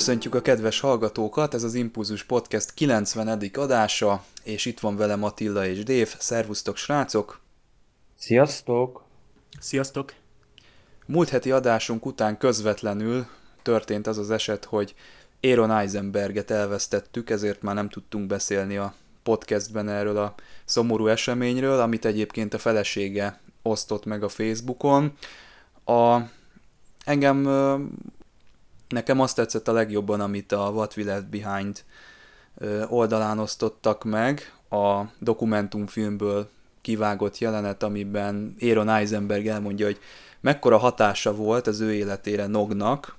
Köszöntjük 0.00 0.34
a 0.34 0.42
kedves 0.42 0.80
hallgatókat, 0.80 1.54
ez 1.54 1.62
az 1.62 1.74
Impulzus 1.74 2.24
Podcast 2.24 2.74
90. 2.74 3.50
adása, 3.54 4.24
és 4.42 4.64
itt 4.64 4.80
van 4.80 4.96
velem 4.96 5.22
Attila 5.22 5.66
és 5.66 5.82
Dév. 5.82 6.14
Szervusztok, 6.18 6.76
srácok! 6.76 7.40
Sziasztok! 8.18 9.04
Sziasztok! 9.58 10.12
Múlt 11.06 11.28
heti 11.28 11.50
adásunk 11.50 12.06
után 12.06 12.38
közvetlenül 12.38 13.26
történt 13.62 14.06
az 14.06 14.18
az 14.18 14.30
eset, 14.30 14.64
hogy 14.64 14.94
Aaron 15.40 15.70
Eisenberget 15.70 16.50
elvesztettük, 16.50 17.30
ezért 17.30 17.62
már 17.62 17.74
nem 17.74 17.88
tudtunk 17.88 18.26
beszélni 18.26 18.76
a 18.76 18.94
podcastben 19.22 19.88
erről 19.88 20.16
a 20.16 20.34
szomorú 20.64 21.06
eseményről, 21.06 21.80
amit 21.80 22.04
egyébként 22.04 22.54
a 22.54 22.58
felesége 22.58 23.40
osztott 23.62 24.04
meg 24.04 24.22
a 24.22 24.28
Facebookon. 24.28 25.12
A, 25.84 26.18
engem 27.04 27.46
Nekem 28.90 29.20
azt 29.20 29.36
tetszett 29.36 29.68
a 29.68 29.72
legjobban, 29.72 30.20
amit 30.20 30.52
a 30.52 30.70
What 30.70 30.96
We 30.96 31.04
Left 31.04 31.28
Behind 31.28 31.84
oldalán 32.88 33.38
osztottak 33.38 34.04
meg, 34.04 34.54
a 34.70 35.02
dokumentumfilmből 35.18 36.48
kivágott 36.80 37.38
jelenet, 37.38 37.82
amiben 37.82 38.56
Aaron 38.60 38.88
Eisenberg 38.88 39.46
elmondja, 39.46 39.86
hogy 39.86 39.98
mekkora 40.40 40.78
hatása 40.78 41.34
volt 41.34 41.66
az 41.66 41.80
ő 41.80 41.92
életére 41.92 42.46
Nognak, 42.46 43.16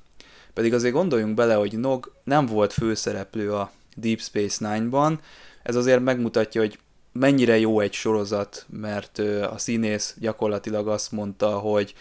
pedig 0.54 0.74
azért 0.74 0.94
gondoljunk 0.94 1.36
bele, 1.36 1.54
hogy 1.54 1.80
Nog 1.80 2.12
nem 2.24 2.46
volt 2.46 2.74
főszereplő 2.74 3.54
a 3.54 3.72
Deep 3.96 4.20
Space 4.20 4.70
Nine-ban, 4.70 5.20
ez 5.64 5.76
azért 5.76 6.04
megmutatja, 6.04 6.62
hogy 6.62 6.80
mennyire 7.12 7.60
jó 7.60 7.80
egy 7.80 7.94
sorozat, 7.94 8.66
mert 8.70 9.20
a 9.52 9.58
színész 9.58 10.16
gyakorlatilag 10.20 10.88
azt 10.88 11.12
mondta, 11.12 11.50
hogy 11.50 11.94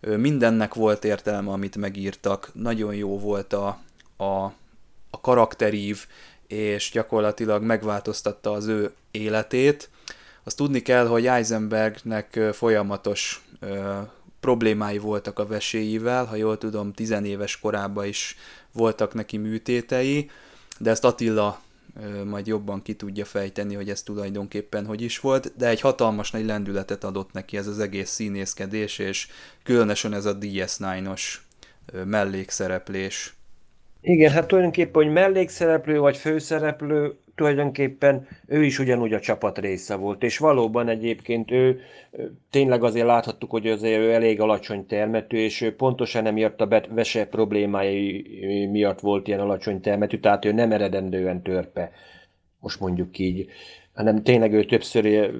mindennek 0.00 0.74
volt 0.74 1.04
értelme, 1.04 1.50
amit 1.50 1.76
megírtak, 1.76 2.50
nagyon 2.54 2.94
jó 2.94 3.18
volt 3.18 3.52
a, 3.52 3.78
a, 4.16 4.44
a 5.10 5.20
karakterív, 5.20 6.06
és 6.46 6.90
gyakorlatilag 6.90 7.62
megváltoztatta 7.62 8.52
az 8.52 8.66
ő 8.66 8.92
életét. 9.10 9.90
Azt 10.44 10.56
tudni 10.56 10.80
kell, 10.82 11.06
hogy 11.06 11.26
Eisenbergnek 11.26 12.40
folyamatos 12.52 13.44
ö, 13.60 13.98
problémái 14.40 14.98
voltak 14.98 15.38
a 15.38 15.46
veséivel, 15.46 16.24
ha 16.24 16.36
jól 16.36 16.58
tudom, 16.58 16.92
tizenéves 16.92 17.60
korában 17.60 18.06
is 18.06 18.36
voltak 18.72 19.14
neki 19.14 19.36
műtétei, 19.36 20.30
de 20.78 20.90
ezt 20.90 21.04
Attila 21.04 21.60
majd 22.24 22.46
jobban 22.46 22.82
ki 22.82 22.94
tudja 22.94 23.24
fejteni, 23.24 23.74
hogy 23.74 23.90
ez 23.90 24.02
tulajdonképpen 24.02 24.86
hogy 24.86 25.02
is 25.02 25.18
volt, 25.18 25.52
de 25.56 25.68
egy 25.68 25.80
hatalmas 25.80 26.30
nagy 26.30 26.44
lendületet 26.44 27.04
adott 27.04 27.32
neki 27.32 27.56
ez 27.56 27.66
az 27.66 27.78
egész 27.78 28.10
színészkedés, 28.10 28.98
és 28.98 29.28
különösen 29.62 30.14
ez 30.14 30.24
a 30.24 30.38
DS9-os 30.38 31.22
mellékszereplés. 32.04 33.36
Igen, 34.00 34.32
hát 34.32 34.46
tulajdonképpen, 34.46 35.02
hogy 35.02 35.12
mellékszereplő 35.12 35.98
vagy 35.98 36.16
főszereplő, 36.16 37.18
tulajdonképpen 37.38 38.26
ő 38.46 38.64
is 38.64 38.78
ugyanúgy 38.78 39.12
a 39.12 39.20
csapat 39.20 39.58
része 39.58 39.94
volt, 39.94 40.22
és 40.22 40.38
valóban 40.38 40.88
egyébként 40.88 41.50
ő 41.50 41.80
tényleg 42.50 42.82
azért 42.82 43.06
láthattuk, 43.06 43.50
hogy 43.50 43.66
azért 43.66 44.00
ő 44.00 44.12
elég 44.12 44.40
alacsony 44.40 44.86
termetű, 44.86 45.36
és 45.36 45.60
ő 45.60 45.74
pontosan 45.74 46.26
emiatt 46.26 46.60
a 46.60 46.82
vese 46.88 47.26
problémái 47.26 48.26
miatt 48.70 49.00
volt 49.00 49.28
ilyen 49.28 49.40
alacsony 49.40 49.80
termetű, 49.80 50.18
tehát 50.18 50.44
ő 50.44 50.52
nem 50.52 50.72
eredendően 50.72 51.42
törpe, 51.42 51.90
most 52.60 52.80
mondjuk 52.80 53.18
így. 53.18 53.46
Hanem 53.94 54.22
tényleg 54.22 54.52
ő 54.52 54.64
többször 54.64 55.30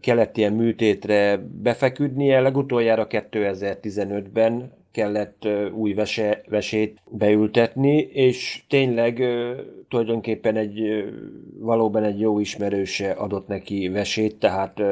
kellett 0.00 0.36
ilyen 0.36 0.52
műtétre 0.52 1.36
befeküdnie, 1.62 2.40
legutoljára 2.40 3.06
2015-ben 3.10 4.72
kellett 4.96 5.48
új 5.74 5.92
vese, 5.94 6.42
vesét 6.48 6.98
beültetni, 7.10 7.96
és 7.98 8.62
tényleg 8.68 9.22
tulajdonképpen 9.88 10.56
egy 10.56 11.04
valóban 11.58 12.04
egy 12.04 12.20
jó 12.20 12.38
ismerőse 12.38 13.10
adott 13.10 13.46
neki 13.46 13.88
vesét, 13.88 14.36
tehát 14.36 14.82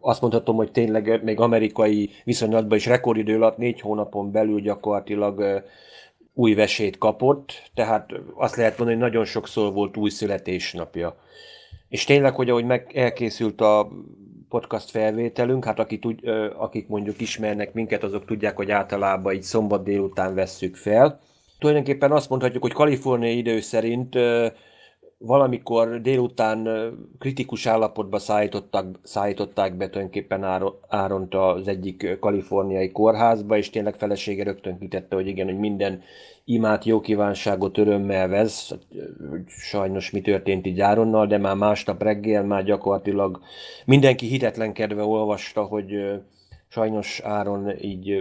azt 0.00 0.20
mondhatom, 0.20 0.56
hogy 0.56 0.72
tényleg 0.72 1.20
még 1.24 1.40
amerikai 1.40 2.10
viszonylatban 2.24 2.78
is 2.78 2.86
rekordidő 2.86 3.34
alatt 3.34 3.56
négy 3.56 3.80
hónapon 3.80 4.30
belül 4.30 4.60
gyakorlatilag 4.60 5.64
új 6.34 6.54
vesét 6.54 6.98
kapott, 6.98 7.70
tehát 7.74 8.10
azt 8.34 8.56
lehet 8.56 8.78
mondani, 8.78 8.98
hogy 8.98 9.08
nagyon 9.08 9.24
sokszor 9.24 9.72
volt 9.72 9.96
új 9.96 10.10
születésnapja. 10.10 11.16
És 11.88 12.04
tényleg, 12.04 12.34
hogy 12.34 12.50
ahogy 12.50 12.64
meg 12.64 12.90
elkészült 12.94 13.60
a 13.60 13.88
podcast 14.50 14.90
felvételünk, 14.90 15.64
hát 15.64 15.78
akik, 15.78 16.04
akik 16.56 16.88
mondjuk 16.88 17.20
ismernek 17.20 17.72
minket, 17.72 18.02
azok 18.02 18.24
tudják, 18.24 18.56
hogy 18.56 18.70
általában 18.70 19.34
így 19.34 19.42
szombat 19.42 19.84
délután 19.84 20.34
vesszük 20.34 20.76
fel. 20.76 21.20
Tulajdonképpen 21.58 22.12
azt 22.12 22.28
mondhatjuk, 22.28 22.62
hogy 22.62 22.72
Kalifornia 22.72 23.32
idő 23.32 23.60
szerint 23.60 24.18
valamikor 25.22 26.00
délután 26.00 26.68
kritikus 27.18 27.66
állapotba 27.66 28.18
szállították, 28.18 28.84
szállították 29.02 29.76
be 29.76 29.88
tulajdonképpen 29.88 30.44
Áront 30.88 31.34
az 31.34 31.68
egyik 31.68 32.18
kaliforniai 32.20 32.90
kórházba, 32.90 33.56
és 33.56 33.70
tényleg 33.70 33.94
felesége 33.94 34.44
rögtön 34.44 34.78
kitette, 34.78 35.14
hogy 35.14 35.26
igen, 35.26 35.46
hogy 35.46 35.58
minden 35.58 36.02
imát, 36.44 36.84
jó 36.84 37.00
kívánságot 37.00 37.78
örömmel 37.78 38.28
vesz, 38.28 38.68
hogy 39.30 39.44
sajnos 39.46 40.10
mi 40.10 40.20
történt 40.20 40.66
így 40.66 40.80
Áronnal, 40.80 41.26
de 41.26 41.38
már 41.38 41.56
másnap 41.56 42.02
reggel 42.02 42.44
már 42.44 42.64
gyakorlatilag 42.64 43.40
mindenki 43.84 44.26
hitetlenkedve 44.26 45.02
olvasta, 45.02 45.62
hogy 45.62 45.92
sajnos 46.68 47.20
Áron 47.20 47.70
így 47.80 48.18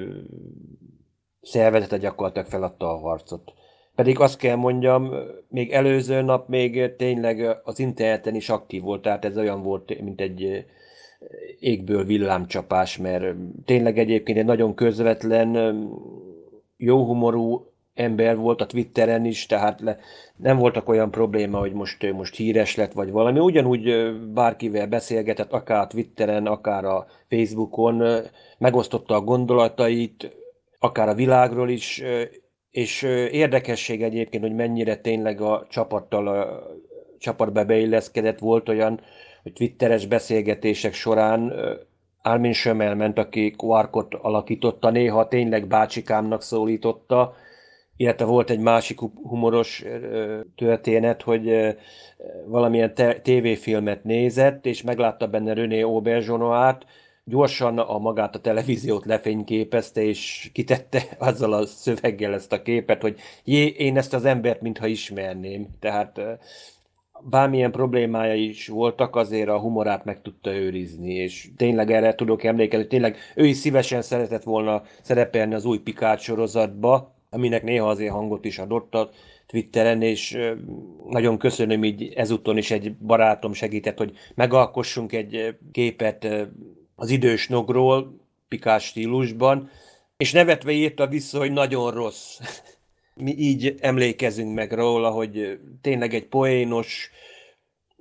szervezete 1.42 1.98
gyakorlatilag 1.98 2.48
feladta 2.48 2.90
a 2.90 3.00
harcot. 3.00 3.54
Pedig 4.00 4.20
azt 4.20 4.38
kell 4.38 4.56
mondjam, 4.56 5.14
még 5.50 5.72
előző 5.72 6.22
nap 6.22 6.48
még 6.48 6.96
tényleg 6.96 7.60
az 7.64 7.80
interneten 7.80 8.36
is 8.36 8.50
aktív 8.50 8.82
volt, 8.82 9.02
tehát 9.02 9.26
ez 9.26 9.38
olyan 9.38 9.64
volt, 9.64 10.02
mint 10.02 10.22
egy 10.22 10.66
égből 11.60 12.04
villámcsapás, 12.04 12.98
mert 12.98 13.36
tényleg 13.66 13.98
egyébként 13.98 14.38
egy 14.38 14.46
nagyon 14.46 14.76
közvetlen, 14.76 15.78
jó 16.78 17.06
humorú 17.06 17.72
ember 17.94 18.38
volt 18.38 18.62
a 18.62 18.66
Twitteren 18.66 19.26
is, 19.26 19.46
tehát 19.46 19.82
le, 19.82 19.98
nem 20.36 20.58
voltak 20.58 20.90
olyan 20.90 21.12
probléma, 21.12 21.58
hogy 21.58 21.74
most, 21.74 22.12
most 22.12 22.36
híres 22.36 22.76
lett, 22.76 22.92
vagy 22.92 23.12
valami. 23.12 23.40
Ugyanúgy 23.40 24.14
bárkivel 24.34 24.88
beszélgetett, 24.88 25.52
akár 25.52 25.82
a 25.82 25.88
Twitteren, 25.88 26.46
akár 26.46 26.86
a 26.86 27.06
Facebookon, 27.30 28.04
megosztotta 28.58 29.16
a 29.16 29.22
gondolatait, 29.22 30.36
akár 30.80 31.08
a 31.10 31.14
világról 31.14 31.70
is, 31.70 32.04
és 32.80 33.02
érdekesség 33.32 34.04
egyébként, 34.04 34.44
hogy 34.44 34.56
mennyire 34.56 34.96
tényleg 34.96 35.42
a 35.42 35.66
csapattal 35.70 36.28
a 36.28 36.64
csapatba 37.18 37.66
beilleszkedett. 37.66 38.40
Volt 38.40 38.70
olyan, 38.70 39.00
hogy 39.44 39.54
twitteres 39.54 40.06
beszélgetések 40.06 40.94
során 40.94 41.54
Armin 42.22 42.54
Sömel 42.54 42.96
ment, 42.96 43.20
aki 43.20 43.52
Quarkot 43.52 44.14
alakította, 44.14 44.90
néha 44.90 45.28
tényleg 45.28 45.68
bácsikámnak 45.68 46.42
szólította, 46.42 47.34
illetve 47.98 48.26
volt 48.26 48.50
egy 48.50 48.60
másik 48.60 49.00
humoros 49.00 49.84
történet, 50.56 51.22
hogy 51.22 51.76
valamilyen 52.48 52.94
tévéfilmet 53.24 54.04
nézett, 54.04 54.66
és 54.66 54.82
meglátta 54.82 55.28
benne 55.28 55.54
René 55.54 55.82
Auberjonoát, 55.82 56.86
gyorsan 57.30 57.78
a 57.78 57.98
magát 57.98 58.36
a 58.36 58.40
televíziót 58.40 59.06
lefényképezte, 59.06 60.02
és 60.02 60.50
kitette 60.54 61.04
azzal 61.30 61.54
a 61.54 61.66
szöveggel 61.66 62.34
ezt 62.34 62.54
a 62.54 62.62
képet, 62.62 63.02
hogy 63.02 63.20
jé, 63.44 63.66
én 63.66 63.98
ezt 63.98 64.14
az 64.14 64.26
embert 64.26 64.62
mintha 64.62 64.88
ismerném. 64.88 65.68
Tehát 65.80 66.22
bármilyen 67.22 67.72
problémája 67.72 68.34
is 68.34 68.68
voltak, 68.68 69.16
azért 69.16 69.50
a 69.50 69.60
humorát 69.60 70.06
meg 70.06 70.22
tudta 70.22 70.54
őrizni, 70.54 71.14
és 71.14 71.50
tényleg 71.58 71.92
erre 71.92 72.16
tudok 72.16 72.44
emlékezni, 72.44 72.88
tényleg 72.88 73.18
ő 73.36 73.46
is 73.46 73.58
szívesen 73.58 74.02
szeretett 74.02 74.44
volna 74.44 74.84
szerepelni 75.02 75.54
az 75.54 75.66
új 75.66 75.80
Picard 75.80 76.20
sorozatba, 76.20 77.16
aminek 77.30 77.64
néha 77.64 77.90
azért 77.90 78.12
hangot 78.12 78.46
is 78.46 78.60
adott 78.60 78.96
a 78.96 79.10
Twitteren, 79.46 80.02
és 80.02 80.38
nagyon 81.10 81.38
köszönöm 81.38 81.84
így 81.84 82.14
ezúton 82.16 82.58
is 82.58 82.72
egy 82.72 82.96
barátom 82.96 83.54
segített, 83.54 83.98
hogy 83.98 84.12
megalkossunk 84.36 85.14
egy 85.14 85.56
képet 85.72 86.28
az 87.00 87.10
idős 87.10 87.48
nogról, 87.48 88.20
pikás 88.48 88.86
stílusban, 88.86 89.70
és 90.18 90.32
nevetve 90.32 90.72
írta 90.72 91.08
vissza, 91.08 91.38
hogy 91.38 91.52
nagyon 91.52 91.92
rossz. 91.92 92.40
Mi 93.24 93.36
így 93.38 93.76
emlékezünk 93.80 94.54
meg 94.54 94.72
róla, 94.72 95.10
hogy 95.10 95.60
tényleg 95.82 96.14
egy 96.14 96.26
poénos, 96.26 97.12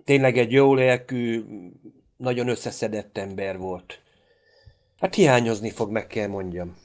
tényleg 0.04 0.38
egy 0.38 0.52
jó 0.52 0.74
lelkű, 0.74 1.44
nagyon 2.16 2.48
összeszedett 2.48 3.18
ember 3.18 3.58
volt. 3.58 4.00
Hát 5.00 5.14
hiányozni 5.14 5.70
fog, 5.70 5.90
meg 5.90 6.06
kell 6.06 6.28
mondjam. 6.28 6.76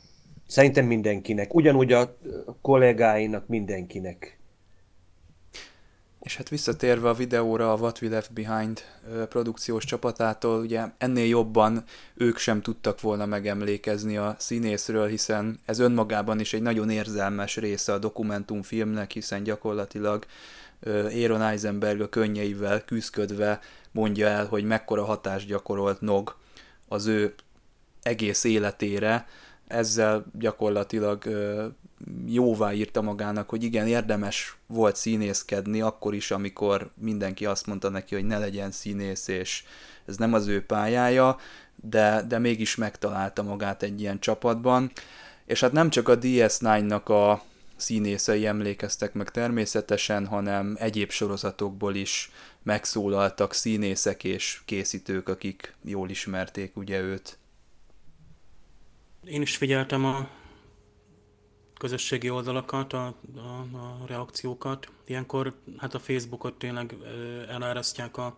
Szerintem 0.47 0.85
mindenkinek, 0.85 1.53
ugyanúgy 1.53 1.91
a 1.91 2.17
kollégáinak, 2.61 3.47
mindenkinek. 3.47 4.39
És 6.23 6.35
hát 6.37 6.49
visszatérve 6.49 7.09
a 7.09 7.13
videóra 7.13 7.73
a 7.73 7.75
What 7.75 8.01
We 8.01 8.09
Left 8.09 8.33
Behind 8.33 8.81
produkciós 9.29 9.85
csapatától, 9.85 10.59
ugye 10.59 10.85
ennél 10.97 11.25
jobban 11.25 11.83
ők 12.13 12.37
sem 12.37 12.61
tudtak 12.61 13.01
volna 13.01 13.25
megemlékezni 13.25 14.17
a 14.17 14.35
színészről, 14.39 15.07
hiszen 15.07 15.59
ez 15.65 15.79
önmagában 15.79 16.39
is 16.39 16.53
egy 16.53 16.61
nagyon 16.61 16.89
érzelmes 16.89 17.55
része 17.55 17.93
a 17.93 17.97
dokumentumfilmnek, 17.97 19.11
hiszen 19.11 19.43
gyakorlatilag 19.43 20.25
Aaron 20.85 21.41
Eisenberg 21.41 22.01
a 22.01 22.09
könnyeivel 22.09 22.85
küzdködve 22.85 23.59
mondja 23.91 24.27
el, 24.27 24.45
hogy 24.45 24.63
mekkora 24.63 25.05
hatást 25.05 25.47
gyakorolt 25.47 26.01
Nog 26.01 26.35
az 26.87 27.05
ő 27.05 27.33
egész 28.01 28.43
életére, 28.43 29.27
ezzel 29.67 30.25
gyakorlatilag 30.39 31.23
jóvá 32.25 32.73
írta 32.73 33.01
magának, 33.01 33.49
hogy 33.49 33.63
igen, 33.63 33.87
érdemes 33.87 34.57
volt 34.67 34.95
színészkedni, 34.95 35.81
akkor 35.81 36.13
is, 36.13 36.31
amikor 36.31 36.91
mindenki 36.95 37.45
azt 37.45 37.67
mondta 37.67 37.89
neki, 37.89 38.15
hogy 38.15 38.25
ne 38.25 38.37
legyen 38.37 38.71
színész, 38.71 39.27
és 39.27 39.63
ez 40.05 40.17
nem 40.17 40.33
az 40.33 40.47
ő 40.47 40.65
pályája, 40.65 41.37
de, 41.75 42.23
de 42.27 42.39
mégis 42.39 42.75
megtalálta 42.75 43.43
magát 43.43 43.83
egy 43.83 44.01
ilyen 44.01 44.19
csapatban. 44.19 44.91
És 45.45 45.59
hát 45.59 45.71
nem 45.71 45.89
csak 45.89 46.07
a 46.07 46.17
DS9-nak 46.17 47.03
a 47.03 47.43
színészei 47.75 48.45
emlékeztek 48.45 49.13
meg 49.13 49.31
természetesen, 49.31 50.27
hanem 50.27 50.75
egyéb 50.79 51.11
sorozatokból 51.11 51.95
is 51.95 52.31
megszólaltak 52.63 53.53
színészek 53.53 54.23
és 54.23 54.61
készítők, 54.65 55.29
akik 55.29 55.73
jól 55.83 56.09
ismerték 56.09 56.77
ugye 56.77 56.99
őt. 56.99 57.37
Én 59.25 59.41
is 59.41 59.57
figyeltem 59.57 60.05
a 60.05 60.29
közösségi 61.77 62.29
oldalakat, 62.29 62.93
a, 62.93 63.05
a, 63.35 63.77
a 63.77 64.03
reakciókat. 64.07 64.87
Ilyenkor 65.05 65.53
hát 65.77 65.93
a 65.93 65.99
Facebookot 65.99 66.53
tényleg 66.53 66.95
elárasztják 67.47 68.17
a, 68.17 68.37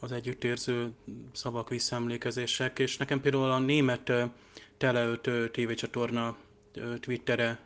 az 0.00 0.12
együttérző 0.12 0.92
szavak, 1.32 1.68
visszaemlékezések, 1.68 2.78
és 2.78 2.96
nekem 2.96 3.20
például 3.20 3.50
a 3.50 3.58
német 3.58 4.12
Teleöt 4.76 5.52
tévécsatorna 5.52 6.36
Twittere 7.00 7.58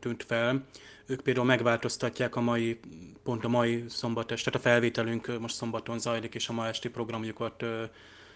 tűnt 0.00 0.22
fel. 0.22 0.66
Ők 1.06 1.20
például 1.20 1.46
megváltoztatják 1.46 2.36
a 2.36 2.40
mai, 2.40 2.80
pont 3.22 3.44
a 3.44 3.48
mai 3.48 3.84
szombat 3.88 4.30
est, 4.32 4.44
tehát 4.44 4.60
a 4.60 4.62
felvételünk 4.62 5.38
most 5.40 5.54
szombaton 5.54 5.98
zajlik, 5.98 6.34
és 6.34 6.48
a 6.48 6.52
ma 6.52 6.66
esti 6.66 6.88
programjukat, 6.88 7.64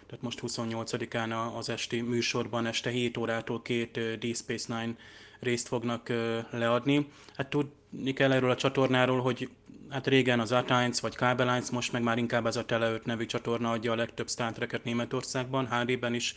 tehát 0.06 0.25
most 0.25 0.41
28-án 0.47 1.55
az 1.56 1.69
esti 1.69 2.00
műsorban 2.00 2.67
este 2.67 2.91
7 2.91 3.17
órától 3.17 3.62
két 3.62 4.19
D 4.19 4.37
Space 4.37 4.79
Nine 4.79 4.94
részt 5.41 5.69
fognak 5.69 6.08
leadni. 6.50 7.08
Hát 7.37 7.50
tudni 7.50 8.12
kell 8.12 8.32
erről 8.32 8.50
a 8.50 8.56
csatornáról, 8.56 9.20
hogy 9.20 9.49
hát 9.91 10.06
régen 10.06 10.41
az 10.41 10.53
Atines 10.53 11.00
vagy 11.00 11.17
Kabelines, 11.17 11.70
most 11.70 11.93
meg 11.93 12.03
már 12.03 12.19
inkább 12.19 12.47
ez 12.47 12.56
a 12.56 12.64
Tele 12.64 12.91
5 12.91 13.05
nevű 13.05 13.26
csatorna 13.26 13.70
adja 13.70 13.93
a 13.93 13.97
legtöbb 13.97 14.29
Star 14.29 14.53
Trek-et 14.53 14.85
Németországban, 14.85 15.69
HD-ben 15.69 16.14
is 16.14 16.35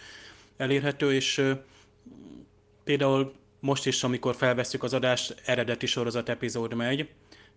elérhető, 0.57 1.13
és 1.13 1.43
például 2.83 3.33
most 3.59 3.85
is, 3.85 4.03
amikor 4.03 4.35
felveszük 4.35 4.83
az 4.83 4.93
adást, 4.93 5.41
eredeti 5.45 5.85
sorozat 5.85 6.29
epizód 6.29 6.73
megy, 6.73 7.09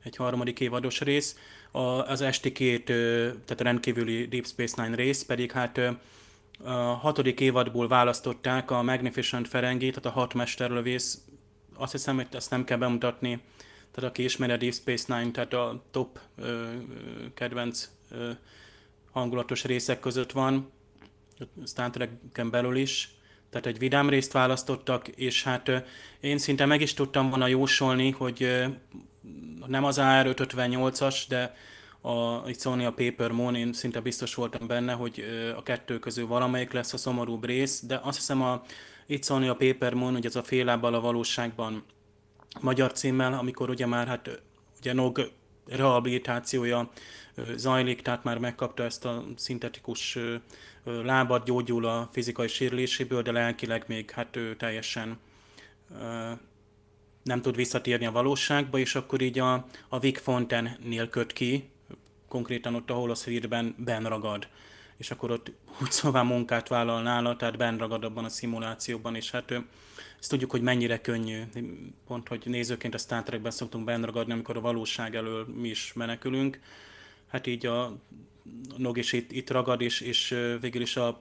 egy 0.04 0.16
harmadik 0.16 0.60
évados 0.60 1.00
rész, 1.00 1.36
a, 1.70 1.80
az 1.80 2.20
esti 2.20 2.52
két, 2.52 2.84
tehát 2.84 3.60
a 3.60 3.62
rendkívüli 3.62 4.26
Deep 4.26 4.46
Space 4.46 4.82
Nine 4.82 4.96
rész 4.96 5.22
pedig 5.22 5.52
hát 5.52 5.80
a 6.64 6.72
hatodik 6.72 7.40
évadból 7.40 7.88
választották 7.88 8.70
a 8.70 8.82
Magnificent 8.82 9.48
Ferengi, 9.48 9.88
tehát 9.88 10.06
a 10.06 10.20
hat 10.20 10.34
mesterlövész. 10.34 11.20
Azt 11.74 11.92
hiszem, 11.92 12.16
hogy 12.16 12.26
ezt 12.32 12.50
nem 12.50 12.64
kell 12.64 12.78
bemutatni, 12.78 13.40
tehát 13.90 14.10
aki 14.10 14.24
ismeri 14.24 14.52
a 14.52 14.56
Deep 14.56 14.74
Space 14.74 15.16
Nine, 15.16 15.30
tehát 15.30 15.52
a 15.52 15.82
top 15.90 16.18
ö, 16.36 16.68
kedvenc 17.34 17.88
ö, 18.10 18.30
hangulatos 19.10 19.64
részek 19.64 20.00
között 20.00 20.32
van, 20.32 20.70
Star 21.66 21.90
Trek-en 21.90 22.50
belül 22.50 22.76
is, 22.76 23.14
tehát 23.50 23.66
egy 23.66 23.78
vidám 23.78 24.08
részt 24.08 24.32
választottak, 24.32 25.08
és 25.08 25.42
hát 25.42 25.70
én 26.20 26.38
szinte 26.38 26.66
meg 26.66 26.80
is 26.80 26.94
tudtam 26.94 27.28
volna 27.28 27.46
jósolni, 27.46 28.10
hogy 28.10 28.66
nem 29.66 29.84
az 29.84 29.98
AR558-as, 30.00 31.24
de 31.28 31.54
a, 32.00 32.52
szólni 32.52 32.84
a 32.84 32.92
Paper 32.92 33.30
Moon, 33.30 33.54
én 33.54 33.72
szinte 33.72 34.00
biztos 34.00 34.34
voltam 34.34 34.66
benne, 34.66 34.92
hogy 34.92 35.24
a 35.56 35.62
kettő 35.62 35.98
közül 35.98 36.26
valamelyik 36.26 36.72
lesz 36.72 36.92
a 36.92 36.96
szomorúbb 36.96 37.44
rész, 37.44 37.82
de 37.86 38.00
azt 38.02 38.16
hiszem 38.16 38.42
a 38.42 38.62
itt 39.06 39.22
szólni 39.22 39.48
a 39.48 39.56
Paper 39.56 39.94
Moon, 39.94 40.12
hogy 40.12 40.26
ez 40.26 40.36
a 40.36 40.42
félábbal 40.42 40.94
a 40.94 41.00
valóságban 41.00 41.84
magyar 42.60 42.92
címmel, 42.92 43.32
amikor 43.32 43.70
ugye 43.70 43.86
már 43.86 44.06
hát 44.06 44.42
ugye 44.78 44.92
Nog 44.92 45.30
rehabilitációja 45.66 46.90
zajlik, 47.56 48.02
tehát 48.02 48.24
már 48.24 48.38
megkapta 48.38 48.82
ezt 48.82 49.04
a 49.04 49.24
szintetikus 49.36 50.18
lábat, 50.84 51.44
gyógyul 51.44 51.86
a 51.86 52.08
fizikai 52.12 52.48
sérüléséből, 52.48 53.22
de 53.22 53.32
lelkileg 53.32 53.84
még 53.86 54.10
hát 54.10 54.38
teljesen 54.58 55.18
nem 57.22 57.40
tud 57.40 57.56
visszatérni 57.56 58.06
a 58.06 58.12
valóságba, 58.12 58.78
és 58.78 58.94
akkor 58.94 59.20
így 59.20 59.38
a, 59.38 59.66
a 59.88 59.98
Vic 59.98 60.20
Fontaine-nél 60.20 61.08
köt 61.08 61.32
ki, 61.32 61.70
konkrétan 62.28 62.74
ott 62.74 62.90
a 62.90 62.94
holoszférben 62.94 63.74
ben 63.78 64.04
ragad 64.04 64.48
és 65.02 65.10
akkor 65.10 65.30
ott 65.30 65.52
úgy 65.82 65.90
szóval 65.90 66.24
munkát 66.24 66.68
vállal 66.68 67.02
nála, 67.02 67.36
tehát 67.36 67.56
benn 67.56 67.78
ragad 67.78 68.04
abban 68.04 68.24
a 68.24 68.28
szimulációban, 68.28 69.14
és 69.14 69.30
hát 69.30 69.50
ezt 70.20 70.30
tudjuk, 70.30 70.50
hogy 70.50 70.62
mennyire 70.62 71.00
könnyű, 71.00 71.42
pont, 72.06 72.28
hogy 72.28 72.42
nézőként 72.44 72.94
a 72.94 72.98
Star 72.98 73.22
Trekben 73.22 73.50
szoktunk 73.50 73.84
benn 73.84 74.02
ragadni, 74.02 74.32
amikor 74.32 74.56
a 74.56 74.60
valóság 74.60 75.14
elől 75.14 75.46
mi 75.46 75.68
is 75.68 75.92
menekülünk. 75.92 76.60
Hát 77.26 77.46
így 77.46 77.66
a 77.66 77.96
Nog 78.76 78.98
is 78.98 79.12
itt, 79.12 79.32
itt 79.32 79.50
ragad, 79.50 79.80
és, 79.80 80.00
és 80.00 80.28
végül 80.60 80.82
is 80.82 80.96
a 80.96 81.20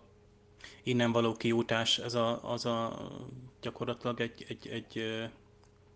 innen 0.83 1.11
való 1.11 1.33
kiutás, 1.33 1.97
ez 1.97 2.13
a, 2.13 2.51
az 2.51 2.65
a 2.65 3.09
gyakorlatilag 3.61 4.21
egy, 4.21 4.45
egy, 4.47 4.67
egy 4.67 5.03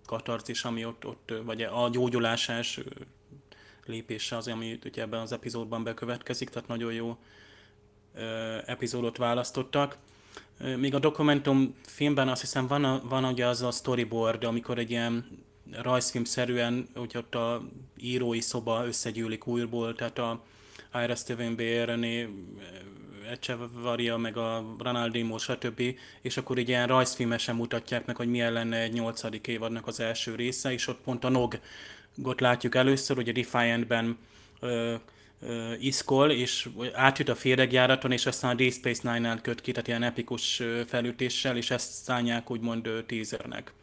katarzis, 0.06 0.64
ami 0.64 0.86
ott, 0.86 1.06
ott, 1.06 1.34
vagy 1.44 1.62
a 1.62 1.90
gyógyulás 1.92 2.50
első 2.50 2.86
lépése 3.86 4.38
az, 4.38 4.48
ami 4.48 4.80
ugye 4.86 5.02
ebben 5.02 5.20
az 5.20 5.32
epizódban 5.32 5.84
bekövetkezik, 5.84 6.50
tehát 6.50 6.68
nagyon 6.68 6.94
jó 6.94 7.18
epizódot 8.66 9.18
választottak. 9.18 9.98
Míg 10.78 10.96
a 10.96 11.00
dokumentum 11.00 11.76
filmben 11.86 12.30
azt 12.30 12.42
hiszem 12.42 12.68
van, 12.68 12.84
a, 12.84 13.02
van 13.04 13.26
ugye 13.26 13.48
az 13.48 13.62
a 13.62 13.72
storyboard, 13.72 14.44
amikor 14.44 14.78
egy 14.78 14.90
ilyen 14.90 15.44
rajzfilmszerűen, 15.72 16.88
hogy 16.96 17.18
ott 17.18 17.36
a 17.36 17.62
írói 17.98 18.42
szoba 18.42 18.86
összegyűlik 18.86 19.48
újból, 19.48 19.96
tehát 19.96 20.18
a 20.18 20.44
Ira 21.04 21.16
Steven 21.16 21.56
René 21.86 22.30
Echevarria, 23.32 24.18
meg 24.18 24.38
a 24.38 24.76
Ronaldinho, 24.80 25.38
stb. 25.38 25.82
És 26.22 26.38
akkor 26.38 26.58
egy 26.58 26.70
ilyen 26.70 26.88
rajzfilmesen 26.88 27.56
mutatják 27.56 28.06
meg, 28.06 28.16
hogy 28.16 28.30
milyen 28.30 28.54
lenne 28.54 28.78
egy 28.78 28.94
nyolcadik 28.94 29.48
évadnak 29.48 29.88
az 29.88 30.00
első 30.00 30.36
része, 30.36 30.72
és 30.72 30.88
ott 30.88 31.02
pont 31.02 31.24
a 31.24 31.30
Nog 31.30 31.60
látjuk 32.38 32.76
először, 32.76 33.18
a 33.18 33.32
Defiant-ben 33.32 34.18
uh, 34.62 34.94
iszkol, 35.80 36.32
és 36.32 36.70
átjut 36.94 37.30
a 37.30 37.36
féregjáraton, 37.36 38.12
és 38.12 38.26
aztán 38.26 38.52
a 38.52 38.56
Deep 38.56 38.72
Space 38.72 39.12
Nine-nál 39.12 39.42
köt 39.42 39.62
ki, 39.62 39.72
tehát 39.72 39.88
ilyen 39.88 40.04
epikus 40.04 40.62
felütéssel, 40.88 41.58
és 41.58 41.72
ezt 41.72 41.92
szállják 41.92 42.52
úgymond 42.52 42.90
teasernek. 43.08 43.74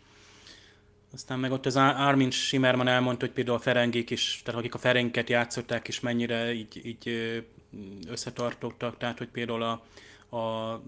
Aztán 1.13 1.39
meg 1.39 1.53
ott 1.53 1.67
az 1.67 1.77
Armin 1.77 2.31
Shimmerman 2.31 2.89
elmondta, 2.89 3.25
hogy 3.25 3.35
például 3.35 3.57
a 3.57 3.61
Ferengék 3.61 4.11
is, 4.11 4.41
tehát 4.45 4.61
akik 4.61 4.75
a 4.75 4.79
Ferenket 4.79 5.29
játszották 5.29 5.89
is 5.89 6.01
mennyire 6.01 6.53
így, 6.53 6.81
így 6.85 7.09
összetartottak, 8.09 8.97
tehát 8.97 9.19
hogy 9.19 9.29
például 9.29 9.63
a, 9.63 9.83
a 10.37 10.83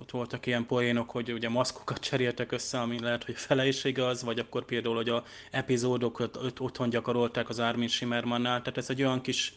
ott 0.00 0.10
voltak 0.10 0.46
ilyen 0.46 0.66
poénok, 0.66 1.10
hogy 1.10 1.32
ugye 1.32 1.48
maszkokat 1.48 1.98
cseréltek 1.98 2.52
össze, 2.52 2.80
ami 2.80 3.00
lehet, 3.00 3.24
hogy 3.24 3.34
fele 3.34 3.66
is 3.66 3.84
igaz, 3.84 4.22
vagy 4.22 4.38
akkor 4.38 4.64
például, 4.64 4.94
hogy 4.94 5.08
a 5.08 5.24
epizódokat 5.50 6.38
otthon 6.58 6.88
gyakorolták 6.88 7.48
az 7.48 7.58
Armin 7.58 7.88
Shimmermannál, 7.88 8.58
tehát 8.58 8.78
ez 8.78 8.90
egy 8.90 9.02
olyan 9.02 9.20
kis 9.20 9.54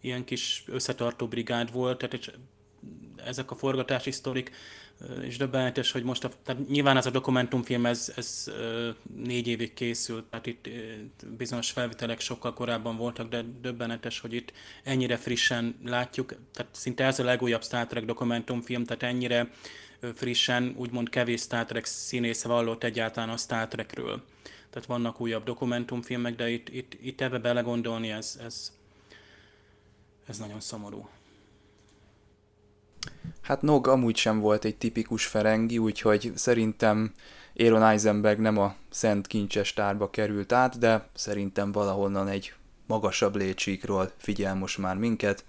ilyen 0.00 0.24
kis 0.24 0.64
összetartó 0.66 1.26
brigád 1.26 1.72
volt, 1.72 1.98
tehát 1.98 2.38
ezek 3.24 3.50
a 3.50 3.56
forgatási 3.56 4.10
sztorik, 4.10 4.50
és 5.22 5.36
döbbenetes, 5.36 5.92
hogy 5.92 6.02
most, 6.02 6.24
a, 6.24 6.30
tehát 6.44 6.68
nyilván 6.68 6.96
ez 6.96 7.06
a 7.06 7.10
dokumentumfilm, 7.10 7.86
ez, 7.86 8.12
ez 8.16 8.50
négy 9.16 9.46
évig 9.46 9.74
készült, 9.74 10.24
tehát 10.24 10.46
itt 10.46 10.68
bizonyos 11.36 11.70
felvitelek 11.70 12.20
sokkal 12.20 12.54
korábban 12.54 12.96
voltak, 12.96 13.28
de 13.28 13.44
döbbenetes, 13.60 14.20
hogy 14.20 14.32
itt 14.32 14.52
ennyire 14.84 15.16
frissen 15.16 15.78
látjuk, 15.84 16.34
tehát 16.52 16.74
szinte 16.74 17.04
ez 17.04 17.18
a 17.18 17.24
legújabb 17.24 17.62
Star 17.62 17.86
Trek 17.86 18.04
dokumentumfilm, 18.04 18.84
tehát 18.84 19.02
ennyire 19.02 19.50
frissen, 20.14 20.74
úgymond 20.76 21.08
kevés 21.08 21.40
Star 21.40 21.64
Trek 21.64 21.84
színésze 21.84 22.48
vallott 22.48 22.84
egyáltalán 22.84 23.28
a 23.28 23.36
Star 23.36 23.68
Trekről. 23.68 24.22
Tehát 24.70 24.88
vannak 24.88 25.20
újabb 25.20 25.44
dokumentumfilmek, 25.44 26.36
de 26.36 26.50
itt, 26.50 26.68
itt, 26.68 26.96
itt 27.02 27.20
ebbe 27.20 27.38
belegondolni, 27.38 28.10
ez, 28.10 28.40
ez, 28.44 28.72
ez 30.26 30.38
nagyon 30.38 30.60
szomorú. 30.60 31.08
Hát 33.50 33.62
Nog 33.62 33.86
amúgy 33.86 34.16
sem 34.16 34.40
volt 34.40 34.64
egy 34.64 34.76
tipikus 34.76 35.26
ferengi, 35.26 35.78
úgyhogy 35.78 36.32
szerintem 36.34 37.12
Aaron 37.56 37.82
Eisenberg 37.82 38.38
nem 38.38 38.58
a 38.58 38.74
szent 38.90 39.26
kincses 39.26 39.72
tárba 39.72 40.10
került 40.10 40.52
át, 40.52 40.78
de 40.78 41.08
szerintem 41.14 41.72
valahonnan 41.72 42.28
egy 42.28 42.52
magasabb 42.86 43.36
létsíkról 43.36 44.10
figyel 44.16 44.54
most 44.54 44.78
már 44.78 44.96
minket. 44.96 45.44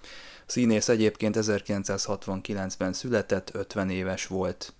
A 0.46 0.50
színész 0.50 0.88
egyébként 0.88 1.36
1969-ben 1.40 2.92
született, 2.92 3.54
50 3.54 3.90
éves 3.90 4.26
volt. 4.26 4.74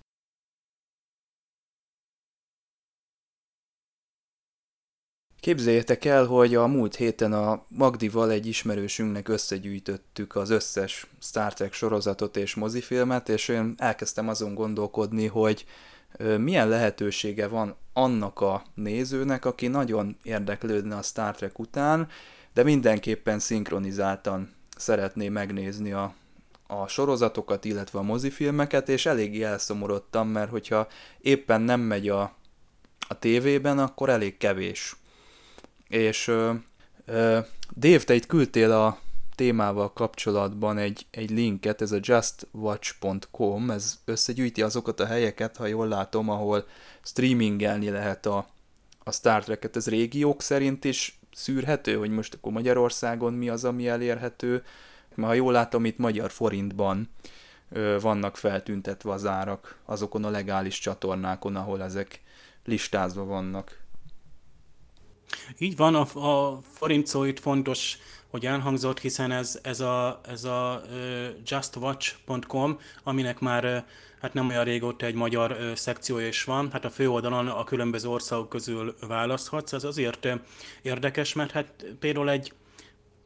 Képzeljétek 5.43 6.05
el, 6.05 6.25
hogy 6.25 6.55
a 6.55 6.67
múlt 6.67 6.95
héten 6.95 7.33
a 7.33 7.63
Magdival 7.67 8.31
egy 8.31 8.45
ismerősünknek 8.45 9.27
összegyűjtöttük 9.27 10.35
az 10.35 10.49
összes 10.49 11.07
Star 11.21 11.53
Trek 11.53 11.73
sorozatot 11.73 12.37
és 12.37 12.55
mozifilmet, 12.55 13.29
és 13.29 13.47
én 13.47 13.73
elkezdtem 13.77 14.29
azon 14.29 14.53
gondolkodni, 14.53 15.27
hogy 15.27 15.65
milyen 16.37 16.67
lehetősége 16.69 17.47
van 17.47 17.75
annak 17.93 18.41
a 18.41 18.63
nézőnek, 18.75 19.45
aki 19.45 19.67
nagyon 19.67 20.17
érdeklődne 20.23 20.95
a 20.95 21.01
Star 21.01 21.35
Trek 21.35 21.59
után, 21.59 22.07
de 22.53 22.63
mindenképpen 22.63 23.39
szinkronizáltan 23.39 24.53
szeretné 24.77 25.29
megnézni 25.29 25.91
a, 25.91 26.13
a 26.67 26.87
sorozatokat, 26.87 27.65
illetve 27.65 27.99
a 27.99 28.03
mozifilmeket, 28.03 28.89
és 28.89 29.05
eléggé 29.05 29.43
elszomorodtam, 29.43 30.27
mert 30.27 30.49
hogyha 30.49 30.87
éppen 31.21 31.61
nem 31.61 31.79
megy 31.79 32.09
a, 32.09 32.21
a 33.07 33.19
tévében, 33.19 33.79
akkor 33.79 34.09
elég 34.09 34.37
kevés 34.37 34.95
és 35.87 36.27
uh, 36.27 36.55
uh, 37.07 37.45
Dave, 37.75 38.03
te 38.03 38.13
itt 38.13 38.25
küldtél 38.25 38.71
a 38.71 38.99
témával 39.35 39.93
kapcsolatban 39.93 40.77
egy, 40.77 41.05
egy 41.11 41.29
linket, 41.29 41.81
ez 41.81 41.91
a 41.91 41.99
justwatch.com, 42.01 43.71
ez 43.71 43.99
összegyűjti 44.05 44.61
azokat 44.61 44.99
a 44.99 45.05
helyeket, 45.05 45.57
ha 45.57 45.65
jól 45.65 45.87
látom, 45.87 46.29
ahol 46.29 46.65
streamingelni 47.03 47.89
lehet 47.89 48.25
a, 48.25 48.47
a 49.03 49.11
Star 49.11 49.43
Trek-et. 49.43 49.75
Ez 49.75 49.87
régiók 49.87 50.41
szerint 50.41 50.85
is 50.85 51.19
szűrhető, 51.33 51.95
hogy 51.95 52.09
most 52.09 52.33
akkor 52.33 52.51
Magyarországon 52.51 53.33
mi 53.33 53.49
az, 53.49 53.65
ami 53.65 53.87
elérhető. 53.87 54.63
Mert 55.15 55.29
ha 55.29 55.33
jól 55.33 55.51
látom, 55.51 55.85
itt 55.85 55.97
magyar 55.97 56.31
forintban 56.31 57.09
ö, 57.69 57.97
vannak 58.01 58.37
feltüntetve 58.37 59.11
az 59.11 59.25
árak 59.25 59.77
azokon 59.85 60.23
a 60.23 60.29
legális 60.29 60.79
csatornákon, 60.79 61.55
ahol 61.55 61.83
ezek 61.83 62.21
listázva 62.65 63.23
vannak. 63.23 63.82
Így 65.57 65.75
van, 65.75 65.95
a, 65.95 66.27
a 66.27 66.61
forint 66.73 67.07
szó 67.07 67.23
itt 67.23 67.39
fontos, 67.39 67.97
hogy 68.29 68.45
elhangzott, 68.45 68.99
hiszen 68.99 69.31
ez, 69.31 69.59
ez 69.63 69.79
a, 69.79 70.21
ez 70.27 70.43
a 70.43 70.81
uh, 70.91 71.27
justwatch.com, 71.45 72.79
aminek 73.03 73.39
már 73.39 73.65
uh, 73.65 73.77
hát 74.21 74.33
nem 74.33 74.49
olyan 74.49 74.63
régóta 74.63 75.05
egy 75.05 75.13
magyar 75.13 75.51
uh, 75.51 75.73
szekciója 75.73 76.27
is 76.27 76.43
van, 76.43 76.69
hát 76.71 76.85
a 76.85 76.89
főoldalon 76.89 77.47
a 77.47 77.63
különböző 77.63 78.09
országok 78.09 78.49
közül 78.49 78.95
választhatsz, 79.07 79.73
ez 79.73 79.83
azért 79.83 80.25
uh, 80.25 80.33
érdekes, 80.81 81.33
mert 81.33 81.51
hát 81.51 81.85
például 81.99 82.29
egy 82.29 82.53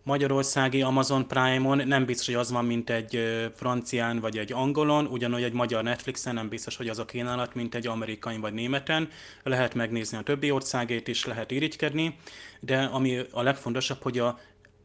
magyarországi 0.08 0.82
Amazon 0.82 1.28
Prime-on 1.28 1.88
nem 1.88 2.06
biztos, 2.06 2.26
hogy 2.26 2.36
az 2.36 2.52
van, 2.52 2.66
mint 2.66 2.90
egy 2.90 3.20
francián 3.56 4.20
vagy 4.20 4.38
egy 4.38 4.54
angolon, 4.54 5.06
ugyanúgy 5.06 5.44
egy 5.44 5.54
magyar 5.54 5.84
Netflixen 5.84 6.34
nem 6.34 6.50
biztos, 6.50 6.76
hogy 6.76 6.90
az 6.90 7.00
a 7.00 7.06
kínálat, 7.06 7.56
mint 7.56 7.76
egy 7.76 7.88
amerikai 7.88 8.38
vagy 8.38 8.54
németen. 8.54 9.10
Lehet 9.44 9.74
megnézni 9.74 10.18
a 10.18 10.22
többi 10.22 10.52
országét 10.52 11.08
is, 11.08 11.26
lehet 11.26 11.52
irigykedni, 11.52 12.16
de 12.60 12.84
ami 12.84 13.20
a 13.32 13.42
legfontosabb, 13.42 14.02
hogy 14.02 14.20
a 14.20 14.40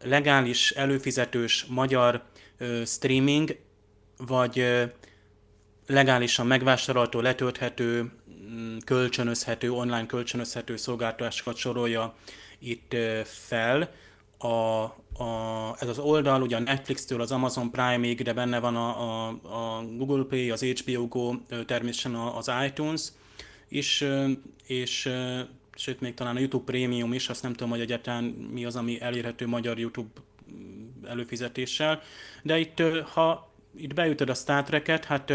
legális, 0.05 0.71
előfizetős 0.71 1.64
magyar 1.69 2.23
ö, 2.59 2.83
streaming, 2.85 3.59
vagy 4.17 4.59
ö, 4.59 4.85
legálisan 5.87 6.47
megvásárolható, 6.47 7.21
letölthető, 7.21 8.12
mm, 8.52 8.76
kölcsönözhető, 8.85 9.73
online 9.73 10.07
kölcsönözhető 10.07 10.76
szolgáltatásokat 10.76 11.57
sorolja 11.57 12.14
itt 12.59 12.97
fel, 13.25 13.91
a, 14.38 14.85
a, 15.23 15.76
ez 15.79 15.88
az 15.88 15.99
oldal, 15.99 16.43
ugye 16.43 16.57
a 16.57 16.61
Netflix-től 16.61 17.21
az 17.21 17.33
Amazon 17.33 17.71
Prime-ig, 17.71 18.23
de 18.23 18.33
benne 18.33 18.59
van 18.59 18.76
a, 18.76 18.88
a, 19.00 19.29
a 19.29 19.85
Google 19.97 20.25
Play, 20.25 20.50
az 20.50 20.62
HBO 20.62 21.09
Go, 21.09 21.35
természetesen 21.67 22.14
az 22.14 22.50
iTunes 22.67 23.02
is, 23.69 24.05
és 24.67 25.11
sőt 25.75 26.00
még 26.00 26.14
talán 26.14 26.37
a 26.37 26.38
YouTube 26.38 26.64
Premium 26.64 27.12
is, 27.12 27.29
azt 27.29 27.43
nem 27.43 27.52
tudom, 27.52 27.71
hogy 27.71 27.81
egyáltalán 27.81 28.25
mi 28.25 28.64
az, 28.64 28.76
ami 28.76 29.00
elérhető 29.00 29.47
magyar 29.47 29.79
YouTube 29.79 30.21
előfizetéssel, 31.07 32.00
de 32.43 32.59
itt, 32.59 32.83
ha 33.12 33.52
itt 33.76 33.95
beütöd 33.95 34.29
a 34.29 34.35
Star 34.35 34.62
Trek-et, 34.62 35.05
hát 35.05 35.33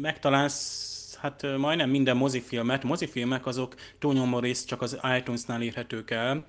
megtalálsz 0.00 0.94
hát 1.20 1.56
majdnem 1.56 1.90
minden 1.90 2.16
mozifilmet. 2.16 2.82
Mozifilmek 2.82 3.46
azok 3.46 3.74
túlnyomó 3.98 4.38
részt 4.38 4.66
csak 4.66 4.82
az 4.82 4.98
iTunes-nál 5.18 5.62
érhetők 5.62 6.10
el, 6.10 6.44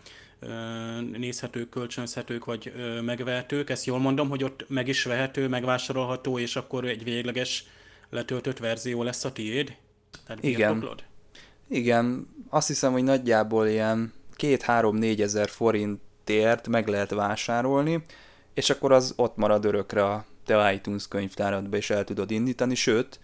nézhetők, 1.18 1.70
kölcsönözhetők 1.70 2.46
vagy 2.46 2.74
megvehetők. 3.02 3.70
Ezt 3.70 3.86
jól 3.86 4.00
mondom, 4.00 4.30
hogy 4.30 4.44
ott 4.44 4.66
meg 4.68 4.88
is 4.88 5.04
vehető, 5.04 5.48
megvásárolható, 5.48 6.40
és 6.40 6.56
akkor 6.56 6.86
egy 6.86 7.04
végleges 7.04 7.66
letöltött 8.10 8.58
verzió 8.58 9.04
lesz 9.04 9.26
a 9.26 9.32
tiéd? 9.32 9.76
Tehát 10.26 10.44
Igen. 10.44 10.90
Igen, 11.70 12.28
azt 12.50 12.68
hiszem, 12.68 12.92
hogy 12.92 13.04
nagyjából 13.04 13.68
ilyen 13.68 14.14
2-3-4 14.38 15.20
ezer 15.20 15.50
forintért 15.50 16.68
meg 16.68 16.88
lehet 16.88 17.12
vásárolni, 17.12 18.04
és 18.54 18.70
akkor 18.70 18.92
az 18.92 19.14
ott 19.16 19.36
marad 19.36 19.66
örökre 19.66 20.06
a 20.06 20.26
te 20.46 20.74
iTunes 20.74 21.08
könyvtáradba, 21.08 21.78
és 21.78 21.90
el 21.90 22.04
tudod 22.04 22.32
indítani, 22.32 22.76
sőt, 22.76 23.20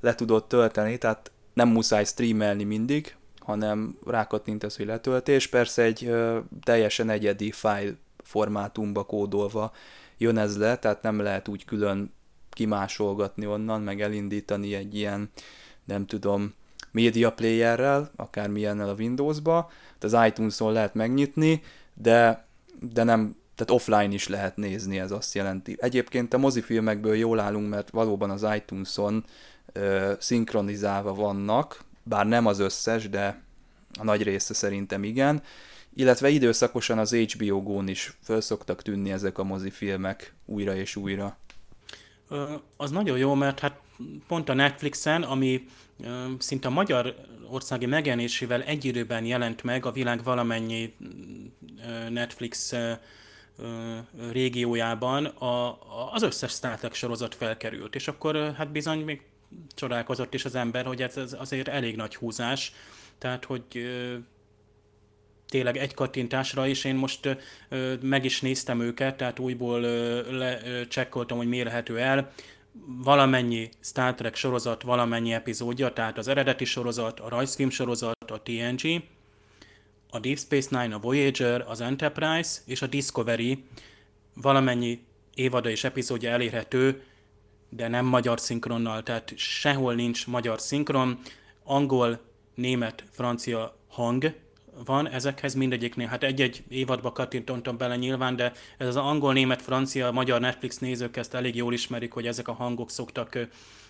le 0.00 0.14
tudod 0.14 0.46
tölteni, 0.46 0.98
tehát 0.98 1.30
nem 1.54 1.68
muszáj 1.68 2.04
streamelni 2.04 2.64
mindig, 2.64 3.16
hanem 3.46 3.98
rákattintasz, 4.06 4.76
hogy 4.76 4.86
letöltés. 4.86 5.46
Persze 5.46 5.82
egy 5.82 6.14
teljesen 6.62 7.10
egyedi 7.10 7.50
file 7.50 7.94
formátumba 8.22 9.04
kódolva 9.04 9.72
jön 10.18 10.38
ez 10.38 10.58
le, 10.58 10.78
tehát 10.78 11.02
nem 11.02 11.20
lehet 11.20 11.48
úgy 11.48 11.64
külön 11.64 12.12
kimásolgatni 12.50 13.46
onnan, 13.46 13.82
meg 13.82 14.00
elindítani 14.00 14.74
egy 14.74 14.94
ilyen, 14.94 15.30
nem 15.84 16.06
tudom, 16.06 16.54
media 16.90 17.32
playerrel, 17.32 18.10
akár 18.16 18.48
milyennel 18.48 18.88
a 18.88 18.94
Windowsba, 18.94 19.70
tehát 19.98 20.16
az 20.16 20.26
iTunes-on 20.28 20.72
lehet 20.72 20.94
megnyitni, 20.94 21.62
de, 21.94 22.46
de 22.80 23.02
nem, 23.02 23.36
tehát 23.54 23.82
offline 23.82 24.14
is 24.14 24.28
lehet 24.28 24.56
nézni, 24.56 24.98
ez 24.98 25.10
azt 25.10 25.34
jelenti. 25.34 25.76
Egyébként 25.80 26.34
a 26.34 26.38
mozifilmekből 26.38 27.14
jól 27.14 27.40
állunk, 27.40 27.68
mert 27.68 27.90
valóban 27.90 28.30
az 28.30 28.46
iTunes-on 28.56 29.24
ö, 29.72 30.12
szinkronizálva 30.18 31.14
vannak, 31.14 31.84
bár 32.08 32.26
nem 32.26 32.46
az 32.46 32.58
összes, 32.58 33.08
de 33.08 33.42
a 33.98 34.04
nagy 34.04 34.22
része 34.22 34.54
szerintem 34.54 35.04
igen, 35.04 35.42
illetve 35.94 36.28
időszakosan 36.28 36.98
az 36.98 37.14
HBO 37.14 37.62
Go-n 37.62 37.88
is 37.88 38.16
föl 38.22 38.40
szoktak 38.40 38.82
tűnni 38.82 39.12
ezek 39.12 39.38
a 39.38 39.44
mozifilmek 39.44 40.34
újra 40.44 40.76
és 40.76 40.96
újra. 40.96 41.38
Az 42.76 42.90
nagyon 42.90 43.18
jó, 43.18 43.34
mert 43.34 43.58
hát 43.60 43.80
pont 44.26 44.48
a 44.48 44.54
Netflixen, 44.54 45.22
ami 45.22 45.66
szinte 46.38 46.68
a 46.68 46.70
magyar 46.70 47.14
országi 47.50 47.86
megjelenésével 47.86 48.62
egy 48.62 48.84
időben 48.84 49.24
jelent 49.24 49.62
meg 49.62 49.86
a 49.86 49.92
világ 49.92 50.22
valamennyi 50.22 50.94
Netflix 52.08 52.72
régiójában 54.30 55.34
az 56.12 56.22
összes 56.22 56.52
Star 56.52 56.76
Trek 56.76 56.94
sorozat 56.94 57.34
felkerült, 57.34 57.94
és 57.94 58.08
akkor 58.08 58.54
hát 58.56 58.72
bizony 58.72 59.04
még 59.04 59.22
csodálkozott 59.74 60.34
is 60.34 60.44
az 60.44 60.54
ember, 60.54 60.84
hogy 60.84 61.02
ez 61.02 61.36
azért 61.38 61.68
elég 61.68 61.96
nagy 61.96 62.16
húzás, 62.16 62.72
tehát 63.18 63.44
hogy 63.44 63.64
tényleg 65.48 65.76
egy 65.76 65.94
kattintásra 65.94 66.66
is, 66.66 66.84
én 66.84 66.94
most 66.94 67.36
meg 68.00 68.24
is 68.24 68.40
néztem 68.40 68.80
őket, 68.80 69.16
tehát 69.16 69.38
újból 69.38 69.86
csekkoltam, 70.88 71.36
hogy 71.36 71.48
mérhető 71.48 71.98
el, 71.98 72.32
valamennyi 72.86 73.68
Star 73.80 74.14
Trek 74.14 74.34
sorozat, 74.34 74.82
valamennyi 74.82 75.32
epizódja, 75.32 75.92
tehát 75.92 76.18
az 76.18 76.28
eredeti 76.28 76.64
sorozat, 76.64 77.20
a 77.20 77.28
rajzfilm 77.28 77.70
sorozat, 77.70 78.30
a 78.30 78.42
TNG, 78.42 79.02
a 80.10 80.18
Deep 80.18 80.38
Space 80.38 80.80
Nine, 80.80 80.94
a 80.94 80.98
Voyager, 80.98 81.64
az 81.68 81.80
Enterprise 81.80 82.60
és 82.64 82.82
a 82.82 82.86
Discovery 82.86 83.64
valamennyi 84.34 85.04
évada 85.34 85.70
és 85.70 85.84
epizódja 85.84 86.30
elérhető 86.30 87.02
de 87.68 87.88
nem 87.88 88.04
magyar 88.04 88.40
szinkronnal, 88.40 89.02
tehát 89.02 89.32
sehol 89.36 89.94
nincs 89.94 90.26
magyar 90.26 90.60
szinkron, 90.60 91.18
angol, 91.64 92.20
német, 92.54 93.04
francia 93.10 93.76
hang 93.88 94.34
van 94.84 95.08
ezekhez 95.08 95.54
mindegyiknél. 95.54 96.06
Hát 96.06 96.22
egy-egy 96.22 96.62
évadba 96.68 97.12
kattintottam 97.12 97.76
bele 97.76 97.96
nyilván, 97.96 98.36
de 98.36 98.52
ez 98.78 98.86
az 98.86 98.96
angol, 98.96 99.32
német, 99.32 99.62
francia, 99.62 100.10
magyar 100.10 100.40
Netflix 100.40 100.78
nézők 100.78 101.16
ezt 101.16 101.34
elég 101.34 101.56
jól 101.56 101.72
ismerik, 101.72 102.12
hogy 102.12 102.26
ezek 102.26 102.48
a 102.48 102.52
hangok 102.52 102.90
szoktak 102.90 103.38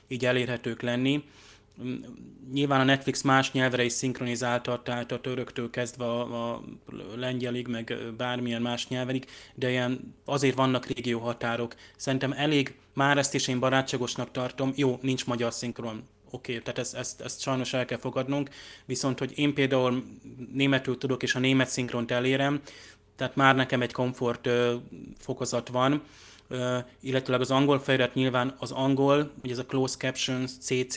így 0.08 0.26
elérhetők 0.26 0.82
lenni. 0.82 1.24
Nyilván 2.52 2.80
a 2.80 2.84
Netflix 2.84 3.22
más 3.22 3.52
nyelvre 3.52 3.84
is 3.84 3.92
szinkronizálta, 3.92 4.82
tehát 4.82 5.12
a 5.12 5.20
töröktől 5.20 5.70
kezdve 5.70 6.04
a, 6.04 6.52
a 6.52 6.62
lengyelig, 7.16 7.66
meg 7.66 7.96
bármilyen 8.16 8.62
más 8.62 8.88
nyelvenig, 8.88 9.26
de 9.54 9.70
ilyen 9.70 10.14
azért 10.24 10.56
vannak 10.56 10.86
régió 10.86 11.18
határok. 11.18 11.74
Szerintem 11.96 12.32
elég, 12.32 12.74
már 12.94 13.18
ezt 13.18 13.34
is 13.34 13.48
én 13.48 13.58
barátságosnak 13.58 14.30
tartom, 14.30 14.72
jó, 14.76 14.98
nincs 15.02 15.26
magyar 15.26 15.52
szinkron, 15.52 16.02
oké, 16.30 16.52
okay, 16.52 16.62
tehát 16.62 16.78
ezt, 16.78 16.94
ezt, 16.94 17.20
ezt 17.20 17.40
sajnos 17.40 17.72
el 17.72 17.84
kell 17.84 17.98
fogadnunk, 17.98 18.50
viszont 18.84 19.18
hogy 19.18 19.32
én 19.38 19.54
például 19.54 20.04
németül 20.52 20.98
tudok, 20.98 21.22
és 21.22 21.34
a 21.34 21.38
német 21.38 21.68
szinkront 21.68 22.10
elérem, 22.10 22.60
tehát 23.16 23.36
már 23.36 23.54
nekem 23.56 23.82
egy 23.82 23.92
komfort 23.92 24.46
ö, 24.46 24.74
fokozat 25.18 25.68
van, 25.68 26.02
illetőleg 27.00 27.40
az 27.40 27.50
angol 27.50 27.78
felirat 27.78 28.14
nyilván 28.14 28.54
az 28.58 28.70
angol, 28.70 29.32
vagy 29.42 29.50
ez 29.50 29.58
a 29.58 29.66
closed 29.66 29.98
captions, 30.00 30.50
CC 30.60 30.94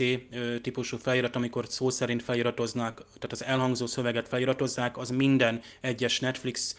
típusú 0.62 0.98
felirat, 0.98 1.36
amikor 1.36 1.66
szó 1.68 1.90
szerint 1.90 2.24
feliratoznak, 2.24 2.96
tehát 2.96 3.32
az 3.32 3.44
elhangzó 3.44 3.86
szöveget 3.86 4.28
feliratozzák, 4.28 4.98
az 4.98 5.10
minden 5.10 5.62
egyes 5.82 6.20
Netflix 6.20 6.76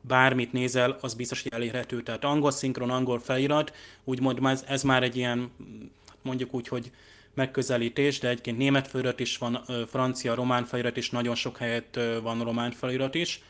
bármit 0.00 0.52
nézel, 0.52 0.98
az 1.00 1.14
biztos, 1.14 1.42
hogy 1.42 1.52
elérhető. 1.52 2.02
Tehát 2.02 2.24
angol 2.24 2.50
szinkron, 2.50 2.90
angol 2.90 3.20
felirat, 3.20 3.72
úgymond 4.04 4.62
ez 4.66 4.82
már 4.82 5.02
egy 5.02 5.16
ilyen, 5.16 5.50
mondjuk 6.22 6.54
úgy, 6.54 6.68
hogy 6.68 6.90
megközelítés, 7.34 8.18
de 8.18 8.28
egyébként 8.28 8.58
német 8.58 8.88
felirat 8.88 9.20
is 9.20 9.38
van, 9.38 9.64
francia, 9.88 10.34
román 10.34 10.64
felirat 10.64 10.96
is, 10.96 11.10
nagyon 11.10 11.34
sok 11.34 11.56
helyet 11.56 12.00
van 12.22 12.44
román 12.44 12.70
felirat 12.70 13.14
is. 13.14 13.42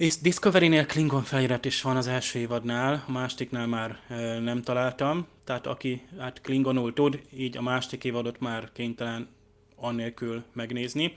Discovery-nél 0.00 0.86
Klingon 0.86 1.22
felirat 1.22 1.64
is 1.64 1.82
van 1.82 1.96
az 1.96 2.06
első 2.06 2.38
évadnál, 2.38 3.04
a 3.06 3.10
másodiknál 3.10 3.66
már 3.66 3.98
nem 4.42 4.62
találtam, 4.62 5.26
tehát 5.44 5.66
aki 5.66 6.02
hát 6.18 6.40
Klingonul 6.40 6.92
tud, 6.92 7.22
így 7.36 7.56
a 7.56 7.62
második 7.62 8.04
évadot 8.04 8.40
már 8.40 8.68
kénytelen 8.72 9.28
annélkül 9.76 10.42
megnézni. 10.52 11.16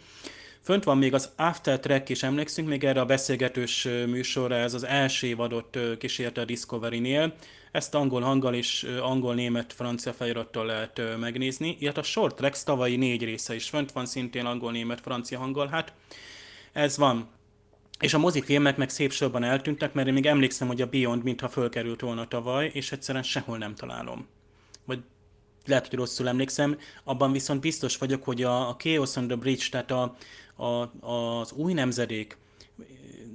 Fönt 0.61 0.83
van 0.83 0.97
még 0.97 1.13
az 1.13 1.29
After 1.35 1.79
Track 1.79 2.09
is, 2.09 2.23
emlékszünk 2.23 2.67
még 2.67 2.83
erre 2.83 2.99
a 2.99 3.05
beszélgetős 3.05 3.83
műsorra, 4.07 4.55
ez 4.55 4.73
az 4.73 4.83
első 4.83 5.27
évadot 5.27 5.79
kísérte 5.97 6.41
a 6.41 6.45
Discovery-nél. 6.45 7.35
Ezt 7.71 7.95
angol 7.95 8.21
hanggal 8.21 8.53
és 8.53 8.87
angol, 9.01 9.33
német, 9.33 9.73
francia 9.73 10.13
felirattal 10.13 10.65
lehet 10.65 11.01
megnézni, 11.19 11.77
illetve 11.79 12.01
a 12.01 12.03
Short 12.03 12.35
Tracks 12.35 12.63
tavalyi 12.63 12.95
négy 12.95 13.23
része 13.23 13.55
is 13.55 13.69
fönt 13.69 13.91
van, 13.91 14.05
szintén 14.05 14.45
angol, 14.45 14.71
német, 14.71 15.01
francia 15.01 15.39
hanggal. 15.39 15.67
Hát 15.67 15.93
ez 16.73 16.97
van. 16.97 17.32
És 18.03 18.13
a 18.13 18.17
mozifilmek 18.17 18.77
meg 18.77 18.89
szép 18.89 19.11
sorban 19.11 19.43
eltűntek, 19.43 19.93
mert 19.93 20.07
én 20.07 20.13
még 20.13 20.25
emlékszem, 20.25 20.67
hogy 20.67 20.81
a 20.81 20.85
Beyond 20.85 21.23
mintha 21.23 21.49
fölkerült 21.49 22.01
volna 22.01 22.27
tavaly, 22.27 22.71
és 22.73 22.91
egyszerűen 22.91 23.23
sehol 23.23 23.57
nem 23.57 23.75
találom. 23.75 24.27
Vagy 24.85 24.99
lehet, 25.65 25.87
hogy 25.87 25.97
rosszul 25.97 26.27
emlékszem, 26.27 26.77
abban 27.03 27.31
viszont 27.31 27.61
biztos 27.61 27.97
vagyok, 27.97 28.23
hogy 28.23 28.43
a, 28.43 28.69
a 28.69 28.75
Chaos 28.75 29.15
on 29.15 29.27
the 29.27 29.35
Bridge, 29.35 29.65
tehát 29.71 29.91
a, 29.91 30.15
a, 30.65 30.91
az 31.09 31.51
új 31.51 31.73
nemzedék, 31.73 32.37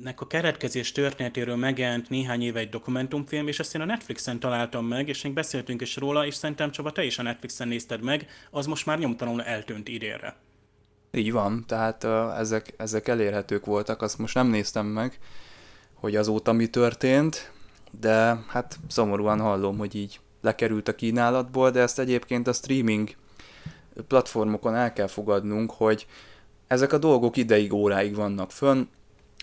nek 0.02 0.20
a 0.20 0.26
keretkezés 0.26 0.92
történetéről 0.92 1.56
megjelent 1.56 2.08
néhány 2.08 2.42
éve 2.42 2.58
egy 2.58 2.68
dokumentumfilm, 2.68 3.48
és 3.48 3.58
ezt 3.58 3.74
én 3.74 3.80
a 3.80 3.84
Netflixen 3.84 4.40
találtam 4.40 4.86
meg, 4.86 5.08
és 5.08 5.22
még 5.22 5.32
beszéltünk 5.32 5.80
is 5.80 5.96
róla, 5.96 6.26
és 6.26 6.34
szerintem 6.34 6.70
Csaba, 6.70 6.92
te 6.92 7.04
is 7.04 7.18
a 7.18 7.22
Netflixen 7.22 7.68
nézted 7.68 8.02
meg, 8.02 8.28
az 8.50 8.66
most 8.66 8.86
már 8.86 8.98
nyomtalanul 8.98 9.42
eltűnt 9.42 9.88
idénre. 9.88 10.36
Így 11.18 11.32
van, 11.32 11.64
tehát 11.66 12.04
ezek, 12.38 12.74
ezek 12.76 13.08
elérhetők 13.08 13.64
voltak, 13.64 14.02
azt 14.02 14.18
most 14.18 14.34
nem 14.34 14.46
néztem 14.46 14.86
meg, 14.86 15.18
hogy 15.94 16.16
azóta 16.16 16.52
mi 16.52 16.66
történt, 16.66 17.52
de 18.00 18.44
hát 18.48 18.78
szomorúan 18.88 19.40
hallom, 19.40 19.78
hogy 19.78 19.94
így 19.94 20.20
lekerült 20.40 20.88
a 20.88 20.94
kínálatból, 20.94 21.70
de 21.70 21.80
ezt 21.80 21.98
egyébként 21.98 22.46
a 22.46 22.52
streaming 22.52 23.10
platformokon 24.08 24.74
el 24.74 24.92
kell 24.92 25.06
fogadnunk, 25.06 25.70
hogy 25.70 26.06
ezek 26.66 26.92
a 26.92 26.98
dolgok 26.98 27.36
ideig, 27.36 27.72
óráig 27.72 28.14
vannak 28.14 28.52
fönn, 28.52 28.82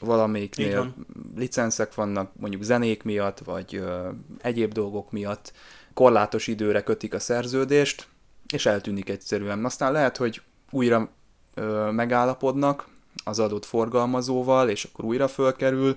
valamelyiknél 0.02 0.78
van. 0.78 1.06
licenszek 1.36 1.94
vannak, 1.94 2.32
mondjuk 2.40 2.64
zenék 2.64 3.04
miatt, 3.04 3.40
vagy 3.40 3.76
ö, 3.76 4.10
egyéb 4.42 4.74
dolgok 4.74 5.12
miatt 5.12 5.54
korlátos 5.94 6.48
időre 6.48 6.84
kötik 6.84 7.14
a 7.14 7.20
szerződést, 7.20 8.08
és 8.54 8.66
eltűnik 8.66 9.10
egyszerűen. 9.10 9.66
Aztán 9.66 9.92
lehet, 9.92 10.18
hogy 10.18 10.42
újra 10.72 11.10
ö, 11.56 11.92
megállapodnak 11.92 12.88
az 13.24 13.40
adott 13.40 13.66
forgalmazóval, 13.66 14.70
és 14.70 14.84
akkor 14.84 15.06
újra 15.06 15.28
fölkerül, 15.28 15.96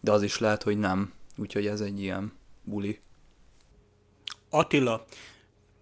de 0.00 0.12
az 0.12 0.22
is 0.22 0.38
lehet, 0.38 0.62
hogy 0.62 0.78
nem. 0.78 1.12
Úgyhogy 1.36 1.66
ez 1.66 1.80
egy 1.80 2.00
ilyen 2.00 2.32
buli. 2.62 3.00
Attila, 4.50 5.04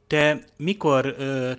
te 0.07 0.45
mikor 0.57 1.15
ö, 1.19 1.53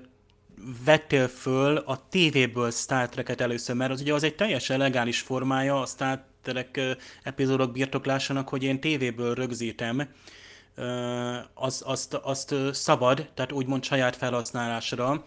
vettél 0.85 1.27
föl 1.27 1.77
a 1.77 2.07
tévéből 2.09 2.71
Star 2.71 3.09
Trek-et 3.09 3.41
először, 3.41 3.75
mert 3.75 3.91
az 3.91 4.01
ugye 4.01 4.13
az 4.13 4.23
egy 4.23 4.35
teljesen 4.35 4.77
legális 4.77 5.19
formája 5.19 5.81
a 5.81 5.85
Star 5.85 6.23
Trek 6.41 6.79
epizódok 7.23 7.71
birtoklásának, 7.71 8.49
hogy 8.49 8.63
én 8.63 8.79
tévéből 8.79 9.33
rögzítem, 9.33 10.09
az, 11.53 11.81
azt, 11.85 12.13
azt 12.13 12.55
szabad, 12.71 13.29
tehát 13.33 13.51
úgymond 13.51 13.83
saját 13.83 14.15
felhasználásra, 14.15 15.23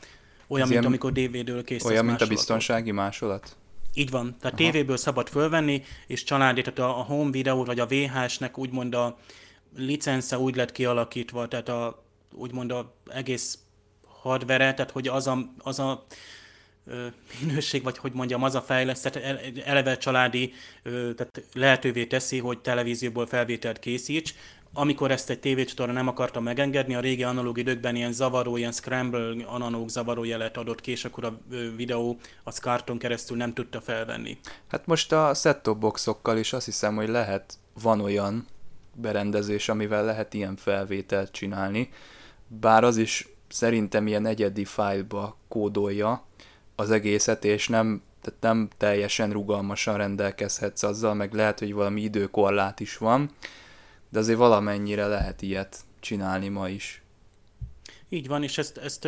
olyan, 0.46 0.68
mint 0.68 0.84
amikor 0.84 1.12
DVD-ről 1.12 1.64
készítesz 1.64 1.90
Olyan, 1.90 2.04
mint 2.04 2.20
a 2.20 2.26
biztonsági 2.26 2.90
másolat? 2.90 3.56
Így 3.94 4.10
van, 4.10 4.36
tehát 4.40 4.60
Aha. 4.60 4.70
tévéből 4.70 4.96
szabad 4.96 5.28
fölvenni, 5.28 5.82
és 6.06 6.24
családi, 6.24 6.62
tehát 6.62 6.78
a, 6.78 6.98
a 6.98 7.02
home 7.02 7.30
videó 7.30 7.64
vagy 7.64 7.80
a 7.80 7.86
VHS-nek 7.86 8.58
úgymond 8.58 8.94
a 8.94 9.18
licence 9.76 10.38
úgy 10.38 10.56
lett 10.56 10.72
kialakítva, 10.72 11.48
tehát 11.48 11.68
a, 11.68 12.04
úgymond 12.34 12.70
a 12.70 12.94
egész 13.06 13.58
hardware 14.22 14.74
tehát 14.74 14.90
hogy 14.90 15.08
az 15.08 15.26
a, 15.26 15.38
az 15.58 15.78
a 15.78 16.06
minőség, 17.40 17.82
vagy 17.82 17.98
hogy 17.98 18.12
mondjam, 18.12 18.42
az 18.42 18.54
a 18.54 18.60
fejlesztett, 18.60 19.16
eleve 19.64 19.96
családi, 19.96 20.52
tehát 20.82 21.42
lehetővé 21.52 22.06
teszi, 22.06 22.38
hogy 22.38 22.58
televízióból 22.58 23.26
felvételt 23.26 23.78
készíts. 23.78 24.34
Amikor 24.78 25.10
ezt 25.10 25.30
egy 25.30 25.40
tévécsatorna 25.40 25.92
nem 25.92 26.08
akarta 26.08 26.40
megengedni, 26.40 26.94
a 26.94 27.00
régi 27.00 27.22
analóg 27.22 27.58
időkben 27.58 27.96
ilyen 27.96 28.12
zavaró, 28.12 28.56
ilyen 28.56 28.72
scramble 28.72 29.44
analóg 29.46 29.88
zavaró 29.88 30.24
jelet 30.24 30.56
adott 30.56 30.80
ki, 30.80 30.90
és 30.90 31.04
akkor 31.04 31.24
a 31.24 31.38
videó 31.76 32.18
az 32.44 32.58
karton 32.58 32.98
keresztül 32.98 33.36
nem 33.36 33.54
tudta 33.54 33.80
felvenni. 33.80 34.38
Hát 34.68 34.86
most 34.86 35.12
a 35.12 35.34
set-top 35.34 35.78
boxokkal 35.78 36.38
is 36.38 36.52
azt 36.52 36.64
hiszem, 36.64 36.96
hogy 36.96 37.08
lehet, 37.08 37.58
van 37.80 38.00
olyan 38.00 38.46
berendezés, 38.94 39.68
amivel 39.68 40.04
lehet 40.04 40.34
ilyen 40.34 40.56
felvételt 40.56 41.32
csinálni, 41.32 41.88
bár 42.46 42.84
az 42.84 42.96
is 42.96 43.28
szerintem 43.48 44.06
ilyen 44.06 44.26
egyedi 44.26 44.64
fájlba 44.64 45.36
kódolja 45.48 46.24
az 46.74 46.90
egészet, 46.90 47.44
és 47.44 47.68
nem, 47.68 48.02
tehát 48.20 48.40
nem 48.40 48.68
teljesen 48.76 49.30
rugalmasan 49.30 49.96
rendelkezhetsz 49.96 50.82
azzal, 50.82 51.14
meg 51.14 51.32
lehet, 51.32 51.58
hogy 51.58 51.72
valami 51.72 52.00
időkorlát 52.00 52.80
is 52.80 52.96
van, 52.96 53.30
de 54.08 54.18
azért 54.18 54.38
valamennyire 54.38 55.06
lehet 55.06 55.42
ilyet 55.42 55.76
csinálni 56.00 56.48
ma 56.48 56.68
is. 56.68 57.02
Így 58.08 58.28
van, 58.28 58.42
és 58.42 58.58
ezt, 58.58 58.78
ezt 58.78 59.00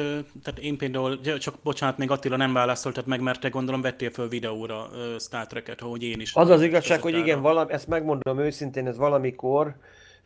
tehát 0.43 0.59
én 0.61 0.77
például, 0.77 1.21
csak 1.21 1.55
bocsánat, 1.63 1.99
még 1.99 2.11
Attila 2.11 2.37
nem 2.37 2.53
válaszoltad 2.53 3.07
meg, 3.07 3.21
mert 3.21 3.41
te 3.41 3.49
gondolom 3.49 3.81
vettél 3.81 4.11
föl 4.11 4.29
videóra 4.29 4.89
Star 5.19 5.47
Trek-et, 5.47 5.81
ahogy 5.81 6.03
én 6.03 6.21
is. 6.21 6.35
Az 6.35 6.51
az 6.51 6.63
igazság, 6.63 7.01
hogy 7.01 7.17
igen, 7.17 7.41
valami, 7.41 7.73
ezt 7.73 7.87
megmondom 7.89 8.39
őszintén, 8.39 8.87
ez 8.87 8.97
valamikor 8.97 9.75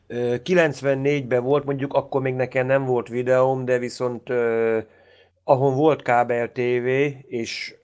94-ben 0.09 1.43
volt, 1.43 1.65
mondjuk 1.65 1.95
akkor 1.95 2.21
még 2.21 2.35
nekem 2.35 2.67
nem 2.67 2.85
volt 2.85 3.09
videóm, 3.09 3.65
de 3.65 3.79
viszont 3.79 4.29
ahol 5.45 5.75
volt 5.75 6.03
kábel 6.03 6.53
TV, 6.53 6.87
és 7.29 7.75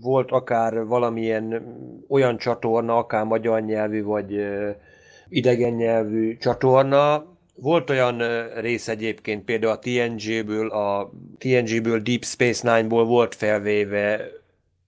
volt 0.00 0.30
akár 0.30 0.84
valamilyen 0.84 1.76
olyan 2.08 2.36
csatorna, 2.36 2.96
akár 2.96 3.24
magyar 3.24 3.60
nyelvű, 3.60 4.02
vagy 4.02 4.46
idegen 5.32 5.72
nyelvű 5.72 6.36
csatorna, 6.36 7.26
volt 7.54 7.90
olyan 7.90 8.22
rész 8.60 8.88
egyébként, 8.88 9.44
például 9.44 9.72
a 9.72 9.78
TNG-ből, 9.78 10.70
a 10.70 11.12
TNG-ből 11.38 12.00
Deep 12.00 12.24
Space 12.24 12.74
Nine-ból 12.74 13.04
volt 13.04 13.34
felvéve 13.34 14.30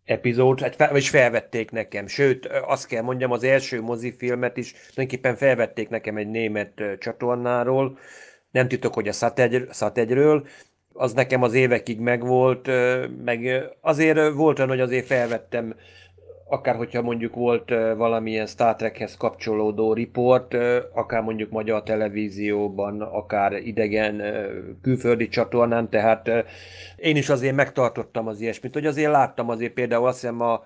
epizód, 0.04 0.60
hát 0.60 0.90
vagy 0.90 1.04
felvették 1.06 1.70
nekem. 1.70 2.06
Sőt, 2.06 2.46
azt 2.46 2.86
kell 2.86 3.02
mondjam, 3.02 3.30
az 3.30 3.44
első 3.44 3.80
mozifilmet 3.80 4.56
is 4.56 4.72
tulajdonképpen 4.72 5.36
felvették 5.36 5.88
nekem 5.88 6.16
egy 6.16 6.28
német 6.28 6.82
csatornáról, 6.98 7.98
nem 8.50 8.68
titok, 8.68 8.94
hogy 8.94 9.08
a 9.08 9.12
Szategyről, 9.70 10.46
az 10.92 11.12
nekem 11.12 11.42
az 11.42 11.54
évekig 11.54 12.00
megvolt, 12.00 12.70
meg 13.24 13.64
azért 13.80 14.32
volt 14.32 14.58
olyan, 14.58 14.70
hogy 14.70 14.80
azért 14.80 15.06
felvettem 15.06 15.74
akár 16.48 16.76
hogyha 16.76 17.02
mondjuk 17.02 17.34
volt 17.34 17.70
valamilyen 17.96 18.46
Star 18.46 18.76
Trekhez 18.76 19.16
kapcsolódó 19.16 19.92
riport, 19.92 20.56
akár 20.92 21.22
mondjuk 21.22 21.50
magyar 21.50 21.82
televízióban, 21.82 23.00
akár 23.00 23.52
idegen 23.52 24.22
külföldi 24.82 25.28
csatornán, 25.28 25.88
tehát 25.90 26.30
én 26.96 27.16
is 27.16 27.28
azért 27.28 27.54
megtartottam 27.54 28.26
az 28.26 28.40
ilyesmit, 28.40 28.74
hogy 28.74 28.86
azért 28.86 29.10
láttam 29.10 29.48
azért 29.48 29.72
például 29.72 30.06
azt 30.06 30.20
hiszem 30.20 30.40
a 30.40 30.64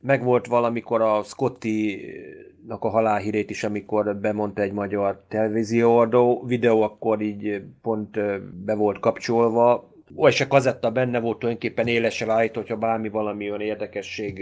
meg 0.00 0.24
volt 0.24 0.46
valamikor 0.46 1.00
a 1.00 1.22
Scotty-nak 1.22 2.84
a 2.84 2.88
halálhírét 2.88 3.50
is, 3.50 3.64
amikor 3.64 4.16
bemondta 4.16 4.62
egy 4.62 4.72
magyar 4.72 5.22
televízióadó 5.28 6.44
videó, 6.46 6.82
akkor 6.82 7.20
így 7.20 7.62
pont 7.82 8.20
be 8.64 8.74
volt 8.74 8.98
kapcsolva, 8.98 9.87
és 10.16 10.40
a 10.40 10.46
kazetta 10.46 10.90
benne 10.90 11.20
volt 11.20 11.38
tulajdonképpen 11.38 11.86
élesen 11.86 12.30
állít, 12.30 12.54
hogyha 12.54 12.76
bármi 12.76 13.08
valami 13.08 13.48
olyan 13.48 13.60
érdekesség 13.60 14.40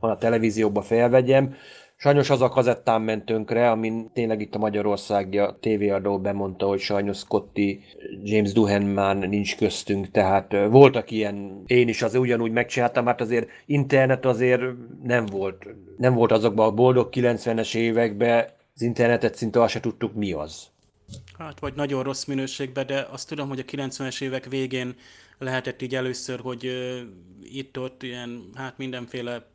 van 0.00 0.10
a 0.10 0.18
televízióba 0.18 0.82
felvegyem. 0.82 1.54
Sajnos 1.96 2.30
az 2.30 2.42
a 2.42 2.48
kazettán 2.48 3.02
ment 3.02 3.24
tönkre, 3.24 3.70
amin 3.70 4.10
tényleg 4.12 4.40
itt 4.40 4.54
a 4.54 4.58
Magyarországi 4.58 5.38
a 5.38 5.56
tévéadó 5.60 6.18
bemondta, 6.18 6.66
hogy 6.66 6.80
sajnos 6.80 7.16
Scotty, 7.16 7.84
James 8.22 8.52
Duhan 8.52 8.82
már 8.82 9.16
nincs 9.16 9.56
köztünk, 9.56 10.10
tehát 10.10 10.56
voltak 10.70 11.10
ilyen, 11.10 11.62
én 11.66 11.88
is 11.88 12.02
az 12.02 12.14
ugyanúgy 12.14 12.52
megcsináltam, 12.52 13.06
hát 13.06 13.20
azért 13.20 13.48
internet 13.66 14.24
azért 14.24 14.62
nem 15.02 15.26
volt, 15.26 15.66
nem 15.96 16.14
volt 16.14 16.32
azokban 16.32 16.66
a 16.66 16.74
boldog 16.74 17.08
90-es 17.12 17.74
években, 17.74 18.46
az 18.74 18.82
internetet 18.82 19.34
szinte 19.34 19.62
azt 19.62 19.72
se 19.72 19.80
tudtuk 19.80 20.14
mi 20.14 20.32
az. 20.32 20.71
Hát 21.38 21.60
vagy 21.60 21.74
nagyon 21.74 22.02
rossz 22.02 22.24
minőségben, 22.24 22.86
de 22.86 23.06
azt 23.10 23.28
tudom, 23.28 23.48
hogy 23.48 23.58
a 23.58 23.64
90-es 23.64 24.20
évek 24.20 24.44
végén 24.48 24.94
lehetett 25.38 25.82
így 25.82 25.94
először, 25.94 26.40
hogy 26.40 26.72
itt-ott 27.42 28.02
ilyen, 28.02 28.50
hát 28.54 28.78
mindenféle 28.78 29.51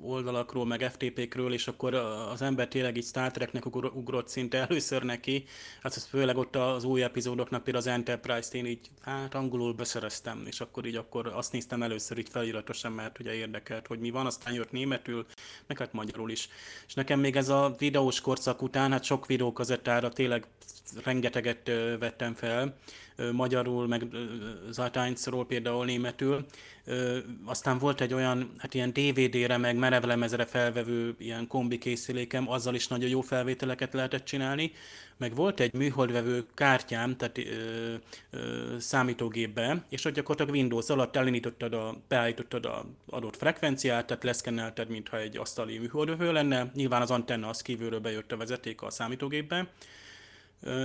oldalakról, 0.00 0.66
meg 0.66 0.90
FTP-kről, 0.92 1.52
és 1.52 1.68
akkor 1.68 1.94
az 1.94 2.42
ember 2.42 2.68
tényleg 2.68 2.96
így 2.96 3.04
Star 3.04 3.30
Treknek 3.30 3.66
ugrott 3.94 4.28
szinte 4.28 4.66
először 4.68 5.02
neki, 5.02 5.44
hát 5.82 5.96
ez 5.96 6.04
főleg 6.04 6.36
ott 6.36 6.56
az 6.56 6.84
új 6.84 7.02
epizódoknak, 7.02 7.64
például 7.64 7.84
az 7.84 7.92
Enterprise-t 7.92 8.54
én 8.54 8.66
így 8.66 8.90
hát 9.00 9.34
angolul 9.34 9.72
beszereztem, 9.72 10.42
és 10.46 10.60
akkor 10.60 10.86
így 10.86 10.96
akkor 10.96 11.26
azt 11.26 11.52
néztem 11.52 11.82
először 11.82 12.18
így 12.18 12.28
feliratosan, 12.28 12.92
mert 12.92 13.18
ugye 13.18 13.34
érdekelt, 13.34 13.86
hogy 13.86 13.98
mi 13.98 14.10
van, 14.10 14.26
aztán 14.26 14.54
jött 14.54 14.72
németül, 14.72 15.26
meg 15.66 15.78
hát 15.78 15.92
magyarul 15.92 16.30
is. 16.30 16.48
És 16.86 16.94
nekem 16.94 17.20
még 17.20 17.36
ez 17.36 17.48
a 17.48 17.74
videós 17.78 18.20
korszak 18.20 18.62
után, 18.62 18.92
hát 18.92 19.04
sok 19.04 19.26
videókazettára 19.26 20.08
tényleg 20.08 20.46
rengeteget 21.04 21.70
vettem 21.98 22.34
fel, 22.34 22.76
magyarul, 23.32 23.86
meg 23.86 24.06
Zatánycról 24.70 25.46
például 25.46 25.84
németül. 25.84 26.46
Aztán 27.44 27.78
volt 27.78 28.00
egy 28.00 28.14
olyan, 28.14 28.52
hát 28.58 28.74
ilyen 28.74 28.92
DVD-re, 28.92 29.56
meg 29.56 29.76
merevlemezre 29.76 30.44
felvevő 30.44 31.14
ilyen 31.18 31.46
kombi 31.46 31.78
készülékem, 31.78 32.50
azzal 32.50 32.74
is 32.74 32.88
nagyon 32.88 33.10
jó 33.10 33.20
felvételeket 33.20 33.92
lehetett 33.92 34.24
csinálni. 34.24 34.72
Meg 35.16 35.34
volt 35.34 35.60
egy 35.60 35.72
műholdvevő 35.72 36.46
kártyám, 36.54 37.16
tehát 37.16 37.38
ö, 37.38 37.42
ö, 38.30 38.78
számítógépbe, 38.78 39.84
és 39.88 40.04
ott 40.04 40.14
gyakorlatilag 40.14 40.60
Windows 40.60 40.88
alatt 40.88 41.16
elindítottad 41.16 41.74
a, 41.74 41.96
beállítottad 42.08 42.66
a 42.66 42.84
adott 43.06 43.36
frekvenciát, 43.36 44.06
tehát 44.06 44.24
leszkennelted, 44.24 44.88
mintha 44.88 45.18
egy 45.18 45.36
asztali 45.36 45.78
műholdvevő 45.78 46.32
lenne. 46.32 46.70
Nyilván 46.74 47.02
az 47.02 47.10
antenna 47.10 47.48
az 47.48 47.62
kívülről 47.62 48.00
bejött 48.00 48.32
a 48.32 48.36
vezeték 48.36 48.82
a 48.82 48.90
számítógépbe 48.90 49.68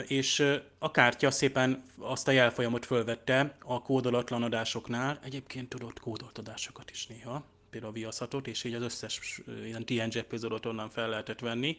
és 0.07 0.45
a 0.77 0.91
kártya 0.91 1.31
szépen 1.31 1.83
azt 1.97 2.27
a 2.27 2.31
jelfolyamot 2.31 2.85
fölvette 2.85 3.55
a 3.63 3.81
kódolatlan 3.81 4.43
adásoknál, 4.43 5.19
egyébként 5.23 5.69
tudott 5.69 5.99
kódolt 5.99 6.37
adásokat 6.37 6.91
is 6.91 7.07
néha, 7.07 7.45
például 7.69 7.91
a 7.91 7.95
viaszatot, 7.95 8.47
és 8.47 8.63
így 8.63 8.73
az 8.73 8.81
összes 8.81 9.41
ilyen 9.63 9.85
TNG 9.85 10.15
epizódot 10.15 10.65
onnan 10.65 10.89
fel 10.89 11.09
lehetett 11.09 11.39
venni, 11.39 11.77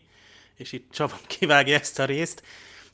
és 0.54 0.72
itt 0.72 0.92
Csaba 0.92 1.18
kivágja 1.26 1.78
ezt 1.78 1.98
a 1.98 2.04
részt, 2.04 2.42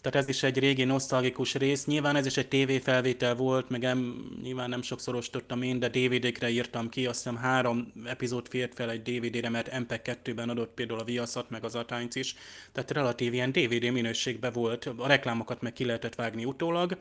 tehát 0.06 0.20
ez 0.20 0.34
is 0.34 0.42
egy 0.42 0.58
régi 0.58 0.84
nosztalgikus 0.84 1.54
rész. 1.54 1.84
Nyilván 1.84 2.16
ez 2.16 2.26
is 2.26 2.36
egy 2.36 2.48
tévéfelvétel 2.48 3.34
volt, 3.34 3.68
meg 3.68 3.84
em, 3.84 4.28
nyilván 4.42 4.68
nem 4.68 4.82
sokszor 4.82 5.14
ostottam 5.14 5.62
én, 5.62 5.78
de 5.78 5.88
DVD-kre 5.88 6.50
írtam 6.50 6.88
ki, 6.88 7.06
azt 7.06 7.16
hiszem 7.16 7.36
három 7.36 7.92
epizód 8.04 8.48
fért 8.48 8.74
fel 8.74 8.90
egy 8.90 9.02
DVD-re, 9.02 9.48
mert 9.48 9.68
MP2-ben 9.72 10.48
adott 10.48 10.74
például 10.74 11.00
a 11.00 11.04
Viaszat, 11.04 11.50
meg 11.50 11.64
az 11.64 11.74
Atánc 11.74 12.14
is, 12.14 12.34
tehát 12.72 12.90
relatív 12.90 13.32
ilyen 13.32 13.52
DVD 13.52 13.92
minőségben 13.92 14.52
volt, 14.52 14.84
a 14.96 15.06
reklámokat 15.06 15.60
meg 15.60 15.72
ki 15.72 15.84
lehetett 15.84 16.14
vágni 16.14 16.44
utólag, 16.44 16.96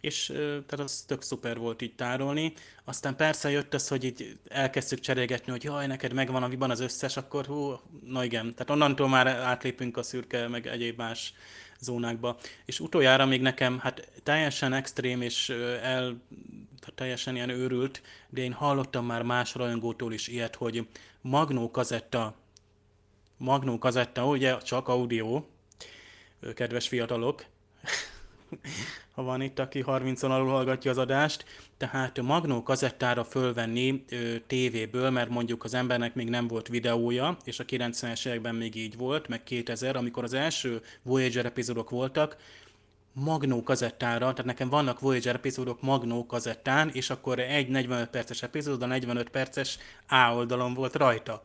és 0.00 0.26
tehát 0.66 0.80
az 0.80 1.04
tök 1.06 1.22
szuper 1.22 1.58
volt 1.58 1.82
így 1.82 1.94
tárolni. 1.94 2.52
Aztán 2.84 3.16
persze 3.16 3.50
jött 3.50 3.74
az, 3.74 3.88
hogy 3.88 4.04
így 4.04 4.38
elkezdtük 4.48 5.00
cserélgetni, 5.00 5.50
hogy 5.50 5.64
jaj, 5.64 5.86
neked 5.86 6.12
megvan 6.12 6.42
a 6.42 6.48
viban 6.48 6.70
az 6.70 6.80
összes, 6.80 7.16
akkor 7.16 7.46
hú, 7.46 7.80
na 8.06 8.24
igen, 8.24 8.54
tehát 8.54 8.70
onnantól 8.70 9.08
már 9.08 9.26
átlépünk 9.26 9.96
a 9.96 10.02
szürke, 10.02 10.48
meg 10.48 10.66
egyéb 10.66 10.96
más 10.98 11.34
zónákba. 11.80 12.38
És 12.64 12.80
utoljára 12.80 13.26
még 13.26 13.40
nekem, 13.40 13.78
hát 13.78 14.12
teljesen 14.22 14.72
extrém 14.72 15.22
és 15.22 15.48
el, 15.82 16.22
teljesen 16.94 17.34
ilyen 17.34 17.48
őrült, 17.48 18.02
de 18.28 18.42
én 18.42 18.52
hallottam 18.52 19.06
már 19.06 19.22
más 19.22 19.54
rajongótól 19.54 20.12
is 20.12 20.28
ilyet, 20.28 20.54
hogy 20.54 20.86
Magnó 21.20 21.70
kazetta, 21.70 22.34
Magnó 23.36 23.78
kazetta, 23.78 24.26
ugye 24.26 24.58
csak 24.58 24.88
audio, 24.88 25.44
kedves 26.54 26.88
fiatalok, 26.88 27.44
ha 29.14 29.22
van 29.22 29.40
itt, 29.42 29.58
aki 29.58 29.84
30-on 29.86 30.30
alul 30.30 30.48
hallgatja 30.48 30.90
az 30.90 30.98
adást, 30.98 31.44
tehát 31.76 32.22
Magnó 32.22 32.62
kazettára 32.62 33.24
fölvenni 33.24 34.04
ö, 34.08 34.38
tévéből, 34.46 35.10
mert 35.10 35.30
mondjuk 35.30 35.64
az 35.64 35.74
embernek 35.74 36.14
még 36.14 36.28
nem 36.28 36.46
volt 36.46 36.68
videója, 36.68 37.36
és 37.44 37.58
a 37.58 37.64
90-es 37.64 38.26
években 38.26 38.54
még 38.54 38.76
így 38.76 38.96
volt, 38.96 39.28
meg 39.28 39.42
2000, 39.42 39.96
amikor 39.96 40.24
az 40.24 40.32
első 40.32 40.82
Voyager 41.02 41.44
epizódok 41.44 41.90
voltak, 41.90 42.36
Magnó 43.12 43.62
kazettára, 43.62 44.18
tehát 44.18 44.44
nekem 44.44 44.68
vannak 44.68 45.00
Voyager 45.00 45.34
epizódok 45.34 45.82
Magnó 45.82 46.26
kazettán, 46.26 46.90
és 46.92 47.10
akkor 47.10 47.38
egy 47.38 47.68
45 47.68 48.08
perces 48.08 48.42
epizód, 48.42 48.82
a 48.82 48.86
45 48.86 49.28
perces 49.28 49.78
A 50.08 50.32
oldalon 50.34 50.74
volt 50.74 50.96
rajta 50.96 51.44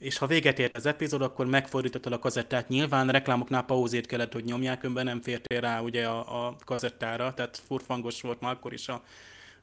és 0.00 0.18
ha 0.18 0.26
véget 0.26 0.58
ért 0.58 0.76
az 0.76 0.86
epizód, 0.86 1.22
akkor 1.22 1.46
megfordítottad 1.46 2.12
a 2.12 2.18
kazettát. 2.18 2.68
Nyilván 2.68 3.08
reklámoknál 3.08 3.64
pauzét 3.64 4.06
kellett, 4.06 4.32
hogy 4.32 4.44
nyomják, 4.44 4.84
önben 4.84 5.04
nem 5.04 5.20
fértél 5.20 5.60
rá 5.60 5.80
ugye 5.80 6.06
a, 6.06 6.46
a 6.46 6.56
kazettára, 6.64 7.34
tehát 7.34 7.62
furfangos 7.66 8.20
volt 8.20 8.40
már 8.40 8.52
akkor 8.52 8.72
is 8.72 8.88
a 8.88 9.02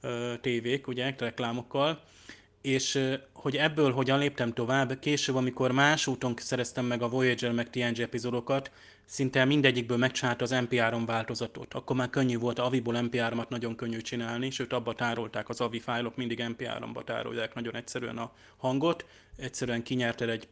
ö, 0.01 0.33
tévék, 0.41 0.87
ugye, 0.87 1.15
reklámokkal. 1.17 2.01
És 2.61 3.17
hogy 3.33 3.55
ebből 3.55 3.91
hogyan 3.91 4.19
léptem 4.19 4.53
tovább, 4.53 4.99
később, 4.99 5.35
amikor 5.35 5.71
más 5.71 6.07
úton 6.07 6.33
szereztem 6.37 6.85
meg 6.85 7.01
a 7.01 7.09
Voyager 7.09 7.51
meg 7.51 7.69
TNG 7.69 7.99
epizódokat, 7.99 8.71
szinte 9.05 9.45
mindegyikből 9.45 9.97
megcsinálta 9.97 10.43
az 10.43 10.51
MP3 10.53 11.03
változatot. 11.05 11.73
Akkor 11.73 11.95
már 11.95 12.09
könnyű 12.09 12.37
volt, 12.37 12.59
a 12.59 12.65
Aviból 12.65 12.95
MP3-at 12.97 13.47
nagyon 13.47 13.75
könnyű 13.75 13.97
csinálni, 13.97 14.49
sőt 14.49 14.73
abba 14.73 14.93
tárolták 14.93 15.49
az 15.49 15.61
Avi 15.61 15.79
fájlok, 15.79 16.15
mindig 16.15 16.43
MP3-ba 16.43 17.03
tárolják 17.03 17.53
nagyon 17.53 17.75
egyszerűen 17.75 18.17
a 18.17 18.31
hangot, 18.57 19.05
egyszerűen 19.37 19.83
kinyerted 19.83 20.29
egy 20.29 20.47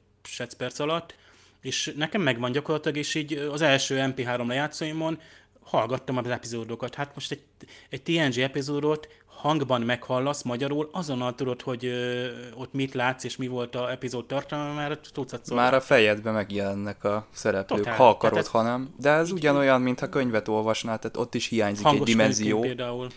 perc 0.57 0.79
alatt, 0.79 1.15
és 1.61 1.93
nekem 1.97 2.21
megvan 2.21 2.51
gyakorlatilag, 2.51 2.97
és 2.97 3.15
így 3.15 3.33
az 3.33 3.61
első 3.61 4.13
MP3 4.15 4.47
lejátszóimon 4.47 5.19
hallgattam 5.63 6.17
az 6.17 6.27
epizódokat. 6.27 6.95
Hát 6.95 7.11
most 7.15 7.31
egy, 7.31 7.43
egy 7.89 8.01
TNG 8.01 8.37
epizódot 8.37 9.07
hangban 9.25 9.81
meghallasz 9.81 10.41
magyarul, 10.41 10.89
azonnal 10.91 11.35
tudod, 11.35 11.61
hogy 11.61 11.85
ö, 11.85 12.27
ott 12.55 12.73
mit 12.73 12.93
látsz, 12.93 13.23
és 13.23 13.37
mi 13.37 13.47
volt 13.47 13.75
a 13.75 13.91
epizód 13.91 14.25
tartalma, 14.25 14.73
mert 14.73 15.09
tudsz 15.13 15.33
szólni. 15.43 15.63
Már 15.63 15.73
a 15.73 15.81
fejedbe 15.81 16.31
megjelennek 16.31 17.03
a 17.03 17.27
szereplők, 17.33 17.79
Totál. 17.79 17.95
ha 17.95 18.09
akarod, 18.09 18.37
ez, 18.37 18.47
ha 18.47 18.61
nem. 18.61 18.93
De 18.99 19.09
ez 19.09 19.31
ugyanolyan, 19.31 19.81
mintha 19.81 20.09
könyvet 20.09 20.47
olvasnál, 20.47 20.99
tehát 20.99 21.17
ott 21.17 21.35
is 21.35 21.47
hiányzik 21.47 21.85
egy 21.85 22.03
dimenzió. 22.03 22.59
például. 22.59 23.07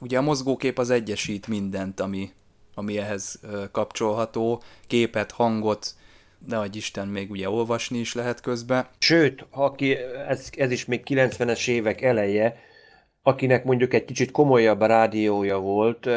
Ugye 0.00 0.18
a 0.18 0.22
mozgókép 0.22 0.78
az 0.78 0.90
egyesít 0.90 1.46
mindent, 1.46 2.00
ami, 2.00 2.32
ami 2.78 2.98
ehhez 2.98 3.40
kapcsolható, 3.72 4.62
képet, 4.86 5.30
hangot, 5.30 5.94
de 6.38 6.56
hogy 6.56 6.76
Isten 6.76 7.08
még 7.08 7.30
ugye 7.30 7.50
olvasni 7.50 7.98
is 7.98 8.14
lehet 8.14 8.40
közben. 8.40 8.86
Sőt, 8.98 9.46
ha 9.50 9.72
ki, 9.72 9.96
ez, 10.28 10.50
ez 10.56 10.70
is 10.70 10.84
még 10.84 11.02
90-es 11.06 11.68
évek 11.68 12.02
eleje, 12.02 12.56
akinek 13.22 13.64
mondjuk 13.64 13.94
egy 13.94 14.04
kicsit 14.04 14.30
komolyabb 14.30 14.82
rádiója 14.82 15.58
volt, 15.58 16.08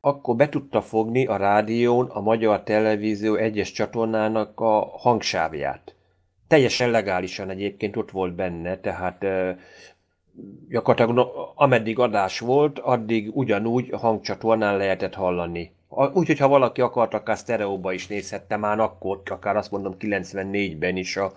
akkor 0.00 0.36
be 0.36 0.48
tudta 0.48 0.82
fogni 0.82 1.26
a 1.26 1.36
rádión 1.36 2.06
a 2.06 2.20
magyar 2.20 2.62
televízió 2.62 3.34
egyes 3.34 3.72
csatornának 3.72 4.60
a 4.60 4.80
hangsávját. 4.98 5.94
Teljesen 6.48 6.90
legálisan 6.90 7.50
egyébként 7.50 7.96
ott 7.96 8.10
volt 8.10 8.34
benne, 8.34 8.78
tehát 8.78 9.24
gyakorlatilag 10.68 11.28
ameddig 11.54 11.98
adás 11.98 12.38
volt, 12.38 12.78
addig 12.78 13.36
ugyanúgy 13.36 13.88
a 13.92 13.96
hangcsatornán 13.96 14.76
lehetett 14.76 15.14
hallani. 15.14 15.75
Úgyhogy 16.12 16.38
ha 16.38 16.48
valaki 16.48 16.80
akart, 16.80 17.14
akár 17.14 17.36
sztereóba 17.36 17.92
is 17.92 18.06
nézhette 18.06 18.56
már 18.56 18.78
akkor, 18.78 19.20
akár 19.24 19.56
azt 19.56 19.70
mondom 19.70 19.96
94-ben 20.00 20.96
is 20.96 21.16
a 21.16 21.32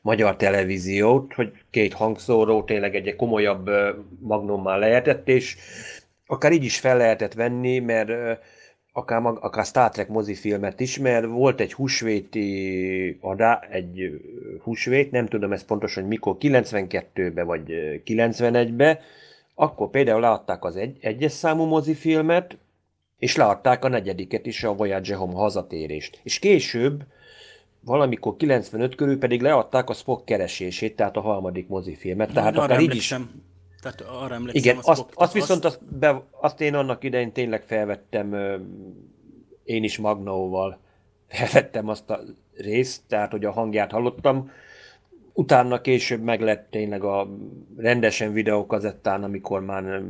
magyar 0.00 0.36
televíziót, 0.36 1.34
hogy 1.34 1.52
két 1.70 1.92
hangszóró 1.92 2.62
tényleg 2.62 2.94
egy 2.94 3.16
komolyabb 3.16 3.70
magnummal 4.20 4.78
lehetett, 4.78 5.28
és 5.28 5.56
akár 6.26 6.52
így 6.52 6.64
is 6.64 6.78
fel 6.78 6.96
lehetett 6.96 7.34
venni, 7.34 7.78
mert 7.78 8.38
akár, 8.92 9.20
mag, 9.20 9.38
akár 9.40 9.64
Star 9.64 9.90
Trek 9.90 10.08
mozifilmet 10.08 10.80
is, 10.80 10.98
mert 10.98 11.26
volt 11.26 11.60
egy 11.60 11.72
húsvéti 11.72 13.18
adá, 13.20 13.60
egy 13.70 14.20
húsvét, 14.62 15.10
nem 15.10 15.26
tudom 15.26 15.52
ez 15.52 15.64
pontosan, 15.64 16.02
hogy 16.02 16.12
mikor, 16.12 16.36
92-be 16.40 17.42
vagy 17.42 17.62
91-be, 18.04 19.00
akkor 19.54 19.90
például 19.90 20.20
leadták 20.20 20.64
az 20.64 20.76
egy, 20.76 20.98
egyes 21.00 21.32
számú 21.32 21.64
mozifilmet, 21.64 22.58
és 23.20 23.36
leadták 23.36 23.84
a 23.84 23.88
negyediket 23.88 24.46
is, 24.46 24.64
a 24.64 24.74
Voyager 24.74 25.16
Home 25.16 25.34
hazatérést. 25.34 26.20
És 26.22 26.38
később, 26.38 27.04
valamikor 27.80 28.36
95 28.36 28.94
körül 28.94 29.18
pedig 29.18 29.40
leadták 29.40 29.88
a 29.88 29.92
Spock 29.92 30.24
keresését, 30.24 30.96
tehát 30.96 31.16
a 31.16 31.20
harmadik 31.20 31.68
mozifilmet. 31.68 32.32
Tehát 32.32 32.56
akár 32.56 32.80
így 32.80 32.94
is, 32.94 33.08
tehát 33.80 34.00
arra 34.00 34.34
emlékszem, 34.34 34.62
Igen, 34.62 34.76
azt, 34.76 34.88
azt, 34.88 35.06
azt 35.14 35.32
viszont 35.32 35.64
azt, 35.64 35.84
be, 35.98 36.22
azt 36.30 36.60
én 36.60 36.74
annak 36.74 37.04
idején 37.04 37.32
tényleg 37.32 37.62
felvettem, 37.62 38.34
én 39.64 39.84
is 39.84 39.98
Magnóval 39.98 40.78
felvettem 41.28 41.88
azt 41.88 42.10
a 42.10 42.20
részt, 42.54 43.02
tehát 43.08 43.30
hogy 43.30 43.44
a 43.44 43.52
hangját 43.52 43.90
hallottam. 43.90 44.50
Utána 45.32 45.80
később 45.80 46.22
meg 46.22 46.40
lett 46.40 46.70
tényleg 46.70 47.04
a 47.04 47.28
rendesen 47.76 48.32
videókazettán, 48.32 49.22
amikor 49.22 49.60
már 49.60 50.02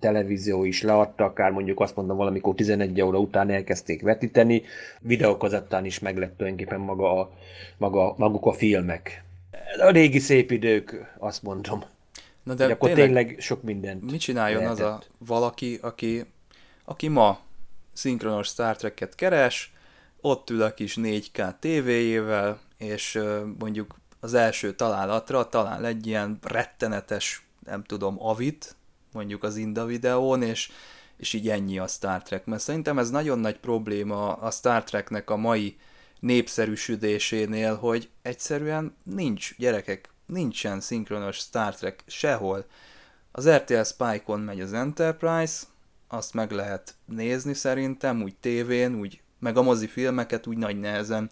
televízió 0.00 0.64
is 0.64 0.82
leadta, 0.82 1.24
akár 1.24 1.50
mondjuk 1.50 1.80
azt 1.80 1.96
mondom 1.96 2.16
valamikor 2.16 2.54
11 2.54 3.02
óra 3.02 3.18
után 3.18 3.50
elkezdték 3.50 4.02
vetíteni, 4.02 4.62
videókazettán 5.00 5.84
is 5.84 5.98
meg 5.98 6.18
lett 6.18 6.36
tulajdonképpen 6.36 6.80
maga, 6.80 7.20
a, 7.20 7.30
maga, 7.76 8.14
maguk 8.16 8.46
a 8.46 8.52
filmek. 8.52 9.24
A 9.78 9.90
régi 9.90 10.18
szép 10.18 10.50
idők, 10.50 11.14
azt 11.18 11.42
mondom. 11.42 11.82
Na 12.42 12.54
de 12.54 12.64
akkor 12.64 12.90
tényleg, 12.90 13.06
tényleg 13.06 13.40
sok 13.40 13.62
mindent 13.62 14.10
Mit 14.10 14.20
csináljon 14.20 14.62
lehetett. 14.62 14.84
az 14.84 14.90
a 14.90 15.02
valaki, 15.18 15.78
aki, 15.82 16.24
aki 16.84 17.08
ma 17.08 17.40
szinkronos 17.92 18.46
Star 18.46 18.76
Trek-et 18.76 19.14
keres, 19.14 19.72
ott 20.20 20.50
ül 20.50 20.62
a 20.62 20.74
kis 20.74 20.96
4K 21.00 21.58
tévéjével, 21.58 22.60
és 22.78 23.20
mondjuk 23.58 24.00
az 24.22 24.34
első 24.34 24.74
találatra 24.74 25.48
talál 25.48 25.86
egy 25.86 26.06
ilyen 26.06 26.38
rettenetes, 26.42 27.46
nem 27.66 27.84
tudom, 27.84 28.16
avit, 28.24 28.76
mondjuk 29.12 29.42
az 29.42 29.56
Inda 29.56 29.84
videón, 29.84 30.42
és, 30.42 30.70
és 31.16 31.32
így 31.32 31.48
ennyi 31.48 31.78
a 31.78 31.86
Star 31.86 32.22
Trek. 32.22 32.44
Mert 32.44 32.62
szerintem 32.62 32.98
ez 32.98 33.10
nagyon 33.10 33.38
nagy 33.38 33.58
probléma 33.58 34.32
a 34.32 34.50
Star 34.50 34.84
Treknek 34.84 35.30
a 35.30 35.36
mai 35.36 35.76
népszerűsödésénél, 36.20 37.76
hogy 37.76 38.10
egyszerűen 38.22 38.96
nincs, 39.02 39.56
gyerekek, 39.56 40.08
nincsen 40.26 40.80
szinkronos 40.80 41.36
Star 41.36 41.74
Trek 41.74 42.02
sehol. 42.06 42.64
Az 43.32 43.48
RTL 43.48 43.82
Spike-on 43.82 44.40
megy 44.40 44.60
az 44.60 44.72
Enterprise, 44.72 45.62
azt 46.08 46.34
meg 46.34 46.50
lehet 46.50 46.94
nézni 47.04 47.54
szerintem, 47.54 48.22
úgy 48.22 48.34
tévén, 48.40 48.94
úgy, 48.94 49.20
meg 49.38 49.56
a 49.56 49.62
mozifilmeket 49.62 50.46
úgy 50.46 50.56
nagy 50.56 50.80
nehezen 50.80 51.30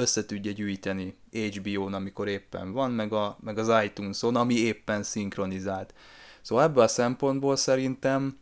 össze 0.00 0.24
tudja 0.24 0.52
gyűjteni 0.52 1.16
HBO-n, 1.32 1.94
amikor 1.94 2.28
éppen 2.28 2.72
van, 2.72 2.90
meg, 2.90 3.12
a, 3.12 3.36
meg 3.40 3.58
az 3.58 3.84
iTunes-on, 3.84 4.36
ami 4.36 4.54
éppen 4.54 5.02
szinkronizált. 5.02 5.94
Szóval 6.40 6.64
ebből 6.64 6.82
a 6.82 6.88
szempontból 6.88 7.56
szerintem 7.56 8.38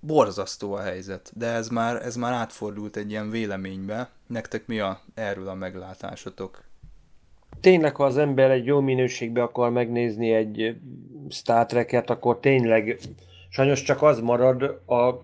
borzasztó 0.00 0.72
a 0.72 0.80
helyzet, 0.80 1.32
de 1.34 1.46
ez 1.46 1.68
már, 1.68 2.02
ez 2.02 2.16
már 2.16 2.32
átfordult 2.32 2.96
egy 2.96 3.10
ilyen 3.10 3.30
véleménybe. 3.30 4.10
Nektek 4.26 4.66
mi 4.66 4.78
a, 4.78 5.00
erről 5.14 5.48
a 5.48 5.54
meglátásotok? 5.54 6.66
tényleg, 7.60 7.96
ha 7.96 8.04
az 8.04 8.18
ember 8.18 8.50
egy 8.50 8.64
jó 8.64 8.80
minőségbe 8.80 9.42
akar 9.42 9.70
megnézni 9.70 10.32
egy 10.32 10.76
Star 11.28 11.66
Trek-et, 11.66 12.10
akkor 12.10 12.40
tényleg 12.40 12.98
sajnos 13.48 13.82
csak 13.82 14.02
az 14.02 14.20
marad 14.20 14.62
a 14.86 15.14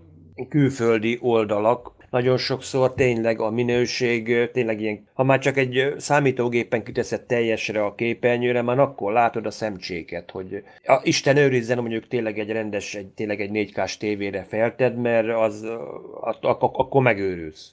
külföldi 0.48 1.18
oldalak, 1.20 1.92
nagyon 2.12 2.38
sokszor 2.38 2.94
tényleg 2.94 3.40
a 3.40 3.51
minőség, 3.51 4.51
tényleg 4.51 4.81
ilyen, 4.81 5.09
ha 5.12 5.22
már 5.22 5.38
csak 5.38 5.57
egy 5.57 5.94
számítógépen 5.98 6.85
kiteszed 6.85 7.22
teljesre 7.22 7.85
a 7.85 7.94
képernyőre, 7.94 8.62
már 8.62 8.79
akkor 8.79 9.12
látod 9.12 9.46
a 9.46 9.51
szemcséket, 9.51 10.31
hogy 10.31 10.62
a, 10.85 11.01
Isten 11.03 11.37
őrizzen, 11.37 11.79
mondjuk 11.79 12.09
tényleg 12.09 12.38
egy 12.38 12.51
rendes, 12.51 12.94
egy, 12.94 13.07
tényleg 13.07 13.40
egy 13.40 13.51
4K-s 13.53 13.96
tévére 13.96 14.44
felted, 14.44 14.96
mert 14.96 15.29
az, 15.29 15.66
akkor 16.61 17.03
megőrülsz. 17.03 17.70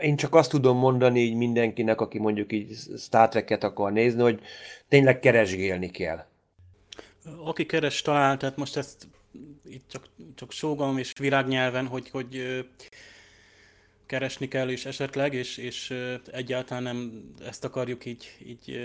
Én 0.00 0.16
csak 0.16 0.34
azt 0.34 0.50
tudom 0.50 0.78
mondani 0.78 1.20
így 1.20 1.36
mindenkinek, 1.36 2.00
aki 2.00 2.18
mondjuk 2.18 2.52
így 2.52 2.76
Star 2.98 3.28
Trek-et 3.28 3.64
akar 3.64 3.92
nézni, 3.92 4.22
hogy 4.22 4.40
tényleg 4.88 5.18
keresgélni 5.18 5.90
kell. 5.90 6.24
Aki 7.44 7.66
keres 7.66 8.02
talál, 8.02 8.36
tehát 8.36 8.56
most 8.56 8.76
ezt 8.76 9.08
itt 9.68 9.84
csak, 9.90 10.08
csak 10.34 10.52
sógalom 10.52 10.98
és 10.98 11.12
virágnyelven, 11.18 11.86
hogy, 11.86 12.10
hogy 12.10 12.64
keresni 14.06 14.48
kell 14.48 14.68
és 14.68 14.84
esetleg, 14.84 15.34
és, 15.34 15.56
és 15.56 15.94
egyáltalán 16.32 16.82
nem 16.82 17.30
ezt 17.46 17.64
akarjuk 17.64 18.04
így, 18.04 18.36
így 18.46 18.80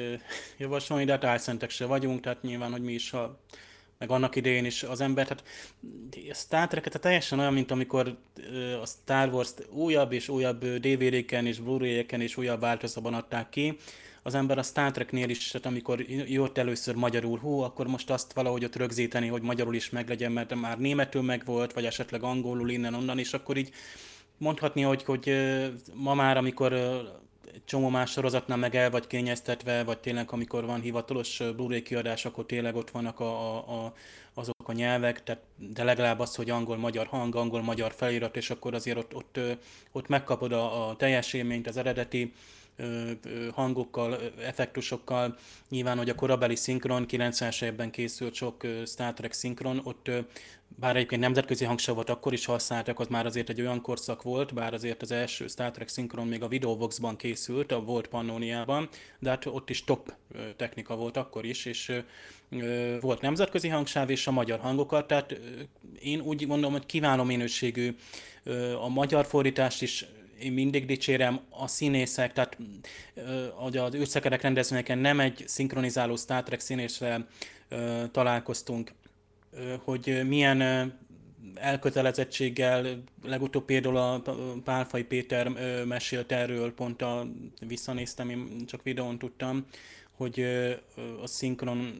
javasolni, 0.57 1.05
de 1.05 1.11
hát 1.11 1.23
álszentek 1.23 1.69
se 1.69 1.85
vagyunk, 1.85 2.21
tehát 2.21 2.41
nyilván, 2.41 2.71
hogy 2.71 2.81
mi 2.81 2.93
is, 2.93 3.09
ha 3.09 3.39
meg 3.97 4.09
annak 4.09 4.35
idején 4.35 4.65
is 4.65 4.83
az 4.83 5.01
ember, 5.01 5.27
tehát 5.27 5.43
a 6.29 6.33
Star 6.33 6.67
trek 6.67 6.83
tehát 6.83 7.01
teljesen 7.01 7.39
olyan, 7.39 7.53
mint 7.53 7.71
amikor 7.71 8.17
a 8.81 8.85
Star 8.85 9.33
Wars-t 9.33 9.67
újabb 9.69 10.11
és 10.11 10.29
újabb 10.29 10.65
DVD-ken 10.65 11.45
és 11.45 11.59
Blu-ray-eken 11.59 12.21
és 12.21 12.37
újabb 12.37 12.59
változatban 12.59 13.13
adták 13.13 13.49
ki, 13.49 13.77
az 14.23 14.35
ember 14.35 14.57
a 14.57 14.63
Star 14.63 14.91
Treknél 14.91 15.29
is, 15.29 15.47
tehát 15.47 15.67
amikor 15.67 15.99
jött 16.27 16.57
először 16.57 16.95
magyarul, 16.95 17.39
hú, 17.39 17.59
akkor 17.59 17.87
most 17.87 18.09
azt 18.09 18.33
valahogy 18.33 18.63
ott 18.63 18.75
rögzíteni, 18.75 19.27
hogy 19.27 19.41
magyarul 19.41 19.75
is 19.75 19.89
meglegyen, 19.89 20.31
mert 20.31 20.55
már 20.55 20.79
németül 20.79 21.21
meg 21.21 21.45
volt, 21.45 21.73
vagy 21.73 21.85
esetleg 21.85 22.23
angolul 22.23 22.69
innen-onnan, 22.69 23.19
és 23.19 23.33
akkor 23.33 23.57
így 23.57 23.71
mondhatni, 24.41 24.81
hogy, 24.81 25.03
hogy 25.03 25.35
ma 25.93 26.13
már, 26.13 26.37
amikor 26.37 26.73
csomó 27.65 27.89
más 27.89 28.11
sorozatnál 28.11 28.57
meg 28.57 28.75
el 28.75 28.89
vagy 28.89 29.07
kényeztetve, 29.07 29.83
vagy 29.83 29.97
tényleg 29.97 30.31
amikor 30.31 30.65
van 30.65 30.81
hivatalos 30.81 31.41
Blu-ray 31.55 31.81
kiadás, 31.81 32.25
akkor 32.25 32.45
tényleg 32.45 32.75
ott 32.75 32.91
vannak 32.91 33.19
a, 33.19 33.55
a, 33.55 33.85
a, 33.85 33.93
azok 34.33 34.69
a 34.69 34.71
nyelvek, 34.71 35.23
tehát, 35.23 35.41
de 35.55 35.83
legalább 35.83 36.19
az, 36.19 36.35
hogy 36.35 36.49
angol-magyar 36.49 37.07
hang, 37.07 37.35
angol-magyar 37.35 37.91
felirat, 37.91 38.37
és 38.37 38.49
akkor 38.49 38.73
azért 38.73 38.97
ott, 38.97 39.15
ott, 39.15 39.39
ott 39.91 40.07
megkapod 40.07 40.51
a, 40.51 40.89
a 40.89 40.95
teljes 40.95 41.33
élményt, 41.33 41.67
az 41.67 41.77
eredeti 41.77 42.33
hangokkal, 43.51 44.17
effektusokkal. 44.39 45.37
Nyilván, 45.69 45.97
hogy 45.97 46.09
a 46.09 46.15
korabeli 46.15 46.55
szinkron, 46.55 47.05
90-es 47.09 47.63
évben 47.63 47.91
készült 47.91 48.33
sok 48.33 48.65
Star 48.85 49.13
Trek 49.13 49.33
szinkron, 49.33 49.81
ott 49.83 50.09
bár 50.79 50.95
egyébként 50.95 51.21
nemzetközi 51.21 51.65
hangsavat 51.65 52.09
akkor 52.09 52.33
is 52.33 52.45
használtak, 52.45 52.99
az 52.99 53.07
már 53.07 53.25
azért 53.25 53.49
egy 53.49 53.61
olyan 53.61 53.81
korszak 53.81 54.21
volt, 54.21 54.53
bár 54.53 54.73
azért 54.73 55.01
az 55.01 55.11
első 55.11 55.47
Star 55.47 55.71
Trek 55.71 55.87
szinkron 55.87 56.27
még 56.27 56.43
a 56.43 56.47
Videovox-ban 56.47 57.15
készült, 57.15 57.71
a 57.71 57.83
volt 57.83 58.07
Pannoniában, 58.07 58.89
de 59.19 59.29
hát 59.29 59.45
ott 59.45 59.69
is 59.69 59.83
top 59.83 60.13
technika 60.55 60.95
volt 60.95 61.17
akkor 61.17 61.45
is, 61.45 61.65
és 61.65 62.01
volt 63.01 63.21
nemzetközi 63.21 63.67
hangsáv 63.67 64.09
és 64.09 64.27
a 64.27 64.31
magyar 64.31 64.59
hangokat, 64.59 65.07
tehát 65.07 65.39
én 65.99 66.21
úgy 66.21 66.47
gondolom, 66.47 66.71
hogy 66.71 66.85
kiváló 66.85 67.23
minőségű 67.23 67.95
a 68.81 68.89
magyar 68.89 69.25
fordítást 69.25 69.81
is 69.81 70.05
én 70.41 70.51
mindig 70.51 70.85
dicsérem 70.85 71.39
a 71.49 71.67
színészek, 71.67 72.33
tehát 72.33 72.57
hogy 73.53 73.77
az 73.77 73.95
űrszekerek 73.95 74.41
rendezvényeken 74.41 74.97
nem 74.97 75.19
egy 75.19 75.43
szinkronizáló 75.47 76.15
Star 76.15 76.43
Trek 76.43 76.59
színéssel 76.59 77.27
találkoztunk, 78.11 78.91
hogy 79.83 80.21
milyen 80.27 80.61
elkötelezettséggel, 81.55 83.03
legutóbb 83.23 83.65
például 83.65 83.97
a 83.97 84.21
Pálfai 84.63 85.03
Péter 85.03 85.47
mesélt 85.85 86.31
erről, 86.31 86.73
pont 86.73 87.01
a, 87.01 87.27
visszanéztem, 87.67 88.29
én 88.29 88.65
csak 88.65 88.83
videón 88.83 89.17
tudtam, 89.17 89.65
hogy 90.11 90.39
a 91.21 91.27
szinkron 91.27 91.93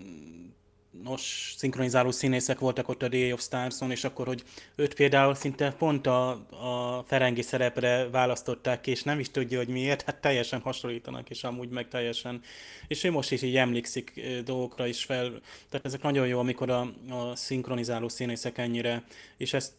nos, 1.04 1.54
szinkronizáló 1.58 2.12
színészek 2.12 2.60
voltak 2.60 2.90
ott 2.90 3.04
a 3.04 3.08
Day 3.08 3.32
of 3.32 3.42
Stars-on, 3.42 3.92
és 3.92 4.04
akkor, 4.04 4.28
hogy 4.28 4.44
őt 4.76 4.94
például 4.94 5.36
szinte 5.36 5.72
pont 5.72 6.08
a, 6.08 6.30
a 6.50 7.04
Ferengi 7.08 7.42
szerepre 7.42 8.10
választották 8.10 8.88
és 8.88 9.04
nem 9.04 9.20
is 9.20 9.30
tudja, 9.30 9.58
hogy 9.58 9.68
miért, 9.68 10.02
hát 10.02 10.22
teljesen 10.22 10.60
hasonlítanak, 10.60 11.30
és 11.30 11.44
amúgy 11.44 11.70
meg 11.70 11.88
teljesen, 11.88 12.42
és 12.88 13.04
ő 13.04 13.12
most 13.12 13.32
is 13.32 13.42
így 13.42 13.58
emlékszik 13.58 14.22
dolgokra 14.46 14.88
is 14.88 15.04
fel, 15.04 15.42
tehát 15.70 15.86
ezek 15.86 16.02
nagyon 16.02 16.28
jó, 16.28 16.40
amikor 16.40 16.70
a, 16.70 16.82
a 17.10 17.36
szinkronizáló 17.36 18.10
színészek 18.10 18.58
ennyire, 18.58 19.04
és 19.38 19.54
ezt 19.54 19.72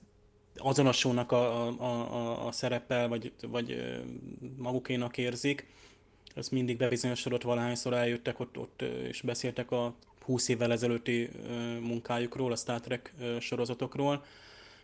azonosulnak 0.57 1.33
a, 1.33 1.67
a, 1.67 1.77
a, 1.81 2.47
a 2.47 2.53
szereppel, 2.53 3.09
vagy, 3.09 3.33
vagy 3.49 3.95
magukénak 4.57 5.19
érzik, 5.19 5.67
ez 6.35 6.49
mindig 6.49 6.77
bebizonyosodott, 6.77 7.43
valahányszor 7.43 7.93
eljöttek 7.93 8.41
ott, 8.41 8.59
ott 8.59 8.83
és 9.09 9.21
beszéltek 9.21 9.71
a 9.71 9.95
20 10.23 10.49
évvel 10.49 10.73
ezelőtti 10.73 11.31
munkájukról, 11.81 12.53
a 12.53 12.57
Star 12.57 12.81
Trek 12.81 13.15
sorozatokról, 13.41 14.25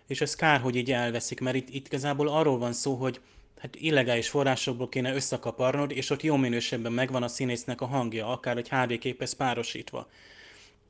és 0.07 0.21
ez 0.21 0.35
kár, 0.35 0.61
hogy 0.61 0.77
így 0.77 0.93
elveszik, 0.93 1.41
mert 1.41 1.57
itt, 1.57 1.69
itt 1.69 1.87
igazából 1.87 2.29
arról 2.29 2.59
van 2.59 2.73
szó, 2.73 2.95
hogy 2.95 3.21
hát 3.59 3.77
illegális 3.77 4.29
forrásokból 4.29 4.89
kéne 4.89 5.15
összekaparnod, 5.15 5.91
és 5.91 6.11
ott 6.11 6.23
jó 6.23 6.37
minőségben 6.37 6.93
megvan 6.93 7.23
a 7.23 7.29
színésznek 7.29 7.81
a 7.81 7.87
hangja, 7.87 8.27
akár 8.27 8.57
egy 8.57 8.69
HD 8.69 8.99
képhez 8.99 9.33
párosítva. 9.33 10.09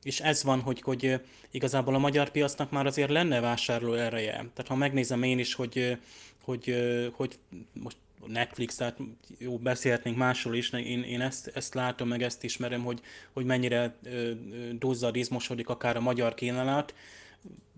És 0.03 0.19
ez 0.19 0.43
van, 0.43 0.61
hogy, 0.61 0.81
hogy 0.81 1.19
igazából 1.51 1.95
a 1.95 1.99
magyar 1.99 2.29
piacnak 2.29 2.71
már 2.71 2.85
azért 2.85 3.09
lenne 3.09 3.39
vásárló 3.39 3.93
ereje. 3.93 4.31
Tehát 4.31 4.67
ha 4.67 4.75
megnézem 4.75 5.23
én 5.23 5.39
is, 5.39 5.53
hogy, 5.53 5.97
hogy, 6.43 6.75
hogy 7.13 7.39
most 7.73 7.97
Netflix, 8.27 8.75
tehát 8.75 8.97
jó, 9.37 9.57
beszélhetnénk 9.57 10.17
másról 10.17 10.55
is, 10.55 10.71
én, 10.71 11.03
én 11.03 11.21
ezt, 11.21 11.51
ezt 11.53 11.73
látom, 11.73 12.07
meg 12.07 12.21
ezt 12.21 12.43
ismerem, 12.43 12.83
hogy, 12.83 13.01
hogy 13.33 13.45
mennyire 13.45 13.97
duzzad, 14.73 15.15
izmosodik 15.15 15.69
akár 15.69 15.95
a 15.95 16.01
magyar 16.01 16.33
kínálat, 16.33 16.93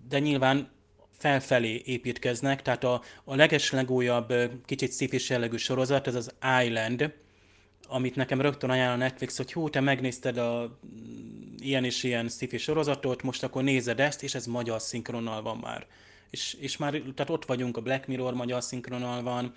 de 0.09 0.19
nyilván 0.19 0.69
felfelé 1.17 1.81
építkeznek, 1.85 2.61
tehát 2.61 2.83
a, 2.83 3.01
a 3.23 3.35
leges 3.35 3.71
legújabb, 3.71 4.33
kicsit 4.65 4.91
szifis 4.91 5.29
jellegű 5.29 5.57
sorozat, 5.57 6.07
ez 6.07 6.15
az 6.15 6.33
Island, 6.63 7.13
amit 7.87 8.15
nekem 8.15 8.41
rögtön 8.41 8.69
ajánl 8.69 8.93
a 8.93 8.95
Netflix, 8.95 9.37
hogy 9.37 9.53
hú, 9.53 9.69
te 9.69 9.79
megnézted 9.79 10.37
a 10.37 10.79
ilyen 11.59 11.83
és 11.83 12.03
ilyen 12.03 12.27
sci 12.27 12.57
sorozatot, 12.57 13.23
most 13.23 13.43
akkor 13.43 13.63
nézed 13.63 13.99
ezt, 13.99 14.23
és 14.23 14.35
ez 14.35 14.45
magyar 14.45 14.81
szinkronnal 14.81 15.41
van 15.41 15.57
már. 15.57 15.87
És, 16.29 16.53
és 16.59 16.77
már, 16.77 16.91
tehát 16.91 17.29
ott 17.29 17.45
vagyunk, 17.45 17.77
a 17.77 17.81
Black 17.81 18.07
Mirror 18.07 18.33
magyar 18.33 18.63
szinkronnal 18.63 19.21
van, 19.21 19.53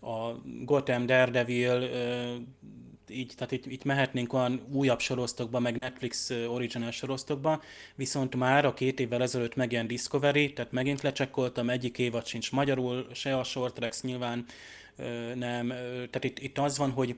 a 0.00 0.32
Gotham 0.64 1.06
Daredevil, 1.06 1.88
így, 3.08 3.32
tehát 3.36 3.52
itt, 3.52 3.66
itt 3.66 3.84
mehetnénk 3.84 4.32
olyan 4.32 4.60
újabb 4.72 5.00
sorosztokba, 5.00 5.58
meg 5.58 5.76
Netflix 5.78 6.30
original 6.30 6.90
sorosztokba, 6.90 7.62
viszont 7.94 8.36
már 8.36 8.64
a 8.64 8.74
két 8.74 9.00
évvel 9.00 9.22
ezelőtt 9.22 9.54
megjelent 9.54 9.88
Discovery, 9.90 10.52
tehát 10.52 10.72
megint 10.72 11.02
lecsekkoltam, 11.02 11.70
egyik 11.70 11.98
évad 11.98 12.26
sincs 12.26 12.52
magyarul, 12.52 13.06
se 13.12 13.38
a 13.38 13.44
Short 13.44 13.74
Tracks 13.74 14.02
nyilván 14.02 14.44
nem, 15.34 15.68
tehát 16.10 16.24
itt, 16.24 16.38
itt 16.38 16.58
az 16.58 16.78
van, 16.78 16.90
hogy 16.90 17.16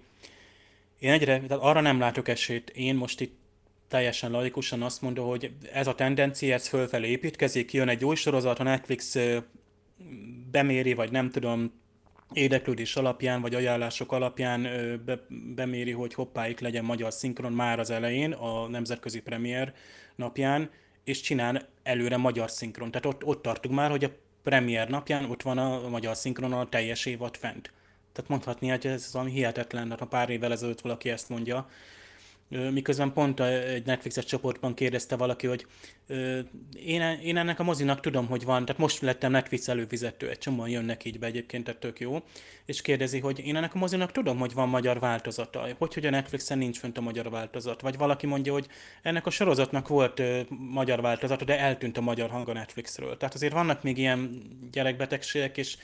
én 0.99 1.13
egyre, 1.13 1.41
tehát 1.41 1.65
arra 1.65 1.81
nem 1.81 1.99
látok 1.99 2.29
esélyt, 2.29 2.71
én 2.71 2.95
most 2.95 3.21
itt 3.21 3.37
teljesen 3.89 4.31
laikusan 4.31 4.83
azt 4.83 5.03
mondom, 5.03 5.27
hogy 5.27 5.53
ez 5.73 5.87
a 5.87 5.95
tendencia, 5.95 6.55
ez 6.55 6.69
fölfelé 6.69 7.09
építkezik, 7.09 7.73
jön 7.73 7.89
egy 7.89 8.05
új 8.05 8.15
sorozat, 8.15 8.59
a 8.59 8.63
Netflix 8.63 9.17
beméri, 10.51 10.95
vagy 10.95 11.11
nem 11.11 11.31
tudom, 11.31 11.73
érdeklődés 12.33 12.97
alapján, 12.97 13.41
vagy 13.41 13.55
ajánlások 13.55 14.13
alapján 14.13 14.63
be, 15.05 15.21
beméri, 15.55 15.93
hogy 15.93 16.15
hoppá, 16.15 16.49
itt 16.49 16.61
legyen 16.61 16.85
magyar 16.85 17.13
szinkron 17.13 17.53
már 17.53 17.79
az 17.79 17.91
elején, 17.91 18.33
a 18.33 18.69
nemzetközi 18.69 19.21
premier 19.21 19.75
napján, 20.15 20.71
és 21.05 21.21
csinál 21.21 21.69
előre 21.83 22.17
magyar 22.17 22.51
szinkron. 22.51 22.91
Tehát 22.91 23.07
ott, 23.07 23.25
ott 23.25 23.43
tartunk 23.43 23.75
már, 23.75 23.91
hogy 23.91 24.05
a 24.05 24.11
premier 24.43 24.89
napján 24.89 25.25
ott 25.25 25.43
van 25.43 25.59
a 25.59 25.89
magyar 25.89 26.17
szinkron 26.17 26.53
a 26.53 26.69
teljes 26.69 27.07
évad 27.07 27.37
fent. 27.37 27.73
Tehát 28.13 28.31
mondhatni, 28.31 28.69
hogy 28.69 28.87
ez 28.87 29.13
valami 29.13 29.31
hihetetlen, 29.31 29.97
ha 29.99 30.05
pár 30.05 30.31
évvel 30.31 30.53
ezelőtt 30.53 30.81
valaki 30.81 31.11
ezt 31.11 31.29
mondja, 31.29 31.69
miközben 32.49 33.13
pont 33.13 33.41
egy 33.41 33.87
Netflixes 33.87 34.25
csoportban 34.25 34.75
kérdezte 34.75 35.17
valaki, 35.17 35.47
hogy 35.47 35.67
én, 36.85 37.03
én 37.03 37.37
ennek 37.37 37.61
a 37.61 37.63
mozinak 37.63 38.01
tudom, 38.01 38.27
hogy 38.27 38.45
van, 38.45 38.65
tehát 38.65 38.81
most 38.81 39.01
lettem 39.01 39.31
Netflix 39.31 39.69
előfizető, 39.69 40.29
egy 40.29 40.39
csomóan 40.39 40.69
jönnek 40.69 41.05
így 41.05 41.19
be 41.19 41.27
egyébként, 41.27 41.65
tehát 41.65 41.81
tök 41.81 42.01
jó, 42.01 42.23
és 42.65 42.83
kérdezi, 42.83 43.19
hogy 43.19 43.39
én 43.39 43.57
ennek 43.57 43.75
a 43.75 43.79
mozinak 43.79 44.13
tudom, 44.13 44.39
hogy 44.39 44.53
van 44.53 44.69
magyar 44.69 45.01
változata, 45.01 45.69
hogy, 45.79 45.95
hogy 45.95 46.07
a 46.07 46.11
Netflixen 46.11 46.59
nincs 46.59 46.79
fönt 46.79 46.99
a 46.99 47.01
magyar 47.01 47.31
változat, 47.31 47.81
vagy 47.81 47.97
valaki 47.97 48.27
mondja, 48.27 48.53
hogy 48.53 48.67
ennek 49.03 49.27
a 49.27 49.31
sorozatnak 49.31 49.89
volt 49.89 50.23
magyar 50.49 51.01
változata, 51.01 51.45
de 51.45 51.59
eltűnt 51.59 51.97
a 51.97 52.01
magyar 52.01 52.31
hang 52.31 52.49
a 52.49 52.53
Netflixről. 52.53 53.17
Tehát 53.17 53.35
azért 53.35 53.53
vannak 53.53 53.83
még 53.83 53.99
ilyen 53.99 54.43
gyerekbetegségek, 54.73 55.57
és 55.57 55.77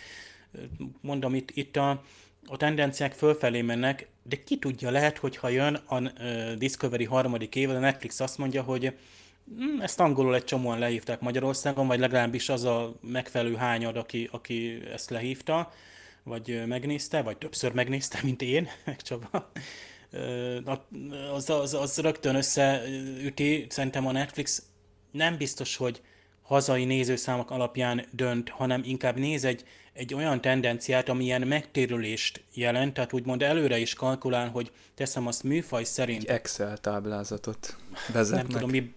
mondom, 1.00 1.34
itt, 1.34 1.50
itt 1.50 1.76
a, 1.76 2.02
a 2.46 2.56
tendenciák 2.56 3.12
fölfelé 3.12 3.62
mennek, 3.62 4.08
de 4.28 4.42
ki 4.44 4.58
tudja, 4.58 4.90
lehet, 4.90 5.18
hogy 5.18 5.36
ha 5.36 5.48
jön 5.48 5.74
a 5.74 6.00
Discovery 6.58 7.04
harmadik 7.04 7.54
év, 7.54 7.70
a 7.70 7.78
Netflix 7.78 8.20
azt 8.20 8.38
mondja, 8.38 8.62
hogy 8.62 8.94
hm, 9.58 9.80
ezt 9.80 10.00
angolul 10.00 10.34
egy 10.34 10.44
csomóan 10.44 10.78
lehívták 10.78 11.20
Magyarországon, 11.20 11.86
vagy 11.86 11.98
legalábbis 11.98 12.48
az 12.48 12.64
a 12.64 12.94
megfelelő 13.00 13.54
hányad, 13.54 13.96
aki, 13.96 14.28
aki 14.32 14.80
ezt 14.92 15.10
lehívta, 15.10 15.72
vagy 16.22 16.62
megnézte, 16.66 17.22
vagy 17.22 17.36
többször 17.36 17.72
megnézte, 17.72 18.18
mint 18.22 18.42
én, 18.42 18.68
meg 18.84 19.02
Csaba. 19.02 19.50
Az, 21.32 21.50
az, 21.50 21.74
az 21.74 21.98
rögtön 21.98 22.34
összeüti, 22.34 23.66
szerintem 23.68 24.06
a 24.06 24.12
Netflix 24.12 24.62
nem 25.10 25.36
biztos, 25.36 25.76
hogy 25.76 26.00
hazai 26.42 26.84
nézőszámok 26.84 27.50
alapján 27.50 28.06
dönt, 28.10 28.48
hanem 28.48 28.82
inkább 28.84 29.18
néz 29.18 29.44
egy, 29.44 29.64
egy 29.94 30.14
olyan 30.14 30.40
tendenciát, 30.40 31.08
ami 31.08 31.24
ilyen 31.24 31.42
megtérülést 31.42 32.42
jelent, 32.54 32.94
tehát 32.94 33.12
úgymond 33.12 33.42
előre 33.42 33.78
is 33.78 33.94
kalkulál, 33.94 34.48
hogy 34.48 34.70
teszem 34.94 35.26
azt 35.26 35.42
műfaj 35.42 35.84
szerint. 35.84 36.22
Egy 36.22 36.28
Excel 36.28 36.78
táblázatot 36.78 37.76
vezetnek. 38.12 38.46
Nem 38.46 38.52
tudom, 38.52 38.70
mi, 38.70 38.94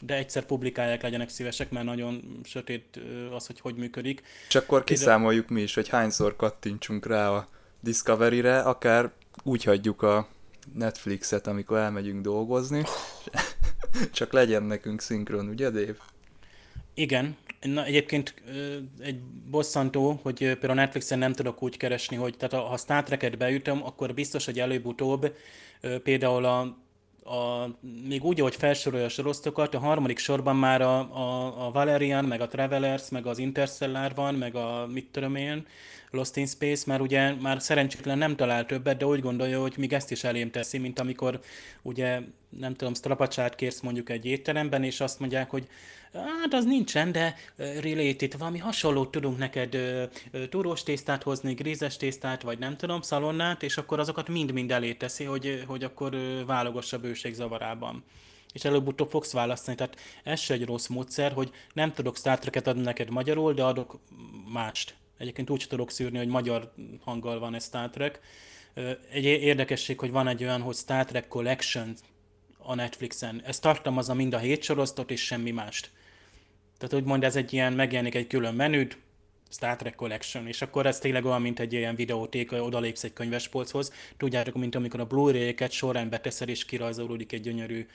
de 0.00 0.14
egyszer 0.14 0.44
publikálják, 0.44 1.02
legyenek 1.02 1.28
szívesek, 1.28 1.70
mert 1.70 1.84
nagyon 1.84 2.40
sötét 2.44 3.00
az, 3.32 3.46
hogy 3.46 3.60
hogy 3.60 3.74
működik. 3.74 4.22
Csak 4.48 4.62
akkor 4.62 4.84
kiszámoljuk 4.84 5.48
mi 5.48 5.60
is, 5.60 5.74
hogy 5.74 5.88
hányszor 5.88 6.36
kattintsunk 6.36 7.06
rá 7.06 7.30
a 7.30 7.48
Discovery-re, 7.80 8.60
akár 8.60 9.10
úgy 9.42 9.64
hagyjuk 9.64 10.02
a 10.02 10.28
Netflixet, 10.74 11.46
amikor 11.46 11.78
elmegyünk 11.78 12.22
dolgozni. 12.22 12.84
Csak 14.12 14.32
legyen 14.32 14.62
nekünk 14.62 15.00
szinkron, 15.00 15.48
ugye 15.48 15.70
Dave? 15.70 15.96
Igen, 16.98 17.36
Na, 17.60 17.84
egyébként 17.84 18.34
egy 19.00 19.20
bosszantó, 19.50 20.20
hogy 20.22 20.38
például 20.38 20.74
Netflixen 20.74 21.18
nem 21.18 21.32
tudok 21.32 21.62
úgy 21.62 21.76
keresni, 21.76 22.16
hogy 22.16 22.36
tehát 22.36 22.66
ha 22.66 22.76
Star 22.76 23.02
Trek-et 23.02 23.38
beütöm, 23.38 23.84
akkor 23.84 24.14
biztos, 24.14 24.44
hogy 24.44 24.60
előbb-utóbb 24.60 25.36
például 26.02 26.44
a, 26.44 26.60
a, 27.34 27.70
még 28.08 28.24
úgy, 28.24 28.40
hogy 28.40 28.56
felsorolja 28.56 29.04
a 29.06 29.08
sorosztokat, 29.08 29.74
a 29.74 29.78
harmadik 29.78 30.18
sorban 30.18 30.56
már 30.56 30.82
a, 30.82 30.98
a, 30.98 31.66
a 31.66 31.70
Valerian, 31.70 32.24
meg 32.24 32.40
a 32.40 32.48
Travelers, 32.48 33.08
meg 33.08 33.26
az 33.26 33.38
Interstellar 33.38 34.14
van, 34.14 34.34
meg 34.34 34.54
a 34.54 34.86
mit 34.92 35.08
tudom 35.10 35.34
én, 35.34 35.66
Lost 36.10 36.36
in 36.36 36.46
Space, 36.46 36.84
már 36.86 37.00
ugye 37.00 37.34
már 37.34 37.62
szerencsétlen 37.62 38.18
nem 38.18 38.36
talál 38.36 38.66
többet, 38.66 38.96
de 38.96 39.06
úgy 39.06 39.20
gondolja, 39.20 39.60
hogy 39.60 39.74
még 39.76 39.92
ezt 39.92 40.10
is 40.10 40.24
elém 40.24 40.50
teszi, 40.50 40.78
mint 40.78 40.98
amikor 40.98 41.40
ugye 41.82 42.20
nem 42.48 42.74
tudom, 42.74 42.94
strapacsát 42.94 43.54
kérsz 43.54 43.80
mondjuk 43.80 44.10
egy 44.10 44.26
étteremben, 44.26 44.84
és 44.84 45.00
azt 45.00 45.20
mondják, 45.20 45.50
hogy 45.50 45.68
hát 46.12 46.52
az 46.52 46.64
nincsen, 46.64 47.12
de 47.12 47.34
related, 47.56 48.38
valami 48.38 48.58
hasonlót 48.58 49.10
tudunk 49.10 49.38
neked 49.38 49.76
túrós 50.48 50.82
tésztát 50.82 51.22
hozni, 51.22 51.54
grízes 51.54 51.96
tésztát, 51.96 52.42
vagy 52.42 52.58
nem 52.58 52.76
tudom, 52.76 53.00
szalonnát, 53.00 53.62
és 53.62 53.76
akkor 53.76 53.98
azokat 53.98 54.28
mind-mind 54.28 54.72
elé 54.72 54.94
teszi, 54.94 55.24
hogy, 55.24 55.64
hogy 55.66 55.84
akkor 55.84 56.16
válogass 56.46 56.92
a 56.92 56.98
bőség 56.98 57.34
zavarában 57.34 58.04
és 58.52 58.64
előbb-utóbb 58.64 59.10
fogsz 59.10 59.32
választani. 59.32 59.76
Tehát 59.76 59.96
ez 60.24 60.40
se 60.40 60.54
egy 60.54 60.64
rossz 60.64 60.86
módszer, 60.86 61.32
hogy 61.32 61.50
nem 61.72 61.92
tudok 61.92 62.16
Star 62.16 62.38
adni 62.64 62.82
neked 62.82 63.10
magyarul, 63.10 63.52
de 63.52 63.64
adok 63.64 63.98
mást. 64.52 64.94
Egyébként 65.18 65.50
úgy 65.50 65.64
tudok 65.68 65.90
szűrni, 65.90 66.18
hogy 66.18 66.28
magyar 66.28 66.72
hanggal 67.04 67.38
van 67.38 67.54
ez 67.54 67.64
Star 67.64 67.90
Trek. 67.90 68.20
Egy 69.10 69.24
érdekesség, 69.24 69.98
hogy 69.98 70.10
van 70.10 70.28
egy 70.28 70.42
olyan, 70.42 70.60
hogy 70.60 70.74
Star 70.74 71.04
Trek 71.04 71.28
Collection 71.28 71.94
a 72.58 72.74
Netflixen. 72.74 73.42
Ez 73.44 73.58
tartalmazza 73.58 74.14
mind 74.14 74.34
a 74.34 74.38
hét 74.38 74.62
sorosztot 74.62 75.10
és 75.10 75.24
semmi 75.24 75.50
mást. 75.50 75.90
Tehát 76.78 76.94
úgymond 76.94 77.24
ez 77.24 77.36
egy 77.36 77.52
ilyen, 77.52 77.72
megjelenik 77.72 78.14
egy 78.14 78.26
külön 78.26 78.54
menüd, 78.54 78.96
Star 79.50 79.76
Trek 79.76 79.94
Collection, 79.94 80.46
és 80.46 80.62
akkor 80.62 80.86
ez 80.86 80.98
tényleg 80.98 81.24
olyan, 81.24 81.42
mint 81.42 81.60
egy 81.60 81.72
ilyen 81.72 81.94
videótéka, 81.94 82.62
odalépsz 82.62 83.04
egy 83.04 83.12
könyvespolchoz. 83.12 83.92
Tudjátok, 84.16 84.54
mint 84.54 84.74
amikor 84.74 85.00
a 85.00 85.04
Blu-ray-eket 85.04 85.70
során 85.70 86.08
beteszel, 86.08 86.48
és 86.48 86.64
kirajzolódik 86.64 87.32
egy 87.32 87.40
gyönyörű 87.40 87.86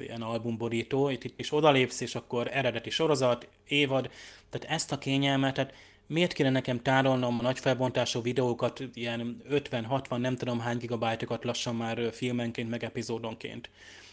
ilyen 0.00 0.22
albumborító, 0.22 1.08
itt 1.08 1.32
is 1.36 1.52
odalépsz, 1.52 2.00
és 2.00 2.14
akkor 2.14 2.48
eredeti 2.52 2.90
sorozat, 2.90 3.48
évad, 3.68 4.10
tehát 4.50 4.76
ezt 4.76 4.92
a 4.92 4.98
kényelmet, 4.98 5.54
tehát 5.54 5.74
miért 6.06 6.32
kéne 6.32 6.50
nekem 6.50 6.82
tárolnom 6.82 7.38
a 7.38 7.42
nagy 7.42 7.58
felbontású 7.58 8.22
videókat, 8.22 8.82
ilyen 8.94 9.42
50-60, 9.50 10.16
nem 10.16 10.36
tudom 10.36 10.60
hány 10.60 10.76
gigabájtokat 10.76 11.44
lassan 11.44 11.76
már 11.76 12.12
filmenként, 12.12 12.70
meg 12.70 12.84
epizódonként. 12.84 13.70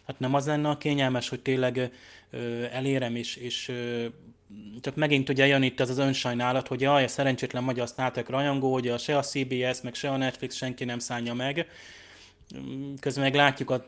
Hát 0.10 0.20
nem 0.20 0.34
az 0.34 0.46
lenne 0.46 0.70
a 0.70 0.78
kényelmes, 0.78 1.30
hogy 1.30 1.40
tényleg 1.40 1.92
ö, 2.30 2.64
elérem, 2.72 3.16
és, 3.16 3.36
és 3.36 3.68
ö, 3.68 4.06
csak 4.82 4.96
megint 4.96 5.30
ugye 5.30 5.46
jön 5.46 5.64
itt 5.64 5.80
az 5.80 5.90
az 5.90 5.98
önsajnálat, 5.98 6.68
hogy 6.68 6.82
jaj, 6.82 7.04
a 7.04 7.08
szerencsétlen 7.08 7.64
magyar 7.64 7.88
Star 7.88 8.12
Trek 8.12 8.30
rajongó, 8.30 8.76
a, 8.76 8.98
se 8.98 9.18
a 9.18 9.22
CBS, 9.22 9.82
meg 9.82 9.94
se 9.94 10.10
a 10.10 10.18
Netflix 10.18 10.56
senki 10.56 10.84
nem 10.84 11.00
szánja 11.00 11.34
meg. 11.34 11.68
Közben 13.00 13.24
meg 13.24 13.36
látjuk 13.36 13.70
a 13.70 13.86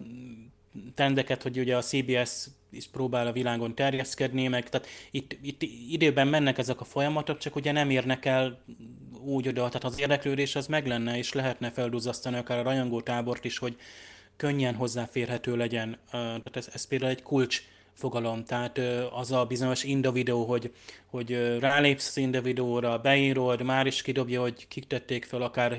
tendeket, 0.96 1.44
hogy 1.44 1.60
ugye 1.60 1.78
a 1.78 1.82
CBS 1.82 2.48
is 2.72 2.88
próbál 2.88 3.28
a 3.28 3.32
világon 3.32 3.76
terjeszkedni, 3.76 4.48
meg 4.48 4.70
tehát 4.70 4.88
itt, 5.12 5.38
itt 5.42 5.62
időben 5.90 6.28
mennek 6.28 6.58
ezek 6.58 6.82
a 6.82 6.86
folyamatok, 6.86 7.38
csak 7.38 7.56
ugye 7.56 7.72
nem 7.72 7.90
érnek 7.90 8.26
el 8.26 8.64
úgy 9.24 9.48
oda, 9.48 9.68
tehát 9.68 9.84
az 9.84 10.00
érdeklődés 10.00 10.56
az 10.56 10.68
meg 10.68 10.88
lenne, 10.88 11.18
és 11.18 11.34
lehetne 11.34 11.72
felduzzasztani 11.72 12.38
akár 12.38 12.58
a 12.60 12.64
rajongó 12.64 13.02
tábort 13.02 13.46
is, 13.46 13.58
hogy 13.58 13.76
könnyen 14.42 14.76
hozzáférhető 14.76 15.56
legyen. 15.56 15.98
Tehát 16.12 16.56
ez, 16.56 16.70
ez 16.74 16.84
például 16.88 17.12
egy 17.12 17.24
kulcs 17.24 17.64
fogalom. 17.94 18.44
Tehát 18.44 18.80
az 19.12 19.32
a 19.32 19.46
bizonyos 19.46 19.84
Inda 19.84 20.12
videó, 20.12 20.46
hogy, 20.46 20.74
hogy 21.06 21.58
rálépsz 21.60 22.08
az 22.08 22.18
Inda 22.18 22.42
videóra, 22.42 22.98
beírod, 22.98 23.62
már 23.62 23.88
is 23.88 24.02
kidobja, 24.02 24.42
hogy 24.42 24.68
kik 24.68 24.88
tették 24.88 25.26
fel, 25.26 25.42
akár 25.42 25.78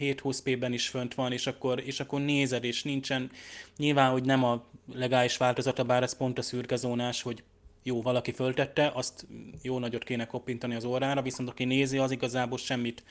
720p-ben 0.00 0.72
is 0.72 0.88
fönt 0.88 1.14
van, 1.14 1.32
és 1.32 1.46
akkor, 1.46 1.82
és 1.84 2.00
akkor 2.00 2.20
nézed, 2.20 2.64
és 2.64 2.82
nincsen, 2.82 3.30
nyilván, 3.76 4.10
hogy 4.10 4.24
nem 4.24 4.44
a 4.44 4.64
legális 4.94 5.36
változata, 5.36 5.84
bár 5.84 6.02
ez 6.02 6.16
pont 6.16 6.38
a 6.38 6.42
szürkezónás, 6.42 7.22
hogy 7.22 7.42
jó, 7.82 8.02
valaki 8.02 8.32
föltette, 8.32 8.90
azt 8.94 9.26
jó 9.62 9.78
nagyot 9.78 10.04
kéne 10.04 10.26
koppintani 10.26 10.74
az 10.74 10.84
órára, 10.84 11.22
viszont 11.22 11.48
aki 11.48 11.64
nézi, 11.64 11.98
az 11.98 12.10
igazából 12.10 12.58
semmit, 12.58 13.02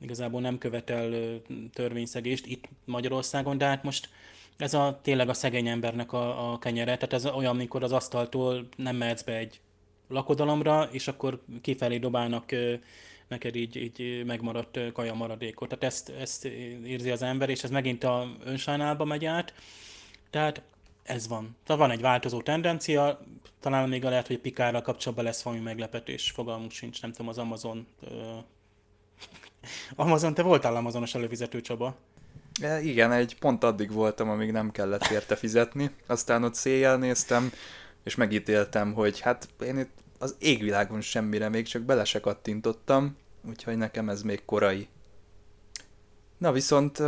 igazából 0.00 0.40
nem 0.40 0.58
követel 0.58 1.40
törvényszegést 1.72 2.46
itt 2.46 2.68
Magyarországon, 2.84 3.58
de 3.58 3.64
hát 3.64 3.82
most 3.82 4.08
ez 4.56 4.74
a 4.74 4.98
tényleg 5.02 5.28
a 5.28 5.34
szegény 5.34 5.68
embernek 5.68 6.12
a, 6.12 6.52
a 6.52 6.58
kenyere, 6.58 6.94
tehát 6.94 7.12
ez 7.12 7.26
olyan, 7.26 7.54
amikor 7.54 7.82
az 7.82 7.92
asztaltól 7.92 8.68
nem 8.76 8.96
mehetsz 8.96 9.22
be 9.22 9.36
egy 9.36 9.60
lakodalomra, 10.08 10.88
és 10.90 11.08
akkor 11.08 11.42
kifelé 11.60 11.98
dobálnak 11.98 12.50
neked 13.28 13.54
így, 13.56 13.76
így 13.76 14.24
megmaradt 14.24 14.92
kaja 14.92 15.14
maradékot. 15.14 15.68
Tehát 15.68 15.84
ezt, 15.84 16.08
ezt 16.08 16.44
érzi 16.84 17.10
az 17.10 17.22
ember, 17.22 17.48
és 17.48 17.62
ez 17.62 17.70
megint 17.70 18.04
a 18.04 18.28
önsajnálba 18.44 19.04
megy 19.04 19.24
át. 19.24 19.54
Tehát 20.30 20.62
ez 21.02 21.28
van. 21.28 21.56
Tehát 21.64 21.80
van 21.82 21.90
egy 21.90 22.00
változó 22.00 22.42
tendencia, 22.42 23.20
talán 23.60 23.88
még 23.88 24.02
lehet, 24.02 24.26
hogy 24.26 24.38
Pikárral 24.38 24.82
kapcsolatban 24.82 25.24
lesz 25.24 25.42
valami 25.42 25.62
meglepetés, 25.62 26.30
fogalmunk 26.30 26.70
sincs, 26.70 27.02
nem 27.02 27.10
tudom, 27.10 27.28
az 27.28 27.38
Amazon... 27.38 27.86
Amazon, 29.94 30.34
te 30.34 30.42
voltál 30.42 30.76
Amazonos 30.76 31.14
előfizető 31.14 31.60
Csaba? 31.60 31.96
E, 32.60 32.80
igen, 32.80 33.12
egy 33.12 33.38
pont 33.38 33.64
addig 33.64 33.92
voltam, 33.92 34.28
amíg 34.28 34.52
nem 34.52 34.70
kellett 34.70 35.06
érte 35.06 35.36
fizetni. 35.36 35.90
Aztán 36.06 36.44
ott 36.44 36.54
széjjel 36.54 36.96
néztem, 36.96 37.52
és 38.04 38.14
megítéltem, 38.14 38.92
hogy 38.92 39.20
hát 39.20 39.48
én 39.64 39.78
itt 39.78 39.98
az 40.18 40.34
égvilágon 40.38 41.00
semmire 41.00 41.48
még 41.48 41.66
csak 41.66 41.82
bele 41.82 42.04
se 42.04 42.20
kattintottam, 42.20 43.16
úgyhogy 43.48 43.76
nekem 43.76 44.08
ez 44.08 44.22
még 44.22 44.44
korai. 44.44 44.88
Na 46.38 46.52
viszont 46.52 46.98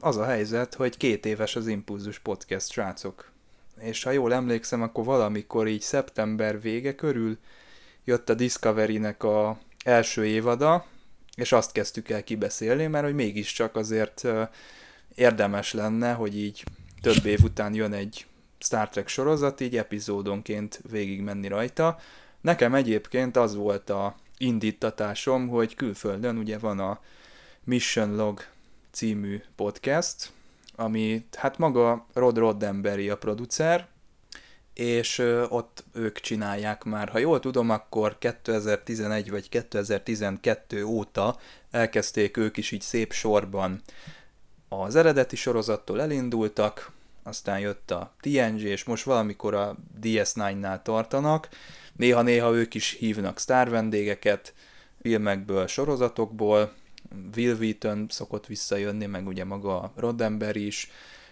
az 0.00 0.16
a 0.16 0.24
helyzet, 0.24 0.74
hogy 0.74 0.96
két 0.96 1.26
éves 1.26 1.56
az 1.56 1.66
Impulzus 1.66 2.18
Podcast, 2.18 2.70
srácok. 2.70 3.30
És 3.80 4.02
ha 4.02 4.10
jól 4.10 4.32
emlékszem, 4.32 4.82
akkor 4.82 5.04
valamikor 5.04 5.68
így 5.68 5.80
szeptember 5.80 6.60
vége 6.60 6.94
körül 6.94 7.38
jött 8.04 8.28
a 8.28 8.34
Discovery-nek 8.34 9.22
a 9.22 9.58
első 9.84 10.26
évada, 10.26 10.86
és 11.40 11.52
azt 11.52 11.72
kezdtük 11.72 12.08
el 12.08 12.24
kibeszélni, 12.24 12.86
mert 12.86 13.04
hogy 13.04 13.14
mégiscsak 13.14 13.76
azért 13.76 14.26
érdemes 15.14 15.72
lenne, 15.72 16.12
hogy 16.12 16.38
így 16.38 16.64
több 17.00 17.26
év 17.26 17.42
után 17.42 17.74
jön 17.74 17.92
egy 17.92 18.26
Star 18.58 18.88
Trek 18.88 19.08
sorozat, 19.08 19.60
így 19.60 19.76
epizódonként 19.76 20.80
végigmenni 20.90 21.48
rajta. 21.48 21.98
Nekem 22.40 22.74
egyébként 22.74 23.36
az 23.36 23.54
volt 23.54 23.90
a 23.90 24.14
indítatásom, 24.38 25.48
hogy 25.48 25.74
külföldön 25.74 26.36
ugye 26.36 26.58
van 26.58 26.78
a 26.78 27.00
Mission 27.64 28.16
Log 28.16 28.40
című 28.90 29.42
podcast, 29.56 30.30
ami 30.76 31.26
hát 31.36 31.58
maga 31.58 32.06
Rod 32.12 32.38
Roddenberry 32.38 33.08
a 33.08 33.16
producer, 33.16 33.88
és 34.74 35.18
ott 35.48 35.84
ők 35.92 36.20
csinálják 36.20 36.84
már. 36.84 37.08
Ha 37.08 37.18
jól 37.18 37.40
tudom, 37.40 37.70
akkor 37.70 38.18
2011 38.18 39.30
vagy 39.30 39.48
2012 39.48 40.84
óta 40.84 41.38
elkezdték 41.70 42.36
ők 42.36 42.56
is 42.56 42.70
így 42.70 42.80
szép 42.80 43.12
sorban 43.12 43.82
az 44.72 44.96
eredeti 44.96 45.36
sorozattól 45.36 46.00
elindultak, 46.00 46.90
aztán 47.22 47.58
jött 47.58 47.90
a 47.90 48.12
TNG, 48.20 48.60
és 48.60 48.84
most 48.84 49.04
valamikor 49.04 49.54
a 49.54 49.76
DS9-nál 50.02 50.82
tartanak. 50.82 51.48
Néha-néha 51.96 52.54
ők 52.54 52.74
is 52.74 52.96
hívnak 52.98 53.38
sztár 53.38 53.70
vendégeket, 53.70 54.54
filmekből, 55.02 55.66
sorozatokból. 55.66 56.72
Will 57.36 57.56
Wheaton 57.56 58.06
szokott 58.08 58.46
visszajönni, 58.46 59.06
meg 59.06 59.26
ugye 59.26 59.44
maga 59.44 59.80
a 59.80 59.92
Roddenberry 59.96 60.66
is 60.66 60.90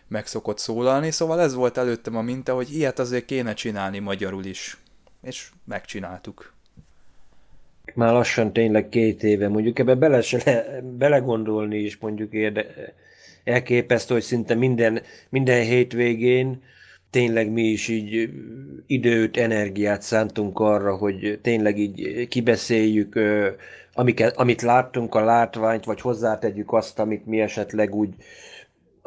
meg 0.09 0.27
szokott 0.27 0.59
szólalni, 0.59 1.11
szóval 1.11 1.41
ez 1.41 1.55
volt 1.55 1.77
előttem 1.77 2.17
a 2.17 2.23
minta, 2.23 2.55
hogy 2.55 2.75
ilyet 2.75 2.99
azért 2.99 3.25
kéne 3.25 3.55
csinálni 3.55 3.99
magyarul 3.99 4.45
is. 4.45 4.77
És 5.23 5.49
megcsináltuk. 5.65 6.53
Már 7.95 8.13
lassan 8.13 8.53
tényleg 8.53 8.89
két 8.89 9.23
éve, 9.23 9.49
mondjuk 9.49 9.79
ebbe 9.79 9.95
bele 9.95 10.23
belegondolni 10.83 11.79
is 11.79 11.97
mondjuk 11.97 12.33
érde, 12.33 12.67
elképesztő, 13.45 14.15
hogy 14.15 14.23
szinte 14.23 14.55
minden, 14.55 15.03
minden 15.29 15.63
hétvégén 15.63 16.63
tényleg 17.11 17.51
mi 17.51 17.63
is 17.63 17.89
így 17.89 18.31
időt, 18.87 19.37
energiát 19.37 20.03
szántunk 20.03 20.59
arra, 20.59 20.97
hogy 20.97 21.39
tényleg 21.43 21.79
így 21.79 22.29
kibeszéljük, 22.29 23.19
amiket, 23.93 24.37
amit 24.37 24.63
láttunk, 24.63 25.15
a 25.15 25.25
látványt, 25.25 25.85
vagy 25.85 26.01
hozzátegyük 26.01 26.73
azt, 26.73 26.99
amit 26.99 27.27
mi 27.27 27.41
esetleg 27.41 27.95
úgy 27.95 28.15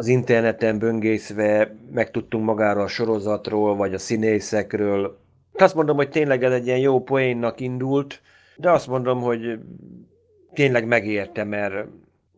az 0.01 0.07
interneten 0.07 0.79
böngészve 0.79 1.75
megtudtunk 1.91 2.45
magáról 2.45 2.83
a 2.83 2.87
sorozatról, 2.87 3.75
vagy 3.75 3.93
a 3.93 3.97
színészekről. 3.97 5.17
Azt 5.53 5.75
mondom, 5.75 5.95
hogy 5.95 6.09
tényleg 6.09 6.43
ez 6.43 6.51
egy 6.51 6.65
ilyen 6.65 6.79
jó 6.79 7.03
poénnak 7.03 7.59
indult, 7.59 8.21
de 8.55 8.71
azt 8.71 8.87
mondom, 8.87 9.21
hogy 9.21 9.59
tényleg 10.53 10.87
megérte, 10.87 11.43
mert 11.43 11.87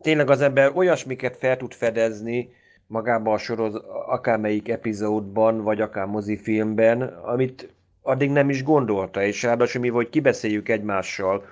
tényleg 0.00 0.30
az 0.30 0.40
ember 0.40 0.72
olyasmiket 0.74 1.36
fel 1.36 1.56
tud 1.56 1.72
fedezni 1.72 2.54
magába 2.86 3.32
a 3.32 3.38
soroz, 3.38 3.74
akármelyik 4.06 4.68
epizódban, 4.68 5.62
vagy 5.62 5.80
akár 5.80 6.06
mozifilmben, 6.06 7.02
amit 7.02 7.68
addig 8.02 8.30
nem 8.30 8.50
is 8.50 8.62
gondolta, 8.62 9.22
és 9.22 9.42
ráadásul 9.42 9.80
mi 9.80 9.90
vagy 9.90 10.10
kibeszéljük 10.10 10.68
egymással, 10.68 11.44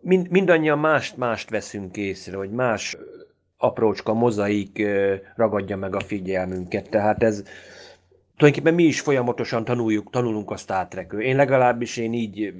mind, 0.00 0.30
mindannyian 0.30 0.78
mást-mást 0.78 1.50
veszünk 1.50 1.96
észre, 1.96 2.36
hogy 2.36 2.50
más 2.50 2.96
aprócska 3.64 4.14
mozaik 4.14 4.82
ragadja 5.36 5.76
meg 5.76 5.94
a 5.94 6.00
figyelmünket, 6.00 6.90
tehát 6.90 7.22
ez 7.22 7.42
tulajdonképpen 8.36 8.74
mi 8.74 8.84
is 8.84 9.00
folyamatosan 9.00 9.64
tanuljuk, 9.64 10.10
tanulunk 10.10 10.50
a 10.50 10.56
Star 10.56 10.88
trek 10.88 11.14
Én 11.18 11.36
legalábbis 11.36 11.96
én 11.96 12.12
így 12.12 12.54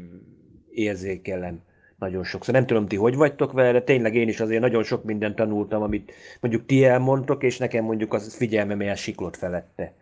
érzékelem 0.70 1.62
nagyon 1.98 2.24
sokszor. 2.24 2.54
Nem 2.54 2.66
tudom, 2.66 2.88
ti 2.88 2.96
hogy 2.96 3.14
vagytok 3.14 3.52
vele, 3.52 3.72
de 3.72 3.82
tényleg 3.82 4.14
én 4.14 4.28
is 4.28 4.40
azért 4.40 4.60
nagyon 4.60 4.82
sok 4.82 5.04
mindent 5.04 5.36
tanultam, 5.36 5.82
amit 5.82 6.12
mondjuk 6.40 6.66
ti 6.66 6.84
elmondtok, 6.84 7.42
és 7.42 7.58
nekem 7.58 7.84
mondjuk 7.84 8.12
az 8.12 8.36
figyelmem 8.36 8.80
ilyen 8.80 8.96
siklott 8.96 9.36
felette. 9.36 9.94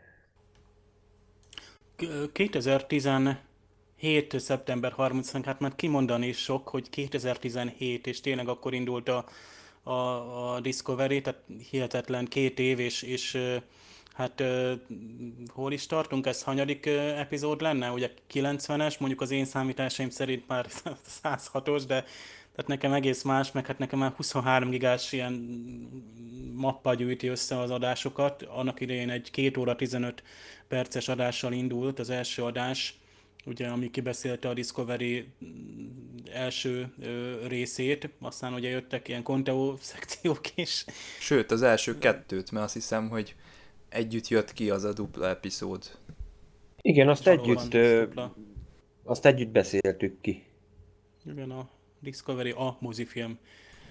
2017. 2.32 4.40
szeptember 4.40 4.92
30 4.92 5.44
hát 5.44 5.60
már 5.60 5.72
kimondani 5.76 6.26
is 6.26 6.38
sok, 6.38 6.68
hogy 6.68 6.90
2017, 6.90 8.06
és 8.06 8.20
tényleg 8.20 8.48
akkor 8.48 8.74
indult 8.74 9.08
a, 9.08 9.24
a, 9.82 10.54
a 10.54 10.60
Discovery, 10.60 11.20
tehát 11.20 11.40
hihetetlen 11.70 12.26
két 12.26 12.58
év, 12.58 12.78
és, 12.78 13.02
és 13.02 13.38
Hát 14.14 14.42
hol 15.48 15.72
is 15.72 15.86
tartunk? 15.86 16.26
Ez 16.26 16.42
hanyadik 16.42 16.86
epizód 17.16 17.60
lenne? 17.60 17.90
Ugye 17.90 18.10
90-es, 18.32 18.98
mondjuk 18.98 19.20
az 19.20 19.30
én 19.30 19.44
számításaim 19.44 20.10
szerint 20.10 20.48
már 20.48 20.66
106-os, 21.22 21.82
de 21.86 22.04
tehát 22.54 22.66
nekem 22.66 22.92
egész 22.92 23.22
más, 23.22 23.52
meg 23.52 23.66
hát 23.66 23.78
nekem 23.78 23.98
már 23.98 24.12
23 24.16 24.70
gigás 24.70 25.12
ilyen 25.12 25.32
mappa 26.54 26.94
gyűjti 26.94 27.26
össze 27.26 27.58
az 27.58 27.70
adásokat. 27.70 28.42
Annak 28.42 28.80
idején 28.80 29.10
egy 29.10 29.30
2 29.30 29.60
óra 29.60 29.76
15 29.76 30.22
perces 30.68 31.08
adással 31.08 31.52
indult 31.52 31.98
az 31.98 32.10
első 32.10 32.42
adás, 32.42 32.94
ugye, 33.46 33.68
ami 33.68 33.90
kibeszélte 33.90 34.48
a 34.48 34.54
Discovery 34.54 35.32
első 36.32 36.92
ö, 37.00 37.46
részét, 37.46 38.08
aztán 38.20 38.54
ugye 38.54 38.68
jöttek 38.68 39.08
ilyen 39.08 39.22
Conteo 39.22 39.76
szekciók 39.80 40.56
is. 40.56 40.84
Sőt, 41.20 41.50
az 41.50 41.62
első 41.62 41.98
kettőt, 41.98 42.50
mert 42.50 42.64
azt 42.64 42.74
hiszem, 42.74 43.08
hogy 43.08 43.34
együtt 43.88 44.28
jött 44.28 44.52
ki 44.52 44.70
az 44.70 44.84
a 44.84 44.92
dupla 44.92 45.28
epizód. 45.28 45.98
Igen, 46.80 47.08
azt 47.08 47.24
Valóban 47.24 47.56
együtt, 47.56 47.74
ö, 47.74 48.04
azt 49.04 49.26
együtt 49.26 49.50
beszéltük 49.50 50.20
ki. 50.20 50.44
Igen, 51.24 51.50
a 51.50 51.68
Discovery 52.00 52.50
a 52.50 52.76
mozifilm. 52.80 53.38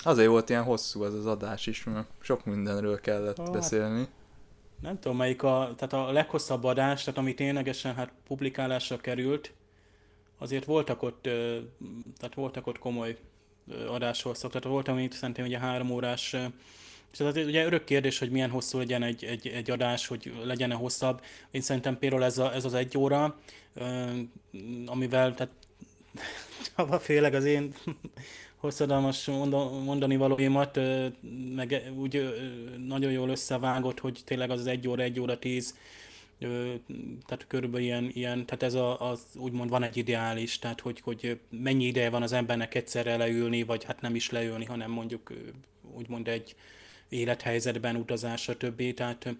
Azért 0.03 0.29
volt 0.29 0.49
ilyen 0.49 0.63
hosszú 0.63 1.03
az 1.03 1.13
az 1.13 1.25
adás 1.25 1.67
is, 1.67 1.83
mert 1.83 2.07
sok 2.21 2.45
mindenről 2.45 2.99
kellett 2.99 3.39
ah, 3.39 3.51
beszélni. 3.51 4.07
Nem 4.81 4.99
tudom, 4.99 5.17
melyik 5.17 5.43
a, 5.43 5.73
tehát 5.77 6.07
a 6.07 6.11
leghosszabb 6.11 6.63
adás, 6.63 7.03
tehát 7.03 7.19
ami 7.19 7.33
ténylegesen 7.33 7.95
hát 7.95 8.11
publikálásra 8.27 8.97
került, 8.97 9.53
azért 10.37 10.65
voltak 10.65 11.03
ott, 11.03 11.21
tehát 12.17 12.35
voltak 12.35 12.67
ott 12.67 12.79
komoly 12.79 13.17
adáshosszak, 13.87 14.51
tehát 14.51 14.67
volt, 14.67 14.87
amit 14.87 15.13
szerintem 15.13 15.45
ugye 15.45 15.59
három 15.59 15.89
órás 15.89 16.35
és 17.11 17.19
ez 17.19 17.35
ugye 17.35 17.65
örök 17.65 17.83
kérdés, 17.83 18.19
hogy 18.19 18.31
milyen 18.31 18.49
hosszú 18.49 18.77
legyen 18.77 19.03
egy, 19.03 19.23
egy, 19.23 19.47
egy 19.47 19.71
adás, 19.71 20.07
hogy 20.07 20.33
legyen-e 20.43 20.75
hosszabb. 20.75 21.21
Én 21.51 21.61
szerintem 21.61 21.97
például 21.97 22.23
ez, 22.23 22.37
a, 22.37 22.53
ez 22.53 22.65
az 22.65 22.73
egy 22.73 22.97
óra, 22.97 23.39
amivel, 24.85 25.33
tehát 25.33 25.53
főleg 27.03 27.33
az 27.33 27.45
én 27.45 27.73
hosszadalmas 28.61 29.25
mondani 29.85 30.15
valóimat, 30.15 30.79
meg 31.55 31.91
úgy 31.97 32.33
nagyon 32.87 33.11
jól 33.11 33.29
összevágott, 33.29 33.99
hogy 33.99 34.21
tényleg 34.25 34.49
az, 34.49 34.67
egy 34.67 34.87
óra, 34.87 35.01
egy 35.01 35.19
óra 35.19 35.39
tíz, 35.39 35.77
tehát 37.25 37.45
körülbelül 37.47 37.85
ilyen, 37.85 38.09
ilyen 38.13 38.45
tehát 38.45 38.63
ez 38.63 38.73
a, 38.73 39.09
az 39.09 39.19
úgymond 39.35 39.69
van 39.69 39.83
egy 39.83 39.97
ideális, 39.97 40.59
tehát 40.59 40.79
hogy, 40.79 40.99
hogy 40.99 41.39
mennyi 41.49 41.85
ideje 41.85 42.09
van 42.09 42.21
az 42.21 42.31
embernek 42.31 42.75
egyszerre 42.75 43.17
leülni, 43.17 43.63
vagy 43.63 43.83
hát 43.83 44.01
nem 44.01 44.15
is 44.15 44.29
leülni, 44.29 44.65
hanem 44.65 44.91
mondjuk 44.91 45.33
úgymond 45.97 46.27
egy 46.27 46.55
élethelyzetben 47.09 47.95
utazás, 47.95 48.41
stb. 48.41 48.93
Tehát 48.93 49.35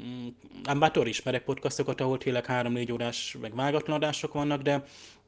mm, 0.00 0.26
ám 0.64 0.78
bátor 0.78 1.08
ismerek 1.08 1.44
podcastokat, 1.44 2.00
ahol 2.00 2.18
tényleg 2.18 2.44
3-4 2.48 2.92
órás, 2.92 3.36
meg 3.40 3.54
vágatlan 3.54 3.96
adások 3.96 4.32
vannak, 4.32 4.62
de 4.62 4.84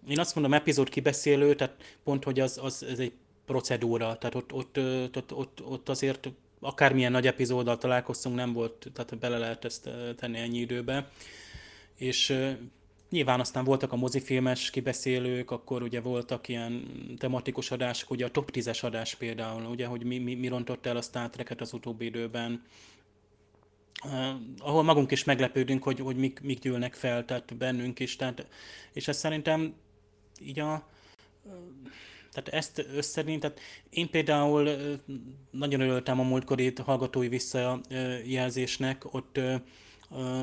én 0.08 0.18
azt 0.18 0.34
mondom, 0.34 0.54
epizód 0.54 0.88
kibeszélő, 0.88 1.54
tehát 1.54 1.98
pont, 2.04 2.24
hogy 2.24 2.40
az, 2.40 2.58
az 2.62 2.82
ez 2.82 2.98
egy 2.98 3.12
procedúra, 3.48 4.18
tehát 4.18 4.34
ott, 4.34 4.52
ott, 4.52 4.78
ott, 5.16 5.32
ott, 5.34 5.62
ott 5.64 5.88
azért 5.88 6.28
akármilyen 6.60 7.12
nagy 7.12 7.26
epizóddal 7.26 7.78
találkoztunk, 7.78 8.36
nem 8.36 8.52
volt, 8.52 8.86
tehát 8.92 9.18
bele 9.18 9.38
lehet 9.38 9.64
ezt 9.64 9.90
tenni 10.16 10.38
ennyi 10.38 10.58
időbe. 10.58 11.10
És 11.94 12.38
nyilván 13.10 13.40
aztán 13.40 13.64
voltak 13.64 13.92
a 13.92 13.96
mozifilmes 13.96 14.70
kibeszélők, 14.70 15.50
akkor 15.50 15.82
ugye 15.82 16.00
voltak 16.00 16.48
ilyen 16.48 16.82
tematikus 17.18 17.70
adások, 17.70 18.10
ugye 18.10 18.24
a 18.24 18.30
top 18.30 18.50
10-es 18.52 18.84
adás 18.84 19.14
például, 19.14 19.64
ugye, 19.64 19.86
hogy 19.86 20.04
mi, 20.04 20.18
mi, 20.18 20.34
mi 20.34 20.48
rontott 20.48 20.86
el 20.86 20.96
a 20.96 21.02
Star 21.02 21.30
Trek-et 21.30 21.60
az 21.60 21.72
utóbbi 21.72 22.04
időben, 22.04 22.62
Uh, 24.04 24.34
ahol 24.58 24.82
magunk 24.82 25.10
is 25.10 25.24
meglepődünk, 25.24 25.82
hogy, 25.82 26.00
hogy 26.00 26.16
mik, 26.16 26.40
mik 26.40 26.58
gyűlnek 26.58 26.94
fel, 26.94 27.24
tehát 27.24 27.56
bennünk 27.56 28.00
is, 28.00 28.16
tehát, 28.16 28.46
és 28.92 29.08
ez 29.08 29.16
szerintem 29.16 29.74
így 30.40 30.58
a, 30.58 30.88
tehát 32.42 32.64
ezt 32.64 32.86
összedni, 32.94 33.38
tehát 33.38 33.60
én 33.90 34.10
például 34.10 34.70
nagyon 35.50 35.80
örültem 35.80 36.20
a 36.20 36.22
múltkori 36.22 36.72
hallgatói 36.84 37.28
visszajelzésnek, 37.28 39.14
ott 39.14 39.40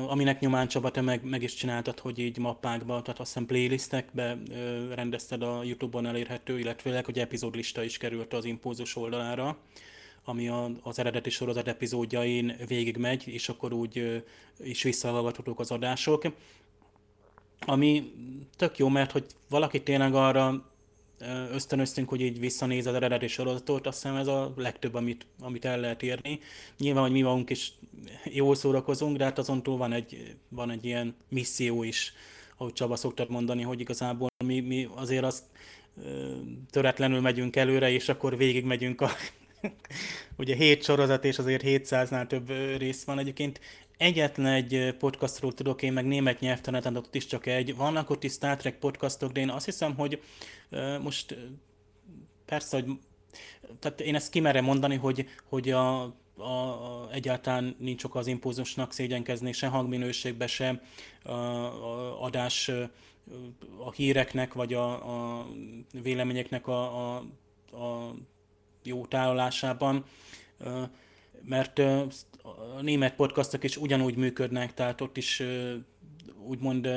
aminek 0.06 0.40
nyomán 0.40 0.68
Csaba, 0.68 0.90
te 0.90 1.00
meg, 1.00 1.24
meg 1.24 1.42
is 1.42 1.54
csináltad, 1.54 1.98
hogy 1.98 2.18
így 2.18 2.38
mappákba, 2.38 3.02
tehát 3.02 3.20
azt 3.20 3.28
hiszem 3.28 3.46
playlistekbe 3.46 4.38
rendezted 4.94 5.42
a 5.42 5.62
Youtube-on 5.62 6.06
elérhető, 6.06 6.58
illetve 6.58 7.02
hogy 7.04 7.18
epizódlista 7.18 7.82
is 7.82 7.96
került 7.98 8.34
az 8.34 8.44
Impulzus 8.44 8.96
oldalára, 8.96 9.58
ami 10.24 10.48
az 10.82 10.98
eredeti 10.98 11.30
sorozat 11.30 11.68
epizódjain 11.68 12.56
végigmegy, 12.66 13.28
és 13.28 13.48
akkor 13.48 13.72
úgy 13.72 14.24
is 14.58 14.82
visszahallgathatók 14.82 15.60
az 15.60 15.70
adások. 15.70 16.22
Ami 17.66 18.12
tök 18.56 18.78
jó, 18.78 18.88
mert 18.88 19.12
hogy 19.12 19.24
valaki 19.48 19.82
tényleg 19.82 20.14
arra 20.14 20.70
ösztönöztünk, 21.52 22.08
hogy 22.08 22.20
így 22.20 22.40
visszanéz 22.40 22.86
az 22.86 22.94
eredeti 22.94 23.26
sorozatot, 23.26 23.86
azt 23.86 24.02
hiszem 24.02 24.16
ez 24.16 24.26
a 24.26 24.52
legtöbb, 24.56 24.94
amit, 24.94 25.26
amit 25.40 25.64
el 25.64 25.80
lehet 25.80 26.02
érni. 26.02 26.40
Nyilván, 26.78 27.02
hogy 27.02 27.12
mi 27.12 27.22
magunk 27.22 27.50
is 27.50 27.72
jól 28.24 28.54
szórakozunk, 28.54 29.16
de 29.16 29.24
hát 29.24 29.38
azon 29.38 29.62
túl 29.62 29.76
van 29.76 29.92
egy, 29.92 30.36
van 30.48 30.70
egy 30.70 30.84
ilyen 30.84 31.14
misszió 31.28 31.82
is, 31.82 32.12
ahogy 32.56 32.72
Csaba 32.72 32.96
szoktad 32.96 33.30
mondani, 33.30 33.62
hogy 33.62 33.80
igazából 33.80 34.28
mi, 34.44 34.60
mi 34.60 34.88
azért 34.94 35.24
azt 35.24 35.44
töretlenül 36.70 37.20
megyünk 37.20 37.56
előre, 37.56 37.90
és 37.90 38.08
akkor 38.08 38.36
végig 38.36 38.64
megyünk 38.64 39.00
a 39.00 39.10
ugye 40.38 40.54
hét 40.54 40.82
sorozat, 40.82 41.24
és 41.24 41.38
azért 41.38 41.62
700-nál 41.66 42.26
több 42.26 42.48
rész 42.78 43.04
van. 43.04 43.18
Egyébként 43.18 43.60
egyetlen 43.96 44.52
egy 44.52 44.94
podcastról 44.98 45.52
tudok 45.52 45.82
én, 45.82 45.92
meg 45.92 46.06
német 46.06 46.40
nyelvtaneten, 46.40 46.96
ott 46.96 47.14
is 47.14 47.26
csak 47.26 47.46
egy. 47.46 47.76
Vannak 47.76 48.10
ott 48.10 48.24
is 48.24 48.32
Star 48.32 48.56
Trek 48.56 48.78
podcastok, 48.78 49.32
de 49.32 49.40
én 49.40 49.50
azt 49.50 49.64
hiszem, 49.64 49.94
hogy 49.94 50.22
most 51.02 51.36
persze, 52.44 52.80
hogy 52.80 52.98
tehát 53.78 54.00
én 54.00 54.14
ezt 54.14 54.30
kimerem 54.30 54.64
mondani, 54.64 54.96
hogy, 54.96 55.26
hogy 55.48 55.70
a, 55.70 56.02
a, 56.36 57.08
egyáltalán 57.12 57.76
nincs 57.78 58.04
ok 58.04 58.14
az 58.14 58.26
impulzusnak 58.26 58.92
szégyenkezni, 58.92 59.52
se 59.52 59.66
hangminőségbe, 59.66 60.46
se 60.46 60.82
a, 61.22 61.30
a 61.30 62.22
adás 62.22 62.70
a 63.84 63.92
híreknek, 63.92 64.52
vagy 64.52 64.74
a, 64.74 64.92
a 65.38 65.46
véleményeknek 66.02 66.66
a, 66.66 67.14
a, 67.14 67.16
a 67.72 68.14
jó 68.82 69.06
tálalásában, 69.06 70.04
mert 71.42 71.82
a 72.76 72.82
német 72.82 73.14
podcastok 73.14 73.64
is 73.64 73.76
ugyanúgy 73.76 74.16
működnek, 74.16 74.74
tehát 74.74 75.00
ott 75.00 75.16
is 75.16 75.42
úgymond 76.46 76.88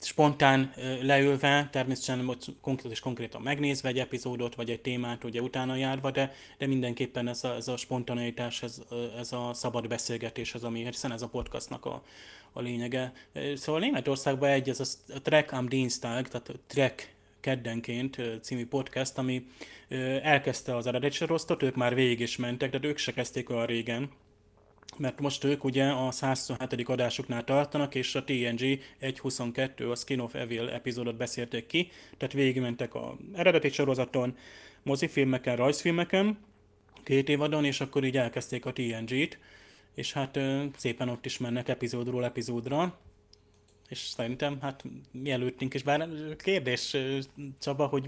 spontán 0.00 0.72
leülve, 1.02 1.68
természetesen 1.72 2.36
konkrét 2.60 2.92
és 2.92 3.00
konkrétan 3.00 3.42
megnézve 3.42 3.88
egy 3.88 3.98
epizódot, 3.98 4.54
vagy 4.54 4.70
egy 4.70 4.80
témát 4.80 5.24
ugye 5.24 5.40
utána 5.40 5.76
járva, 5.76 6.10
de, 6.10 6.32
de 6.58 6.66
mindenképpen 6.66 7.28
ez 7.28 7.44
a, 7.44 7.54
ez 7.54 7.68
a 7.68 7.76
spontaneitás, 7.76 8.62
ez, 8.62 8.82
ez 9.18 9.32
a 9.32 9.50
szabad 9.52 9.88
beszélgetés 9.88 10.54
az, 10.54 10.64
ami, 10.64 10.84
hiszen 10.84 11.12
ez 11.12 11.22
a 11.22 11.28
podcastnak 11.28 11.84
a, 11.84 12.02
a 12.52 12.60
lényege. 12.60 13.12
Szóval 13.54 13.80
Németországban 13.80 14.48
egy, 14.48 14.68
ez 14.68 14.98
a 15.08 15.20
Trek 15.22 15.52
am 15.52 15.68
Dienstag, 15.68 16.28
tehát 16.28 16.52
Trek 16.66 17.14
keddenként 17.40 18.20
című 18.40 18.66
podcast, 18.66 19.18
ami 19.18 19.46
elkezdte 20.22 20.76
az 20.76 20.86
eredeti 20.86 21.14
sorosztot, 21.14 21.62
ők 21.62 21.74
már 21.74 21.94
végig 21.94 22.20
is 22.20 22.36
mentek, 22.36 22.70
de 22.70 22.88
ők 22.88 22.98
se 22.98 23.12
kezdték 23.12 23.50
olyan 23.50 23.66
régen, 23.66 24.10
mert 24.96 25.20
most 25.20 25.44
ők 25.44 25.64
ugye 25.64 25.84
a 25.84 26.10
127. 26.10 26.88
adásuknál 26.88 27.44
tartanak, 27.44 27.94
és 27.94 28.14
a 28.14 28.24
TNG 28.24 28.60
1.22, 29.00 29.90
a 29.90 29.94
Skin 29.94 30.20
of 30.20 30.34
Evil 30.34 30.68
epizódot 30.68 31.16
beszélték 31.16 31.66
ki, 31.66 31.90
tehát 32.16 32.34
végigmentek 32.34 32.94
a 32.94 33.16
eredeti 33.34 33.68
sorozaton, 33.68 34.36
mozifilmeken, 34.82 35.56
rajzfilmeken, 35.56 36.38
két 37.04 37.28
évadon, 37.28 37.64
és 37.64 37.80
akkor 37.80 38.04
így 38.04 38.16
elkezdték 38.16 38.66
a 38.66 38.72
TNG-t, 38.72 39.38
és 39.94 40.12
hát 40.12 40.38
szépen 40.76 41.08
ott 41.08 41.24
is 41.24 41.38
mennek 41.38 41.68
epizódról 41.68 42.24
epizódra, 42.24 42.98
és 43.90 43.98
szerintem 43.98 44.58
hát 44.60 44.84
mielőttünk 45.10 45.74
is, 45.74 45.82
bár 45.82 46.08
kérdés 46.36 46.96
Csaba, 47.60 47.86
hogy 47.86 48.06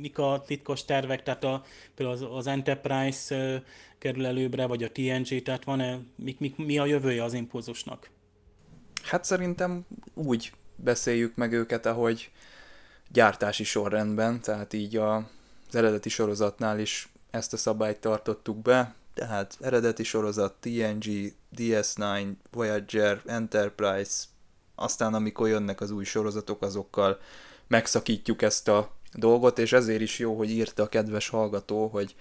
mik 0.00 0.18
a 0.18 0.42
titkos 0.46 0.84
tervek, 0.84 1.22
tehát 1.22 1.44
a, 1.44 1.64
például 1.94 2.16
az, 2.16 2.36
az 2.36 2.46
Enterprise 2.46 3.62
kerül 3.98 4.26
előbbre, 4.26 4.66
vagy 4.66 4.82
a 4.82 4.90
TNG, 4.92 5.42
tehát 5.42 5.64
van-e, 5.64 5.98
mi, 6.16 6.36
mi, 6.38 6.54
mi 6.56 6.78
a 6.78 6.86
jövője 6.86 7.24
az 7.24 7.32
impulzusnak? 7.32 8.10
Hát 9.02 9.24
szerintem 9.24 9.86
úgy 10.14 10.52
beszéljük 10.76 11.36
meg 11.36 11.52
őket, 11.52 11.86
ahogy 11.86 12.30
gyártási 13.08 13.64
sorrendben, 13.64 14.40
tehát 14.40 14.72
így 14.72 14.96
a, 14.96 15.16
az 15.68 15.74
eredeti 15.74 16.08
sorozatnál 16.08 16.78
is 16.78 17.08
ezt 17.30 17.52
a 17.52 17.56
szabályt 17.56 18.00
tartottuk 18.00 18.56
be, 18.56 18.94
tehát 19.14 19.56
eredeti 19.60 20.02
sorozat 20.02 20.54
TNG, 20.60 21.34
DS9, 21.56 22.32
Voyager, 22.50 23.22
Enterprise, 23.26 24.24
aztán 24.80 25.14
amikor 25.14 25.48
jönnek 25.48 25.80
az 25.80 25.90
új 25.90 26.04
sorozatok, 26.04 26.62
azokkal 26.62 27.18
megszakítjuk 27.66 28.42
ezt 28.42 28.68
a 28.68 28.90
dolgot, 29.12 29.58
és 29.58 29.72
ezért 29.72 30.00
is 30.00 30.18
jó, 30.18 30.36
hogy 30.36 30.50
írta 30.50 30.82
a 30.82 30.88
kedves 30.88 31.28
hallgató, 31.28 31.86
hogy 31.86 32.14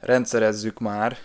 rendszerezzük 0.00 0.78
már 0.78 1.16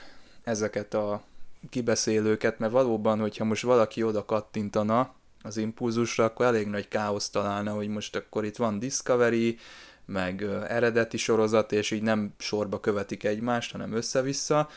ezeket 0.44 0.94
a 0.94 1.24
kibeszélőket, 1.70 2.60
mert 2.60 2.72
valóban, 2.72 3.20
hogyha 3.20 3.44
most 3.44 3.64
valaki 3.64 4.04
oda 4.04 4.26
kattintana 4.26 5.14
az 5.42 5.58
impulzusra, 5.58 6.24
akkor 6.24 6.46
elég 6.46 6.68
nagy 6.68 6.88
káosz 6.88 7.30
találna, 7.30 7.74
hogy 7.74 7.88
most 7.88 8.16
akkor 8.16 8.46
itt 8.46 8.56
van 8.56 8.80
Discovery, 8.80 9.58
meg 10.06 10.42
eredeti 10.68 11.18
sorozat, 11.18 11.72
és 11.72 11.92
így 11.92 12.02
nem 12.02 12.34
sorba 12.38 12.80
követik 12.80 13.24
egymást, 13.24 13.72
hanem 13.72 13.94
össze-vissza, 13.94 14.70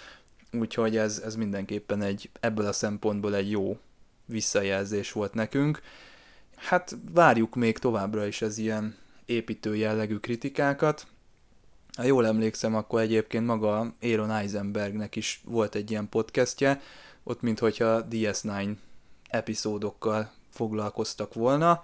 úgyhogy 0.52 0.96
ez, 0.96 1.22
ez 1.24 1.36
mindenképpen 1.36 2.02
egy, 2.02 2.30
ebből 2.40 2.66
a 2.66 2.72
szempontból 2.72 3.34
egy 3.34 3.50
jó 3.50 3.78
visszajelzés 4.26 5.12
volt 5.12 5.34
nekünk. 5.34 5.80
Hát 6.56 6.96
várjuk 7.12 7.54
még 7.54 7.78
továbbra 7.78 8.26
is 8.26 8.42
az 8.42 8.58
ilyen 8.58 8.96
építő 9.26 9.76
jellegű 9.76 10.16
kritikákat. 10.16 11.06
Ha 11.96 12.02
jól 12.02 12.26
emlékszem, 12.26 12.74
akkor 12.74 13.00
egyébként 13.00 13.46
maga 13.46 13.94
Aaron 14.02 14.30
Eisenbergnek 14.30 15.16
is 15.16 15.40
volt 15.44 15.74
egy 15.74 15.90
ilyen 15.90 16.08
podcastje, 16.08 16.80
ott 17.22 17.42
minthogyha 17.42 18.06
DS9 18.10 18.74
epizódokkal 19.28 20.30
foglalkoztak 20.50 21.34
volna. 21.34 21.82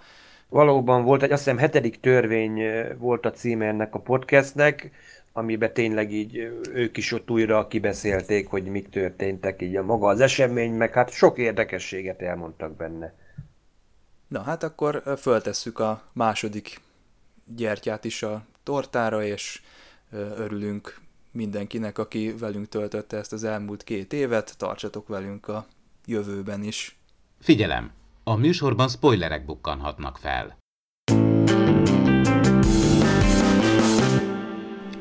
Valóban 0.49 1.03
volt 1.03 1.23
egy, 1.23 1.31
azt 1.31 1.43
hiszem, 1.43 1.57
hetedik 1.57 1.99
törvény 1.99 2.61
volt 2.97 3.25
a 3.25 3.31
címe 3.31 3.65
ennek 3.65 3.95
a 3.95 3.99
podcastnek, 3.99 4.91
amiben 5.33 5.73
tényleg 5.73 6.11
így 6.11 6.35
ők 6.73 6.97
is 6.97 7.11
ott 7.11 7.31
újra 7.31 7.67
kibeszélték, 7.67 8.47
hogy 8.47 8.63
mik 8.63 8.89
történtek, 8.89 9.61
így 9.61 9.75
a 9.75 9.83
maga 9.83 10.07
az 10.07 10.19
esemény, 10.19 10.73
meg 10.73 10.93
hát 10.93 11.11
sok 11.11 11.37
érdekességet 11.37 12.21
elmondtak 12.21 12.75
benne. 12.75 13.13
Na 14.27 14.41
hát 14.41 14.63
akkor 14.63 15.03
föltesszük 15.17 15.79
a 15.79 16.03
második 16.13 16.81
gyertyát 17.55 18.05
is 18.05 18.23
a 18.23 18.45
tortára, 18.63 19.23
és 19.23 19.61
örülünk 20.11 21.01
mindenkinek, 21.31 21.97
aki 21.97 22.35
velünk 22.39 22.69
töltötte 22.69 23.17
ezt 23.17 23.33
az 23.33 23.43
elmúlt 23.43 23.83
két 23.83 24.13
évet, 24.13 24.57
tartsatok 24.57 25.07
velünk 25.07 25.47
a 25.47 25.65
jövőben 26.05 26.63
is. 26.63 26.97
Figyelem! 27.39 27.91
A 28.23 28.35
műsorban 28.35 28.87
spoilerek 28.87 29.45
bukkanhatnak 29.45 30.17
fel. 30.17 30.57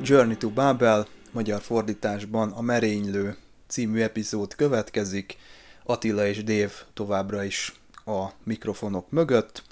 Journey 0.05 0.37
to 0.37 0.51
Babel, 0.51 1.07
magyar 1.31 1.61
fordításban 1.61 2.51
a 2.51 2.61
Merénylő 2.61 3.37
című 3.67 4.01
epizód 4.01 4.55
következik. 4.55 5.37
Attila 5.85 6.27
és 6.27 6.45
Dév 6.45 6.73
továbbra 6.95 7.45
is 7.45 7.75
a 8.05 8.27
mikrofonok 8.45 9.11
mögött. 9.11 9.63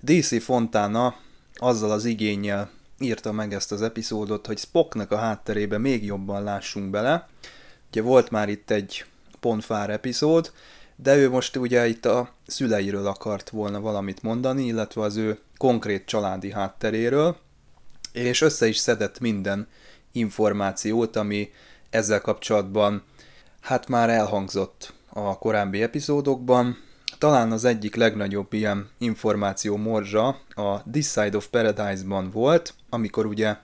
DC 0.00 0.42
Fontana 0.42 1.14
azzal 1.54 1.90
az 1.90 2.04
igényel 2.04 2.70
írta 2.98 3.32
meg 3.32 3.52
ezt 3.52 3.72
az 3.72 3.82
epizódot, 3.82 4.46
hogy 4.46 4.58
Spocknak 4.58 5.10
a 5.10 5.16
hátterébe 5.16 5.78
még 5.78 6.04
jobban 6.04 6.42
lássunk 6.42 6.90
bele. 6.90 7.28
Ugye 7.88 8.02
volt 8.02 8.30
már 8.30 8.48
itt 8.48 8.70
egy 8.70 9.04
pontfár 9.40 9.90
epizód, 9.90 10.52
de 10.96 11.16
ő 11.16 11.30
most 11.30 11.56
ugye 11.56 11.86
itt 11.86 12.04
a 12.04 12.32
szüleiről 12.46 13.06
akart 13.06 13.50
volna 13.50 13.80
valamit 13.80 14.22
mondani, 14.22 14.64
illetve 14.64 15.02
az 15.02 15.16
ő 15.16 15.38
konkrét 15.56 16.06
családi 16.06 16.52
hátteréről, 16.52 17.36
és 18.24 18.40
össze 18.40 18.66
is 18.66 18.76
szedett 18.76 19.20
minden 19.20 19.68
információt, 20.12 21.16
ami 21.16 21.52
ezzel 21.90 22.20
kapcsolatban 22.20 23.02
hát 23.60 23.88
már 23.88 24.10
elhangzott 24.10 24.92
a 25.08 25.38
korábbi 25.38 25.82
epizódokban. 25.82 26.76
Talán 27.18 27.52
az 27.52 27.64
egyik 27.64 27.94
legnagyobb 27.94 28.52
ilyen 28.52 28.90
információ 28.98 29.76
morzsa 29.76 30.40
a 30.54 30.90
This 30.90 31.06
Side 31.06 31.36
of 31.36 31.46
Paradise-ban 31.46 32.30
volt, 32.30 32.74
amikor 32.90 33.26
ugye 33.26 33.56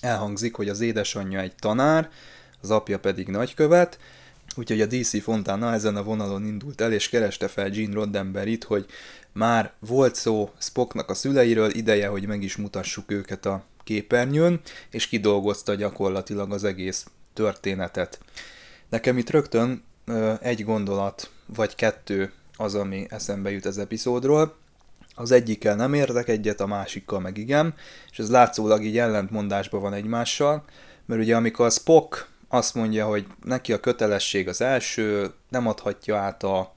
elhangzik, 0.00 0.54
hogy 0.54 0.68
az 0.68 0.80
édesanyja 0.80 1.40
egy 1.40 1.54
tanár, 1.54 2.10
az 2.60 2.70
apja 2.70 2.98
pedig 2.98 3.28
nagykövet, 3.28 3.98
úgyhogy 4.56 4.80
a 4.80 4.86
DC 4.86 5.22
Fontana 5.22 5.72
ezen 5.72 5.96
a 5.96 6.02
vonalon 6.02 6.44
indult 6.44 6.80
el, 6.80 6.92
és 6.92 7.08
kereste 7.08 7.48
fel 7.48 7.70
Gene 7.70 7.94
Roddenberryt, 7.94 8.64
hogy 8.64 8.86
már 9.32 9.72
volt 9.78 10.14
szó 10.14 10.50
Spocknak 10.58 11.10
a 11.10 11.14
szüleiről, 11.14 11.70
ideje, 11.70 12.08
hogy 12.08 12.26
meg 12.26 12.42
is 12.42 12.56
mutassuk 12.56 13.10
őket 13.10 13.46
a 13.46 13.64
képernyőn, 13.84 14.60
és 14.90 15.06
kidolgozta 15.06 15.74
gyakorlatilag 15.74 16.52
az 16.52 16.64
egész 16.64 17.06
történetet. 17.32 18.18
Nekem 18.88 19.18
itt 19.18 19.30
rögtön 19.30 19.84
egy 20.40 20.64
gondolat, 20.64 21.30
vagy 21.46 21.74
kettő 21.74 22.32
az, 22.56 22.74
ami 22.74 23.06
eszembe 23.08 23.50
jut 23.50 23.64
az 23.64 23.78
epizódról. 23.78 24.56
Az 25.14 25.30
egyikkel 25.30 25.76
nem 25.76 25.94
értek 25.94 26.28
egyet, 26.28 26.60
a 26.60 26.66
másikkal 26.66 27.20
meg 27.20 27.36
igen, 27.36 27.74
és 28.10 28.18
ez 28.18 28.30
látszólag 28.30 28.84
így 28.84 28.98
ellentmondásban 28.98 29.80
van 29.80 29.92
egymással, 29.92 30.64
mert 31.06 31.20
ugye 31.20 31.36
amikor 31.36 31.66
a 31.66 31.70
Spock 31.70 32.28
azt 32.48 32.74
mondja, 32.74 33.06
hogy 33.06 33.26
neki 33.44 33.72
a 33.72 33.80
kötelesség 33.80 34.48
az 34.48 34.60
első, 34.60 35.30
nem 35.48 35.66
adhatja 35.66 36.16
át 36.16 36.42
a 36.42 36.74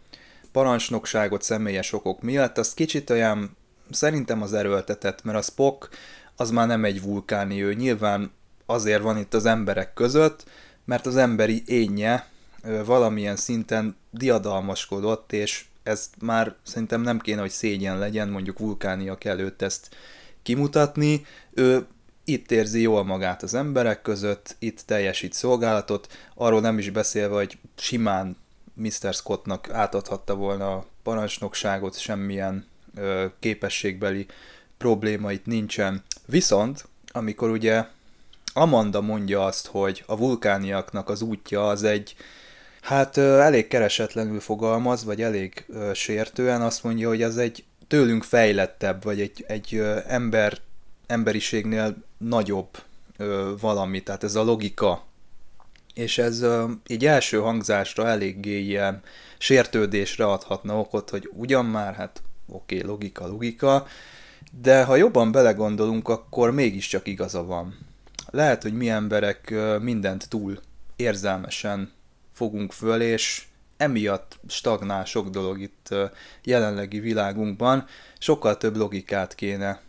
parancsnokságot 0.51 1.41
személyes 1.41 1.93
okok 1.93 2.21
miatt, 2.21 2.57
az 2.57 2.73
kicsit 2.73 3.09
olyan 3.09 3.57
szerintem 3.91 4.41
az 4.41 4.53
erőltetett, 4.53 5.23
mert 5.23 5.37
a 5.37 5.41
Spock 5.41 5.89
az 6.35 6.51
már 6.51 6.67
nem 6.67 6.85
egy 6.85 7.01
vulkáni 7.01 7.63
ő. 7.63 7.73
Nyilván 7.73 8.31
azért 8.65 9.01
van 9.01 9.17
itt 9.17 9.33
az 9.33 9.45
emberek 9.45 9.93
között, 9.93 10.45
mert 10.85 11.05
az 11.05 11.15
emberi 11.17 11.63
énje 11.65 12.27
valamilyen 12.85 13.35
szinten 13.35 13.95
diadalmaskodott, 14.11 15.33
és 15.33 15.65
ez 15.83 16.09
már 16.19 16.55
szerintem 16.63 17.01
nem 17.01 17.19
kéne, 17.19 17.41
hogy 17.41 17.49
szégyen 17.49 17.99
legyen, 17.99 18.29
mondjuk 18.29 18.59
vulkániak 18.59 19.23
előtt 19.23 19.61
ezt 19.61 19.95
kimutatni. 20.43 21.25
Ő 21.53 21.85
itt 22.23 22.51
érzi 22.51 22.81
jól 22.81 23.03
magát 23.03 23.43
az 23.43 23.53
emberek 23.53 24.01
között, 24.01 24.55
itt 24.59 24.81
teljesít 24.85 25.33
szolgálatot, 25.33 26.07
arról 26.35 26.61
nem 26.61 26.77
is 26.77 26.89
beszélve, 26.89 27.35
hogy 27.35 27.57
simán 27.75 28.37
Mr. 28.73 29.13
Scottnak 29.13 29.69
átadhatta 29.69 30.35
volna 30.35 30.73
a 30.73 30.85
parancsnokságot, 31.03 31.99
semmilyen 31.99 32.65
ö, 32.95 33.25
képességbeli 33.39 34.25
probléma 34.77 35.31
itt 35.31 35.45
nincsen. 35.45 36.03
Viszont, 36.25 36.87
amikor 37.11 37.49
ugye 37.49 37.85
Amanda 38.53 39.01
mondja 39.01 39.45
azt, 39.45 39.67
hogy 39.67 40.03
a 40.05 40.17
vulkániaknak 40.17 41.09
az 41.09 41.21
útja 41.21 41.67
az 41.67 41.83
egy, 41.83 42.15
hát 42.81 43.17
elég 43.17 43.67
keresetlenül 43.67 44.39
fogalmaz, 44.39 45.03
vagy 45.03 45.21
elég 45.21 45.65
sértően 45.93 46.61
azt 46.61 46.83
mondja, 46.83 47.07
hogy 47.07 47.21
az 47.21 47.37
egy 47.37 47.63
tőlünk 47.87 48.23
fejlettebb, 48.23 49.03
vagy 49.03 49.21
egy, 49.21 49.45
egy 49.47 49.81
ember, 50.07 50.57
emberiségnél 51.07 51.95
nagyobb 52.17 52.67
valami, 53.59 54.03
tehát 54.03 54.23
ez 54.23 54.35
a 54.35 54.43
logika. 54.43 55.05
És 55.93 56.17
ez 56.17 56.45
így 56.87 57.05
első 57.05 57.39
hangzásra 57.39 58.07
eléggé 58.07 58.59
ilyen 58.59 59.01
sértődésre 59.37 60.25
adhatna 60.25 60.79
okot, 60.79 61.09
hogy 61.09 61.29
ugyan 61.33 61.65
már, 61.65 61.95
hát 61.95 62.21
oké, 62.47 62.75
okay, 62.75 62.87
logika, 62.87 63.27
logika, 63.27 63.87
de 64.61 64.83
ha 64.83 64.95
jobban 64.95 65.31
belegondolunk, 65.31 66.07
akkor 66.07 66.51
mégiscsak 66.51 67.07
igaza 67.07 67.43
van. 67.43 67.77
Lehet, 68.29 68.61
hogy 68.61 68.73
mi 68.73 68.89
emberek 68.89 69.53
mindent 69.81 70.29
túl 70.29 70.59
érzelmesen 70.95 71.91
fogunk 72.33 72.71
föl, 72.71 73.01
és 73.01 73.43
emiatt 73.77 74.39
stagnál 74.47 75.05
sok 75.05 75.29
dolog 75.29 75.59
itt 75.59 75.95
jelenlegi 76.43 76.99
világunkban. 76.99 77.85
Sokkal 78.19 78.57
több 78.57 78.75
logikát 78.75 79.35
kéne 79.35 79.81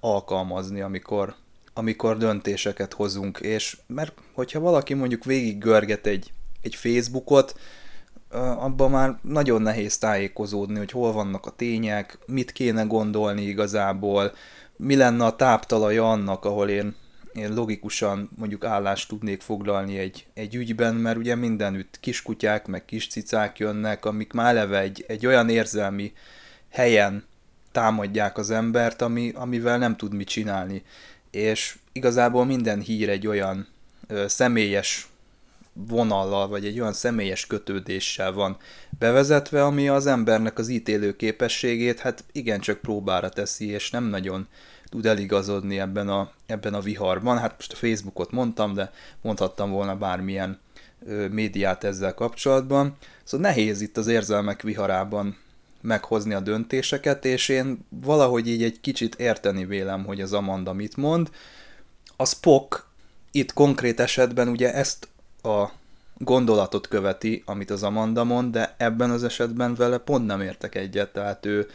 alkalmazni, 0.00 0.80
amikor, 0.80 1.34
amikor 1.74 2.16
döntéseket 2.16 2.92
hozunk, 2.92 3.38
és 3.38 3.78
mert 3.86 4.12
hogyha 4.32 4.60
valaki 4.60 4.94
mondjuk 4.94 5.24
végig 5.24 5.58
görget 5.58 6.06
egy, 6.06 6.32
egy 6.60 6.74
Facebookot, 6.74 7.54
abban 8.38 8.90
már 8.90 9.18
nagyon 9.22 9.62
nehéz 9.62 9.98
tájékozódni, 9.98 10.78
hogy 10.78 10.90
hol 10.90 11.12
vannak 11.12 11.46
a 11.46 11.50
tények, 11.50 12.18
mit 12.26 12.52
kéne 12.52 12.82
gondolni 12.82 13.42
igazából, 13.42 14.32
mi 14.76 14.96
lenne 14.96 15.24
a 15.24 15.36
táptalaja 15.36 16.10
annak, 16.10 16.44
ahol 16.44 16.68
én, 16.68 16.94
én 17.34 17.54
logikusan 17.54 18.30
mondjuk 18.36 18.64
állást 18.64 19.08
tudnék 19.08 19.40
foglalni 19.40 19.98
egy, 19.98 20.26
egy 20.34 20.54
ügyben, 20.54 20.94
mert 20.94 21.16
ugye 21.16 21.34
mindenütt 21.34 21.98
kiskutyák, 22.00 22.66
meg 22.66 22.84
kis 22.84 23.08
cicák 23.08 23.58
jönnek, 23.58 24.04
amik 24.04 24.32
már 24.32 24.56
eleve 24.56 24.78
egy, 24.78 25.04
egy 25.08 25.26
olyan 25.26 25.48
érzelmi 25.48 26.12
helyen 26.70 27.24
támadják 27.72 28.38
az 28.38 28.50
embert, 28.50 29.02
ami, 29.02 29.32
amivel 29.34 29.78
nem 29.78 29.96
tud 29.96 30.14
mit 30.14 30.28
csinálni. 30.28 30.82
És 31.30 31.78
igazából 31.92 32.44
minden 32.44 32.80
hír 32.80 33.08
egy 33.08 33.26
olyan 33.26 33.68
ö, 34.06 34.24
személyes 34.28 35.11
vonallal, 35.72 36.48
vagy 36.48 36.66
egy 36.66 36.80
olyan 36.80 36.92
személyes 36.92 37.46
kötődéssel 37.46 38.32
van 38.32 38.56
bevezetve, 38.98 39.64
ami 39.64 39.88
az 39.88 40.06
embernek 40.06 40.58
az 40.58 40.68
ítélő 40.68 41.16
képességét 41.16 42.00
hát 42.00 42.24
igencsak 42.32 42.80
próbára 42.80 43.28
teszi, 43.28 43.68
és 43.68 43.90
nem 43.90 44.04
nagyon 44.04 44.48
tud 44.84 45.06
eligazodni 45.06 45.80
ebben 45.80 46.08
a, 46.08 46.30
ebben 46.46 46.74
a 46.74 46.80
viharban. 46.80 47.38
Hát 47.38 47.54
most 47.56 47.72
a 47.72 47.76
Facebookot 47.76 48.30
mondtam, 48.30 48.74
de 48.74 48.92
mondhattam 49.22 49.70
volna 49.70 49.96
bármilyen 49.96 50.58
ö, 51.06 51.28
médiát 51.28 51.84
ezzel 51.84 52.14
kapcsolatban. 52.14 52.96
Szóval 53.24 53.46
nehéz 53.46 53.80
itt 53.80 53.96
az 53.96 54.06
érzelmek 54.06 54.62
viharában 54.62 55.36
meghozni 55.80 56.34
a 56.34 56.40
döntéseket, 56.40 57.24
és 57.24 57.48
én 57.48 57.86
valahogy 57.88 58.48
így 58.48 58.62
egy 58.62 58.80
kicsit 58.80 59.14
érteni 59.14 59.64
vélem, 59.64 60.04
hogy 60.04 60.20
az 60.20 60.32
Amanda 60.32 60.72
mit 60.72 60.96
mond. 60.96 61.30
A 62.16 62.26
Spock 62.26 62.86
itt 63.30 63.52
konkrét 63.52 64.00
esetben 64.00 64.48
ugye 64.48 64.74
ezt 64.74 65.08
a 65.42 65.70
gondolatot 66.18 66.88
követi, 66.88 67.42
amit 67.46 67.70
az 67.70 67.82
Amanda 67.82 68.24
mond, 68.24 68.52
de 68.52 68.74
ebben 68.76 69.10
az 69.10 69.24
esetben 69.24 69.74
vele 69.74 69.98
pont 69.98 70.26
nem 70.26 70.40
értek 70.40 70.74
egyet, 70.74 71.12
tehát 71.12 71.46
ő 71.46 71.66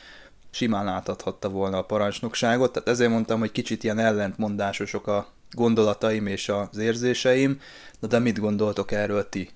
simán 0.49 0.87
átadhatta 0.87 1.49
volna 1.49 1.77
a 1.77 1.83
parancsnokságot, 1.83 2.71
tehát 2.71 2.89
ezért 2.89 3.09
mondtam, 3.09 3.39
hogy 3.39 3.51
kicsit 3.51 3.83
ilyen 3.83 3.99
ellentmondásosok 3.99 5.07
a 5.07 5.27
gondolataim 5.51 6.27
és 6.27 6.49
az 6.49 6.77
érzéseim, 6.77 7.59
de, 7.99 8.07
de 8.07 8.19
mit 8.19 8.39
gondoltok 8.39 8.91
erről 8.91 9.29
ti? 9.29 9.49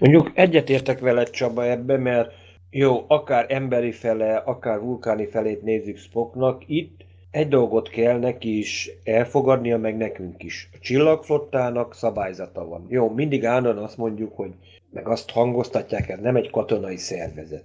Mondjuk 0.00 0.30
egyetértek 0.34 1.00
veled 1.00 1.30
Csaba 1.30 1.64
ebbe, 1.64 1.96
mert 1.96 2.32
jó, 2.70 3.04
akár 3.08 3.46
emberi 3.48 3.92
fele, 3.92 4.36
akár 4.36 4.80
vulkáni 4.80 5.26
felét 5.26 5.62
nézzük 5.62 5.96
Spocknak, 5.96 6.62
itt 6.66 7.04
egy 7.30 7.48
dolgot 7.48 7.88
kell 7.88 8.18
neki 8.18 8.58
is 8.58 8.90
elfogadnia, 9.04 9.78
meg 9.78 9.96
nekünk 9.96 10.42
is. 10.42 10.68
A 10.72 10.76
csillagflottának 10.80 11.94
szabályzata 11.94 12.68
van. 12.68 12.86
Jó, 12.88 13.10
mindig 13.10 13.44
állandóan 13.44 13.84
azt 13.84 13.96
mondjuk, 13.96 14.36
hogy 14.36 14.50
meg 14.90 15.08
azt 15.08 15.30
hangoztatják, 15.30 16.08
ez 16.08 16.20
nem 16.20 16.36
egy 16.36 16.50
katonai 16.50 16.96
szervezet. 16.96 17.64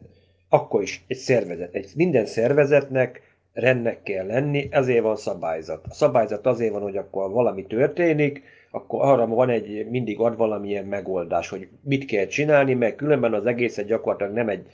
Akkor 0.50 0.82
is 0.82 1.04
egy 1.08 1.18
szervezet. 1.18 1.74
Egy, 1.76 1.92
minden 1.96 2.26
szervezetnek 2.26 3.22
rendnek 3.54 4.04
kell 4.04 4.26
lenni, 4.26 4.68
ezért 4.72 5.04
van 5.04 5.16
szabályzat. 5.16 5.86
A 5.90 5.94
szabályzat 5.94 6.46
azért 6.46 6.72
van, 6.72 6.82
hogy 6.82 6.98
akkor 6.98 7.32
valami 7.32 7.66
történik, 7.66 8.44
akkor 8.72 9.06
arra 9.06 9.28
van 9.28 9.50
egy, 9.50 9.88
mindig 9.90 10.20
ad 10.20 10.38
valamilyen 10.38 10.86
megoldás, 10.86 11.50
hogy 11.50 11.68
mit 11.82 12.06
kell 12.06 12.26
csinálni, 12.26 12.74
mert 12.74 12.96
különben 12.96 13.34
az 13.34 13.46
egészet 13.46 13.86
gyakorlatilag 13.86 14.34
nem 14.34 14.50
egy 14.50 14.66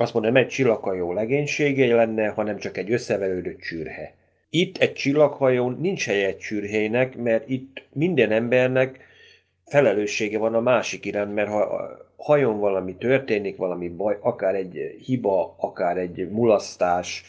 azt 0.00 0.14
mondom, 0.14 0.32
nem 0.32 0.42
egy 0.42 0.48
csillaghajó 0.48 1.12
legénysége 1.12 1.94
lenne, 1.94 2.28
hanem 2.28 2.58
csak 2.58 2.76
egy 2.76 2.92
összeverődött 2.92 3.60
csürhe. 3.60 4.14
Itt 4.50 4.78
egy 4.78 4.92
csillaghajón 4.92 5.78
nincs 5.80 6.06
helye 6.06 6.26
egy 6.26 6.38
csürhének, 6.38 7.16
mert 7.16 7.48
itt 7.48 7.82
minden 7.92 8.30
embernek 8.30 8.98
felelőssége 9.66 10.38
van 10.38 10.54
a 10.54 10.60
másik 10.60 11.04
iránt, 11.04 11.34
mert 11.34 11.48
ha 11.48 11.88
hajón 12.16 12.58
valami 12.58 12.94
történik, 12.94 13.56
valami 13.56 13.88
baj, 13.88 14.18
akár 14.20 14.54
egy 14.54 14.96
hiba, 15.04 15.54
akár 15.58 15.96
egy 15.96 16.28
mulasztás, 16.30 17.24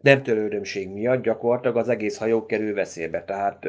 nem 0.00 0.22
törődömség 0.22 0.88
miatt 0.88 1.22
gyakorlatilag 1.22 1.76
az 1.76 1.88
egész 1.88 2.16
hajó 2.16 2.46
kerül 2.46 2.74
veszélybe. 2.74 3.24
Tehát 3.24 3.66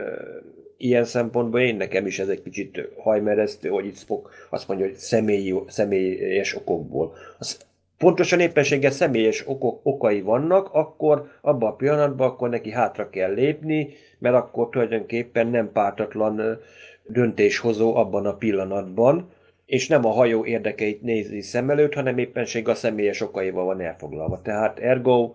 ilyen 0.77 1.05
szempontból 1.05 1.59
én 1.59 1.75
nekem 1.75 2.05
is 2.05 2.19
ez 2.19 2.27
egy 2.27 2.43
kicsit 2.43 2.87
hajmeresztő, 2.97 3.69
hogy 3.69 3.85
itt 3.85 3.97
Spock 3.97 4.47
azt 4.49 4.67
mondja, 4.67 4.85
hogy 4.85 4.95
személyi, 4.95 5.55
személyes 5.67 6.55
okokból. 6.55 7.13
Az 7.39 7.59
pontosan 8.01 8.39
éppenséggel 8.39 8.91
személyes 8.91 9.47
okok, 9.47 9.79
okai 9.83 10.21
vannak, 10.21 10.69
akkor 10.73 11.29
abban 11.41 11.69
a 11.69 11.75
pillanatban 11.75 12.27
akkor 12.27 12.49
neki 12.49 12.71
hátra 12.71 13.09
kell 13.09 13.33
lépni, 13.33 13.89
mert 14.19 14.35
akkor 14.35 14.69
tulajdonképpen 14.69 15.47
nem 15.47 15.71
pártatlan 15.71 16.59
döntéshozó 17.03 17.95
abban 17.95 18.25
a 18.25 18.35
pillanatban, 18.35 19.29
és 19.65 19.87
nem 19.87 20.05
a 20.05 20.09
hajó 20.09 20.45
érdekeit 20.45 21.01
nézi 21.01 21.41
szem 21.41 21.69
előtt, 21.69 21.93
hanem 21.93 22.17
éppenség 22.17 22.67
a 22.67 22.75
személyes 22.75 23.21
okaival 23.21 23.65
van 23.65 23.81
elfoglalva. 23.81 24.41
Tehát 24.41 24.79
ergo 24.79 25.33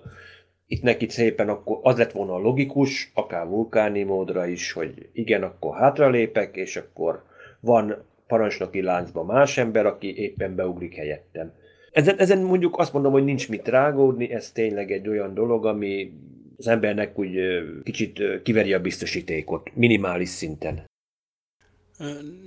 itt 0.67 0.83
neki 0.83 1.09
szépen 1.09 1.49
akkor 1.49 1.79
az 1.83 1.99
lett 1.99 2.13
volna 2.13 2.35
a 2.35 2.39
logikus, 2.39 3.11
akár 3.15 3.47
vulkáni 3.47 4.03
módra 4.03 4.47
is, 4.47 4.73
hogy 4.73 5.09
igen, 5.13 5.43
akkor 5.43 5.77
hátralépek, 5.77 6.57
és 6.57 6.77
akkor 6.77 7.23
van 7.61 8.05
parancsnoki 8.27 8.83
láncban 8.83 9.27
más 9.27 9.59
ember, 9.59 9.87
aki 9.87 10.19
éppen 10.19 10.55
beugrik 10.55 10.95
helyettem. 10.95 11.53
Ezen, 11.97 12.19
ezen 12.19 12.39
mondjuk 12.39 12.79
azt 12.79 12.93
mondom, 12.93 13.13
hogy 13.13 13.25
nincs 13.25 13.49
mit 13.49 13.69
rágódni, 13.69 14.31
ez 14.31 14.53
tényleg 14.53 14.93
egy 14.93 15.09
olyan 15.09 15.35
dolog, 15.35 15.67
ami 15.67 16.13
az 16.57 16.67
embernek 16.67 17.19
úgy 17.19 17.39
kicsit 17.83 18.43
kiveri 18.43 18.73
a 18.73 18.81
biztosítékot, 18.81 19.71
minimális 19.75 20.29
szinten. 20.29 20.85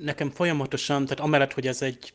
Nekem 0.03 0.29
folyamatosan, 0.29 1.03
tehát 1.03 1.19
amellett, 1.19 1.53
hogy 1.53 1.67
ez 1.67 1.81
egy 1.81 2.13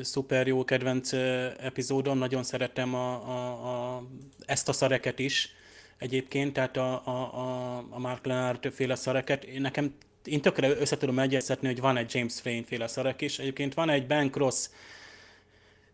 szuper 0.00 0.46
jó 0.46 0.64
kedvenc 0.64 1.12
epizódom, 1.60 2.18
nagyon 2.18 2.42
szeretem 2.42 2.94
a, 2.94 3.12
a, 3.12 3.96
a, 3.96 4.02
ezt 4.46 4.68
a 4.68 4.72
szareket 4.72 5.18
is 5.18 5.54
egyébként, 5.98 6.52
tehát 6.52 6.76
a, 6.76 7.06
a, 7.06 7.84
a, 7.90 7.98
Mark 7.98 8.26
Leonard 8.26 8.72
féle 8.72 8.94
szareket. 8.94 9.46
Nekem 9.58 9.94
én 10.24 10.40
tökre 10.40 10.68
össze 10.68 10.96
egyeztetni, 11.16 11.66
hogy 11.66 11.80
van 11.80 11.96
egy 11.96 12.14
James 12.14 12.40
Frayne 12.40 12.64
féle 12.66 12.86
szarek 12.86 13.20
is. 13.20 13.38
Egyébként 13.38 13.74
van 13.74 13.90
egy 13.90 14.06
Ben 14.06 14.30
Cross 14.30 14.68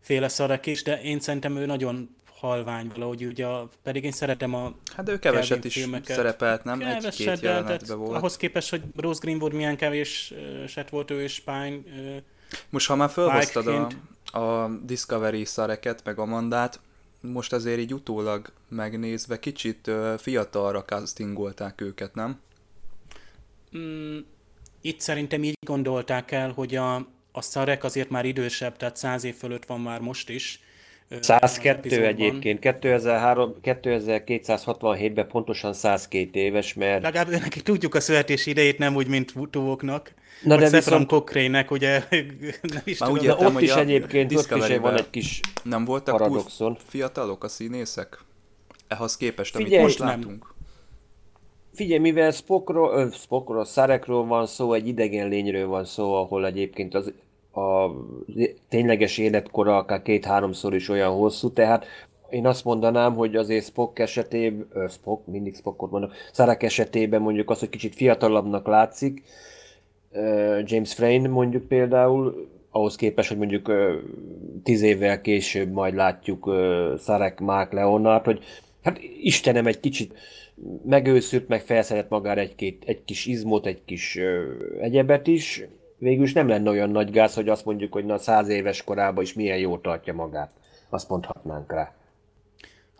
féle 0.04 0.28
szarek 0.28 0.66
is, 0.66 0.82
de 0.82 1.02
én 1.02 1.20
szerintem 1.20 1.56
ő 1.56 1.66
nagyon 1.66 2.16
halvány 2.34 2.90
valahogy, 2.94 3.24
ugye, 3.24 3.46
pedig 3.82 4.04
én 4.04 4.12
szeretem 4.12 4.54
a 4.54 4.74
Hát 4.96 5.08
ő 5.08 5.18
keveset 5.18 5.64
is 5.64 5.74
filmeket. 5.74 6.16
szerepelt, 6.16 6.64
nem? 6.64 6.80
Egy-két 6.80 7.40
jelenetben 7.40 7.98
volt. 7.98 8.16
Ahhoz 8.16 8.36
képest, 8.36 8.70
hogy 8.70 8.82
Rose 8.96 9.20
Greenwood 9.22 9.52
milyen 9.52 9.76
kevés 9.76 10.34
set 10.66 10.90
volt 10.90 11.10
ő 11.10 11.22
és 11.22 11.40
Pine. 11.40 11.78
Most 12.70 12.86
ha 12.86 12.94
már 12.96 13.10
felhoztad 13.10 13.66
a, 13.66 13.88
a 14.38 14.70
Discovery 14.82 15.44
szareket, 15.44 16.04
meg 16.04 16.18
a 16.18 16.24
mandát, 16.24 16.80
most 17.20 17.52
azért 17.52 17.78
így 17.78 17.94
utólag 17.94 18.52
megnézve 18.68 19.38
kicsit 19.38 19.90
fiatalra 20.18 20.84
castingolták 20.84 21.80
őket, 21.80 22.14
nem? 22.14 22.40
Mm, 23.76 24.18
itt 24.80 25.00
szerintem 25.00 25.44
így 25.44 25.56
gondolták 25.66 26.30
el, 26.30 26.52
hogy 26.52 26.74
a, 26.76 27.06
a 27.36 27.42
szarek 27.42 27.84
azért 27.84 28.10
már 28.10 28.24
idősebb, 28.24 28.76
tehát 28.76 28.96
száz 28.96 29.24
év 29.24 29.34
fölött 29.34 29.66
van 29.66 29.80
már 29.80 30.00
most 30.00 30.28
is, 30.28 30.60
102 31.20 32.06
egyébként, 32.06 32.58
2003, 32.58 33.54
2267-ben 33.62 35.26
pontosan 35.26 35.72
102 35.72 36.28
éves, 36.32 36.74
mert... 36.74 37.02
Legalább 37.02 37.28
neki 37.28 37.62
tudjuk 37.62 37.94
a 37.94 38.00
születési 38.00 38.50
idejét, 38.50 38.78
nem 38.78 38.94
úgy, 38.94 39.06
mint 39.06 39.32
Vutuóknak. 39.32 40.12
Na 40.42 40.56
de 40.56 40.70
viszont... 40.70 41.06
cochrane 41.06 41.66
ugye 41.70 42.02
nem 42.74 42.82
is 42.84 42.98
tudom. 42.98 43.12
Úgy 43.12 43.24
értem, 43.24 43.54
ott 43.54 43.60
is 43.60 43.74
egyébként 43.74 44.34
ott 44.34 44.56
is 44.56 44.76
van 44.76 44.96
egy 44.96 45.10
kis 45.10 45.40
Nem 45.62 45.84
voltak 45.84 46.16
paradoxon. 46.16 46.78
fiatalok 46.88 47.44
a 47.44 47.48
színészek? 47.48 48.18
Ehhez 48.88 49.16
képest, 49.16 49.56
Figyelj, 49.56 49.74
amit 49.74 49.86
most 49.86 49.98
látunk. 49.98 50.53
Figyelj, 51.74 52.00
mivel 52.00 52.30
Spockról, 52.30 53.10
Spockról, 53.10 53.64
Szarekról 53.64 54.26
van 54.26 54.46
szó, 54.46 54.72
egy 54.72 54.86
idegen 54.86 55.28
lényről 55.28 55.66
van 55.66 55.84
szó, 55.84 56.14
ahol 56.14 56.46
egyébként 56.46 56.94
az 56.94 57.12
a 57.52 57.90
tényleges 58.68 59.18
életkora 59.18 59.76
akár 59.76 60.02
két-háromszor 60.02 60.74
is 60.74 60.88
olyan 60.88 61.12
hosszú, 61.12 61.52
tehát 61.52 61.86
én 62.30 62.46
azt 62.46 62.64
mondanám, 62.64 63.14
hogy 63.14 63.36
azért 63.36 63.64
Spock 63.64 63.98
esetében, 63.98 64.88
Spock, 64.88 65.26
mindig 65.26 65.54
Spockot 65.54 65.90
mondok, 65.90 66.12
Szarek 66.32 66.62
esetében 66.62 67.22
mondjuk 67.22 67.50
az, 67.50 67.58
hogy 67.58 67.68
kicsit 67.68 67.94
fiatalabbnak 67.94 68.66
látszik, 68.66 69.22
James 70.64 70.94
Frayne 70.94 71.28
mondjuk 71.28 71.68
például, 71.68 72.48
ahhoz 72.70 72.96
képest, 72.96 73.28
hogy 73.28 73.38
mondjuk 73.38 73.72
tíz 74.62 74.82
évvel 74.82 75.20
később 75.20 75.72
majd 75.72 75.94
látjuk 75.94 76.54
Szarek 76.98 77.40
Mark 77.40 77.72
Leonard, 77.72 78.24
hogy 78.24 78.42
hát 78.82 79.00
Istenem 79.20 79.66
egy 79.66 79.80
kicsit 79.80 80.14
megőszült, 80.84 81.48
meg 81.48 81.60
felszedett 81.60 82.08
magára 82.08 82.40
egy-két, 82.40 82.82
egy 82.86 83.04
kis 83.04 83.26
izmot, 83.26 83.66
egy 83.66 83.84
kis 83.84 84.18
egyebet 84.80 85.26
is, 85.26 85.64
végül 85.98 86.24
is 86.24 86.32
nem 86.32 86.48
lenne 86.48 86.70
olyan 86.70 86.90
nagy 86.90 87.10
gáz, 87.10 87.34
hogy 87.34 87.48
azt 87.48 87.64
mondjuk, 87.64 87.92
hogy 87.92 88.04
na 88.04 88.18
száz 88.18 88.48
éves 88.48 88.84
korában 88.84 89.24
is 89.24 89.32
milyen 89.32 89.58
jól 89.58 89.80
tartja 89.80 90.14
magát. 90.14 90.52
Azt 90.88 91.08
mondhatnánk 91.08 91.72
rá. 91.72 91.94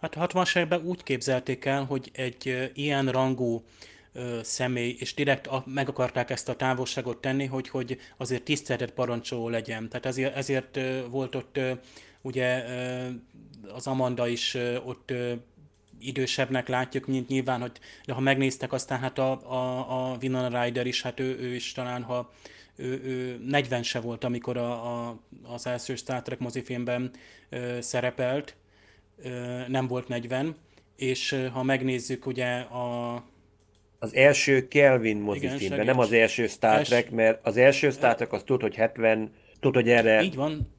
Hát 0.00 0.14
60 0.14 0.44
években 0.54 0.86
úgy 0.86 1.02
képzelték 1.02 1.64
el, 1.64 1.84
hogy 1.84 2.10
egy 2.12 2.70
ilyen 2.74 3.08
rangú 3.08 3.62
uh, 4.14 4.40
személy, 4.42 4.96
és 4.98 5.14
direkt 5.14 5.46
a, 5.46 5.62
meg 5.66 5.88
akarták 5.88 6.30
ezt 6.30 6.48
a 6.48 6.56
távolságot 6.56 7.20
tenni, 7.20 7.46
hogy, 7.46 7.68
hogy 7.68 7.98
azért 8.16 8.42
tiszteletet 8.42 8.90
parancsoló 8.90 9.48
legyen. 9.48 9.88
Tehát 9.88 10.06
ezért, 10.06 10.36
ezért 10.36 10.76
uh, 10.76 10.98
volt 11.10 11.34
ott 11.34 11.56
uh, 11.58 11.70
ugye 12.22 12.62
uh, 12.62 13.74
az 13.74 13.86
Amanda 13.86 14.28
is 14.28 14.54
uh, 14.54 14.88
ott 14.88 15.10
uh, 15.10 15.32
idősebbnek 16.06 16.68
látjuk, 16.68 17.06
mint 17.06 17.28
nyilván, 17.28 17.60
hogy 17.60 17.72
de 18.06 18.12
ha 18.12 18.20
megnéztek, 18.20 18.72
aztán 18.72 18.98
hát 18.98 19.18
a, 19.18 19.52
a, 19.52 20.10
a 20.10 20.16
Winona 20.22 20.62
Ryder 20.62 20.86
is, 20.86 21.02
hát 21.02 21.20
ő, 21.20 21.38
ő 21.40 21.54
is 21.54 21.72
talán, 21.72 22.02
ha 22.02 22.32
ő, 22.76 23.00
ő 23.04 23.40
40 23.46 23.82
se 23.82 24.00
volt, 24.00 24.24
amikor 24.24 24.56
a, 24.56 24.70
a, 24.70 25.18
az 25.42 25.66
első 25.66 25.94
Star 25.94 26.22
Trek 26.22 26.38
mozifilmben 26.38 27.10
ö, 27.48 27.78
szerepelt, 27.80 28.56
ö, 29.22 29.60
nem 29.68 29.86
volt 29.86 30.08
40, 30.08 30.54
és 30.96 31.48
ha 31.52 31.62
megnézzük 31.62 32.26
ugye 32.26 32.58
a... 32.58 33.14
Az 33.98 34.14
első 34.14 34.68
Kelvin 34.68 35.16
mozifilmben, 35.16 35.84
nem 35.84 35.98
az 35.98 36.12
első 36.12 36.46
Star 36.46 36.82
Trek, 36.82 37.10
mert 37.10 37.46
az 37.46 37.56
első 37.56 37.90
Star 37.90 38.14
Trek 38.14 38.32
az 38.32 38.42
tud, 38.42 38.60
hogy 38.60 38.74
70, 38.74 39.32
tud, 39.60 39.74
hogy 39.74 39.88
erre... 39.88 40.22
Így 40.22 40.34
van, 40.34 40.72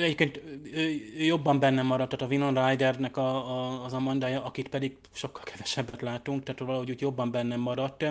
egyébként 0.00 0.40
jobban 1.18 1.58
benne 1.58 1.82
maradt, 1.82 2.10
tehát 2.10 2.26
a 2.26 2.34
Winona 2.34 2.68
Rydernek 2.68 3.16
a, 3.16 3.50
a, 3.50 3.84
az 3.84 3.92
Amandája, 3.92 4.44
akit 4.44 4.68
pedig 4.68 4.96
sokkal 5.12 5.42
kevesebbet 5.42 6.02
látunk, 6.02 6.42
tehát 6.42 6.60
valahogy 6.60 6.90
úgy 6.90 7.00
jobban 7.00 7.30
benne 7.30 7.56
maradt 7.56 8.04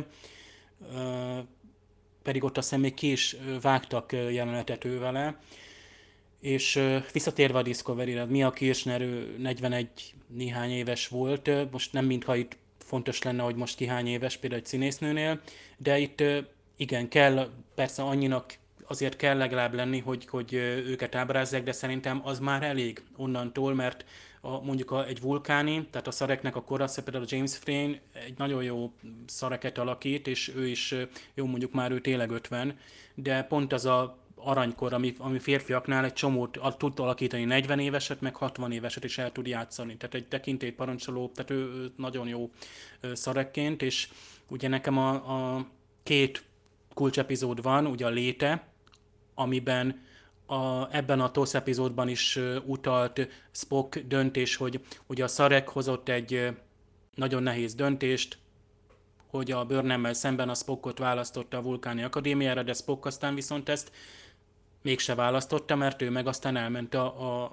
pedig 2.29 2.43
ott 2.43 2.57
aztán 2.57 2.79
még 2.79 2.93
ki 2.93 3.11
is 3.11 3.35
vágtak 3.61 4.11
jelenetet 4.11 4.85
ő 4.85 4.99
vele. 4.99 5.39
És 6.39 6.81
visszatérve 7.13 7.57
a 7.57 7.61
Discovery-re, 7.61 8.25
Mia 8.25 8.49
Kirchner, 8.49 9.01
ő 9.01 9.35
41 9.37 9.89
néhány 10.27 10.71
éves 10.71 11.07
volt, 11.07 11.71
most 11.71 11.93
nem 11.93 12.05
mintha 12.05 12.35
itt 12.35 12.57
fontos 12.77 13.21
lenne, 13.21 13.43
hogy 13.43 13.55
most 13.55 13.75
ki 13.75 13.85
hány 13.85 14.07
éves 14.07 14.37
például 14.37 14.61
egy 14.61 14.67
színésznőnél, 14.67 15.41
de 15.77 15.97
itt 15.97 16.23
igen, 16.77 17.09
kell, 17.09 17.49
persze 17.75 18.03
annyinak 18.03 18.53
azért 18.89 19.15
kell 19.15 19.37
legalább 19.37 19.73
lenni, 19.73 19.99
hogy, 19.99 20.27
hogy 20.27 20.53
őket 20.85 21.15
ábrázzák, 21.15 21.63
de 21.63 21.71
szerintem 21.71 22.21
az 22.23 22.39
már 22.39 22.63
elég 22.63 23.03
onnantól, 23.15 23.73
mert 23.73 24.05
a, 24.41 24.61
mondjuk 24.61 24.91
a, 24.91 25.07
egy 25.07 25.21
vulkáni, 25.21 25.87
tehát 25.91 26.07
a 26.07 26.11
szareknek 26.11 26.55
a 26.55 26.63
korasza, 26.63 27.03
például 27.03 27.23
a 27.23 27.27
James 27.31 27.57
Frayne 27.57 27.99
egy 28.13 28.37
nagyon 28.37 28.63
jó 28.63 28.93
szareket 29.25 29.77
alakít, 29.77 30.27
és 30.27 30.51
ő 30.55 30.67
is, 30.67 30.95
jó 31.33 31.45
mondjuk 31.45 31.71
már 31.71 31.91
ő 31.91 32.01
tényleg 32.01 32.31
50, 32.31 32.77
de 33.15 33.43
pont 33.43 33.73
az 33.73 33.85
a 33.85 34.17
aranykor, 34.35 34.93
ami, 34.93 35.15
ami 35.17 35.39
férfiaknál 35.39 36.05
egy 36.05 36.13
csomót 36.13 36.59
tud 36.77 36.99
alakítani 36.99 37.43
40 37.43 37.79
éveset, 37.79 38.21
meg 38.21 38.35
60 38.35 38.71
éveset 38.71 39.03
is 39.03 39.17
el 39.17 39.31
tud 39.31 39.47
játszani. 39.47 39.97
Tehát 39.97 40.15
egy 40.15 40.27
tekintélyt 40.27 40.75
parancsoló, 40.75 41.31
tehát 41.35 41.51
ő, 41.51 41.55
ő 41.55 41.91
nagyon 41.95 42.27
jó 42.27 42.49
szarekként, 43.13 43.81
és 43.81 44.09
ugye 44.47 44.67
nekem 44.67 44.97
a, 44.97 45.09
a 45.55 45.65
két 46.03 46.43
kulcsepizód 46.93 47.61
van, 47.61 47.85
ugye 47.85 48.05
a 48.05 48.09
léte, 48.09 48.67
amiben 49.39 50.01
a, 50.45 50.95
ebben 50.95 51.19
a 51.19 51.31
TOSZ 51.31 51.53
epizódban 51.53 52.07
is 52.07 52.39
utalt 52.65 53.27
Spock 53.51 53.97
döntés, 53.99 54.55
hogy 54.55 54.79
ugye 55.07 55.23
a 55.23 55.27
Szarek 55.27 55.69
hozott 55.69 56.09
egy 56.09 56.49
nagyon 57.15 57.43
nehéz 57.43 57.75
döntést, 57.75 58.37
hogy 59.27 59.51
a 59.51 59.65
Burnham-mel 59.65 60.13
szemben 60.13 60.49
a 60.49 60.53
Spockot 60.53 60.97
választotta 60.97 61.57
a 61.57 61.61
Vulkáni 61.61 62.03
Akadémiára, 62.03 62.63
de 62.63 62.73
Spock 62.73 63.05
aztán 63.05 63.35
viszont 63.35 63.69
ezt 63.69 63.91
mégse 64.81 65.15
választotta, 65.15 65.75
mert 65.75 66.01
ő 66.01 66.09
meg 66.09 66.27
aztán 66.27 66.55
elment 66.55 66.93
a, 66.93 67.21
a, 67.21 67.43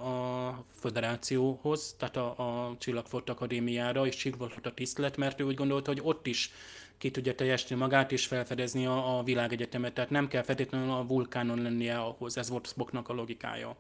a 0.49 0.65
föderációhoz, 0.75 1.95
tehát 1.99 2.17
a, 2.17 2.27
a 2.39 2.77
Csillagfort 2.79 3.31
Akadémiára, 3.31 4.07
és 4.07 4.17
Csillagfort 4.17 4.67
a 4.67 4.75
tisztelet, 4.75 5.17
mert 5.17 5.41
ő 5.41 5.45
úgy 5.45 5.55
gondolta, 5.55 5.91
hogy 5.91 6.01
ott 6.03 6.27
is 6.27 6.53
ki 6.99 7.11
tudja 7.11 7.35
teljesíteni 7.35 7.81
magát 7.81 8.13
és 8.13 8.27
felfedezni 8.27 8.87
a, 8.87 9.19
a 9.19 9.23
világegyetemet. 9.23 9.93
Tehát 9.93 10.11
nem 10.11 10.29
kell 10.29 10.43
feltétlenül 10.43 10.91
a 10.91 11.07
vulkánon 11.07 11.63
lennie 11.63 11.99
ahhoz, 11.99 12.37
ez 12.37 12.49
volt 12.49 12.67
Spocknak 12.67 13.09
a 13.09 13.13
logikája. 13.13 13.77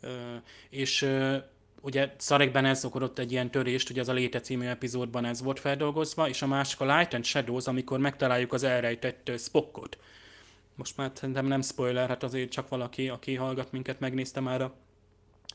Ö, 0.00 0.34
és 0.70 1.02
ö, 1.02 1.36
ugye 1.80 2.14
Szarekben 2.16 2.64
ez 2.64 2.84
okozott 2.84 3.18
egy 3.18 3.32
ilyen 3.32 3.50
törést, 3.50 3.90
ugye 3.90 4.00
az 4.00 4.08
a 4.08 4.12
Léte 4.12 4.40
című 4.40 4.66
epizódban 4.66 5.24
ez 5.24 5.42
volt 5.42 5.60
feldolgozva, 5.60 6.28
és 6.28 6.42
a 6.42 6.46
másik 6.46 6.80
a 6.80 6.96
Light 6.96 7.14
and 7.14 7.24
Shadows, 7.24 7.66
amikor 7.66 7.98
megtaláljuk 7.98 8.52
az 8.52 8.62
elrejtett 8.62 9.32
Spockot. 9.38 9.98
Most 10.74 10.96
már 10.96 11.10
szerintem 11.14 11.46
nem 11.46 11.62
spoiler, 11.62 12.08
hát 12.08 12.22
azért 12.22 12.50
csak 12.50 12.68
valaki, 12.68 13.08
aki 13.08 13.34
hallgat 13.34 13.72
minket, 13.72 14.00
megnézte 14.00 14.40
már 14.40 14.62
a 14.62 14.74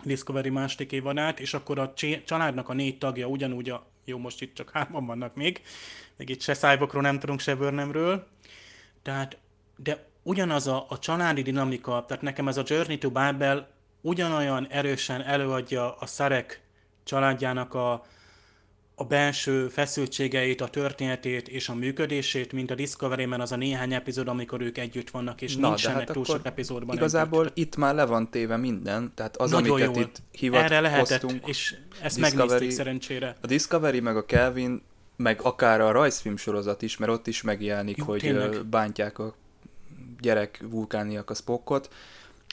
Discovery 0.03 0.49
második 0.49 0.91
évadát, 0.91 1.39
és 1.39 1.53
akkor 1.53 1.79
a 1.79 1.93
családnak 2.25 2.69
a 2.69 2.73
négy 2.73 2.97
tagja 2.97 3.27
ugyanúgy 3.27 3.69
a, 3.69 3.90
jó, 4.11 4.17
most 4.17 4.41
itt 4.41 4.53
csak 4.53 4.69
hárman 4.69 5.05
vannak 5.05 5.35
még, 5.35 5.61
még 6.17 6.29
itt 6.29 6.41
se 6.41 6.53
Cyborgról 6.53 7.01
nem 7.01 7.19
tudunk, 7.19 7.39
se 7.39 7.55
Burnhamről, 7.55 8.27
tehát, 9.01 9.37
de 9.75 10.05
ugyanaz 10.23 10.67
a, 10.67 10.85
a 10.89 10.99
családi 10.99 11.41
dinamika, 11.41 12.05
tehát 12.07 12.23
nekem 12.23 12.47
ez 12.47 12.57
a 12.57 12.63
Journey 12.65 12.97
to 12.97 13.09
Babel 13.09 13.69
ugyanolyan 14.01 14.67
erősen 14.69 15.21
előadja 15.21 15.95
a 15.95 16.05
Szarek 16.05 16.61
családjának 17.03 17.73
a, 17.73 18.05
a 19.01 19.03
belső 19.03 19.67
feszültségeit, 19.67 20.61
a 20.61 20.67
történetét 20.67 21.47
és 21.47 21.69
a 21.69 21.75
működését, 21.75 22.51
mint 22.51 22.71
a 22.71 22.75
Discovery-ben 22.75 23.41
az 23.41 23.51
a 23.51 23.55
néhány 23.55 23.93
epizód, 23.93 24.27
amikor 24.27 24.61
ők 24.61 24.77
együtt 24.77 25.09
vannak, 25.09 25.41
és 25.41 25.55
Na, 25.55 25.67
nincsenek 25.67 25.97
hát 25.97 26.11
túl 26.11 26.25
sok 26.25 26.39
epizódban 26.43 26.95
Igazából 26.95 27.41
együtt. 27.43 27.57
itt 27.57 27.75
már 27.75 27.95
le 27.95 28.05
van 28.05 28.29
téve 28.29 28.57
minden, 28.57 29.11
tehát 29.15 29.37
az, 29.37 29.51
Nagyon 29.51 29.69
amiket 29.71 29.95
jól. 29.95 30.03
itt 30.05 30.21
hivatkoztunk. 30.31 30.81
Erre 30.81 30.89
lehetett, 30.89 31.47
és 31.47 31.75
ezt 32.01 32.19
Discovery, 32.19 32.47
megnézték 32.49 32.71
szerencsére. 32.71 33.35
A 33.41 33.47
Discovery 33.47 33.99
meg 33.99 34.17
a 34.17 34.25
Kelvin, 34.25 34.81
meg 35.15 35.39
akár 35.41 35.81
a 35.81 35.91
rajzfilm 35.91 36.37
sorozat 36.37 36.81
is, 36.81 36.97
mert 36.97 37.11
ott 37.11 37.27
is 37.27 37.41
megjelenik, 37.41 37.97
Jó, 37.97 38.05
hogy 38.05 38.19
tényleg. 38.19 38.65
bántják 38.65 39.19
a 39.19 39.35
gyerek 40.19 40.63
vulkániak 40.69 41.29
a 41.29 41.33
Spockot. 41.33 41.89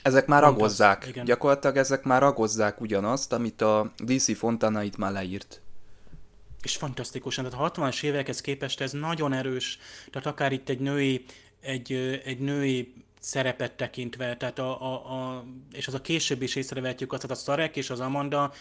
Ezek 0.03 0.25
már 0.27 0.43
Pont 0.43 0.55
agozzák. 0.55 1.11
Az, 1.15 1.21
Gyakorlatilag 1.25 1.77
ezek 1.77 2.03
már 2.03 2.23
agozzák 2.23 2.81
ugyanazt, 2.81 3.33
amit 3.33 3.61
a 3.61 3.91
DC 3.97 4.37
Fontana 4.37 4.83
itt 4.83 4.97
már 4.97 5.11
leírt 5.11 5.61
és 6.61 6.75
fantasztikusan, 6.75 7.49
tehát 7.49 7.77
a 7.77 7.81
60-as 7.81 8.03
évekhez 8.03 8.41
képest 8.41 8.81
ez 8.81 8.91
nagyon 8.91 9.33
erős, 9.33 9.79
tehát 10.11 10.27
akár 10.27 10.51
itt 10.51 10.69
egy 10.69 10.79
női, 10.79 11.25
egy, 11.61 11.93
egy 12.23 12.39
női 12.39 12.93
szerepet 13.19 13.71
tekintve, 13.71 14.37
tehát 14.37 14.59
a, 14.59 14.81
a, 14.81 14.93
a, 14.93 15.45
és 15.71 15.87
az 15.87 15.93
a 15.93 16.01
később 16.01 16.41
is 16.41 16.55
észrevehetjük 16.55 17.13
azt, 17.13 17.23
a 17.23 17.35
Szarek 17.35 17.75
és 17.75 17.89
az 17.89 17.99
Amanda, 17.99 18.53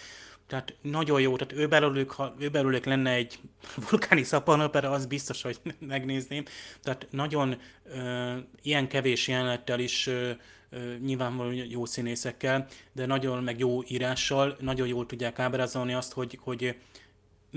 tehát 0.48 0.74
nagyon 0.80 1.20
jó, 1.20 1.36
tehát 1.36 1.62
ő 1.62 1.68
belőlük, 1.68 2.10
ha 2.10 2.34
ő 2.38 2.48
belőlük 2.48 2.84
lenne 2.84 3.10
egy 3.10 3.38
vulkáni 3.90 4.22
szappanopera, 4.22 4.90
az 4.90 5.06
biztos, 5.06 5.42
hogy 5.42 5.60
megnézném. 5.78 6.44
Tehát 6.82 7.06
nagyon 7.10 7.60
ö, 7.84 8.36
ilyen 8.62 8.88
kevés 8.88 9.28
jelenettel 9.28 9.80
is 9.80 10.06
ö, 10.06 10.30
ö, 10.70 10.94
nyilvánvalóan 10.96 11.54
jó 11.54 11.84
színészekkel, 11.84 12.66
de 12.92 13.06
nagyon 13.06 13.42
meg 13.42 13.58
jó 13.58 13.82
írással, 13.86 14.56
nagyon 14.60 14.86
jól 14.86 15.06
tudják 15.06 15.38
ábrázolni 15.38 15.94
azt, 15.94 16.12
hogy, 16.12 16.38
hogy 16.42 16.76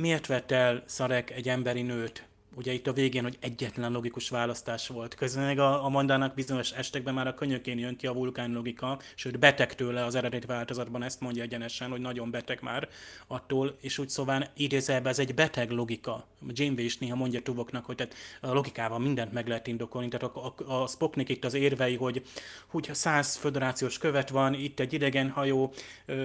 miért 0.01 0.25
vett 0.27 0.51
el 0.51 0.83
Szarek 0.85 1.31
egy 1.31 1.49
emberi 1.49 1.81
nőt? 1.81 2.30
Ugye 2.55 2.73
itt 2.73 2.87
a 2.87 2.93
végén, 2.93 3.23
hogy 3.23 3.37
egyetlen 3.39 3.91
logikus 3.91 4.29
választás 4.29 4.87
volt. 4.87 5.15
Közben 5.15 5.57
a, 5.57 5.85
a 5.85 5.89
Mandának 5.89 6.33
bizonyos 6.33 6.71
estekben 6.71 7.13
már 7.13 7.27
a 7.27 7.33
könyökén 7.33 7.77
jön 7.77 7.95
ki 7.95 8.07
a 8.07 8.13
vulkán 8.13 8.51
logika, 8.51 8.99
sőt 9.15 9.39
beteg 9.39 9.75
tőle 9.75 10.05
az 10.05 10.15
eredeti 10.15 10.45
változatban, 10.45 11.03
ezt 11.03 11.21
mondja 11.21 11.43
egyenesen, 11.43 11.89
hogy 11.89 11.99
nagyon 11.99 12.31
beteg 12.31 12.59
már 12.61 12.89
attól, 13.27 13.77
és 13.81 13.97
úgy 13.97 14.09
szóval 14.09 14.47
idézelbe 14.53 15.09
ez 15.09 15.19
egy 15.19 15.33
beteg 15.33 15.69
logika. 15.69 16.25
Janeway 16.47 16.83
is 16.83 16.97
néha 16.97 17.15
mondja 17.15 17.41
tuvoknak, 17.41 17.85
hogy 17.85 17.95
tehát 17.95 18.15
a 18.41 18.53
logikával 18.53 18.99
mindent 18.99 19.33
meg 19.33 19.47
lehet 19.47 19.67
indokolni, 19.67 20.07
tehát 20.07 20.35
a, 20.35 20.53
a, 20.67 20.81
a 20.81 20.87
Spocknik 20.87 21.29
itt 21.29 21.45
az 21.45 21.53
érvei, 21.53 21.95
hogy 21.95 22.23
hogy 22.67 22.89
száz 22.91 23.35
föderációs 23.35 23.97
követ 23.97 24.29
van, 24.29 24.53
itt 24.53 24.79
egy 24.79 24.93
idegen 24.93 25.29
hajó, 25.29 25.73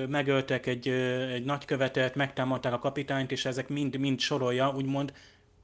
megöltek 0.09 0.67
egy, 0.67 0.89
egy 1.33 1.45
nagykövetet, 1.45 2.15
megtámadták 2.15 2.73
a 2.73 2.79
kapitányt, 2.79 3.33
és 3.33 3.45
ezek 3.45 3.69
mind, 3.69 3.97
mind 3.99 4.21
sorolja, 4.21 4.73
úgymond 4.77 5.13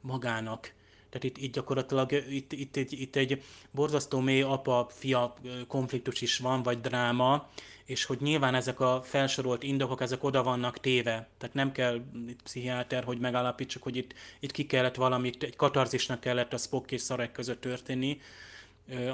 magának. 0.02 0.72
Tehát 1.08 1.24
itt, 1.24 1.38
itt 1.38 1.52
gyakorlatilag 1.52 2.12
itt, 2.12 2.52
itt, 2.52 2.76
itt, 2.76 2.90
itt 2.90 3.16
egy 3.16 3.42
borzasztó 3.70 4.20
mély 4.20 4.42
apa-fia 4.42 5.34
konfliktus 5.68 6.20
is 6.20 6.38
van, 6.38 6.62
vagy 6.62 6.80
dráma, 6.80 7.48
és 7.84 8.04
hogy 8.04 8.18
nyilván 8.20 8.54
ezek 8.54 8.80
a 8.80 9.02
felsorolt 9.04 9.62
indokok, 9.62 10.00
ezek 10.00 10.24
oda 10.24 10.42
vannak 10.42 10.80
téve. 10.80 11.28
Tehát 11.38 11.54
nem 11.54 11.72
kell 11.72 12.00
itt 12.28 12.42
pszichiáter, 12.42 13.04
hogy 13.04 13.18
megállapítsuk, 13.18 13.82
hogy 13.82 13.96
itt, 13.96 14.14
itt 14.40 14.50
ki 14.50 14.66
kellett 14.66 14.94
valamit, 14.94 15.42
egy 15.42 15.56
katarzisnak 15.56 16.20
kellett 16.20 16.52
a 16.52 16.56
Spock 16.56 16.90
és 16.90 17.00
Szarek 17.00 17.32
között 17.32 17.60
történni, 17.60 18.20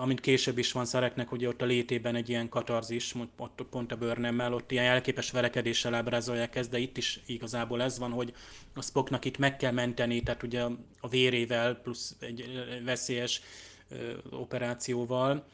amint 0.01 0.21
később 0.21 0.59
is 0.59 0.73
van 0.73 0.85
Szereknek, 0.85 1.29
hogy 1.29 1.47
ott 1.47 1.63
a 1.63 1.65
létében 1.65 2.15
egy 2.15 2.29
ilyen 2.29 2.49
katarzis, 2.49 3.15
ott 3.37 3.63
pont 3.71 3.93
a 3.93 3.97
bőrnemmel, 3.97 4.55
ott 4.55 4.71
ilyen 4.73 4.85
elképes 4.85 5.31
verekedéssel 5.31 5.95
ábrázolják 5.95 6.57
ezt, 6.57 6.71
de 6.71 6.79
itt 6.79 6.97
is 6.97 7.21
igazából 7.27 7.83
ez 7.83 7.99
van, 7.99 8.11
hogy 8.11 8.33
a 8.75 8.83
Spocknak 8.83 9.25
itt 9.25 9.39
meg 9.39 9.57
kell 9.57 9.73
menteni, 9.73 10.23
tehát 10.23 10.43
ugye 10.43 10.63
a 11.01 11.09
vérével 11.09 11.75
plusz 11.75 12.17
egy 12.21 12.51
veszélyes 12.85 13.41
operációval. 14.31 15.45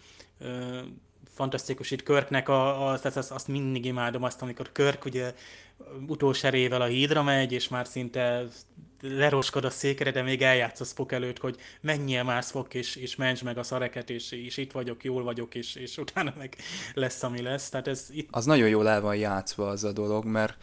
Fantasztikus 1.35 1.91
itt 1.91 2.03
Körknek, 2.03 2.49
a, 2.49 2.89
a, 2.89 2.99
tehát 2.99 3.17
azt, 3.17 3.31
azt 3.31 3.49
mindig 3.49 3.85
imádom 3.85 4.23
azt, 4.23 4.43
amikor 4.43 4.73
Körk 4.73 5.05
ugye 5.05 5.35
utolserével 6.07 6.81
a 6.81 6.87
hídra 6.87 7.23
megy, 7.23 7.53
és 7.53 7.69
már 7.69 7.87
szinte 7.87 8.47
leroskod 9.09 9.65
a 9.65 9.71
székre, 9.71 10.11
de 10.11 10.23
még 10.23 10.43
eljátsz 10.43 10.81
a 10.81 10.85
Spock 10.85 11.13
előtt, 11.13 11.39
hogy 11.39 11.57
menjél 11.81 12.23
már 12.23 12.43
Spock, 12.43 12.75
és, 12.75 12.97
és 12.97 13.17
menj 13.17 13.39
meg 13.45 13.59
a 13.59 13.63
szareket, 13.63 14.11
és, 14.11 14.33
és 14.33 14.57
itt 14.57 14.73
vagyok, 14.73 15.05
jól 15.05 15.23
vagyok, 15.23 15.55
és, 15.55 15.75
és 15.75 15.99
utána 15.99 16.35
meg 16.39 16.57
lesz, 16.95 17.23
ami 17.23 17.43
lesz. 17.43 17.69
Tehát 17.69 17.89
ez 17.89 18.07
itt... 18.11 18.29
Az 18.31 18.45
nagyon 18.45 18.69
jól 18.69 18.89
el 18.89 19.01
van 19.01 19.17
játszva 19.17 19.69
az 19.69 19.85
a 19.85 19.93
dolog, 19.93 20.25
mert 20.25 20.57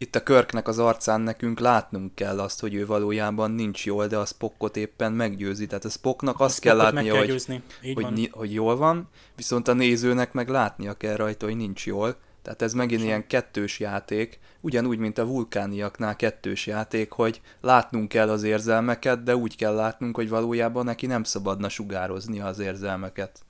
itt 0.00 0.14
a 0.14 0.22
Körknek 0.22 0.68
az 0.68 0.78
arcán 0.78 1.20
nekünk 1.20 1.60
látnunk 1.60 2.14
kell 2.14 2.40
azt, 2.40 2.60
hogy 2.60 2.74
ő 2.74 2.86
valójában 2.86 3.50
nincs 3.50 3.86
jól, 3.86 4.06
de 4.06 4.16
a 4.16 4.24
Spockot 4.24 4.76
éppen 4.76 5.12
meggyőzi. 5.12 5.66
Tehát 5.66 5.84
a 5.84 5.88
Spocknak 5.88 6.40
azt 6.40 6.58
a 6.58 6.60
kell 6.60 6.76
látnia, 6.76 7.12
kell 7.12 7.26
hogy, 7.26 7.62
hogy, 7.94 8.30
hogy 8.32 8.52
jól 8.52 8.76
van, 8.76 9.08
viszont 9.36 9.68
a 9.68 9.72
nézőnek 9.72 10.32
meg 10.32 10.48
látnia 10.48 10.94
kell 10.94 11.16
rajta, 11.16 11.46
hogy 11.46 11.56
nincs 11.56 11.86
jól. 11.86 12.16
Tehát 12.42 12.62
ez 12.62 12.72
megint 12.72 13.02
ilyen 13.02 13.26
kettős 13.26 13.80
játék, 13.80 14.38
ugyanúgy, 14.60 14.98
mint 14.98 15.18
a 15.18 15.26
vulkániaknál 15.26 16.16
kettős 16.16 16.66
játék, 16.66 17.10
hogy 17.10 17.40
látnunk 17.60 18.08
kell 18.08 18.30
az 18.30 18.42
érzelmeket, 18.42 19.22
de 19.22 19.36
úgy 19.36 19.56
kell 19.56 19.74
látnunk, 19.74 20.16
hogy 20.16 20.28
valójában 20.28 20.84
neki 20.84 21.06
nem 21.06 21.22
szabadna 21.22 21.68
sugározni 21.68 22.40
az 22.40 22.58
érzelmeket. 22.58 23.40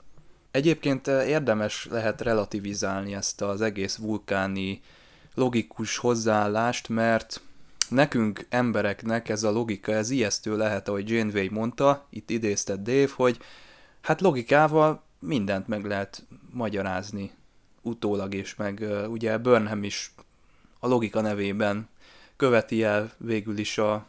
Egyébként 0.51 1.09
eh, 1.09 1.29
érdemes 1.29 1.87
lehet 1.91 2.21
relativizálni 2.21 3.15
ezt 3.15 3.43
az 3.43 3.61
egész 3.61 3.97
vulkáni 3.97 4.81
logikus 5.35 5.97
hozzáállást, 5.97 6.89
mert 6.89 7.41
nekünk 7.89 8.47
embereknek 8.49 9.29
ez 9.29 9.43
a 9.43 9.51
logika, 9.51 9.93
ez 9.93 10.11
ijesztő 10.11 10.57
lehet, 10.57 10.89
ahogy 10.89 11.11
Janeway 11.11 11.47
mondta, 11.51 12.07
itt 12.11 12.31
idézte 12.31 12.77
Dave, 12.77 13.09
hogy 13.17 13.39
hát 14.03 14.21
logikával 14.21 15.03
mindent 15.19 15.69
meg 15.69 15.85
lehet 15.85 16.27
magyarázni 16.51 17.31
utólag 17.83 18.35
is, 18.35 18.55
meg 18.55 18.85
ugye 19.09 19.39
Burnham 19.39 19.83
is 19.85 20.13
a 20.79 20.87
logika 20.87 21.21
nevében 21.21 21.89
követi 22.37 22.83
el 22.83 23.13
végül 23.17 23.59
is 23.59 23.79
a, 23.79 24.07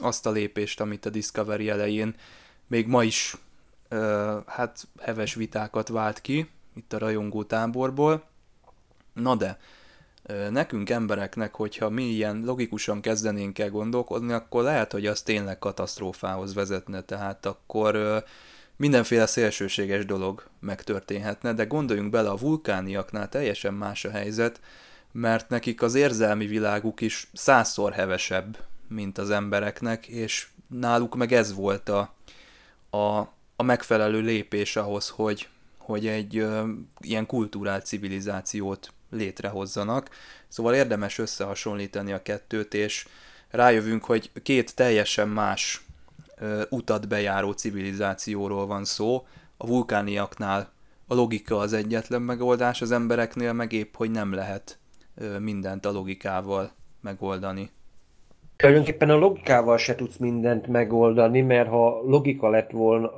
azt 0.00 0.26
a 0.26 0.30
lépést, 0.30 0.80
amit 0.80 1.06
a 1.06 1.10
Discovery 1.10 1.68
elején 1.68 2.14
még 2.66 2.86
ma 2.86 3.02
is 3.02 3.36
hát 4.46 4.86
heves 5.00 5.34
vitákat 5.34 5.88
vált 5.88 6.20
ki 6.20 6.48
itt 6.74 6.92
a 6.92 6.98
rajongó 6.98 7.44
táborból. 7.44 8.24
Na 9.12 9.36
de, 9.36 9.58
nekünk 10.50 10.90
embereknek, 10.90 11.54
hogyha 11.54 11.88
mi 11.88 12.02
ilyen 12.02 12.42
logikusan 12.44 13.00
kezdenénk 13.00 13.58
el 13.58 13.70
gondolkodni, 13.70 14.32
akkor 14.32 14.62
lehet, 14.62 14.92
hogy 14.92 15.06
az 15.06 15.22
tényleg 15.22 15.58
katasztrófához 15.58 16.54
vezetne, 16.54 17.02
tehát 17.02 17.46
akkor 17.46 18.24
mindenféle 18.76 19.26
szélsőséges 19.26 20.04
dolog 20.04 20.48
megtörténhetne, 20.60 21.52
de 21.52 21.64
gondoljunk 21.64 22.10
bele, 22.10 22.28
a 22.28 22.36
vulkániaknál 22.36 23.28
teljesen 23.28 23.74
más 23.74 24.04
a 24.04 24.10
helyzet, 24.10 24.60
mert 25.12 25.48
nekik 25.48 25.82
az 25.82 25.94
érzelmi 25.94 26.46
világuk 26.46 27.00
is 27.00 27.28
százszor 27.32 27.92
hevesebb, 27.92 28.58
mint 28.88 29.18
az 29.18 29.30
embereknek, 29.30 30.06
és 30.06 30.46
náluk 30.68 31.16
meg 31.16 31.32
ez 31.32 31.54
volt 31.54 31.88
a, 31.88 32.14
a, 32.90 33.18
a 33.56 33.62
megfelelő 33.62 34.20
lépés 34.20 34.76
ahhoz, 34.76 35.08
hogy, 35.08 35.48
hogy 35.78 36.06
egy 36.06 36.36
ö, 36.36 36.68
ilyen 37.00 37.26
kulturált 37.26 37.86
civilizációt 37.86 38.92
létrehozzanak. 39.10 40.10
Szóval 40.48 40.74
érdemes 40.74 41.18
összehasonlítani 41.18 42.12
a 42.12 42.22
kettőt, 42.22 42.74
és 42.74 43.06
rájövünk, 43.50 44.04
hogy 44.04 44.30
két 44.42 44.74
teljesen 44.74 45.28
más 45.28 45.85
utat 46.70 47.08
bejáró 47.08 47.52
civilizációról 47.52 48.66
van 48.66 48.84
szó. 48.84 49.26
A 49.56 49.66
vulkániaknál 49.66 50.72
a 51.06 51.14
logika 51.14 51.58
az 51.58 51.72
egyetlen 51.72 52.22
megoldás, 52.22 52.82
az 52.82 52.90
embereknél 52.92 53.52
meg 53.52 53.72
épp, 53.72 53.94
hogy 53.94 54.10
nem 54.10 54.32
lehet 54.32 54.78
mindent 55.38 55.86
a 55.86 55.90
logikával 55.90 56.70
megoldani. 57.00 57.70
Tulajdonképpen 58.56 59.10
a 59.10 59.16
logikával 59.16 59.78
se 59.78 59.94
tudsz 59.94 60.16
mindent 60.16 60.66
megoldani, 60.66 61.40
mert 61.40 61.68
ha 61.68 62.02
logika 62.02 62.48
lett 62.50 62.70
volna, 62.70 63.10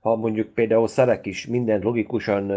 ha 0.00 0.16
mondjuk 0.16 0.48
például 0.48 0.88
Szerek 0.88 1.26
is 1.26 1.46
mindent 1.46 1.82
logikusan 1.82 2.52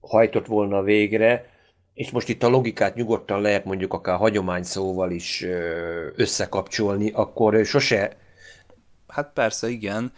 hajtott 0.00 0.46
volna 0.46 0.82
végre, 0.82 1.46
és 1.94 2.10
most 2.10 2.28
itt 2.28 2.42
a 2.42 2.48
logikát 2.48 2.94
nyugodtan 2.94 3.40
lehet 3.40 3.64
mondjuk 3.64 3.92
akár 3.92 4.16
hagyomány 4.16 4.62
szóval 4.62 5.10
is 5.10 5.46
összekapcsolni, 6.16 7.10
akkor 7.10 7.64
sose... 7.64 8.16
Hát 9.08 9.30
persze, 9.34 9.68
igen. 9.68 10.12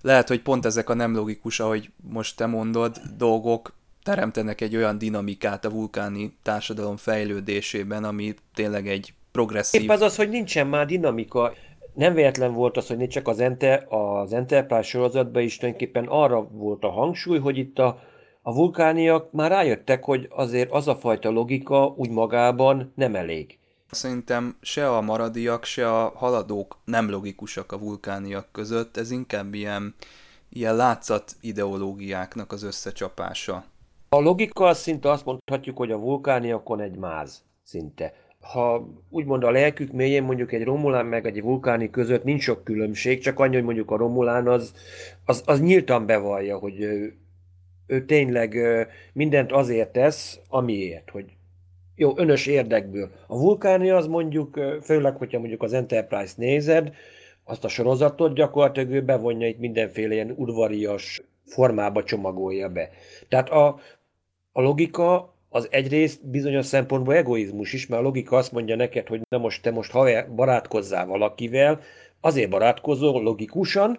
Lehet, 0.00 0.28
hogy 0.28 0.42
pont 0.42 0.64
ezek 0.64 0.88
a 0.88 0.94
nem 0.94 1.14
logikus, 1.14 1.60
ahogy 1.60 1.90
most 2.10 2.36
te 2.36 2.46
mondod, 2.46 2.96
dolgok 3.16 3.74
teremtenek 4.02 4.60
egy 4.60 4.76
olyan 4.76 4.98
dinamikát 4.98 5.64
a 5.64 5.70
vulkáni 5.70 6.36
társadalom 6.42 6.96
fejlődésében, 6.96 8.04
ami 8.04 8.34
tényleg 8.54 8.88
egy 8.88 9.14
progresszív... 9.32 9.82
Épp 9.82 9.88
az 9.88 10.00
az, 10.00 10.16
hogy 10.16 10.28
nincsen 10.28 10.66
már 10.66 10.86
dinamika. 10.86 11.52
Nem 11.94 12.14
véletlen 12.14 12.52
volt 12.52 12.76
az, 12.76 12.86
hogy 12.86 13.08
csak 13.08 13.28
az, 13.28 13.40
Enter, 13.40 13.86
az 13.88 14.32
Enterprise 14.32 14.82
sorozatban 14.82 15.42
is 15.42 15.56
tulajdonképpen 15.56 16.04
arra 16.04 16.42
volt 16.42 16.84
a 16.84 16.90
hangsúly, 16.90 17.38
hogy 17.38 17.58
itt 17.58 17.78
a, 17.78 18.00
a 18.42 18.54
vulkániak 18.54 19.32
már 19.32 19.50
rájöttek, 19.50 20.04
hogy 20.04 20.28
azért 20.30 20.70
az 20.70 20.88
a 20.88 20.96
fajta 20.96 21.30
logika 21.30 21.94
úgy 21.96 22.10
magában 22.10 22.92
nem 22.94 23.14
elég. 23.14 23.58
Szerintem 23.94 24.56
se 24.60 24.96
a 24.96 25.00
maradiak, 25.00 25.64
se 25.64 25.90
a 25.98 26.12
haladók 26.14 26.78
nem 26.84 27.10
logikusak 27.10 27.72
a 27.72 27.78
vulkániak 27.78 28.48
között, 28.52 28.96
ez 28.96 29.10
inkább 29.10 29.54
ilyen, 29.54 29.94
ilyen 30.48 30.76
látszat 30.76 31.36
ideológiáknak 31.40 32.52
az 32.52 32.62
összecsapása. 32.62 33.64
A 34.08 34.20
logika 34.20 34.74
szinte 34.74 35.10
azt 35.10 35.24
mondhatjuk, 35.24 35.76
hogy 35.76 35.90
a 35.90 35.98
vulkániakon 35.98 36.80
egy 36.80 36.96
máz 36.96 37.42
szinte. 37.62 38.14
Ha 38.40 38.88
úgymond 39.10 39.44
a 39.44 39.50
lelkük 39.50 39.92
mélyén 39.92 40.22
mondjuk 40.22 40.52
egy 40.52 40.64
Romulán 40.64 41.06
meg 41.06 41.26
egy 41.26 41.42
vulkáni 41.42 41.90
között 41.90 42.24
nincs 42.24 42.42
sok 42.42 42.64
különbség, 42.64 43.20
csak 43.20 43.38
annyi, 43.38 43.54
hogy 43.54 43.64
mondjuk 43.64 43.90
a 43.90 43.96
Romulán 43.96 44.48
az, 44.48 44.74
az, 45.24 45.42
az 45.46 45.60
nyíltan 45.60 46.06
bevallja, 46.06 46.58
hogy 46.58 46.80
ő, 46.80 47.16
ő 47.86 48.04
tényleg 48.04 48.56
mindent 49.12 49.52
azért 49.52 49.92
tesz, 49.92 50.38
amiért, 50.48 51.10
hogy 51.10 51.36
jó, 51.96 52.12
önös 52.16 52.46
érdekből. 52.46 53.10
A 53.26 53.38
vulkáni 53.38 53.90
az 53.90 54.06
mondjuk, 54.06 54.60
főleg, 54.82 55.16
hogyha 55.16 55.38
mondjuk 55.38 55.62
az 55.62 55.72
Enterprise 55.72 56.34
nézed, 56.36 56.94
azt 57.44 57.64
a 57.64 57.68
sorozatot 57.68 58.34
gyakorlatilag 58.34 58.90
ő 58.90 59.02
bevonja 59.02 59.46
itt 59.46 59.58
mindenféle 59.58 60.14
ilyen 60.14 60.34
udvarias 60.36 61.22
formába 61.44 62.04
csomagolja 62.04 62.68
be. 62.68 62.90
Tehát 63.28 63.50
a, 63.50 63.78
a 64.52 64.60
logika 64.60 65.34
az 65.48 65.68
egyrészt 65.70 66.26
bizonyos 66.26 66.66
szempontból 66.66 67.14
egoizmus 67.14 67.72
is, 67.72 67.86
mert 67.86 68.02
a 68.02 68.04
logika 68.04 68.36
azt 68.36 68.52
mondja 68.52 68.76
neked, 68.76 69.06
hogy 69.06 69.20
na 69.28 69.38
most 69.38 69.62
te 69.62 69.70
most 69.70 69.90
ha 69.90 70.26
barátkozzál 70.34 71.06
valakivel, 71.06 71.80
azért 72.20 72.50
barátkozol 72.50 73.22
logikusan, 73.22 73.98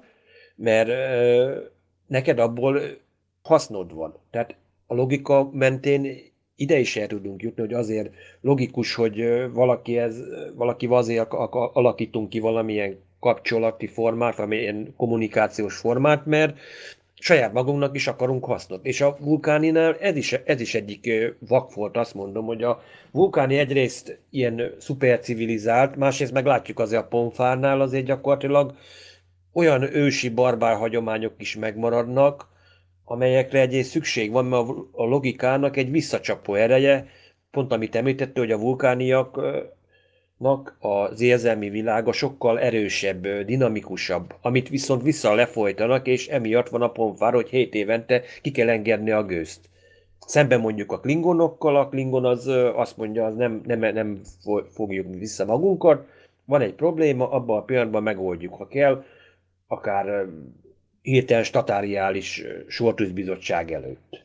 mert 0.55 0.89
ö, 0.89 1.59
neked 2.07 2.39
abból 2.39 2.79
hasznod 3.43 3.93
van. 3.93 4.19
Tehát 4.31 4.55
a 4.87 4.93
logika 4.93 5.49
mentén 5.51 6.31
ide 6.55 6.79
is 6.79 6.95
el 6.95 7.07
tudunk 7.07 7.41
jutni, 7.41 7.61
hogy 7.61 7.73
azért 7.73 8.09
logikus, 8.41 8.95
hogy 8.95 9.23
valaki 9.53 9.97
ez, 9.97 10.19
valaki 10.55 10.85
azért 10.85 11.33
alakítunk 11.73 12.29
ki 12.29 12.39
valamilyen 12.39 12.99
kapcsolati 13.19 13.87
formát, 13.87 14.35
valamilyen 14.35 14.93
kommunikációs 14.97 15.77
formát, 15.77 16.25
mert 16.25 16.57
saját 17.19 17.53
magunknak 17.53 17.95
is 17.95 18.07
akarunk 18.07 18.45
hasznot. 18.45 18.85
És 18.85 19.01
a 19.01 19.17
vulkáninál 19.19 19.97
ez 19.99 20.15
is, 20.15 20.33
ez 20.33 20.61
is 20.61 20.75
egyik 20.75 21.09
vak 21.47 21.73
volt, 21.73 21.97
azt 21.97 22.13
mondom, 22.13 22.45
hogy 22.45 22.63
a 22.63 22.81
vulkáni 23.11 23.57
egyrészt 23.57 24.19
ilyen 24.29 24.73
szupercivilizált, 24.79 25.95
másrészt 25.95 26.31
meg 26.31 26.45
látjuk 26.45 26.79
azért 26.79 27.01
a 27.01 27.07
ponfárnál 27.07 27.81
azért 27.81 28.05
gyakorlatilag 28.05 28.73
olyan 29.53 29.95
ősi 29.95 30.29
barbár 30.29 30.75
hagyományok 30.75 31.33
is 31.37 31.55
megmaradnak, 31.55 32.51
amelyekre 33.05 33.59
egyébként 33.59 33.85
szükség 33.85 34.31
van, 34.31 34.45
mert 34.45 34.67
a 34.91 35.03
logikának 35.03 35.77
egy 35.77 35.91
visszacsapó 35.91 36.53
ereje, 36.53 37.07
pont 37.51 37.71
amit 37.71 37.95
említette, 37.95 38.39
hogy 38.39 38.51
a 38.51 38.57
vulkániaknak 38.57 40.77
az 40.79 41.21
érzelmi 41.21 41.69
világa 41.69 42.11
sokkal 42.11 42.59
erősebb, 42.59 43.27
dinamikusabb, 43.27 44.35
amit 44.41 44.69
viszont 44.69 45.01
vissza 45.01 45.33
lefolytanak, 45.33 46.07
és 46.07 46.27
emiatt 46.27 46.69
van 46.69 46.81
a 46.81 46.91
ponfár, 46.91 47.33
hogy 47.33 47.49
7 47.49 47.73
évente 47.73 48.21
ki 48.41 48.51
kell 48.51 48.69
engedni 48.69 49.11
a 49.11 49.23
gőzt. 49.23 49.71
Szemben 50.25 50.59
mondjuk 50.59 50.91
a 50.91 50.99
klingonokkal, 50.99 51.75
a 51.75 51.87
klingon 51.87 52.25
az 52.25 52.47
azt 52.75 52.97
mondja, 52.97 53.25
az 53.25 53.35
nem, 53.35 53.61
nem, 53.65 53.79
nem 53.79 54.21
fogjuk 54.73 55.15
vissza 55.15 55.45
magunkat, 55.45 56.07
van 56.45 56.61
egy 56.61 56.73
probléma, 56.73 57.31
abban 57.31 57.57
a 57.57 57.63
pillanatban 57.63 58.03
megoldjuk, 58.03 58.53
ha 58.53 58.67
kell, 58.67 59.03
akár 59.67 60.25
hirtelen 61.03 61.43
statáriális 61.43 62.43
sortűzbizottság 62.67 63.71
előtt. 63.71 64.23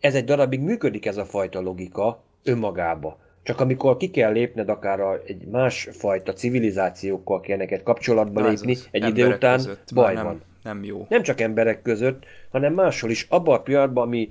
Ez 0.00 0.14
egy 0.14 0.24
darabig 0.24 0.60
működik 0.60 1.06
ez 1.06 1.16
a 1.16 1.24
fajta 1.24 1.60
logika 1.60 2.22
önmagába. 2.42 3.18
Csak 3.42 3.60
amikor 3.60 3.96
ki 3.96 4.10
kell 4.10 4.32
lépned 4.32 4.68
akár 4.68 5.00
a, 5.00 5.20
egy 5.26 5.46
más 5.46 5.88
fajta 5.92 6.32
civilizációkkal 6.32 7.40
kell 7.40 7.56
neked 7.56 7.82
kapcsolatba 7.82 8.40
Na, 8.40 8.48
lépni, 8.48 8.76
egy 8.90 9.08
idő 9.08 9.28
után 9.28 9.60
baj 9.94 10.14
nem, 10.14 10.24
van. 10.24 10.42
Nem 10.62 10.84
jó. 10.84 11.06
Nem 11.08 11.22
csak 11.22 11.40
emberek 11.40 11.82
között, 11.82 12.24
hanem 12.50 12.74
máshol 12.74 13.10
is. 13.10 13.26
Abban 13.28 13.54
a 13.54 13.62
pillanatban, 13.62 14.06
ami 14.06 14.28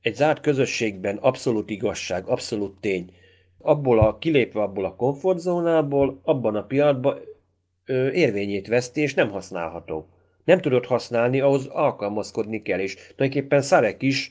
egy 0.00 0.14
zárt 0.14 0.40
közösségben 0.40 1.16
abszolút 1.16 1.70
igazság, 1.70 2.26
abszolút 2.26 2.80
tény, 2.80 3.12
abból 3.58 3.98
a, 3.98 4.18
kilépve 4.18 4.62
abból 4.62 4.84
a 4.84 4.94
komfortzónából, 4.94 6.20
abban 6.22 6.56
a 6.56 6.64
pillanatban 6.64 7.18
ö, 7.84 8.10
érvényét 8.10 8.68
veszti, 8.68 9.00
és 9.00 9.14
nem 9.14 9.30
használható 9.30 10.08
nem 10.46 10.60
tudod 10.60 10.86
használni, 10.86 11.40
ahhoz 11.40 11.66
alkalmazkodni 11.66 12.62
kell, 12.62 12.78
és 12.78 12.94
tulajdonképpen 12.94 13.62
Szarek 13.62 14.02
is 14.02 14.30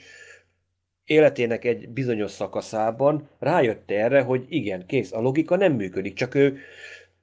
életének 1.04 1.66
egy 1.66 1.90
bizonyos 1.90 2.32
szakaszában 2.32 3.30
rájött 3.40 3.92
erre, 3.92 4.22
hogy 4.22 4.46
igen, 4.50 4.86
kész, 4.86 5.14
a 5.14 5.22
logika 5.22 5.56
nem 5.56 5.74
működik, 5.74 6.14
csak 6.14 6.36
ő, 6.36 6.58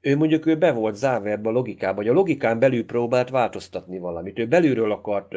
ő 0.00 0.16
mondjuk 0.16 0.46
ő 0.46 0.56
be 0.56 0.72
volt 0.72 0.94
zárva 0.94 1.28
ebbe 1.28 1.48
a 1.48 1.52
logikába, 1.52 1.96
hogy 1.96 2.08
a 2.08 2.12
logikán 2.12 2.58
belül 2.58 2.86
próbált 2.86 3.30
változtatni 3.30 3.98
valamit. 3.98 4.38
Ő 4.38 4.46
belülről 4.46 4.92
akart, 4.92 5.34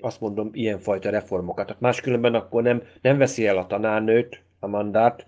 azt 0.00 0.20
mondom, 0.20 0.50
ilyenfajta 0.52 1.10
reformokat. 1.10 1.66
Tehát 1.66 1.80
máskülönben 1.80 2.34
akkor 2.34 2.62
nem, 2.62 2.82
nem 3.00 3.18
veszi 3.18 3.46
el 3.46 3.58
a 3.58 3.66
tanárnőt, 3.66 4.42
a 4.58 4.66
mandát, 4.66 5.26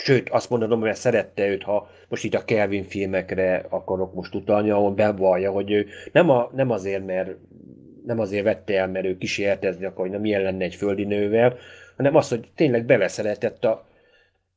Sőt, 0.00 0.28
azt 0.28 0.50
mondanom, 0.50 0.80
hogy 0.80 0.94
szerette 0.94 1.46
őt, 1.46 1.62
ha 1.62 1.90
most 2.08 2.24
itt 2.24 2.34
a 2.34 2.44
Kelvin 2.44 2.82
filmekre 2.82 3.66
akarok 3.68 4.14
most 4.14 4.34
utalni, 4.34 4.70
ahol 4.70 4.90
bevallja, 4.90 5.50
hogy 5.50 5.70
ő 5.70 5.86
nem, 6.12 6.30
a, 6.30 6.50
nem 6.54 6.70
azért, 6.70 7.06
mert 7.06 7.36
nem 8.04 8.18
azért 8.18 8.44
vette 8.44 8.78
el, 8.78 8.88
mert 8.88 9.06
ő 9.06 9.16
kísérletezni 9.16 9.84
akar, 9.84 10.08
hogy 10.08 10.20
milyen 10.20 10.42
lenne 10.42 10.64
egy 10.64 10.74
földi 10.74 11.04
nővel, 11.04 11.56
hanem 11.96 12.14
az, 12.14 12.28
hogy 12.28 12.48
tényleg 12.54 12.84
beleszeretett 12.84 13.64
a... 13.64 13.86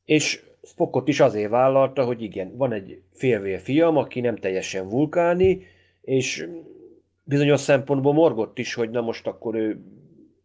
És 0.05 0.43
Spockot 0.63 1.07
is 1.07 1.19
azért 1.19 1.49
vállalta, 1.49 2.03
hogy 2.03 2.21
igen, 2.21 2.57
van 2.57 2.73
egy 2.73 3.01
félvér 3.13 3.59
fiam, 3.59 3.97
aki 3.97 4.19
nem 4.19 4.35
teljesen 4.35 4.89
vulkáni, 4.89 5.63
és 6.01 6.47
bizonyos 7.23 7.59
szempontból 7.59 8.13
morgott 8.13 8.57
is, 8.57 8.73
hogy 8.73 8.89
na 8.89 9.01
most 9.01 9.27
akkor 9.27 9.55
ő 9.55 9.81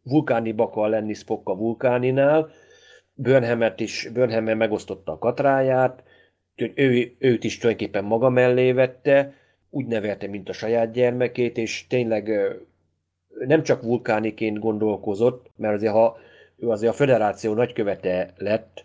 vulkáni 0.03 0.55
akar 0.57 0.89
lenni 0.89 1.15
Spock 1.15 1.49
a 1.49 1.57
vulkáninál, 1.57 2.51
Burnhamet 3.19 3.81
is, 3.81 4.09
Burnham 4.13 4.45
megosztotta 4.45 5.13
a 5.13 5.19
katráját, 5.19 6.03
ő, 6.75 7.13
őt 7.19 7.45
is 7.45 7.59
tulajdonképpen 7.59 8.05
maga 8.05 8.29
mellé 8.29 8.73
vette, 8.73 9.35
úgy 9.71 9.87
nevelte, 9.87 10.27
mint 10.27 10.49
a 10.49 10.53
saját 10.53 10.93
gyermekét, 10.93 11.59
és 11.59 11.87
tényleg 11.87 12.31
nem 13.47 13.63
csak 13.63 13.83
vulkániként 13.83 14.59
gondolkozott, 14.59 15.51
mert 15.57 15.75
azért, 15.75 15.93
ha 15.93 16.17
ő 16.57 16.69
azért 16.69 16.93
a 16.93 16.97
föderáció 16.97 17.55
nagykövete 17.55 18.33
lett, 18.37 18.85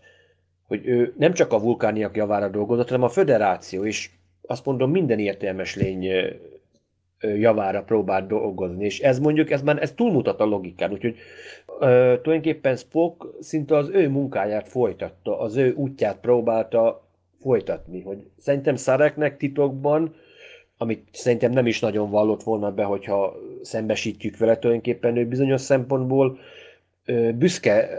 hogy 0.68 0.88
ő 0.88 1.14
nem 1.18 1.34
csak 1.34 1.54
a 1.54 1.60
vulkániak 1.60 2.16
javára 2.16 2.48
dolgozott, 2.48 2.88
hanem 2.88 3.04
a 3.04 3.10
föderáció 3.10 3.84
is, 3.84 4.20
azt 4.42 4.66
mondom, 4.66 4.92
minden 4.92 5.20
értelmes 5.20 5.76
lény 5.76 6.08
javára 7.22 7.84
próbált 7.84 8.28
dolgozni, 8.28 8.86
és 8.86 9.00
ez 9.00 9.20
mondjuk, 9.20 9.52
ez 9.52 9.62
már 9.62 9.82
ez 9.82 9.92
túlmutat 9.92 10.40
a 10.40 10.46
logikán, 10.46 10.92
úgyhogy 10.92 11.16
ö, 11.80 12.16
tulajdonképpen 12.22 12.76
Spock 12.76 13.28
szinte 13.40 13.76
az 13.76 13.90
ő 13.90 14.10
munkáját 14.10 14.68
folytatta, 14.68 15.40
az 15.40 15.56
ő 15.56 15.74
útját 15.74 16.18
próbálta 16.20 17.08
folytatni, 17.42 18.02
hogy 18.02 18.18
szerintem 18.38 18.76
Szareknek 18.76 19.38
titokban, 19.38 20.16
amit 20.78 21.08
szerintem 21.12 21.52
nem 21.52 21.68
is 21.68 21.80
nagyon 21.80 22.10
vallott 22.10 22.44
volna 22.44 22.72
be, 22.72 22.84
hogyha 22.84 23.36
szembesítjük 23.62 24.38
vele 24.38 24.60
tulajdonképpen 24.60 25.18
ő 25.18 25.26
bizonyos 25.26 25.62
szempontból, 25.62 26.40
ö, 27.06 27.32
büszke, 27.32 27.90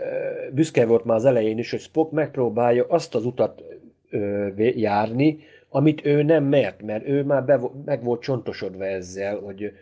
büszke 0.53 0.87
volt 0.87 1.05
már 1.05 1.17
az 1.17 1.25
elején 1.25 1.59
is, 1.59 1.71
hogy 1.71 1.81
Spock 1.81 2.13
megpróbálja 2.13 2.85
azt 2.89 3.15
az 3.15 3.25
utat 3.25 3.63
ö, 4.11 4.49
járni, 4.57 5.39
amit 5.73 6.05
ő 6.07 6.23
nem 6.23 6.45
mert, 6.45 6.83
mert 6.83 7.07
ő 7.07 7.25
már 7.25 7.45
be, 7.45 7.61
meg 7.85 8.03
volt 8.03 8.23
csontosodva 8.23 8.85
ezzel, 8.85 9.39
hogy 9.39 9.73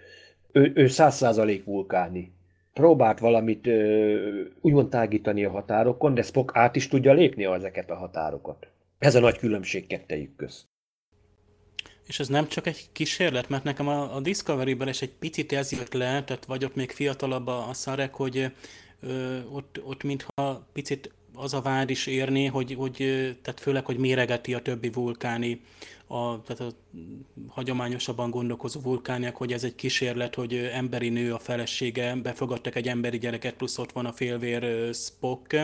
ő 0.52 0.86
száz 0.86 1.16
százalék 1.16 1.64
vulkáni. 1.64 2.32
Próbált 2.72 3.18
valamit 3.18 3.66
ö, 3.66 4.42
úgymond 4.60 4.88
tágítani 4.88 5.44
a 5.44 5.50
határokon, 5.50 6.14
de 6.14 6.22
Spock 6.22 6.56
át 6.56 6.76
is 6.76 6.88
tudja 6.88 7.12
lépni 7.12 7.44
ezeket 7.44 7.90
a 7.90 7.96
határokat. 7.96 8.66
Ez 8.98 9.14
a 9.14 9.20
nagy 9.20 9.38
különbség 9.38 9.86
kettejük 9.86 10.36
közt. 10.36 10.68
És 12.06 12.20
ez 12.20 12.28
nem 12.28 12.48
csak 12.48 12.66
egy 12.66 12.88
kísérlet, 12.92 13.48
mert 13.48 13.64
nekem 13.64 13.88
a, 13.88 14.16
a 14.16 14.20
Discovery-ben 14.20 14.88
is 14.88 15.02
egy 15.02 15.12
picit 15.18 15.52
ez 15.52 15.72
jött 15.72 15.92
le, 15.92 16.24
tehát 16.24 16.44
vagy 16.44 16.64
ott 16.64 16.74
még 16.74 16.90
fiatalabb 16.90 17.46
a, 17.46 17.68
a 17.68 17.72
szarek, 17.72 18.14
hogy 18.14 18.52
ö, 19.00 19.38
ott, 19.52 19.80
ott 19.84 20.02
mintha 20.02 20.68
picit 20.72 21.12
az 21.34 21.54
a 21.54 21.60
vád 21.60 21.90
is 21.90 22.06
érni, 22.06 22.46
hogy, 22.46 22.74
hogy 22.74 22.96
tehát 23.42 23.60
főleg, 23.60 23.84
hogy 23.84 23.96
méregeti 23.96 24.54
a 24.54 24.62
többi 24.62 24.90
vulkáni, 24.90 25.60
a, 26.06 26.42
tehát 26.42 26.60
a 26.60 26.74
hagyományosabban 27.48 28.30
gondolkozó 28.30 28.80
vulkániak, 28.80 29.36
hogy 29.36 29.52
ez 29.52 29.64
egy 29.64 29.74
kísérlet, 29.74 30.34
hogy 30.34 30.54
emberi 30.54 31.08
nő 31.08 31.34
a 31.34 31.38
felesége, 31.38 32.14
befogadtak 32.14 32.74
egy 32.74 32.88
emberi 32.88 33.18
gyereket, 33.18 33.54
plusz 33.54 33.78
ott 33.78 33.92
van 33.92 34.06
a 34.06 34.12
félvér 34.12 34.94
Spock. 34.94 35.56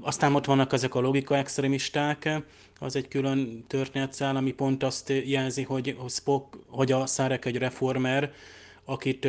Aztán 0.00 0.34
ott 0.34 0.44
vannak 0.44 0.72
ezek 0.72 0.94
a 0.94 1.00
logika 1.00 1.36
extremisták, 1.36 2.42
az 2.80 2.96
egy 2.96 3.08
külön 3.08 3.64
történetszál, 3.66 4.36
ami 4.36 4.52
pont 4.52 4.82
azt 4.82 5.12
jelzi, 5.24 5.62
hogy 5.62 5.96
Spock, 6.08 6.58
hogy 6.66 6.92
a 6.92 7.06
Szárek 7.06 7.44
egy 7.44 7.56
reformer, 7.56 8.32
akit 8.84 9.28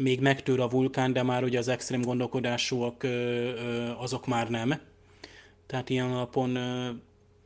még 0.00 0.20
megtör 0.20 0.60
a 0.60 0.68
vulkán, 0.68 1.12
de 1.12 1.22
már 1.22 1.44
ugye 1.44 1.58
az 1.58 1.68
extrém 1.68 2.02
gondolkodásúak 2.02 3.06
azok 3.96 4.26
már 4.26 4.50
nem. 4.50 4.80
Tehát 5.66 5.90
ilyen 5.90 6.10
alapon, 6.10 6.52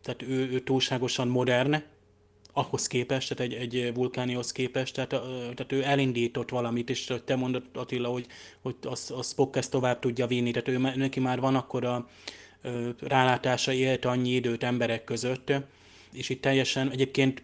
tehát 0.02 0.22
ő, 0.22 0.50
ő 0.52 0.60
túlságosan 0.60 1.28
modern, 1.28 1.82
ahhoz 2.52 2.86
képest, 2.86 3.34
tehát 3.34 3.52
egy, 3.52 3.74
egy 3.74 3.94
vulkánihoz 3.94 4.52
képest, 4.52 4.94
tehát, 4.94 5.08
tehát 5.54 5.72
ő 5.72 5.82
elindított 5.84 6.50
valamit, 6.50 6.90
és 6.90 7.12
te 7.24 7.36
mondod 7.36 7.62
Attila, 7.72 8.08
hogy, 8.08 8.26
hogy 8.62 8.74
a, 8.82 9.12
a 9.14 9.22
Spock 9.22 9.56
ezt 9.56 9.70
tovább 9.70 9.98
tudja 9.98 10.26
vinni, 10.26 10.50
tehát 10.50 10.68
ő, 10.68 10.96
neki 10.96 11.20
már 11.20 11.40
van 11.40 11.54
akkor 11.54 11.84
a 11.84 12.08
rálátása, 13.00 13.72
élt 13.72 14.04
annyi 14.04 14.30
időt 14.30 14.62
emberek 14.62 15.04
között, 15.04 15.52
és 16.12 16.28
itt 16.28 16.40
teljesen 16.40 16.90
egyébként 16.90 17.42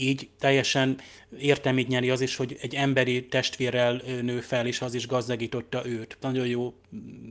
így 0.00 0.28
teljesen 0.38 1.00
értelmét 1.38 1.88
nyeri 1.88 2.10
az 2.10 2.20
is, 2.20 2.36
hogy 2.36 2.56
egy 2.60 2.74
emberi 2.74 3.26
testvérrel 3.26 4.02
nő 4.22 4.40
fel, 4.40 4.66
és 4.66 4.80
az 4.80 4.94
is 4.94 5.06
gazdagította 5.06 5.86
őt. 5.86 6.16
Nagyon 6.20 6.46
jó 6.46 6.74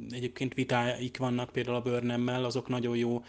egyébként 0.10 0.54
vitáik 0.54 1.18
vannak 1.18 1.50
például 1.50 1.76
a 1.76 1.82
Burnham-mel, 1.82 2.44
azok 2.44 2.68
nagyon 2.68 2.98
jó 2.98 3.24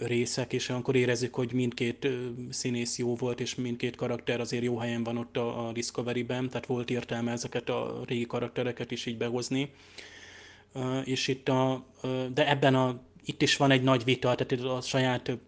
részek, 0.00 0.52
és 0.52 0.70
akkor 0.70 0.96
érezzük, 0.96 1.34
hogy 1.34 1.52
mindkét 1.52 2.08
színész 2.50 2.98
jó 2.98 3.14
volt, 3.14 3.40
és 3.40 3.54
mindkét 3.54 3.96
karakter 3.96 4.40
azért 4.40 4.64
jó 4.64 4.78
helyen 4.78 5.04
van 5.04 5.16
ott 5.16 5.36
a, 5.36 5.70
Discovery-ben, 5.72 6.48
tehát 6.48 6.66
volt 6.66 6.90
értelme 6.90 7.32
ezeket 7.32 7.68
a 7.68 8.02
régi 8.06 8.26
karaktereket 8.26 8.90
is 8.90 9.06
így 9.06 9.16
behozni. 9.16 9.70
És 11.04 11.28
itt 11.28 11.48
a, 11.48 11.86
de 12.34 12.48
ebben 12.48 12.74
a 12.74 13.00
itt 13.24 13.42
is 13.42 13.56
van 13.56 13.70
egy 13.70 13.82
nagy 13.82 14.04
vita, 14.04 14.34
tehát 14.34 14.64
a 14.64 14.80
saját 14.80 15.38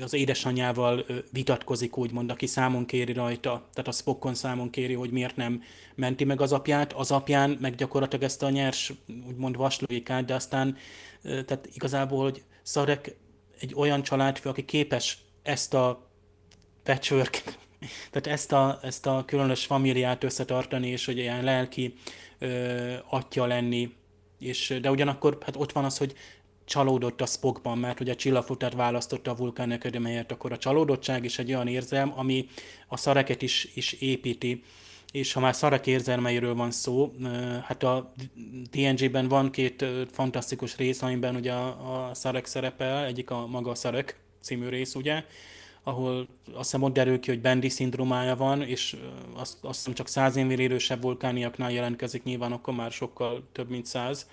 az 0.00 0.14
édesanyjával 0.14 1.06
vitatkozik, 1.32 1.96
úgymond, 1.96 2.30
aki 2.30 2.46
számon 2.46 2.86
kéri 2.86 3.12
rajta, 3.12 3.68
tehát 3.72 3.88
a 3.88 3.92
Spockon 3.92 4.34
számon 4.34 4.70
kéri, 4.70 4.94
hogy 4.94 5.10
miért 5.10 5.36
nem 5.36 5.62
menti 5.94 6.24
meg 6.24 6.40
az 6.40 6.52
apját, 6.52 6.92
az 6.92 7.10
apján 7.10 7.56
meg 7.60 7.74
gyakorlatilag 7.74 8.24
ezt 8.24 8.42
a 8.42 8.50
nyers, 8.50 8.92
úgymond 9.28 9.56
vaslóikát, 9.56 10.24
de 10.24 10.34
aztán, 10.34 10.76
tehát 11.22 11.68
igazából, 11.72 12.22
hogy 12.22 12.42
Szarek 12.62 13.16
egy 13.60 13.74
olyan 13.76 14.02
családfő, 14.02 14.48
aki 14.48 14.64
képes 14.64 15.18
ezt 15.42 15.74
a 15.74 16.10
patchwork, 16.82 17.42
tehát 18.10 18.26
ezt 18.26 18.52
a, 18.52 18.78
ezt 18.82 19.06
a 19.06 19.22
különös 19.26 19.66
familiát 19.66 20.24
összetartani, 20.24 20.88
és 20.88 21.04
hogy 21.04 21.18
ilyen 21.18 21.44
lelki 21.44 21.94
ö, 22.38 22.94
atya 23.08 23.46
lenni, 23.46 23.96
és, 24.38 24.78
de 24.80 24.90
ugyanakkor 24.90 25.38
hát 25.40 25.56
ott 25.56 25.72
van 25.72 25.84
az, 25.84 25.98
hogy 25.98 26.14
csalódott 26.68 27.20
a 27.20 27.26
Spockban, 27.26 27.78
mert 27.78 27.98
hogy 27.98 28.08
a 28.08 28.14
csillagfutát 28.14 28.74
választotta 28.74 29.30
a 29.30 29.34
Vulkán 29.34 29.70
Akadémiáját, 29.70 30.32
akkor 30.32 30.52
a 30.52 30.58
csalódottság 30.58 31.24
is 31.24 31.38
egy 31.38 31.52
olyan 31.52 31.68
érzelm, 31.68 32.12
ami 32.16 32.48
a 32.88 32.96
szareket 32.96 33.42
is, 33.42 33.68
is 33.74 33.92
építi. 33.92 34.62
És 35.12 35.32
ha 35.32 35.40
már 35.40 35.54
szarek 35.54 35.86
érzelmeiről 35.86 36.54
van 36.54 36.70
szó, 36.70 37.12
hát 37.62 37.82
a 37.82 38.12
TNG-ben 38.70 39.28
van 39.28 39.50
két 39.50 39.84
fantasztikus 40.12 40.76
rész, 40.76 41.02
amiben 41.02 41.36
ugye 41.36 41.52
a, 41.52 42.08
a 42.08 42.14
szarek 42.14 42.46
szerepel, 42.46 43.04
egyik 43.04 43.30
a 43.30 43.46
maga 43.46 43.74
szarek 43.74 44.20
című 44.40 44.68
rész, 44.68 44.94
ugye, 44.94 45.24
ahol 45.82 46.28
azt 46.44 46.56
hiszem 46.70 46.82
ott 46.82 46.92
derül 46.92 47.20
ki, 47.20 47.30
hogy 47.30 47.40
Bendy 47.40 47.68
szindrómája 47.68 48.36
van, 48.36 48.62
és 48.62 48.96
azt, 49.34 49.56
azt 49.60 49.76
hiszem 49.76 49.92
csak 49.92 50.08
száz 50.08 50.36
évvel 50.36 50.58
élősebb 50.58 51.02
vulkániaknál 51.02 51.72
jelentkezik, 51.72 52.22
nyilván 52.22 52.52
akkor 52.52 52.74
már 52.74 52.90
sokkal 52.90 53.48
több, 53.52 53.70
mint 53.70 53.86
száz 53.86 54.26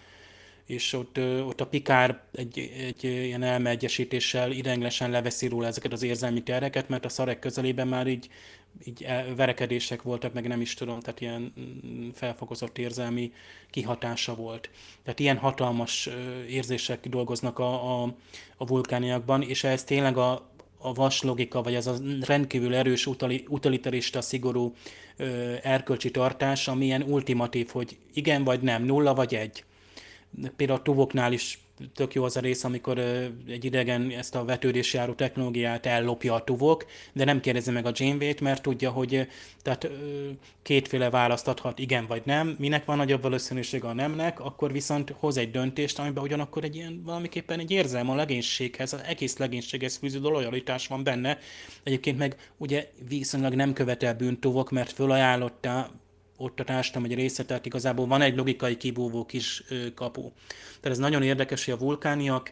és 0.65 0.93
ott, 0.93 1.17
ott 1.45 1.61
a 1.61 1.67
Pikár 1.67 2.21
egy, 2.31 2.71
egy 2.77 3.03
ilyen 3.03 3.43
elmeegyesítéssel 3.43 4.51
idegenlesen 4.51 5.09
leveszi 5.09 5.47
róla 5.47 5.67
ezeket 5.67 5.91
az 5.93 6.03
érzelmi 6.03 6.43
terheket, 6.43 6.89
mert 6.89 7.05
a 7.05 7.09
szarek 7.09 7.39
közelében 7.39 7.87
már 7.87 8.07
így, 8.07 8.29
így 8.83 9.05
verekedések 9.35 10.01
voltak, 10.01 10.33
meg 10.33 10.47
nem 10.47 10.61
is 10.61 10.73
tudom, 10.73 10.99
tehát 10.99 11.21
ilyen 11.21 11.53
mm, 11.59 12.09
felfokozott 12.09 12.77
érzelmi 12.77 13.31
kihatása 13.69 14.35
volt. 14.35 14.69
Tehát 15.03 15.19
ilyen 15.19 15.37
hatalmas 15.37 16.09
érzések 16.49 17.07
dolgoznak 17.07 17.59
a, 17.59 18.01
a, 18.03 18.15
a 18.57 18.65
vulkániakban, 18.65 19.41
és 19.41 19.63
ez 19.63 19.83
tényleg 19.83 20.17
a, 20.17 20.49
a 20.77 20.93
vas 20.93 21.21
logika, 21.21 21.61
vagy 21.61 21.75
az 21.75 21.87
a 21.87 21.95
rendkívül 22.21 22.75
erős 22.75 23.05
utali, 23.05 23.45
utilitarista, 23.49 24.21
szigorú 24.21 24.73
ö, 25.17 25.53
erkölcsi 25.63 26.11
tartás, 26.11 26.67
ami 26.67 26.85
ilyen 26.85 27.01
ultimatív, 27.01 27.69
hogy 27.69 27.97
igen 28.13 28.43
vagy 28.43 28.61
nem, 28.61 28.83
nulla 28.83 29.13
vagy 29.13 29.35
egy 29.35 29.63
például 30.55 30.79
a 30.79 30.81
tuvoknál 30.81 31.33
is 31.33 31.59
tök 31.93 32.13
jó 32.13 32.23
az 32.23 32.37
a 32.37 32.39
rész, 32.39 32.63
amikor 32.63 32.99
egy 33.47 33.65
idegen 33.65 34.11
ezt 34.11 34.35
a 34.35 34.45
vetődés 34.45 34.93
járó 34.93 35.13
technológiát 35.13 35.85
ellopja 35.85 36.33
a 36.33 36.43
tuvok, 36.43 36.85
de 37.13 37.23
nem 37.23 37.39
kérdezi 37.39 37.71
meg 37.71 37.85
a 37.85 37.91
Janeway-t, 37.93 38.41
mert 38.41 38.61
tudja, 38.61 38.91
hogy 38.91 39.27
tehát 39.61 39.89
kétféle 40.61 41.09
választ 41.09 41.47
adhat, 41.47 41.79
igen 41.79 42.05
vagy 42.07 42.21
nem. 42.25 42.55
Minek 42.59 42.85
van 42.85 42.97
nagyobb 42.97 43.21
valószínűsége 43.21 43.87
a 43.87 43.93
nemnek, 43.93 44.39
akkor 44.39 44.71
viszont 44.71 45.13
hoz 45.19 45.37
egy 45.37 45.51
döntést, 45.51 45.99
amiben 45.99 46.23
ugyanakkor 46.23 46.63
egy 46.63 46.75
ilyen 46.75 47.01
valamiképpen 47.05 47.59
egy 47.59 47.71
érzelme 47.71 48.11
a 48.11 48.15
legénységhez, 48.15 48.93
az 48.93 49.01
egész 49.07 49.37
legénységhez 49.37 49.95
fűződő 49.95 50.29
lojalitás 50.29 50.87
van 50.87 51.03
benne. 51.03 51.37
Egyébként 51.83 52.17
meg 52.17 52.51
ugye 52.57 52.91
viszonylag 53.07 53.53
nem 53.53 53.73
követel 53.73 54.13
bűntuvok, 54.13 54.71
mert 54.71 54.91
fölajánlotta 54.91 55.91
társadalom 56.65 57.09
egy 57.11 57.17
része, 57.17 57.45
tehát 57.45 57.65
igazából 57.65 58.07
van 58.07 58.21
egy 58.21 58.35
logikai 58.35 58.77
kibúvó 58.77 59.25
kis 59.25 59.63
kapu. 59.95 60.31
Tehát 60.79 60.97
ez 60.97 60.97
nagyon 60.97 61.23
érdekes, 61.23 61.65
hogy 61.65 61.73
a 61.73 61.77
vulkániak 61.77 62.51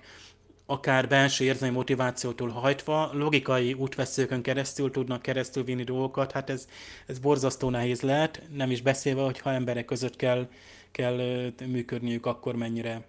akár 0.65 1.07
belső 1.07 1.43
érzelmi 1.43 1.75
motivációtól 1.75 2.49
hajtva, 2.49 3.09
logikai 3.13 3.73
útveszőkön 3.73 4.41
keresztül 4.41 4.91
tudnak 4.91 5.21
keresztül 5.21 5.63
vinni 5.63 5.83
dolgokat, 5.83 6.31
hát 6.31 6.49
ez, 6.49 6.67
ez 7.07 7.19
borzasztó 7.19 7.69
nehéz 7.69 8.01
lehet, 8.01 8.41
nem 8.53 8.71
is 8.71 8.81
beszélve, 8.81 9.21
hogy 9.21 9.39
ha 9.39 9.51
emberek 9.51 9.85
között 9.85 10.15
kell, 10.15 10.49
kell 10.91 11.51
működniük, 11.65 12.25
akkor 12.25 12.55
mennyire. 12.55 13.05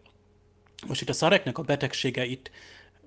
Most 0.87 1.01
itt 1.01 1.09
a 1.09 1.13
szareknek 1.13 1.59
a 1.59 1.63
betegsége 1.63 2.25
itt 2.25 2.51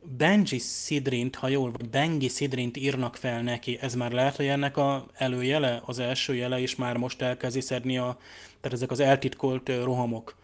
Benji 0.03 0.59
Sidrint, 0.59 1.35
ha 1.35 1.47
jól 1.47 1.71
vagy 1.71 1.89
Bengi 1.89 2.27
Sidrint 2.27 2.77
írnak 2.77 3.15
fel 3.15 3.41
neki, 3.41 3.77
ez 3.81 3.95
már 3.95 4.11
lehet, 4.11 4.35
hogy 4.35 4.45
ennek 4.45 4.77
a 4.77 5.05
előjele, 5.13 5.81
az 5.85 5.99
első 5.99 6.35
jele, 6.35 6.59
és 6.59 6.75
már 6.75 6.97
most 6.97 7.21
elkezdi 7.21 7.61
szedni 7.61 7.97
a, 7.97 8.17
tehát 8.61 8.77
ezek 8.77 8.91
az 8.91 8.99
eltitkolt 8.99 9.71
rohamok, 9.83 10.35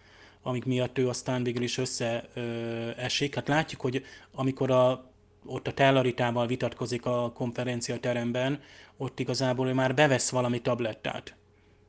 amik 0.42 0.66
miatt 0.66 0.98
ő 0.98 1.10
aztán 1.10 1.44
végül 1.44 1.64
is 1.64 1.78
összeesik. 1.78 3.36
Hát 3.36 3.48
látjuk, 3.48 3.82
hogy 3.82 4.06
amikor 4.32 4.72
a, 4.72 5.12
ott 5.46 5.68
a 5.68 5.74
tellaritával 5.74 6.48
vitatkozik 6.48 7.06
a 7.06 7.32
konferenciateremben, 7.32 8.62
ott 8.98 9.20
igazából 9.20 9.68
ő 9.68 9.74
már 9.74 9.96
bevesz 9.96 10.30
valami 10.30 10.62
tablettát 10.62 11.36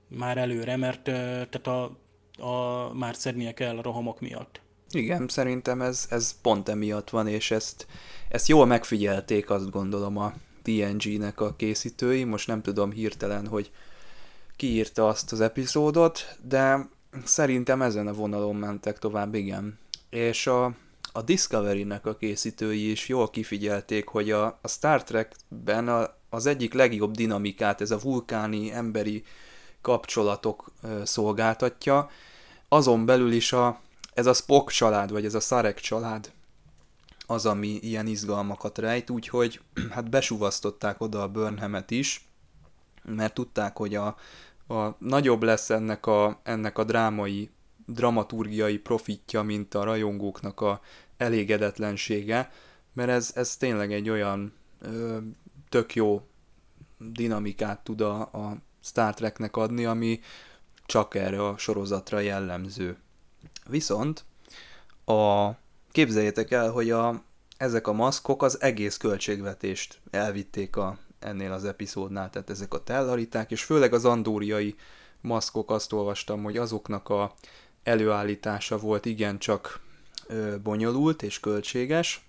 már 0.08 0.38
előre, 0.38 0.76
mert 0.76 1.02
tehát 1.02 1.66
a, 1.66 1.96
a, 2.38 2.90
már 2.94 3.14
szednie 3.14 3.54
kell 3.54 3.78
a 3.78 3.82
rohamok 3.82 4.20
miatt. 4.20 4.60
Igen, 4.94 5.28
szerintem 5.28 5.82
ez, 5.82 6.06
ez 6.10 6.40
pont 6.42 6.68
emiatt 6.68 7.10
van, 7.10 7.26
és 7.28 7.50
ezt, 7.50 7.86
ezt 8.28 8.48
jól 8.48 8.66
megfigyelték, 8.66 9.50
azt 9.50 9.70
gondolom 9.70 10.16
a 10.16 10.32
TNG-nek 10.62 11.40
a 11.40 11.54
készítői. 11.56 12.24
Most 12.24 12.46
nem 12.46 12.62
tudom 12.62 12.90
hirtelen, 12.90 13.46
hogy 13.46 13.70
ki 14.56 14.66
írta 14.66 15.08
azt 15.08 15.32
az 15.32 15.40
epizódot, 15.40 16.36
de 16.42 16.88
szerintem 17.24 17.82
ezen 17.82 18.06
a 18.06 18.12
vonalon 18.12 18.56
mentek 18.56 18.98
tovább, 18.98 19.34
igen. 19.34 19.78
És 20.10 20.46
a, 20.46 20.64
a 21.12 21.22
Discovery-nek 21.22 22.06
a 22.06 22.16
készítői 22.16 22.90
is 22.90 23.08
jól 23.08 23.30
kifigyelték, 23.30 24.08
hogy 24.08 24.30
a, 24.30 24.58
a 24.62 24.68
Star 24.68 25.02
Trek-ben 25.04 25.88
a, 25.88 26.14
az 26.30 26.46
egyik 26.46 26.72
legjobb 26.72 27.14
dinamikát 27.14 27.80
ez 27.80 27.90
a 27.90 27.98
vulkáni 27.98 28.72
emberi 28.72 29.24
kapcsolatok 29.80 30.72
szolgáltatja, 31.02 32.10
azon 32.68 33.06
belül 33.06 33.32
is 33.32 33.52
a, 33.52 33.80
ez 34.14 34.26
a 34.26 34.32
Spock 34.32 34.70
család, 34.70 35.10
vagy 35.10 35.24
ez 35.24 35.34
a 35.34 35.40
Szarek 35.40 35.80
család 35.80 36.32
az, 37.26 37.46
ami 37.46 37.68
ilyen 37.68 38.06
izgalmakat 38.06 38.78
rejt, 38.78 39.10
úgyhogy 39.10 39.60
hát 39.94 40.10
besuvasztották 40.10 41.00
oda 41.00 41.22
a 41.22 41.28
Burnhamet 41.28 41.90
is, 41.90 42.28
mert 43.04 43.34
tudták, 43.34 43.76
hogy 43.76 43.94
a, 43.94 44.06
a 44.68 44.96
nagyobb 44.98 45.42
lesz 45.42 45.70
ennek 45.70 46.06
a, 46.06 46.40
ennek 46.42 46.78
a 46.78 46.84
drámai, 46.84 47.50
dramaturgiai 47.86 48.78
profitja, 48.78 49.42
mint 49.42 49.74
a 49.74 49.84
rajongóknak 49.84 50.60
a 50.60 50.80
elégedetlensége, 51.16 52.50
mert 52.92 53.10
ez, 53.10 53.32
ez 53.34 53.56
tényleg 53.56 53.92
egy 53.92 54.08
olyan 54.10 54.52
ö, 54.80 55.18
tök 55.68 55.94
jó 55.94 56.22
dinamikát 56.98 57.84
tud 57.84 58.00
a, 58.00 58.20
a 58.20 58.56
Star 58.80 59.14
Treknek 59.14 59.56
adni, 59.56 59.84
ami 59.84 60.20
csak 60.86 61.14
erre 61.14 61.46
a 61.46 61.58
sorozatra 61.58 62.18
jellemző. 62.18 62.98
Viszont 63.68 64.24
A, 65.04 65.50
képzeljétek 65.92 66.50
el, 66.50 66.70
hogy 66.70 66.90
a, 66.90 67.22
ezek 67.56 67.86
a 67.86 67.92
maszkok 67.92 68.42
az 68.42 68.60
egész 68.60 68.96
költségvetést 68.96 70.00
elvitték 70.10 70.76
a, 70.76 70.98
ennél 71.18 71.52
az 71.52 71.64
epizódnál, 71.64 72.30
tehát 72.30 72.50
ezek 72.50 72.74
a 72.74 72.82
tellariták, 72.82 73.50
és 73.50 73.64
főleg 73.64 73.92
az 73.92 74.04
andóriai 74.04 74.74
maszkok, 75.20 75.70
azt 75.70 75.92
olvastam, 75.92 76.42
hogy 76.42 76.56
azoknak 76.56 77.08
a 77.08 77.34
előállítása 77.82 78.78
volt 78.78 79.04
igencsak 79.04 79.80
ö, 80.26 80.56
bonyolult 80.62 81.22
és 81.22 81.40
költséges, 81.40 82.28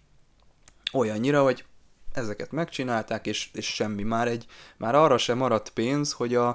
olyannyira, 0.94 1.44
hogy 1.44 1.66
ezeket 2.14 2.52
megcsinálták, 2.52 3.28
és, 3.28 3.49
és 3.53 3.66
semmi. 3.66 4.03
Már, 4.03 4.28
egy, 4.28 4.45
már 4.78 4.95
arra 4.95 5.18
sem 5.18 5.38
maradt 5.38 5.70
pénz, 5.70 6.12
hogy 6.12 6.36
a, 6.36 6.48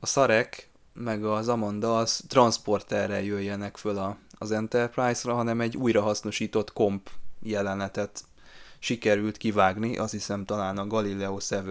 a 0.00 0.06
Szarek 0.06 0.69
meg 0.92 1.24
az 1.24 1.48
Amanda 1.48 1.98
az 1.98 2.24
transporterrel 2.28 3.22
jöjjenek 3.22 3.76
föl 3.76 3.98
a, 3.98 4.16
az 4.38 4.50
Enterprise-ra, 4.50 5.34
hanem 5.34 5.60
egy 5.60 5.76
újrahasznosított 5.76 6.72
komp 6.72 7.10
jelenetet 7.42 8.24
sikerült 8.78 9.36
kivágni, 9.36 9.96
azt 9.96 10.12
hiszem 10.12 10.44
talán 10.44 10.78
a 10.78 10.86
Galileo 10.86 11.38
7 11.48 11.62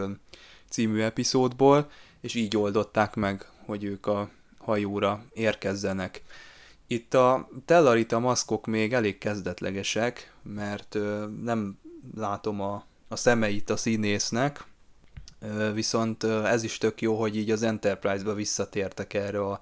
című 0.70 1.02
epizódból, 1.02 1.90
és 2.22 2.34
így 2.34 2.58
oldották 2.58 3.16
meg, 3.16 3.50
hogy 3.66 3.84
ők 3.84 4.06
a 4.06 4.30
hajóra 4.58 5.24
érkezzenek. 5.34 6.24
Itt 6.88 7.14
a 7.14 7.50
Tellarita 7.66 8.20
maszkok 8.20 8.66
még 8.66 8.94
elég 8.94 9.18
kezdetlegesek, 9.18 10.34
mert 10.44 10.96
ö, 10.96 11.26
nem 11.42 11.80
látom 12.16 12.62
a, 12.62 12.86
a 13.08 13.16
szemeit 13.16 13.70
a 13.70 13.78
színésznek, 13.78 14.66
viszont 15.74 16.24
ez 16.24 16.64
is 16.64 16.78
tök 16.78 17.02
jó, 17.02 17.20
hogy 17.20 17.38
így 17.38 17.52
az 17.52 17.64
Enterprise-ba 17.64 18.34
visszatértek 18.34 19.14
erre 19.14 19.46
a 19.46 19.60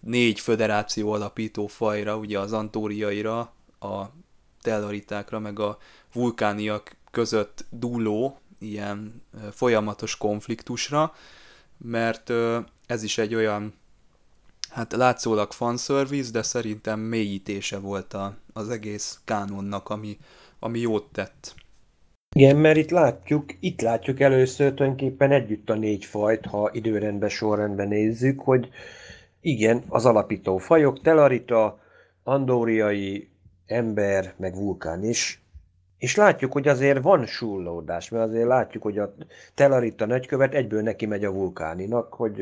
négy 0.00 0.40
föderáció 0.40 1.12
alapító 1.12 1.66
fajra, 1.66 2.16
ugye 2.16 2.38
az 2.38 2.52
antóriaira, 2.52 3.38
a 3.80 4.04
tellaritákra, 4.60 5.38
meg 5.38 5.58
a 5.58 5.78
vulkániak 6.12 6.96
között 7.10 7.64
dúló 7.70 8.40
ilyen 8.58 9.22
folyamatos 9.52 10.16
konfliktusra, 10.16 11.14
mert 11.78 12.32
ez 12.86 13.02
is 13.02 13.18
egy 13.18 13.34
olyan, 13.34 13.74
hát 14.70 14.92
látszólag 14.92 15.52
fanservice, 15.52 16.30
de 16.30 16.42
szerintem 16.42 17.00
mélyítése 17.00 17.78
volt 17.78 18.14
a, 18.14 18.36
az 18.52 18.68
egész 18.68 19.20
kánonnak, 19.24 19.88
ami, 19.88 20.18
ami 20.58 20.78
jót 20.78 21.12
tett. 21.12 21.54
Igen, 22.36 22.56
mert 22.56 22.76
itt 22.76 22.90
látjuk, 22.90 23.44
itt 23.60 23.80
látjuk 23.80 24.20
először 24.20 24.74
tulajdonképpen 24.74 25.32
együtt 25.32 25.70
a 25.70 25.74
négy 25.74 26.04
fajt, 26.04 26.46
ha 26.46 26.70
időrendben, 26.72 27.28
sorrendben 27.28 27.88
nézzük, 27.88 28.40
hogy 28.40 28.68
igen, 29.40 29.82
az 29.88 30.06
alapító 30.06 30.58
fajok, 30.58 31.00
telarita, 31.00 31.80
andóriai, 32.22 33.28
ember, 33.66 34.34
meg 34.36 34.54
vulkán 34.54 35.04
is. 35.04 35.42
És 35.98 36.16
látjuk, 36.16 36.52
hogy 36.52 36.68
azért 36.68 37.02
van 37.02 37.26
sullódás, 37.26 38.08
mert 38.08 38.28
azért 38.28 38.46
látjuk, 38.46 38.82
hogy 38.82 38.98
a 38.98 39.14
telarita 39.54 40.06
nagykövet 40.06 40.54
egyből 40.54 40.82
neki 40.82 41.06
megy 41.06 41.24
a 41.24 41.32
vulkáninak, 41.32 42.14
hogy 42.14 42.40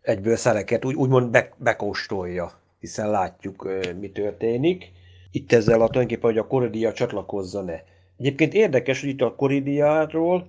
egyből 0.00 0.36
szereket 0.36 0.84
úgy, 0.84 0.94
úgymond 0.94 1.30
be, 1.30 1.52
bekóstolja, 1.56 2.52
hiszen 2.80 3.10
látjuk, 3.10 3.68
mi 4.00 4.10
történik. 4.10 4.92
Itt 5.30 5.52
ezzel 5.52 5.80
a 5.80 5.86
tulajdonképpen, 5.86 6.30
hogy 6.30 6.38
a 6.38 6.46
Koridia 6.46 6.92
csatlakozza-e. 6.92 7.90
Egyébként 8.18 8.54
érdekes, 8.54 9.00
hogy 9.00 9.08
itt 9.08 9.20
a 9.20 9.34
Koridiáról 9.34 10.46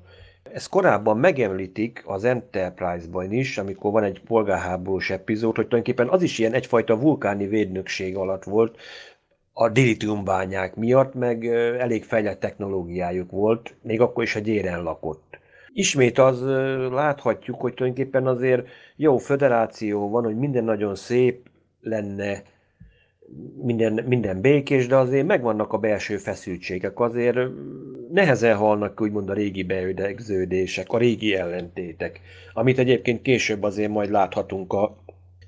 ezt 0.53 0.69
korábban 0.69 1.18
megemlítik 1.18 2.03
az 2.06 2.23
Enterprise-ban 2.23 3.31
is, 3.31 3.57
amikor 3.57 3.91
van 3.91 4.03
egy 4.03 4.22
polgárháborús 4.22 5.10
epizód, 5.10 5.56
hogy 5.56 5.68
tulajdonképpen 5.68 6.14
az 6.14 6.22
is 6.22 6.40
ilyen 6.40 6.53
egyfajta 6.53 6.99
vulkáni 6.99 7.48
védnökség 7.48 8.15
alatt 8.15 8.44
volt, 8.44 8.77
a 9.53 9.69
dilitiumbányák 9.69 10.76
miatt, 10.76 11.14
meg 11.14 11.45
elég 11.80 12.03
fejlett 12.03 12.40
technológiájuk 12.40 13.31
volt, 13.31 13.76
még 13.81 14.02
akkor 14.02 14.23
is 14.23 14.35
a 14.35 14.40
gyéren 14.40 14.84
lakott. 14.84 15.40
Ismét 15.73 16.18
az 16.18 16.41
láthatjuk, 16.91 17.61
hogy 17.61 17.73
tulajdonképpen 17.73 18.27
azért 18.27 18.68
jó 18.95 19.18
föderáció 19.18 20.10
van, 20.10 20.23
hogy 20.23 20.38
minden 20.38 20.64
nagyon 20.64 20.95
szép 20.95 21.49
lenne, 21.80 22.44
minden, 23.61 24.03
minden 24.07 24.41
békés, 24.41 24.87
de 24.87 24.95
azért 24.95 25.27
megvannak 25.27 25.73
a 25.73 25.77
belső 25.77 26.17
feszültségek, 26.17 26.99
azért 26.99 27.37
nehezen 28.11 28.55
halnak 28.55 29.01
úgymond 29.01 29.29
a 29.29 29.33
régi 29.33 29.63
beödegződések, 29.63 30.91
a 30.91 30.97
régi 30.97 31.35
ellentétek, 31.35 32.21
amit 32.53 32.79
egyébként 32.79 33.21
később 33.21 33.63
azért 33.63 33.91
majd 33.91 34.09
láthatunk 34.11 34.73
a 34.73 34.97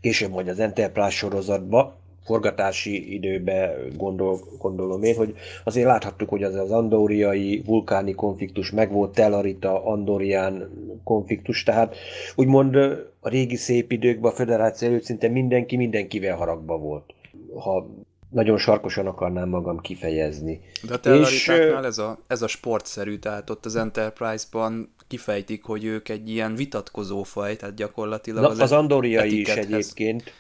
később 0.02 0.30
majd 0.32 0.48
az 0.48 0.60
Enterprise 0.60 1.10
sorozatba, 1.10 1.96
forgatási 2.26 3.14
időbe 3.14 3.76
gondol, 3.98 4.40
gondolom 4.60 5.04
én, 5.04 5.16
hogy 5.16 5.36
azért 5.64 5.88
láthattuk, 5.88 6.30
hogy 6.30 6.44
az 6.44 6.56
az 6.56 6.72
andóriai 6.72 7.62
vulkáni 7.66 8.14
konfliktus 8.14 8.72
megvolt, 8.72 9.14
Telarita, 9.14 9.86
Andorián 9.86 10.70
konfliktus, 11.04 11.64
tehát 11.64 11.96
úgymond 12.36 12.76
a 13.20 13.30
régi 13.30 13.56
szép 13.56 13.92
időkben 13.92 14.32
a 14.32 14.36
federáció 14.36 14.88
előtt 14.88 15.04
szinte 15.04 15.28
mindenki 15.28 15.76
mindenkivel 15.76 16.36
haragba 16.36 16.78
volt. 16.78 17.15
Ha 17.60 17.90
nagyon 18.30 18.58
sarkosan 18.58 19.08
akarnám 19.08 19.50
magam 19.50 19.80
kifejezni. 19.80 20.62
De 20.88 20.94
a 20.94 21.00
Tellaritáknál 21.00 21.86
ez 21.86 21.98
a, 21.98 22.20
ez 22.28 22.42
a 22.42 22.48
sportszerű, 22.48 23.18
tehát 23.18 23.50
ott 23.50 23.66
az 23.66 23.76
Enterprise-ban 23.76 24.94
kifejtik, 25.08 25.64
hogy 25.64 25.86
ők 25.86 26.10
egy 26.10 26.30
ilyen 26.30 26.56
vitatkozó 26.56 27.24
faj, 27.24 27.56
tehát 27.56 27.76
gyakorlatilag 27.76 28.42
Na, 28.42 28.50
az, 28.50 28.60
az 28.60 28.72
andoriai 28.72 29.40
is 29.40 29.48
egyébként. 29.48 30.34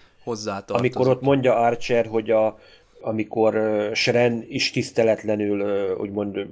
Amikor 0.68 1.08
ott 1.08 1.22
mondja 1.22 1.56
Archer, 1.56 2.06
hogy 2.06 2.32
a, 2.32 2.60
amikor 3.02 3.56
uh, 3.56 3.94
Sren 3.94 4.46
is 4.48 4.72
tiszteletlenül, 4.72 5.62
uh, 5.62 6.00
úgymond 6.00 6.48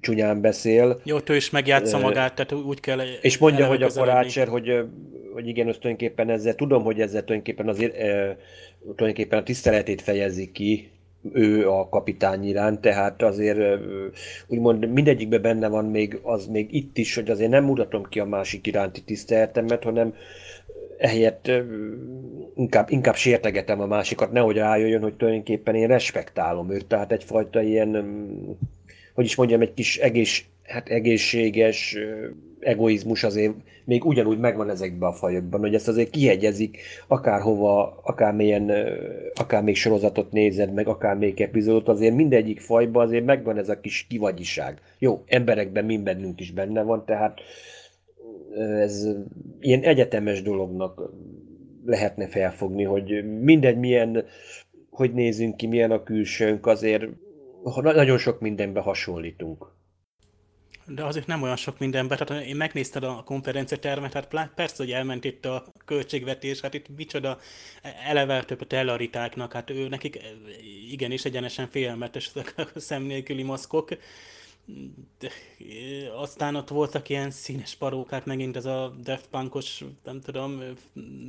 csúnyán 0.00 0.40
beszél. 0.40 1.00
Jó, 1.04 1.18
ő 1.26 1.36
is 1.36 1.50
megjátsza 1.50 1.98
magát, 1.98 2.34
tehát 2.34 2.52
úgy 2.52 2.80
kell 2.80 3.00
És 3.20 3.38
mondja, 3.38 3.66
hogy 3.66 3.82
akkor 3.82 4.08
Archer, 4.08 4.48
hogy, 4.48 4.84
hogy 5.32 5.48
igen, 5.48 5.68
azt 5.68 5.80
tulajdonképpen 5.80 6.30
ezzel, 6.30 6.54
tudom, 6.54 6.82
hogy 6.82 7.00
ezzel 7.00 7.24
tulajdonképpen, 7.24 7.68
azért, 7.68 7.96
tulajdonképpen 8.94 9.38
a 9.38 9.42
tiszteletét 9.42 10.02
fejezi 10.02 10.52
ki, 10.52 10.90
ő 11.32 11.70
a 11.70 11.88
kapitány 11.88 12.48
iránt, 12.48 12.80
tehát 12.80 13.22
azért 13.22 13.80
úgymond 14.46 14.92
mindegyikben 14.92 15.42
benne 15.42 15.68
van 15.68 15.84
még 15.84 16.18
az 16.22 16.46
még 16.46 16.74
itt 16.74 16.98
is, 16.98 17.14
hogy 17.14 17.30
azért 17.30 17.50
nem 17.50 17.64
mutatom 17.64 18.04
ki 18.04 18.20
a 18.20 18.24
másik 18.24 18.66
iránti 18.66 19.02
tiszteletemet, 19.02 19.84
hanem 19.84 20.14
ehelyett 20.98 21.50
inkább, 22.54 22.90
inkább 22.90 23.14
sértegetem 23.14 23.80
a 23.80 23.86
másikat, 23.86 24.32
nehogy 24.32 24.56
rájöjjön, 24.56 25.02
hogy 25.02 25.14
tulajdonképpen 25.14 25.74
én 25.74 25.86
respektálom 25.86 26.70
őt, 26.70 26.86
tehát 26.86 27.12
egyfajta 27.12 27.62
ilyen, 27.62 28.06
hogy 29.14 29.24
is 29.24 29.34
mondjam, 29.34 29.60
egy 29.60 29.74
kis 29.74 29.98
egész, 29.98 30.44
hát 30.62 30.88
egészséges 30.88 31.96
egoizmus 32.60 33.24
azért 33.24 33.54
még 33.84 34.04
ugyanúgy 34.04 34.38
megvan 34.38 34.70
ezekben 34.70 35.08
a 35.08 35.12
fajokban, 35.12 35.60
hogy 35.60 35.74
ezt 35.74 35.88
azért 35.88 36.10
kihegyezik, 36.10 36.78
akárhova, 37.06 38.00
akármilyen, 38.02 38.72
akár 39.34 39.62
még 39.62 39.76
sorozatot 39.76 40.32
nézed, 40.32 40.72
meg 40.72 40.88
akár 40.88 41.16
még 41.16 41.40
epizódot, 41.40 41.88
azért 41.88 42.14
mindegyik 42.14 42.60
fajban 42.60 43.06
azért 43.06 43.24
megvan 43.24 43.58
ez 43.58 43.68
a 43.68 43.80
kis 43.80 44.06
kivagyiság. 44.08 44.80
Jó, 44.98 45.22
emberekben 45.26 45.84
mind 45.84 46.04
bennünk 46.04 46.40
is 46.40 46.52
benne 46.52 46.82
van, 46.82 47.04
tehát 47.04 47.40
ez 48.58 49.08
ilyen 49.60 49.82
egyetemes 49.82 50.42
dolognak 50.42 51.10
lehetne 51.84 52.26
felfogni, 52.26 52.82
hogy 52.82 53.38
mindegy 53.40 53.78
milyen, 53.78 54.24
hogy 54.90 55.12
nézünk 55.12 55.56
ki, 55.56 55.66
milyen 55.66 55.90
a 55.90 56.02
külsőnk, 56.02 56.66
azért 56.66 57.04
nagyon 57.82 58.18
sok 58.18 58.40
mindenbe 58.40 58.80
hasonlítunk. 58.80 59.75
De 60.88 61.04
azért 61.04 61.26
nem 61.26 61.42
olyan 61.42 61.56
sok 61.56 61.78
mindenben, 61.78 62.18
tehát 62.18 62.44
én 62.44 62.56
megnézted 62.56 63.04
a 63.04 63.22
konferencia 63.24 63.78
termet, 63.78 64.12
hát 64.12 64.50
persze, 64.54 64.74
hogy 64.76 64.92
elment 64.92 65.24
itt 65.24 65.44
a 65.44 65.64
költségvetés, 65.84 66.60
hát 66.60 66.74
itt 66.74 66.96
micsoda 66.96 67.38
eleve 68.04 68.44
több 68.44 68.60
a 68.60 68.64
tellaritáknak, 68.64 69.52
hát 69.52 69.70
ő 69.70 69.88
nekik 69.88 70.18
igenis 70.90 71.24
egyenesen 71.24 71.68
félelmetes 71.68 72.30
ezek 72.34 72.54
a 72.74 72.80
szem 72.80 73.02
nélküli 73.02 73.42
maszkok, 73.42 73.88
de, 75.18 75.30
aztán 76.16 76.54
ott 76.54 76.68
voltak 76.68 77.08
ilyen 77.08 77.30
színes 77.30 77.74
parókák, 77.74 78.24
megint 78.24 78.56
ez 78.56 78.64
a 78.64 78.94
Daft 79.02 79.26
Punkos, 79.30 79.84
nem 80.04 80.20
tudom, 80.20 80.62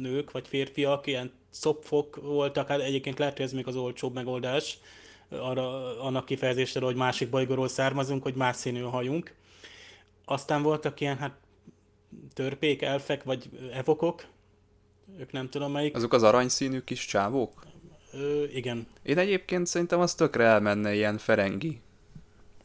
nők 0.02 0.32
vagy 0.32 0.48
férfiak, 0.48 1.08
ilyen 1.08 1.32
szopfok 1.50 2.16
voltak, 2.16 2.68
hát 2.68 2.80
egyébként 2.80 3.20
lehet, 3.20 3.36
hogy 3.38 3.46
ez 3.46 3.54
még 3.54 3.68
az 3.68 3.76
olcsóbb 3.76 4.14
megoldás, 4.14 4.78
arra, 5.30 6.00
annak 6.02 6.26
kifejezésre, 6.26 6.86
hogy 6.86 6.96
másik 6.96 7.30
bolygóról 7.30 7.68
származunk, 7.68 8.24
hogy 8.24 8.36
más 8.36 8.56
színű 8.56 8.82
a 8.82 8.90
hajunk. 8.90 9.36
Aztán 10.30 10.62
voltak 10.62 11.00
ilyen, 11.00 11.18
hát 11.18 11.34
törpék, 12.34 12.82
elfek, 12.82 13.24
vagy 13.24 13.50
evokok, 13.74 14.26
ők 15.20 15.32
nem 15.32 15.50
tudom 15.50 15.72
melyik. 15.72 15.96
Azok 15.96 16.14
az 16.14 16.24
aranyszínű 16.24 16.80
kis 16.80 17.06
csávók? 17.06 17.66
Ö, 18.14 18.44
igen. 18.44 18.88
Én 19.04 19.18
egyébként 19.18 19.68
szerintem 19.68 20.00
az 20.00 20.16
tökre 20.16 20.44
elmenne 20.44 20.94
ilyen 20.94 21.18
ferengi 21.18 21.82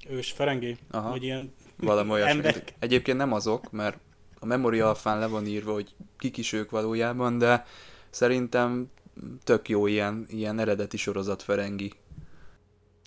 ős 0.08 0.32
ferengi, 0.32 0.76
Aha. 0.90 1.10
vagy 1.10 1.22
ilyen 1.22 1.52
Valami 1.76 2.10
olyasmi. 2.10 2.42
Egyébként 2.78 3.16
nem 3.16 3.32
azok, 3.32 3.70
mert 3.70 3.98
a 4.38 4.46
memória 4.46 4.88
alfán 4.88 5.18
le 5.18 5.26
van 5.26 5.46
írva, 5.46 5.72
hogy 5.72 5.94
kik 6.18 6.36
is 6.36 6.52
ők 6.52 6.70
valójában, 6.70 7.38
de 7.38 7.66
szerintem 8.10 8.90
tök 9.44 9.68
jó 9.68 9.86
ilyen, 9.86 10.26
ilyen 10.28 10.58
eredeti 10.58 10.96
sorozat 10.96 11.42
ferengi. 11.42 11.92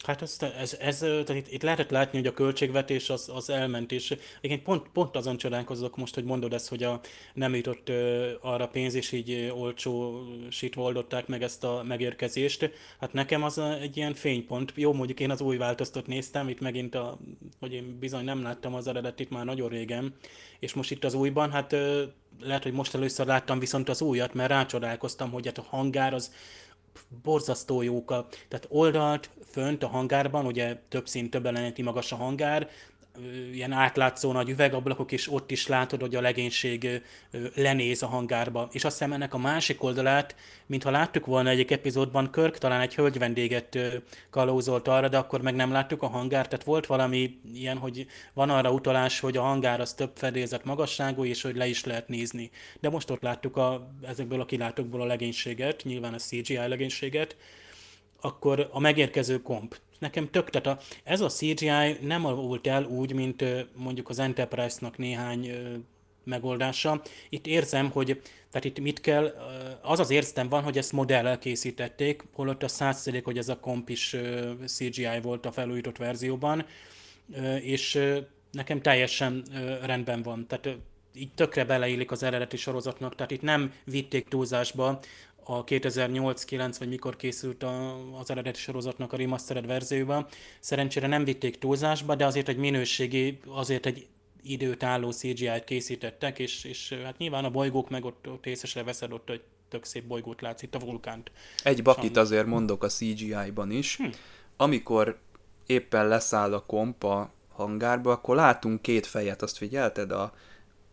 Hát 0.06 0.22
ez, 0.22 0.38
ez, 0.60 0.78
ez 0.80 0.98
tehát 0.98 1.30
itt, 1.30 1.52
itt 1.52 1.62
lehetett 1.62 1.90
látni, 1.90 2.18
hogy 2.18 2.28
a 2.28 2.34
költségvetés 2.34 3.10
az, 3.10 3.32
az 3.34 3.50
elment, 3.50 3.92
és 3.92 4.16
igen, 4.42 4.64
pont, 4.64 4.88
pont 4.94 5.16
azon 5.16 5.38
csodálkozok 5.38 5.98
most, 5.98 6.14
hogy 6.14 6.24
mondod 6.24 6.54
ezt, 6.54 6.70
hogy 6.70 6.84
a, 6.84 7.00
nem 7.34 7.56
jutott 7.56 7.90
uh, 7.90 8.30
arra 8.42 8.68
pénz, 8.68 8.94
és 8.94 9.12
így 9.12 9.52
olcsó 9.56 10.24
sit 10.50 10.76
oldották 10.76 11.28
meg 11.28 11.44
ezt 11.44 11.64
a 11.64 11.84
megérkezést. 11.88 12.72
Hát 13.00 13.14
nekem 13.14 13.44
az 13.44 13.58
egy 13.58 13.98
ilyen 13.98 14.14
fénypont. 14.14 14.74
Jó, 14.76 14.94
mondjuk 14.94 15.20
én 15.20 15.32
az 15.32 15.42
új 15.42 15.58
változtat 15.58 16.08
néztem, 16.08 16.50
itt 16.50 16.60
megint, 16.60 16.96
a, 16.96 17.18
hogy 17.60 17.74
én 17.74 17.98
bizony 18.00 18.24
nem 18.24 18.42
láttam 18.42 18.74
az 18.74 18.88
eredetit 18.88 19.30
már 19.30 19.46
nagyon 19.46 19.70
régen, 19.70 20.16
és 20.60 20.74
most 20.74 20.92
itt 20.92 21.04
az 21.04 21.14
újban, 21.14 21.52
hát 21.52 21.74
uh, 21.74 22.02
lehet, 22.42 22.64
hogy 22.64 22.74
most 22.74 22.96
először 22.96 23.26
láttam 23.26 23.60
viszont 23.60 23.90
az 23.90 24.02
újat, 24.02 24.34
mert 24.34 24.50
rácsodálkoztam, 24.50 25.32
hogy 25.32 25.46
hát 25.46 25.58
a 25.58 25.66
hangár 25.70 26.14
az 26.14 26.32
borzasztó 27.24 27.82
jók 27.82 28.12
a, 28.12 28.28
tehát 28.48 28.68
oldalt, 28.70 29.30
fönt 29.46 29.84
a 29.84 29.88
hangárban, 29.88 30.46
ugye 30.46 30.76
több 30.90 31.08
szint, 31.08 31.30
több 31.30 31.46
elleneti 31.46 31.82
magas 31.82 32.12
a 32.12 32.16
hangár, 32.16 32.70
ilyen 33.54 33.72
átlátszó 33.72 34.32
nagy 34.32 34.50
üvegablakok, 34.50 35.12
és 35.12 35.32
ott 35.32 35.52
is 35.52 35.68
látod, 35.68 36.02
hogy 36.02 36.16
a 36.16 36.22
legénység 36.22 37.02
lenéz 37.56 38.04
a 38.04 38.08
hangárba. 38.08 38.68
És 38.72 38.84
azt 38.84 38.98
hiszem 38.98 39.14
ennek 39.14 39.34
a 39.34 39.38
másik 39.38 39.84
oldalát, 39.84 40.36
mintha 40.66 40.92
láttuk 40.92 41.26
volna 41.26 41.50
egyik 41.50 41.72
epizódban, 41.72 42.30
Körk 42.30 42.58
talán 42.58 42.82
egy 42.82 42.96
hölgy 42.96 43.18
vendéget 43.18 43.78
kalózolt 44.30 44.88
arra, 44.88 45.08
de 45.08 45.18
akkor 45.18 45.42
meg 45.42 45.56
nem 45.56 45.72
láttuk 45.72 46.02
a 46.02 46.08
hangárt, 46.08 46.50
tehát 46.50 46.66
volt 46.66 46.86
valami 46.86 47.40
ilyen, 47.54 47.78
hogy 47.78 48.06
van 48.34 48.50
arra 48.50 48.72
utalás, 48.72 49.20
hogy 49.20 49.38
a 49.38 49.42
hangár 49.42 49.80
az 49.80 49.94
több 49.94 50.12
fedélzet 50.16 50.66
magasságú, 50.66 51.26
és 51.26 51.42
hogy 51.42 51.56
le 51.56 51.68
is 51.68 51.84
lehet 51.84 52.08
nézni. 52.08 52.52
De 52.80 52.90
most 52.90 53.10
ott 53.10 53.22
láttuk 53.22 53.58
a, 53.58 53.92
ezekből 54.08 54.42
a 54.42 54.46
kilátókból 54.46 55.02
a 55.02 55.06
legénységet, 55.06 55.84
nyilván 55.84 56.14
a 56.14 56.18
CGI 56.18 56.68
legénységet, 56.68 57.36
akkor 58.22 58.70
a 58.72 58.80
megérkező 58.80 59.42
komp. 59.42 59.76
Nekem 60.00 60.30
tök, 60.30 60.50
tehát 60.50 60.80
a, 60.80 60.84
ez 61.04 61.22
a 61.22 61.30
CGI 61.30 61.98
nem 62.02 62.22
volt 62.22 62.68
el 62.68 62.84
úgy, 62.84 63.14
mint 63.14 63.44
mondjuk 63.76 64.10
az 64.10 64.20
Enterprise-nak 64.20 64.98
néhány 64.98 65.52
megoldása. 66.24 67.02
Itt 67.30 67.48
érzem, 67.48 67.90
hogy 67.90 68.22
tehát 68.52 68.66
itt 68.66 68.80
mit 68.80 69.02
kell, 69.02 69.34
az 69.82 70.00
az 70.00 70.10
érztem 70.10 70.50
van, 70.50 70.64
hogy 70.64 70.78
ezt 70.78 70.92
modellel 70.92 71.38
készítették, 71.38 72.24
holott 72.34 72.64
a 72.64 72.68
százszerék, 72.68 73.26
hogy 73.26 73.38
ez 73.38 73.50
a 73.50 73.60
komp 73.60 73.90
is 73.90 74.16
CGI 74.66 75.20
volt 75.22 75.46
a 75.46 75.52
felújított 75.52 75.98
verzióban, 75.98 76.66
és 77.62 78.00
nekem 78.52 78.82
teljesen 78.82 79.44
rendben 79.84 80.22
van. 80.22 80.48
Tehát 80.48 80.78
így 81.14 81.34
tökre 81.36 81.66
beleillik 81.66 82.12
az 82.12 82.24
eredeti 82.24 82.58
sorozatnak, 82.58 83.16
tehát 83.16 83.32
itt 83.32 83.42
nem 83.42 83.74
vitték 83.84 84.28
túlzásba 84.28 85.00
a 85.48 85.64
2008-9 85.64 86.76
vagy 86.80 86.90
mikor 86.90 87.16
készült 87.16 87.64
a, 87.64 87.98
az 88.20 88.30
eredeti 88.30 88.60
sorozatnak 88.60 89.14
a 89.14 89.18
remastered 89.18 89.66
verzióban. 89.66 90.28
Szerencsére 90.60 91.08
nem 91.08 91.24
vitték 91.24 91.58
túlzásba, 91.58 92.16
de 92.16 92.26
azért 92.26 92.48
egy 92.48 92.58
minőségi, 92.58 93.40
azért 93.48 93.86
egy 93.86 94.08
időt 94.44 94.84
álló 94.84 95.12
CGI-t 95.12 95.64
készítettek, 95.64 96.40
és, 96.40 96.64
és 96.64 96.94
hát 97.04 97.18
nyilván 97.18 97.46
a 97.46 97.50
bolygók 97.50 97.90
meg 97.90 98.06
ott, 98.06 98.28
ott 98.30 98.46
észesre 98.46 98.84
veszed 98.84 99.12
ott, 99.12 99.28
hogy 99.28 99.42
tök 99.70 99.86
szép 99.86 100.04
bolygót 100.04 100.42
látsz 100.42 100.62
itt 100.62 100.76
a 100.76 100.80
vulkánt. 100.80 101.32
Egy 101.64 101.84
bakit 101.84 102.18
azért 102.18 102.46
mondok 102.46 102.84
a 102.84 102.88
CGI-ban 102.88 103.72
is. 103.72 103.98
Hm. 103.98 104.06
Amikor 104.58 105.20
éppen 105.66 106.08
leszáll 106.08 106.54
a 106.54 106.66
komp 106.66 107.04
a 107.04 107.32
hangárba, 107.54 108.12
akkor 108.12 108.36
látunk 108.36 108.82
két 108.82 109.06
fejet, 109.06 109.42
azt 109.42 109.58
figyelted? 109.58 110.12
A, 110.12 110.34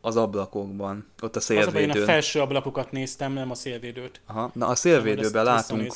az 0.04 0.16
ablakokban, 0.16 1.06
ott 1.20 1.36
a 1.36 1.40
szélvédőn. 1.40 1.90
Az 1.90 1.96
a, 1.96 1.98
én 1.98 2.02
a 2.02 2.04
felső 2.04 2.40
ablakokat 2.40 2.90
néztem, 2.90 3.32
nem 3.32 3.50
a 3.50 3.54
szélvédőt. 3.54 4.20
Aha. 4.26 4.50
Na 4.54 4.66
a 4.66 4.74
szélvédőben 4.74 5.44
látunk 5.44 5.94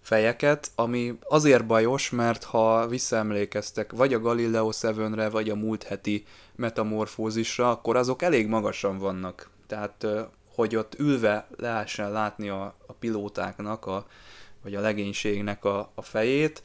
fejeket, 0.00 0.70
ami 0.74 1.18
azért 1.28 1.66
bajos, 1.66 2.10
mert 2.10 2.44
ha 2.44 2.86
visszaemlékeztek 2.86 3.92
vagy 3.92 4.14
a 4.14 4.20
Galileo 4.20 4.70
7-re, 4.72 5.28
vagy 5.28 5.50
a 5.50 5.54
múlt 5.54 5.82
heti 5.82 6.24
metamorfózisra, 6.54 7.70
akkor 7.70 7.96
azok 7.96 8.22
elég 8.22 8.46
magasan 8.46 8.98
vannak. 8.98 9.50
Tehát, 9.66 10.06
hogy 10.54 10.76
ott 10.76 10.98
ülve 10.98 11.46
lehessen 11.56 12.12
látni 12.12 12.48
a, 12.48 12.74
a 12.86 12.92
pilótáknak, 12.92 13.86
a, 13.86 14.06
vagy 14.62 14.74
a 14.74 14.80
legénységnek 14.80 15.64
a, 15.64 15.90
a 15.94 16.02
fejét, 16.02 16.62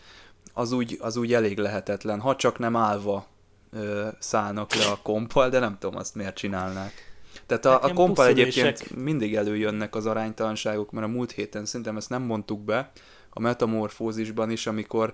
az 0.53 0.71
úgy, 0.71 0.97
az 1.01 1.17
úgy 1.17 1.33
elég 1.33 1.57
lehetetlen, 1.57 2.19
ha 2.19 2.35
csak 2.35 2.59
nem 2.59 2.75
állva 2.75 3.25
ö, 3.71 4.07
szállnak 4.19 4.75
le 4.75 4.85
a 4.85 4.99
kompal, 5.01 5.49
de 5.49 5.59
nem 5.59 5.77
tudom 5.79 5.97
azt 5.99 6.15
miért 6.15 6.35
csinálnák. 6.35 7.09
Tehát 7.45 7.65
a, 7.65 7.71
hát 7.71 7.83
a 7.83 7.93
kompal 7.93 8.27
egyébként 8.27 8.95
mindig 8.95 9.35
előjönnek 9.35 9.95
az 9.95 10.05
aránytalanságok, 10.05 10.91
mert 10.91 11.05
a 11.05 11.09
múlt 11.09 11.31
héten 11.31 11.65
szerintem 11.65 11.97
ezt 11.97 12.09
nem 12.09 12.21
mondtuk 12.21 12.59
be, 12.59 12.91
a 13.29 13.39
metamorfózisban 13.39 14.51
is, 14.51 14.67
amikor 14.67 15.13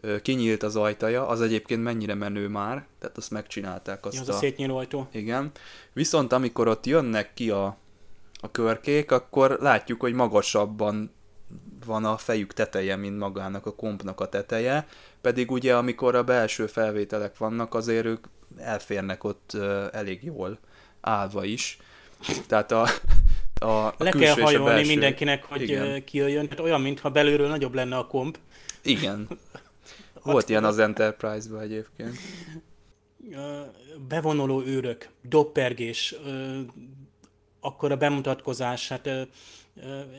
ö, 0.00 0.20
kinyílt 0.20 0.62
az 0.62 0.76
ajtaja, 0.76 1.28
az 1.28 1.40
egyébként 1.40 1.82
mennyire 1.82 2.14
menő 2.14 2.48
már, 2.48 2.86
tehát 2.98 3.16
azt 3.16 3.30
megcsinálták. 3.30 4.06
Azt 4.06 4.20
az 4.20 4.28
a, 4.28 4.32
a 4.32 4.36
szétnyíló 4.36 4.76
ajtó. 4.76 5.08
Igen. 5.12 5.50
Viszont 5.92 6.32
amikor 6.32 6.68
ott 6.68 6.86
jönnek 6.86 7.34
ki 7.34 7.50
a, 7.50 7.76
a 8.40 8.50
körkék, 8.50 9.10
akkor 9.10 9.56
látjuk, 9.60 10.00
hogy 10.00 10.12
magasabban 10.12 11.10
van 11.86 12.04
a 12.04 12.16
fejük 12.16 12.52
teteje, 12.52 12.96
mint 12.96 13.18
magának 13.18 13.66
a 13.66 13.74
kompnak 13.74 14.20
a 14.20 14.28
teteje, 14.28 14.86
pedig 15.20 15.50
ugye 15.50 15.76
amikor 15.76 16.14
a 16.14 16.24
belső 16.24 16.66
felvételek 16.66 17.38
vannak, 17.38 17.74
azért 17.74 18.04
ők 18.04 18.26
elférnek 18.58 19.24
ott 19.24 19.56
elég 19.92 20.24
jól 20.24 20.58
állva 21.00 21.44
is. 21.44 21.78
Tehát 22.46 22.72
a, 22.72 22.88
a, 23.54 23.86
a 23.86 23.94
Le 23.98 24.10
kell 24.10 24.34
hajolni 24.34 24.64
belső... 24.64 24.88
mindenkinek, 24.88 25.44
hogy 25.44 25.62
Igen. 25.62 26.04
kijöjjön. 26.04 26.48
Tehát 26.48 26.64
olyan, 26.64 26.80
mintha 26.80 27.10
belülről 27.10 27.48
nagyobb 27.48 27.74
lenne 27.74 27.96
a 27.96 28.06
komp. 28.06 28.38
Igen. 28.82 29.28
Volt 30.22 30.48
ilyen 30.48 30.64
az 30.64 30.78
Enterprise-ban 30.78 31.60
egyébként. 31.60 32.16
Bevonuló 34.08 34.62
őrök, 34.62 35.08
doppergés, 35.22 36.14
akkor 37.60 37.92
a 37.92 37.96
bemutatkozás, 37.96 38.88
hát 38.88 39.08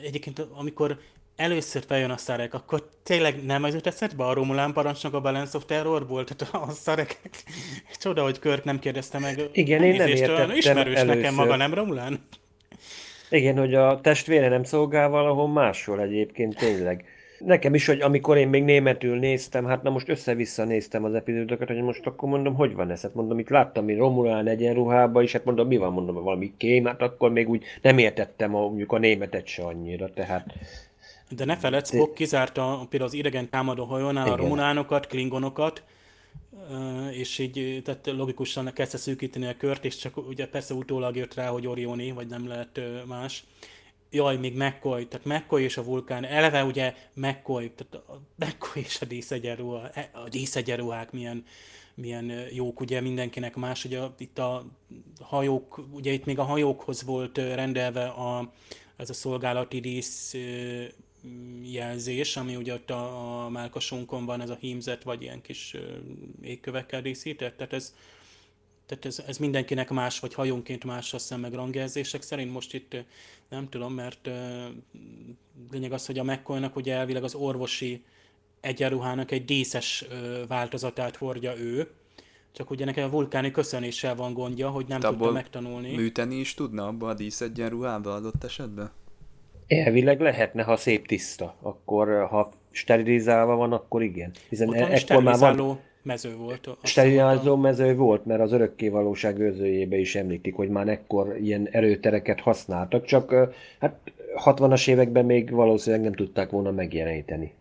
egyébként 0.02 0.38
amikor 0.38 0.98
először 1.36 1.82
feljön 1.86 2.10
a 2.10 2.16
szarek, 2.16 2.54
akkor 2.54 2.88
tényleg 3.02 3.44
nem 3.44 3.62
az 3.62 3.74
jut 3.74 3.86
eszedbe 3.86 4.24
a 4.24 4.34
Romulán 4.34 4.72
parancsnok 4.72 5.14
a 5.14 5.20
Balance 5.20 5.56
of 5.56 5.64
Terrorból? 5.64 6.24
Tehát 6.24 6.54
a 6.54 6.70
szarek, 6.70 7.20
csoda, 8.00 8.22
hogy 8.22 8.38
Körk 8.38 8.64
nem 8.64 8.78
kérdezte 8.78 9.18
meg. 9.18 9.48
Igen, 9.52 9.82
én 9.82 9.96
nem 9.96 10.08
értettem 10.08 10.50
Ismerős 10.50 10.94
először. 10.94 11.16
nekem 11.16 11.34
maga, 11.34 11.56
nem 11.56 11.74
Romulán? 11.74 12.20
Igen, 13.30 13.58
hogy 13.58 13.74
a 13.74 14.00
testvére 14.00 14.48
nem 14.48 14.64
szolgál 14.64 15.08
valahol 15.08 15.48
máshol 15.48 16.00
egyébként 16.00 16.56
tényleg. 16.56 17.04
Nekem 17.38 17.74
is, 17.74 17.86
hogy 17.86 18.00
amikor 18.00 18.36
én 18.36 18.48
még 18.48 18.64
németül 18.64 19.18
néztem, 19.18 19.64
hát 19.64 19.82
na 19.82 19.90
most 19.90 20.08
össze-vissza 20.08 20.64
néztem 20.64 21.04
az 21.04 21.14
epizódokat, 21.14 21.68
hogy 21.68 21.82
most 21.82 22.06
akkor 22.06 22.28
mondom, 22.28 22.54
hogy 22.54 22.74
van 22.74 22.90
ez? 22.90 23.02
Hát 23.02 23.14
mondom, 23.14 23.38
itt 23.38 23.48
láttam, 23.48 23.84
hogy 23.84 23.96
Romulán 23.96 24.46
egyenruhába 24.46 25.22
is, 25.22 25.32
hát 25.32 25.44
mondom, 25.44 25.66
mi 25.66 25.76
van, 25.76 25.92
mondom, 25.92 26.22
valami 26.22 26.52
kém, 26.56 26.84
hát 26.84 27.02
akkor 27.02 27.32
még 27.32 27.48
úgy 27.48 27.64
nem 27.82 27.98
értettem 27.98 28.54
a, 28.54 28.60
mondjuk 28.60 28.92
a 28.92 28.98
németet 28.98 29.46
se 29.46 29.62
annyira, 29.62 30.10
tehát 30.10 30.46
de 31.28 31.44
ne 31.44 31.56
feledsz, 31.56 31.88
Spock 31.94 32.14
kizárta 32.14 32.86
például 32.90 33.10
az 33.10 33.16
idegen 33.16 33.50
támadó 33.50 33.84
hajónál 33.84 34.26
Igen. 34.26 34.38
a 34.38 34.42
romulánokat, 34.42 35.06
klingonokat, 35.06 35.82
és 37.10 37.38
így 37.38 37.80
tehát 37.84 38.06
logikusan 38.06 38.72
kezdte 38.72 38.96
szűkíteni 38.96 39.46
a 39.46 39.56
kört, 39.56 39.84
és 39.84 39.96
csak 39.96 40.16
ugye 40.16 40.48
persze 40.48 40.74
utólag 40.74 41.16
jött 41.16 41.34
rá, 41.34 41.48
hogy 41.48 41.66
Orioni, 41.66 42.10
vagy 42.10 42.26
nem 42.26 42.48
lehet 42.48 42.80
más. 43.06 43.44
Jaj, 44.10 44.36
még 44.36 44.56
McCoy, 44.56 45.06
tehát 45.06 45.26
McCoy 45.26 45.62
és 45.62 45.76
a 45.76 45.84
vulkán, 45.84 46.24
eleve 46.24 46.64
ugye 46.64 46.94
McCoy, 47.14 47.70
tehát 47.70 48.08
a 48.08 48.20
McCoy 48.34 48.82
és 48.82 49.00
a 49.00 49.04
díszegyenruha, 49.04 49.88
e, 49.88 50.10
a 50.12 50.28
díszegyenruhák 50.28 51.12
milyen, 51.12 51.44
milyen 51.94 52.32
jók, 52.52 52.80
ugye 52.80 53.00
mindenkinek 53.00 53.56
más, 53.56 53.84
ugye 53.84 54.00
itt 54.18 54.38
a 54.38 54.66
hajók, 55.20 55.84
ugye 55.92 56.12
itt 56.12 56.24
még 56.24 56.38
a 56.38 56.42
hajókhoz 56.42 57.02
volt 57.02 57.38
rendelve 57.38 58.04
a, 58.04 58.52
ez 58.96 59.10
a 59.10 59.14
szolgálati 59.14 59.80
dísz 59.80 60.34
jelzés, 61.62 62.36
ami 62.36 62.56
ugye 62.56 62.72
ott 62.72 62.90
a, 62.90 63.44
a 63.44 63.48
melkasunkon 63.48 64.24
van, 64.24 64.40
ez 64.40 64.50
a 64.50 64.56
hímzet, 64.60 65.02
vagy 65.02 65.22
ilyen 65.22 65.40
kis 65.40 65.76
égkövekkel 66.42 67.02
díszített, 67.02 67.56
tehát 67.56 67.72
ez, 67.72 67.94
tehát 68.86 69.04
ez, 69.04 69.24
ez 69.26 69.38
mindenkinek 69.38 69.90
más, 69.90 70.20
vagy 70.20 70.34
hajónként 70.34 70.84
más, 70.84 71.14
a 71.14 71.16
hiszem, 71.16 71.40
meg 71.40 71.52
rangjelzések 71.52 72.22
szerint. 72.22 72.52
Most 72.52 72.74
itt 72.74 72.96
nem 73.48 73.68
tudom, 73.68 73.94
mert 73.94 74.30
lényeg 75.70 75.92
az, 75.92 76.06
hogy 76.06 76.18
a 76.18 76.24
mccoy 76.24 76.70
ugye 76.74 76.94
elvileg 76.94 77.24
az 77.24 77.34
orvosi 77.34 78.04
egyenruhának 78.60 79.30
egy 79.30 79.44
díszes 79.44 80.04
változatát 80.48 81.16
hordja 81.16 81.56
ő, 81.58 81.90
csak 82.52 82.70
ugye 82.70 82.84
nekem 82.84 83.04
a 83.04 83.10
vulkáni 83.10 83.50
köszönéssel 83.50 84.14
van 84.14 84.32
gondja, 84.32 84.70
hogy 84.70 84.86
nem 84.86 85.00
tudta 85.00 85.30
megtanulni. 85.30 85.94
Műteni 85.94 86.36
is 86.36 86.54
tudna 86.54 86.86
abba 86.86 87.08
a 87.08 87.14
dísz 87.14 87.40
egyenruhába 87.40 88.14
adott 88.14 88.44
esetben? 88.44 88.90
Elvileg 89.66 90.20
lehetne, 90.20 90.62
ha 90.62 90.76
szép 90.76 91.06
tiszta. 91.06 91.54
Akkor, 91.62 92.26
ha 92.30 92.50
sterilizálva 92.70 93.56
van, 93.56 93.72
akkor 93.72 94.02
igen. 94.02 94.30
Hiszen 94.48 94.68
Ott 94.68 94.78
van 94.78 94.90
ekkor 94.90 95.22
már 95.22 95.38
van 95.38 95.80
mező 96.04 96.36
volt. 96.36 96.68
Sterilizáló 96.82 97.56
mező 97.56 97.94
volt, 97.94 98.24
mert 98.24 98.40
az 98.40 98.52
örökkévalóság 98.52 99.38
őrzőjébe 99.38 99.96
is 99.96 100.14
említik, 100.14 100.54
hogy 100.54 100.68
már 100.68 100.88
ekkor 100.88 101.36
ilyen 101.42 101.68
erőtereket 101.70 102.40
használtak, 102.40 103.04
csak 103.04 103.34
hát 103.78 103.96
60-as 104.44 104.88
években 104.88 105.24
még 105.24 105.50
valószínűleg 105.50 106.04
nem 106.04 106.14
tudták 106.14 106.50
volna 106.50 106.70
megjeleníteni. 106.70 107.52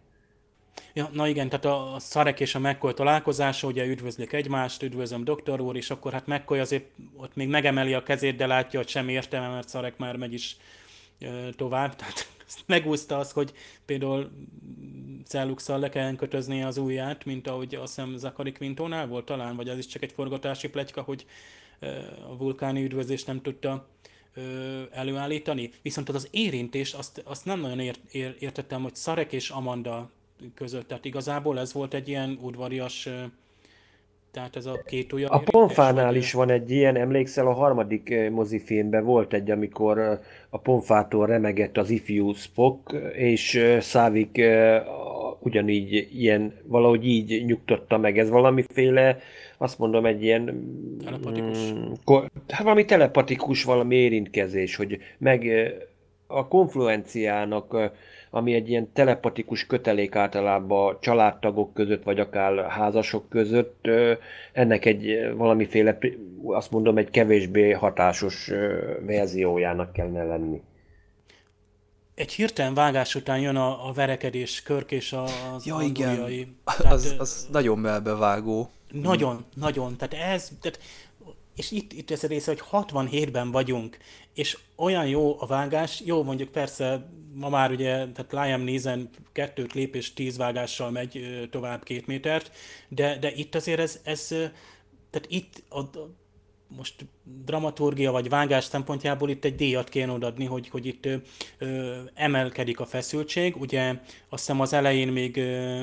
Ja, 0.93 1.09
na 1.13 1.27
igen, 1.27 1.49
tehát 1.49 1.65
a, 1.65 1.95
Szarek 1.99 2.39
és 2.39 2.55
a 2.55 2.59
McCoy 2.59 2.93
találkozása, 2.93 3.67
ugye 3.67 3.85
üdvözlik 3.85 4.33
egymást, 4.33 4.83
üdvözlöm 4.83 5.23
doktor 5.23 5.61
úr, 5.61 5.75
és 5.75 5.89
akkor 5.89 6.11
hát 6.11 6.27
McCoy 6.27 6.59
azért 6.59 6.85
ott 7.17 7.35
még 7.35 7.47
megemeli 7.47 7.93
a 7.93 8.03
kezét, 8.03 8.35
de 8.35 8.47
látja, 8.47 8.79
hogy 8.79 8.87
sem 8.87 9.09
értelme, 9.09 9.53
mert 9.53 9.69
Szarek 9.69 9.97
már 9.97 10.15
megy 10.15 10.33
is 10.33 10.57
tovább, 11.55 11.95
tehát 11.99 12.27
megúszta 12.65 13.17
az, 13.17 13.31
hogy 13.31 13.53
például 13.85 14.31
celluxal 15.25 15.79
le 15.79 15.89
kellene 15.89 16.15
kötözni 16.15 16.63
az 16.63 16.77
ujját, 16.77 17.25
mint 17.25 17.47
ahogy 17.47 17.75
azt 17.75 17.95
hiszem 17.95 18.17
Zakari 18.17 18.51
Quintónál 18.51 19.07
volt 19.07 19.25
talán, 19.25 19.55
vagy 19.55 19.69
az 19.69 19.77
is 19.77 19.85
csak 19.85 20.03
egy 20.03 20.11
forgatási 20.11 20.69
pletyka, 20.69 21.01
hogy 21.01 21.25
a 22.29 22.37
vulkáni 22.37 22.83
üdvözést 22.83 23.27
nem 23.27 23.41
tudta 23.41 23.87
előállítani. 24.91 25.71
Viszont 25.81 26.09
az 26.09 26.27
érintés, 26.31 26.93
azt, 26.93 27.21
azt 27.25 27.45
nem 27.45 27.59
nagyon 27.59 27.79
ért, 27.79 27.99
ér, 28.11 28.35
értettem, 28.39 28.81
hogy 28.81 28.95
Szarek 28.95 29.33
és 29.33 29.49
Amanda 29.49 30.09
között, 30.53 30.87
tehát 30.87 31.05
igazából 31.05 31.59
ez 31.59 31.73
volt 31.73 31.93
egy 31.93 32.07
ilyen 32.07 32.37
udvarias 32.41 33.09
tehát 34.33 34.55
ez 34.55 34.65
a 34.65 34.81
két 34.85 35.13
olyan... 35.13 35.31
A 35.31 35.39
Ponfánál 35.39 36.15
is 36.15 36.33
van 36.33 36.49
egy 36.49 36.71
ilyen, 36.71 36.95
emlékszel, 36.95 37.47
a 37.47 37.53
harmadik 37.53 38.29
mozifilmben 38.29 39.03
volt 39.03 39.33
egy, 39.33 39.51
amikor 39.51 40.19
a 40.49 40.57
Ponfától 40.57 41.25
remegett 41.25 41.77
az 41.77 41.89
ifjú 41.89 42.33
Spock, 42.33 42.95
és 43.15 43.63
Szávik 43.79 44.41
ugyanígy 45.39 46.07
ilyen, 46.13 46.53
valahogy 46.63 47.07
így 47.07 47.45
nyugtatta 47.45 47.97
meg. 47.97 48.17
Ez 48.17 48.29
valamiféle, 48.29 49.17
azt 49.57 49.79
mondom, 49.79 50.05
egy 50.05 50.23
ilyen... 50.23 50.67
Telepatikus. 51.03 51.71
Mm, 51.71 51.91
hát 52.47 52.63
valami 52.63 52.85
telepatikus, 52.85 53.63
valami 53.63 53.95
érintkezés, 53.95 54.75
hogy 54.75 54.97
meg 55.17 55.51
a 56.27 56.47
konfluenciának 56.47 57.91
ami 58.35 58.53
egy 58.53 58.69
ilyen 58.69 58.91
telepatikus 58.93 59.65
kötelék 59.65 60.15
általában 60.15 60.97
családtagok 61.01 61.73
között, 61.73 62.03
vagy 62.03 62.19
akár 62.19 62.69
házasok 62.69 63.29
között, 63.29 63.87
ennek 64.51 64.85
egy 64.85 65.33
valamiféle, 65.35 65.97
azt 66.45 66.71
mondom, 66.71 66.97
egy 66.97 67.09
kevésbé 67.09 67.71
hatásos 67.71 68.51
verziójának 69.05 69.93
kellene 69.93 70.23
lenni. 70.23 70.61
Egy 72.15 72.31
hirtelen 72.31 72.73
vágás 72.73 73.15
után 73.15 73.39
jön 73.39 73.55
a, 73.55 73.89
a 73.89 73.91
verekedés, 73.93 74.61
Körk 74.61 74.91
és 74.91 75.15
az 75.55 75.65
ja, 75.65 75.77
igen. 75.81 76.25
Tehát, 76.77 76.93
az, 76.93 77.15
az 77.17 77.47
nagyon 77.51 77.79
melbevágó. 77.79 78.69
Nagyon, 78.91 79.45
nagyon. 79.55 79.97
Tehát 79.97 80.33
ez, 80.33 80.51
tehát 80.61 80.79
és 81.55 81.71
itt, 81.71 81.93
itt 81.93 82.11
ez 82.11 82.23
a 82.23 82.27
része, 82.27 82.51
hogy 82.51 82.85
67-ben 82.85 83.51
vagyunk, 83.51 83.97
és 84.33 84.57
olyan 84.75 85.07
jó 85.07 85.41
a 85.41 85.45
vágás, 85.45 86.01
jó 86.05 86.23
mondjuk 86.23 86.49
persze 86.49 87.09
ma 87.33 87.49
már 87.49 87.71
ugye, 87.71 87.91
tehát 87.91 88.31
Liam 88.31 88.61
nézen 88.61 89.09
kettőt 89.31 89.73
lép 89.73 89.95
és 89.95 90.13
tíz 90.13 90.37
vágással 90.37 90.91
megy 90.91 91.47
tovább 91.51 91.83
két 91.83 92.07
métert, 92.07 92.51
de, 92.87 93.17
de 93.17 93.31
itt 93.31 93.55
azért 93.55 93.79
ez, 93.79 93.99
ez 94.03 94.27
tehát 95.09 95.27
itt 95.27 95.63
a, 95.69 95.79
most 96.77 97.05
dramaturgia 97.45 98.11
vagy 98.11 98.29
vágás 98.29 98.63
szempontjából 98.63 99.29
itt 99.29 99.45
egy 99.45 99.55
díjat 99.55 99.89
kéne 99.89 100.11
odaadni, 100.11 100.45
hogy, 100.45 100.69
hogy 100.69 100.85
itt 100.85 101.07
ö, 101.57 101.95
emelkedik 102.13 102.79
a 102.79 102.85
feszültség. 102.85 103.55
Ugye 103.61 103.89
azt 104.29 104.45
hiszem 104.45 104.59
az 104.59 104.73
elején 104.73 105.07
még 105.07 105.37
ö, 105.37 105.81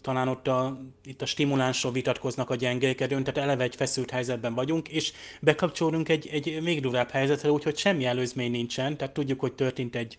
talán 0.00 0.28
ott 0.28 0.48
a, 0.48 0.80
itt 1.04 1.22
a 1.22 1.26
stimulánsról 1.26 1.92
vitatkoznak 1.92 2.50
a 2.50 2.54
gyengélkedőn, 2.54 3.24
tehát 3.24 3.40
eleve 3.40 3.62
egy 3.62 3.76
feszült 3.76 4.10
helyzetben 4.10 4.54
vagyunk, 4.54 4.88
és 4.88 5.12
bekapcsolunk 5.40 6.08
egy, 6.08 6.28
egy 6.32 6.62
még 6.62 6.80
durvább 6.80 7.10
helyzetre, 7.10 7.50
úgyhogy 7.50 7.76
semmi 7.76 8.04
előzmény 8.04 8.50
nincsen, 8.50 8.96
tehát 8.96 9.14
tudjuk, 9.14 9.40
hogy 9.40 9.52
történt 9.52 9.96
egy 9.96 10.16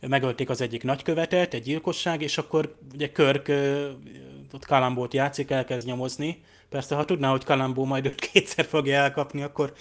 megölték 0.00 0.50
az 0.50 0.60
egyik 0.60 0.82
nagykövetet, 0.82 1.54
egy 1.54 1.62
gyilkosság, 1.62 2.22
és 2.22 2.38
akkor 2.38 2.76
ugye 2.94 3.12
Körk 3.12 3.52
ott 4.52 4.66
Kalambót 4.66 5.14
játszik, 5.14 5.50
elkezd 5.50 5.86
nyomozni. 5.86 6.42
Persze, 6.72 6.94
ha 6.94 7.04
tudná, 7.04 7.30
hogy 7.30 7.44
Kalambó 7.44 7.84
majd 7.84 8.06
őt 8.06 8.20
kétszer 8.20 8.64
fogja 8.64 8.94
elkapni, 8.94 9.42
akkor 9.42 9.72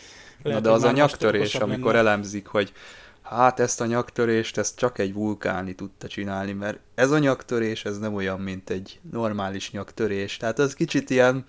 lehet, 0.44 0.62
Na 0.62 0.70
de 0.70 0.76
az 0.76 0.84
a 0.84 0.92
nyaktörés, 0.92 1.56
amikor 1.56 1.94
lenne. 1.94 2.10
elemzik, 2.10 2.48
hogy 2.48 2.74
hát 3.22 3.60
ezt 3.60 3.82
a 3.82 3.86
nyaktörést, 3.86 4.58
ezt 4.58 4.78
csak 4.78 5.00
egy 5.00 5.14
vulkáni 5.14 5.76
tudta 5.76 6.08
csinálni, 6.08 6.52
mert 6.52 6.80
ez 6.96 7.12
a 7.12 7.20
nyaktörés, 7.20 7.86
ez 7.86 8.00
nem 8.00 8.14
olyan, 8.14 8.40
mint 8.40 8.70
egy 8.70 9.00
normális 9.12 9.72
nyaktörés. 9.72 10.38
Tehát 10.38 10.60
az 10.60 10.74
kicsit 10.74 11.10
ilyen, 11.10 11.46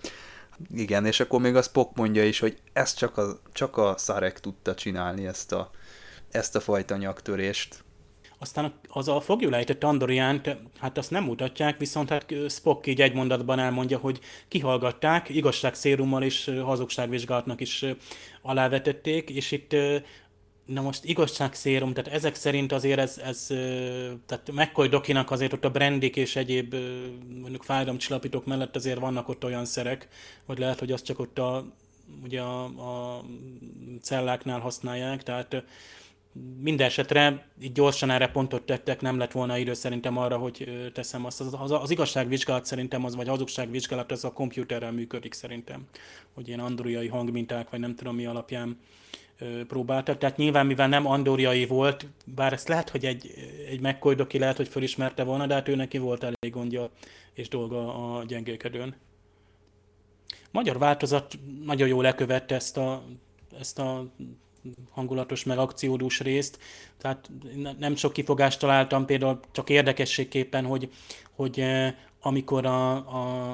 igen, 0.73 1.05
és 1.05 1.19
akkor 1.19 1.41
még 1.41 1.55
a 1.55 1.61
Spock 1.61 1.95
mondja 1.95 2.23
is, 2.23 2.39
hogy 2.39 2.57
ezt 2.73 2.97
csak 2.97 3.17
a, 3.17 3.39
csak 3.53 3.77
a 3.77 3.93
Szarek 3.97 4.39
tudta 4.39 4.75
csinálni, 4.75 5.25
ezt 5.25 5.51
a, 5.51 5.71
ezt 6.31 6.55
a 6.55 6.59
fajta 6.59 6.97
nyaktörést. 6.97 7.83
Aztán 8.43 8.73
az 8.87 9.07
a 9.07 9.21
fogjulejtett 9.21 9.83
Andoriánt, 9.83 10.57
hát 10.79 10.97
azt 10.97 11.11
nem 11.11 11.23
mutatják, 11.23 11.77
viszont 11.77 12.09
hát 12.09 12.33
Spock 12.49 12.87
így 12.87 13.01
egy 13.01 13.13
mondatban 13.13 13.59
elmondja, 13.59 13.97
hogy 13.97 14.19
kihallgatták, 14.47 15.29
igazságszérummal 15.29 16.23
és 16.23 16.51
hazugságvizsgálatnak 16.63 17.61
is 17.61 17.85
alávetették, 18.41 19.29
és 19.29 19.51
itt 19.51 19.75
Na 20.65 20.81
most 20.81 21.03
igazságszérum, 21.03 21.93
tehát 21.93 22.13
ezek 22.13 22.35
szerint 22.35 22.71
azért 22.71 22.99
ez, 22.99 23.17
ez 23.17 23.45
tehát 24.25 24.51
McCoy 24.51 24.87
Dokinak 24.87 25.31
azért 25.31 25.53
ott 25.53 25.65
a 25.65 25.71
brandik 25.71 26.15
és 26.15 26.35
egyéb 26.35 26.75
mondjuk 27.41 27.63
fájdalomcsillapítók 27.63 28.45
mellett 28.45 28.75
azért 28.75 28.99
vannak 28.99 29.29
ott 29.29 29.43
olyan 29.43 29.65
szerek, 29.65 30.07
vagy 30.45 30.59
lehet, 30.59 30.79
hogy 30.79 30.91
azt 30.91 31.05
csak 31.05 31.19
ott 31.19 31.39
a, 31.39 31.65
ugye 32.23 32.41
a, 32.41 32.63
a 32.63 33.23
celláknál 34.01 34.59
használják, 34.59 35.23
tehát 35.23 35.63
minden 36.59 36.87
esetre 36.87 37.47
így 37.61 37.71
gyorsan 37.71 38.09
erre 38.09 38.27
pontot 38.27 38.65
tettek, 38.65 39.01
nem 39.01 39.17
lett 39.17 39.31
volna 39.31 39.57
idő 39.57 39.73
szerintem 39.73 40.17
arra, 40.17 40.37
hogy 40.37 40.89
teszem 40.93 41.25
azt. 41.25 41.41
Az, 41.41 41.55
az, 41.59 41.71
az 41.71 41.91
igazságvizsgálat 41.91 42.65
szerintem 42.65 43.05
az, 43.05 43.15
vagy 43.15 43.27
hazugságvizsgálat, 43.27 44.11
az 44.11 44.23
a 44.23 44.33
komputerrel 44.33 44.91
működik 44.91 45.33
szerintem, 45.33 45.87
hogy 46.33 46.47
ilyen 46.47 46.59
andoriai 46.59 47.07
hangminták, 47.07 47.69
vagy 47.69 47.79
nem 47.79 47.95
tudom 47.95 48.15
mi 48.15 48.25
alapján 48.25 48.79
próbáltak. 49.67 50.17
Tehát 50.17 50.37
nyilván, 50.37 50.65
mivel 50.65 50.87
nem 50.87 51.07
andoriai 51.07 51.65
volt, 51.65 52.07
bár 52.25 52.53
ezt 52.53 52.67
lehet, 52.67 52.89
hogy 52.89 53.05
egy, 53.05 53.33
egy 53.69 53.79
McCoy 53.79 54.15
lehet, 54.31 54.57
hogy 54.57 54.67
fölismerte 54.67 55.23
volna, 55.23 55.47
de 55.47 55.53
hát 55.53 55.67
ő 55.67 55.75
neki 55.75 55.97
volt 55.97 56.23
elég 56.23 56.53
gondja 56.53 56.89
és 57.33 57.47
dolga 57.47 58.15
a 58.15 58.23
gyengélkedőn. 58.23 58.95
Magyar 60.51 60.77
változat 60.77 61.39
nagyon 61.65 61.87
jól 61.87 62.03
lekövette 62.03 62.55
ezt 62.55 62.77
a, 62.77 63.03
ezt 63.59 63.79
a 63.79 64.11
hangulatos, 64.91 65.43
meg 65.43 65.57
akciódús 65.57 66.19
részt. 66.19 66.59
Tehát 66.97 67.29
nem 67.79 67.95
sok 67.95 68.13
kifogást 68.13 68.59
találtam, 68.59 69.05
például 69.05 69.39
csak 69.51 69.69
érdekességképpen, 69.69 70.65
hogy, 70.65 70.89
hogy 71.31 71.59
eh, 71.59 71.93
amikor 72.21 72.65
a, 72.65 72.91
a, 72.95 73.53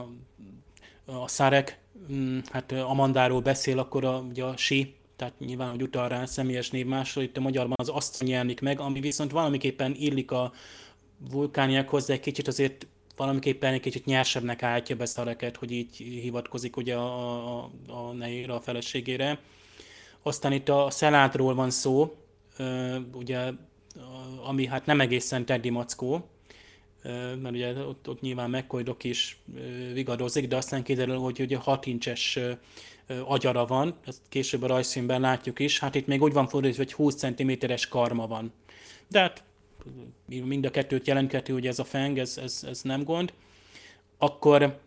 a 1.06 1.27
Szárek 1.27 1.80
mm, 2.11 2.40
hát 2.52 2.72
Amandáról 2.72 3.41
beszél, 3.41 3.80
akkor 3.80 4.06
a, 4.06 4.18
ugye 4.18 4.44
a 4.44 4.57
Si, 4.57 4.95
tehát 5.15 5.40
nyilván, 5.40 5.69
hogy 5.69 5.81
utal 5.81 6.07
rá 6.07 6.26
személyes 6.26 6.69
névmásról, 6.69 7.23
itt 7.23 7.38
a 7.38 7.41
magyarban 7.41 7.76
az 7.80 7.90
azt 7.94 8.23
jelenik 8.26 8.61
meg, 8.61 8.80
ami 8.80 8.99
viszont 8.99 9.31
valamiképpen 9.31 9.95
illik 9.98 10.31
a 10.31 10.52
vulkániakhoz, 11.31 12.06
de 12.06 12.14
egy 12.14 12.19
kicsit 12.19 12.48
azért 12.48 12.88
valamiképpen 13.15 13.73
egy 13.73 13.80
kicsit 13.80 14.06
nyersebbnek 14.06 14.64
állítja 14.64 14.95
be 14.95 15.06
Szareket, 15.06 15.57
hogy 15.57 15.72
így 15.72 15.95
hivatkozik 15.98 16.77
ugye 16.77 16.95
a, 16.95 17.57
a, 17.57 17.69
a 17.88 18.11
nejére, 18.14 18.53
a 18.53 18.61
feleségére. 18.61 19.40
Aztán 20.24 20.52
itt 20.52 20.70
a 20.70 20.90
Szeládról 20.90 21.56
van 21.56 21.70
szó, 21.70 22.16
ugye, 23.14 23.52
ami 24.44 24.66
hát 24.66 24.86
nem 24.86 25.02
egészen 25.02 25.46
Teddy 25.46 25.70
Mackó, 25.70 26.30
mert 27.41 27.52
ugye 27.52 27.74
ott, 27.74 28.10
ott 28.10 28.22
nyilván 28.22 28.50
megkojdok 28.50 29.04
is 29.04 29.41
vigadozik, 29.94 30.48
de 30.48 30.56
aztán 30.56 30.84
kiderül, 30.84 31.18
hogy 31.18 31.40
ugye 31.40 31.58
6 31.58 31.86
incses 31.86 32.40
agyara 33.26 33.66
van, 33.66 33.96
ezt 34.06 34.22
később 34.30 34.62
a 34.62 34.68
rajzfilmben 34.68 35.22
látjuk 35.22 35.60
is, 35.60 35.80
hát 35.80 35.96
itt 35.96 36.08
még 36.08 36.22
úgy 36.22 36.34
van 36.34 36.48
fordítva, 36.48 36.84
hogy 36.84 36.94
20 36.94 37.16
cm-es 37.16 37.88
karma 37.88 38.28
van. 38.28 38.54
De 39.08 39.20
hát 39.20 39.44
mind 40.28 40.66
a 40.66 40.72
kettőt 40.72 41.08
jelentheti, 41.08 41.52
hogy 41.52 41.68
ez 41.68 41.80
a 41.80 41.84
feng, 41.84 42.18
ez, 42.18 42.38
ez, 42.38 42.64
ez 42.68 42.82
nem 42.82 43.04
gond. 43.04 43.34
Akkor 44.18 44.80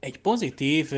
egy 0.00 0.18
pozitív 0.18 0.92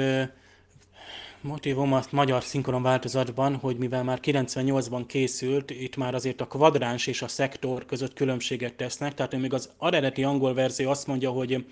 motivum 1.40 1.92
a 1.92 2.02
magyar 2.10 2.42
szinkron 2.42 2.82
változatban, 2.82 3.56
hogy 3.56 3.76
mivel 3.76 4.04
már 4.04 4.18
98-ban 4.22 5.04
készült, 5.06 5.70
itt 5.70 5.96
már 5.96 6.14
azért 6.14 6.40
a 6.40 6.46
kvadráns 6.46 7.06
és 7.06 7.22
a 7.22 7.28
szektor 7.28 7.86
között 7.86 8.12
különbséget 8.12 8.74
tesznek, 8.74 9.14
tehát 9.14 9.36
még 9.36 9.52
az 9.52 9.70
eredeti 9.80 10.24
angol 10.24 10.54
verzió 10.54 10.90
azt 10.90 11.06
mondja, 11.06 11.30
hogy, 11.30 11.66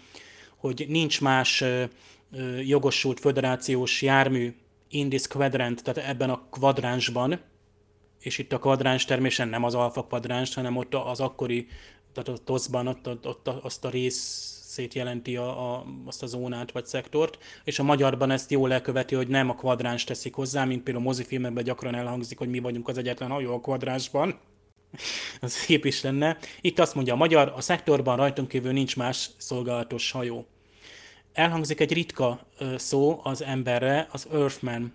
hogy 0.57 0.85
nincs 0.89 1.21
más 1.21 1.65
jogosult 2.65 3.21
föderációs 3.21 4.03
jármű 4.03 4.55
in 4.89 5.09
this 5.09 5.27
quadrant, 5.27 5.83
tehát 5.83 6.11
ebben 6.11 6.31
a 6.31 6.43
kvadránsban, 6.51 7.41
és 8.21 8.39
itt 8.39 8.53
a 8.53 8.59
kvadráns 8.59 9.05
természetesen 9.05 9.49
nem 9.49 9.65
az 9.65 9.75
alfa 9.75 10.05
kvadráns, 10.05 10.55
hanem 10.55 10.77
ott 10.77 10.95
az 10.95 11.21
akkori, 11.21 11.67
tehát 12.13 12.41
a 12.41 12.45
TOSZ-ban 12.45 12.87
ott, 12.87 13.09
ott, 13.09 13.27
ott 13.27 13.49
azt 13.49 13.85
a 13.85 13.91
rész 13.91 14.51
részét 14.77 14.95
jelenti 14.95 15.37
a, 15.37 15.75
a, 15.75 15.85
azt 16.05 16.23
a 16.23 16.27
zónát 16.27 16.73
vagy 16.73 16.87
szektort, 16.87 17.39
és 17.65 17.79
a 17.79 17.83
magyarban 17.83 18.31
ezt 18.31 18.51
jól 18.51 18.73
elköveti, 18.73 19.15
hogy 19.15 19.29
nem 19.29 19.51
a 19.51 19.55
kvadráns 19.55 20.05
teszik 20.05 20.35
hozzá, 20.35 20.65
mint 20.65 20.83
például 20.83 21.05
a 21.05 21.09
mozifilmekben 21.09 21.65
gyakran 21.65 21.95
elhangzik, 21.95 22.39
hogy 22.39 22.49
mi 22.49 22.59
vagyunk 22.59 22.89
az 22.89 22.99
egyetlen 22.99 23.31
hajó 23.31 23.55
a 23.55 23.61
kvadránsban. 23.61 24.39
Az 25.41 25.53
szép 25.53 25.85
is 25.85 26.03
lenne. 26.03 26.37
Itt 26.61 26.79
azt 26.79 26.95
mondja 26.95 27.13
a 27.13 27.17
magyar, 27.17 27.53
a 27.57 27.61
szektorban 27.61 28.17
rajtunk 28.17 28.49
kívül 28.49 28.73
nincs 28.73 28.97
más 28.97 29.31
szolgálatos 29.37 30.11
hajó. 30.11 30.47
elhangzik 31.33 31.81
egy 31.81 31.93
ritka 31.93 32.47
szó 32.77 33.21
az 33.23 33.43
emberre, 33.43 34.09
az 34.13 34.27
Earthman, 34.33 34.93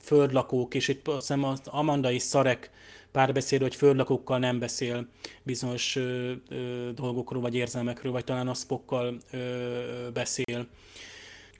földlakók, 0.00 0.74
és 0.74 0.88
itt 0.88 1.08
azt 1.08 1.16
hiszem 1.16 1.44
az 1.44 1.60
Amanda 1.64 2.12
és 2.12 2.22
Szarek 2.22 2.70
párbeszéd, 3.12 3.60
hogy 3.60 3.74
földlakókkal 3.74 4.38
nem 4.38 4.58
beszél 4.58 5.06
bizonyos 5.42 5.96
ö, 5.96 6.32
ö, 6.48 6.90
dolgokról, 6.94 7.42
vagy 7.42 7.54
érzelmekről, 7.54 8.12
vagy 8.12 8.24
talán 8.24 8.48
a 8.48 8.54
Spockkal 8.54 9.16
ö, 9.30 10.08
beszél. 10.12 10.66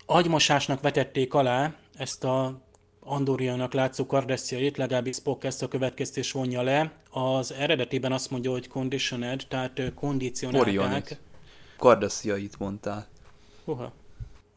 Agymosásnak 0.06 0.80
vetették 0.80 1.34
alá 1.34 1.74
ezt 1.94 2.24
a 2.24 2.60
Andorianak 3.04 3.72
látszó 3.72 4.06
kardessziait, 4.06 4.76
legalábbis 4.76 5.16
Spock 5.16 5.44
ezt 5.44 5.62
a 5.62 5.68
következtés 5.68 6.32
vonja 6.32 6.62
le. 6.62 6.92
Az 7.10 7.52
eredetiben 7.52 8.12
azt 8.12 8.30
mondja, 8.30 8.50
hogy 8.50 8.68
conditioned, 8.68 9.44
tehát 9.48 9.92
kondicionálták. 9.94 11.20
Kardessziait 11.76 12.58
mondtál. 12.58 13.06
Uha. 13.64 13.92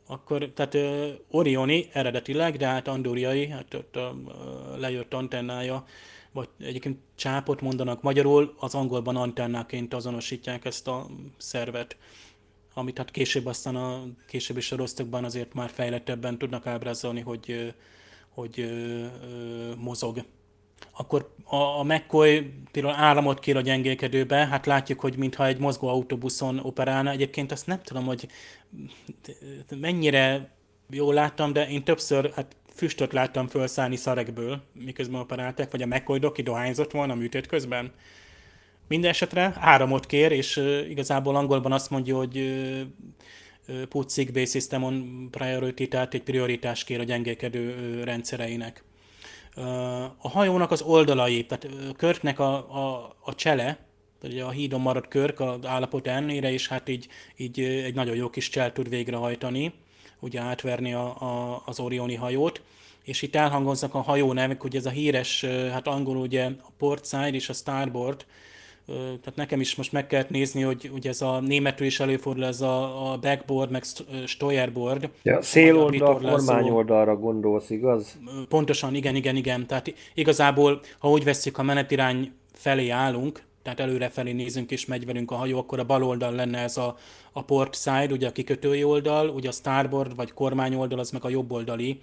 Akkor, 0.07 0.49
tehát 0.53 0.73
uh, 0.73 1.07
Orioni 1.31 1.89
eredetileg, 1.93 2.57
de 2.57 2.65
hát 2.67 2.87
Andoriai, 2.87 3.47
hát 3.47 3.73
ott 3.73 3.95
a, 3.95 4.15
uh, 4.25 4.79
lejött 4.79 5.13
antennája, 5.13 5.85
vagy 6.35 6.49
egyébként 6.59 6.97
csápot 7.15 7.61
mondanak 7.61 8.01
magyarul, 8.01 8.53
az 8.59 8.75
angolban 8.75 9.15
antennáként 9.15 9.93
azonosítják 9.93 10.65
ezt 10.65 10.87
a 10.87 11.07
szervet, 11.37 11.97
amit 12.73 12.97
hát 12.97 13.11
később 13.11 13.45
aztán 13.45 13.75
a 13.75 14.03
későbbi 14.27 14.61
sorozatokban 14.61 15.23
azért 15.23 15.53
már 15.53 15.69
fejlettebben 15.69 16.37
tudnak 16.37 16.67
ábrázolni, 16.67 17.21
hogy, 17.21 17.73
hogy 18.29 18.59
uh, 18.59 18.67
uh, 18.69 19.75
mozog. 19.75 20.25
Akkor 20.91 21.33
a, 21.43 21.55
a 21.55 21.83
McCoy 21.83 22.53
például 22.71 22.95
áramot 22.95 23.39
kér 23.39 23.57
a 23.57 23.61
gyengélkedőbe, 23.61 24.47
hát 24.47 24.65
látjuk, 24.65 24.99
hogy 24.99 25.17
mintha 25.17 25.45
egy 25.45 25.59
mozgó 25.59 25.87
autóbuszon 25.87 26.59
operálna. 26.59 27.09
Egyébként 27.09 27.51
azt 27.51 27.67
nem 27.67 27.81
tudom, 27.83 28.05
hogy 28.05 28.27
mennyire 29.69 30.55
jól 30.89 31.13
láttam, 31.13 31.53
de 31.53 31.69
én 31.69 31.83
többször 31.83 32.31
hát 32.33 32.55
füstöt 32.75 33.13
láttam 33.13 33.47
felszállni 33.47 33.95
szarekből, 33.95 34.61
miközben 34.73 35.19
operáltak, 35.19 35.71
vagy 35.71 35.81
a 35.81 35.85
McCoy 35.85 36.19
doki 36.19 36.41
dohányzott 36.41 36.91
volna 36.91 37.15
műtét 37.15 37.47
közben. 37.47 37.91
Minden 38.87 39.09
esetre 39.09 39.53
áramot 39.59 40.05
kér, 40.05 40.31
és 40.31 40.57
uh, 40.57 40.89
igazából 40.89 41.35
angolban 41.35 41.71
azt 41.71 41.89
mondja, 41.89 42.15
hogy 42.15 42.37
uh, 42.37 43.81
put 43.81 44.11
sick 44.11 44.31
bay 44.31 44.45
system 44.45 44.83
on 44.83 45.27
priority, 45.31 45.87
tehát 45.87 46.13
egy 46.13 46.23
prioritás 46.23 46.83
kér 46.83 46.99
a 46.99 47.03
gyengélkedő 47.03 47.69
uh, 47.69 48.03
rendszereinek. 48.03 48.83
A 50.17 50.29
hajónak 50.29 50.71
az 50.71 50.81
oldalai, 50.81 51.45
tehát 51.45 51.67
Körknek 51.97 52.39
a, 52.39 52.53
a, 52.55 53.15
a 53.23 53.35
csele, 53.35 53.77
ugye 54.23 54.43
a 54.43 54.49
hídon 54.49 54.81
maradt 54.81 55.07
Körk 55.07 55.39
az 55.39 55.65
állapot 55.65 56.07
ellenére, 56.07 56.51
és 56.51 56.67
hát 56.67 56.89
így, 56.89 57.07
így 57.37 57.59
egy 57.59 57.93
nagyon 57.93 58.15
jó 58.15 58.29
kis 58.29 58.49
csel 58.49 58.71
tud 58.71 58.89
végrehajtani, 58.89 59.73
ugye 60.25 60.39
átverni 60.39 60.93
a, 60.93 61.05
a, 61.05 61.61
az 61.65 61.79
Orioni 61.79 62.15
hajót, 62.15 62.61
és 63.03 63.21
itt 63.21 63.35
elhangoznak 63.35 63.93
a 63.93 64.01
hajó 64.01 64.33
nevek, 64.33 64.61
hogy 64.61 64.75
ez 64.75 64.85
a 64.85 64.89
híres, 64.89 65.45
hát 65.71 65.87
angol 65.87 66.17
ugye 66.17 66.45
a 66.45 66.71
port 66.77 67.07
side 67.07 67.33
és 67.33 67.49
a 67.49 67.53
starboard, 67.53 68.25
tehát 68.85 69.35
nekem 69.35 69.59
is 69.59 69.75
most 69.75 69.91
meg 69.91 70.07
kellett 70.07 70.29
nézni, 70.29 70.61
hogy 70.61 70.91
ugye 70.93 71.09
ez 71.09 71.21
a 71.21 71.39
németül 71.39 71.85
is 71.85 71.99
előfordul, 71.99 72.45
ez 72.45 72.61
a, 72.61 73.11
a 73.11 73.17
backboard, 73.17 73.71
meg 73.71 73.83
steuerboard. 74.25 75.09
Ja, 75.23 75.41
széloldal, 75.41 76.19
kormányoldalra 76.19 77.15
gondolsz, 77.15 77.69
igaz? 77.69 78.17
Pontosan, 78.49 78.95
igen, 78.95 79.15
igen, 79.15 79.35
igen. 79.35 79.67
Tehát 79.67 79.93
igazából, 80.13 80.81
ha 80.99 81.09
úgy 81.09 81.23
veszik, 81.23 81.57
a 81.57 81.63
menetirány 81.63 82.31
felé 82.53 82.89
állunk, 82.89 83.43
tehát 83.65 83.79
előre 83.79 84.09
felé 84.09 84.31
nézünk 84.31 84.71
és 84.71 84.85
megy 84.85 85.05
velünk 85.05 85.31
a 85.31 85.35
hajó, 85.35 85.57
akkor 85.57 85.79
a 85.79 85.85
bal 85.85 86.03
oldal 86.03 86.31
lenne 86.31 86.59
ez 86.59 86.77
a, 86.77 86.97
a 87.31 87.43
port 87.43 87.75
side, 87.75 88.11
ugye 88.11 88.27
a 88.27 88.31
kikötői 88.31 88.83
oldal, 88.83 89.29
ugye 89.29 89.49
a 89.49 89.51
starboard 89.51 90.15
vagy 90.15 90.33
kormányoldal, 90.33 90.99
az 90.99 91.11
meg 91.11 91.25
a 91.25 91.29
jobb 91.29 91.51
oldali. 91.51 92.01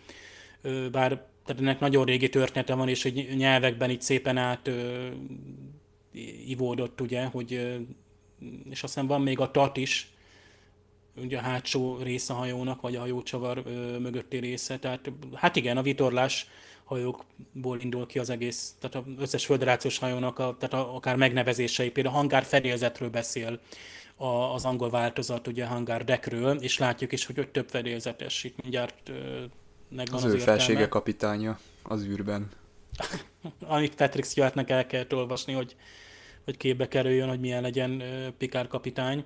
Bár 0.93 1.09
tehát 1.45 1.61
ennek 1.61 1.81
nagyon 1.81 2.05
régi 2.05 2.29
története 2.29 2.75
van, 2.75 2.89
és 2.89 3.03
hogy 3.03 3.29
nyelvekben 3.37 3.91
itt 3.91 4.01
szépen 4.01 4.37
át 4.37 4.71
ivódott, 6.47 7.01
ugye, 7.01 7.25
hogy, 7.25 7.79
és 8.71 8.83
aztán 8.83 9.07
van 9.07 9.21
még 9.23 9.39
a 9.41 9.51
tat 9.51 9.77
is, 9.77 10.11
ugye 11.17 11.39
a 11.39 11.43
hátsó 11.43 11.99
része 12.03 12.33
a 12.33 12.37
hajónak, 12.37 12.81
vagy 12.81 12.97
a 12.97 13.01
hajócsavar 13.01 13.63
mögötti 13.99 14.37
része, 14.37 14.79
tehát 14.79 15.11
hát 15.35 15.57
igen, 15.57 15.77
a 15.77 15.83
vitorlás 15.83 16.47
hajókból 16.93 17.81
indul 17.81 18.07
ki 18.07 18.19
az 18.19 18.31
egész, 18.31 18.75
tehát 18.81 19.07
az 19.07 19.13
összes 19.19 19.47
föderációs 19.47 19.99
hajónak, 19.99 20.39
a, 20.39 20.57
tehát 20.59 20.87
a, 20.87 20.95
akár 20.95 21.17
megnevezései, 21.17 21.91
például 21.91 22.15
a 22.15 22.19
hangár 22.19 22.45
fedélzetről 22.45 23.11
beszél 23.11 23.59
a, 24.17 24.27
az 24.27 24.65
angol 24.65 24.91
változat, 24.91 25.47
ugye 25.47 25.67
hangár 25.67 26.05
deckről, 26.05 26.57
és 26.57 26.79
látjuk 26.79 27.13
is, 27.13 27.27
hogy 27.27 27.41
ott 27.41 27.53
több 27.53 27.69
fedélzetes, 27.69 28.45
itt 28.45 28.63
mindjárt 28.63 29.13
megvan 29.89 30.19
az, 30.19 30.25
az 30.25 30.35
ő 30.35 30.39
felsége 30.39 30.89
kapitánya 30.89 31.59
az 31.83 32.05
űrben. 32.05 32.51
Amit 33.67 33.95
Patrick 33.95 34.29
Stewartnek 34.29 34.71
el 34.71 34.87
kellett 34.87 35.15
olvasni, 35.15 35.53
hogy 35.53 35.77
hogy 36.45 36.57
képbe 36.57 36.89
kerüljön, 36.89 37.29
hogy 37.29 37.41
milyen 37.41 37.63
legyen 37.63 38.03
Pikár 38.39 38.67
kapitány. 38.67 39.25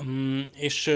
Um, 0.00 0.48
és 0.56 0.90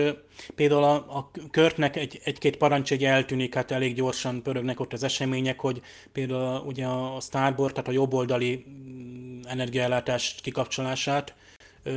például 0.54 0.84
a, 0.84 0.94
a 0.94 1.30
Körtnek 1.50 1.96
egy, 1.96 2.20
egy-két 2.24 2.56
parancs 2.56 2.92
egy 2.92 3.04
eltűnik, 3.04 3.54
hát 3.54 3.70
elég 3.70 3.94
gyorsan 3.94 4.42
pörögnek 4.42 4.80
ott 4.80 4.92
az 4.92 5.02
események, 5.02 5.60
hogy 5.60 5.80
például 6.12 6.66
ugye 6.66 6.86
a 6.86 7.20
Starboard, 7.20 7.72
tehát 7.72 7.88
a 7.88 7.92
jobboldali 7.92 8.64
mm, 8.68 9.40
energiaellátás 9.44 10.34
kikapcsolását 10.42 11.34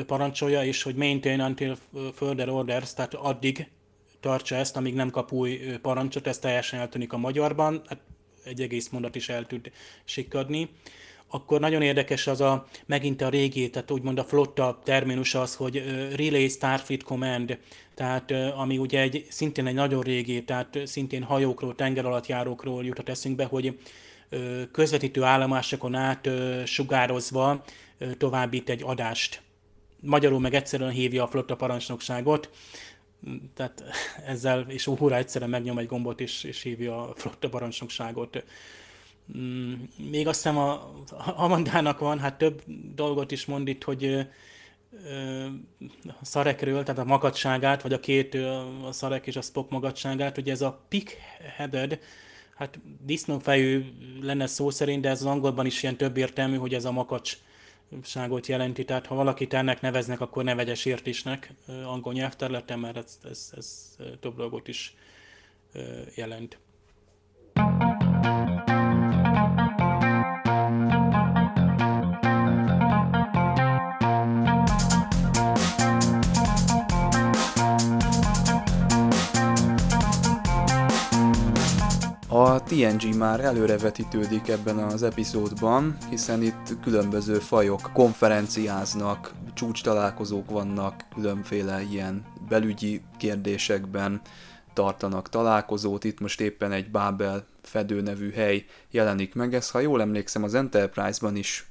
parancsolja, 0.05 0.63
és 0.63 0.83
hogy 0.83 0.95
maintain 0.95 1.41
until 1.41 1.77
further 2.13 2.49
orders, 2.49 2.93
tehát 2.93 3.13
addig 3.13 3.69
tartsa 4.19 4.55
ezt, 4.55 4.77
amíg 4.77 4.93
nem 4.93 5.09
kap 5.09 5.31
új 5.31 5.57
parancsot, 5.81 6.27
ez 6.27 6.39
teljesen 6.39 6.79
eltűnik 6.79 7.13
a 7.13 7.17
magyarban, 7.17 7.81
hát 7.87 7.99
egy 8.43 8.61
egész 8.61 8.89
mondat 8.89 9.15
is 9.15 9.29
el 9.29 9.45
tud 9.45 9.71
sikkadni 10.03 10.69
akkor 11.29 11.59
nagyon 11.59 11.81
érdekes 11.81 12.27
az 12.27 12.41
a, 12.41 12.65
megint 12.85 13.21
a 13.21 13.29
régi, 13.29 13.69
tehát 13.69 13.91
úgymond 13.91 14.19
a 14.19 14.23
flotta 14.23 14.79
terminus 14.83 15.35
az, 15.35 15.55
hogy 15.55 15.83
Relay 16.15 16.47
Starfleet 16.47 17.03
Command, 17.03 17.57
tehát 17.95 18.31
ami 18.55 18.77
ugye 18.77 19.01
egy, 19.01 19.25
szintén 19.29 19.67
egy 19.67 19.73
nagyon 19.73 20.01
régi, 20.01 20.43
tehát 20.43 20.79
szintén 20.83 21.23
hajókról, 21.23 21.75
tenger 21.75 22.05
alatt 22.05 22.27
járókról 22.27 22.85
jutott 22.85 23.09
eszünkbe, 23.09 23.45
hogy 23.45 23.79
közvetítő 24.71 25.23
állomásokon 25.23 25.95
át 25.95 26.29
sugározva 26.65 27.63
továbbít 28.17 28.69
egy 28.69 28.83
adást. 28.83 29.41
Magyarul 30.01 30.39
meg 30.39 30.53
egyszerűen 30.53 30.91
hívja 30.91 31.23
a 31.23 31.27
flotta 31.27 31.55
parancsnokságot, 31.55 32.49
tehát 33.53 33.83
ezzel, 34.25 34.65
és 34.67 34.87
újra 34.87 35.15
egyszerűen 35.15 35.49
megnyom 35.49 35.77
egy 35.77 35.87
gombot, 35.87 36.21
és, 36.21 36.43
és 36.43 36.61
hívja 36.61 37.09
a 37.09 37.13
flotta 37.15 37.49
parancsnokságot. 37.49 38.43
Mm, 39.37 39.73
még 40.09 40.27
azt 40.27 40.41
hiszem 40.41 40.57
a 40.57 40.91
Amandának 41.35 41.99
van, 41.99 42.19
hát 42.19 42.37
több 42.37 42.61
dolgot 42.95 43.31
is 43.31 43.45
mond 43.45 43.67
itt, 43.67 43.83
hogy 43.83 44.27
a 46.07 46.25
szarekről, 46.25 46.83
tehát 46.83 47.01
a 47.01 47.05
magadságát, 47.05 47.81
vagy 47.81 47.93
a 47.93 47.99
két, 47.99 48.35
a 48.85 48.91
szarek 48.91 49.27
és 49.27 49.35
a 49.35 49.41
Spock 49.41 49.69
magadságát, 49.69 50.37
ugye 50.37 50.51
ez 50.51 50.61
a 50.61 50.85
pig-headed, 50.87 51.99
hát 52.55 52.79
disznófejű 53.05 53.85
lenne 54.21 54.47
szó 54.47 54.69
szerint, 54.69 55.01
de 55.01 55.09
ez 55.09 55.19
az 55.19 55.25
angolban 55.25 55.65
is 55.65 55.83
ilyen 55.83 55.97
több 55.97 56.17
értelmű, 56.17 56.57
hogy 56.57 56.73
ez 56.73 56.85
a 56.85 56.91
makacságot 56.91 58.47
jelenti, 58.47 58.85
tehát 58.85 59.05
ha 59.05 59.15
valakit 59.15 59.53
ennek 59.53 59.81
neveznek, 59.81 60.21
akkor 60.21 60.43
ne 60.43 60.55
vegyes 60.55 60.85
értésnek 60.85 61.53
angol 61.85 62.13
nyelvterületen, 62.13 62.79
mert 62.79 62.97
ez, 62.97 63.19
ez, 63.29 63.51
ez 63.57 63.95
több 64.19 64.35
dolgot 64.35 64.67
is 64.67 64.95
jelent. 66.15 66.57
A 67.53 68.68
TNG 82.69 83.17
már 83.17 83.39
előrevetítődik 83.39 84.47
ebben 84.47 84.77
az 84.77 85.03
epizódban, 85.03 85.97
hiszen 86.09 86.41
itt 86.41 86.79
különböző 86.81 87.33
fajok 87.33 87.89
konferenciáznak, 87.93 89.33
csúcs 89.53 89.83
találkozók 89.83 90.49
vannak, 90.49 91.05
különféle 91.15 91.81
ilyen 91.81 92.25
belügyi 92.49 93.01
kérdésekben 93.17 94.21
tartanak 94.73 95.29
találkozót. 95.29 96.03
Itt 96.03 96.19
most 96.19 96.41
éppen 96.41 96.71
egy 96.71 96.91
Babel 96.91 97.45
fedő 97.61 98.01
nevű 98.01 98.31
hely 98.31 98.65
jelenik 98.91 99.35
meg. 99.35 99.53
Ez, 99.53 99.69
ha 99.69 99.79
jól 99.79 100.01
emlékszem, 100.01 100.43
az 100.43 100.53
Enterprise-ban 100.53 101.35
is 101.35 101.67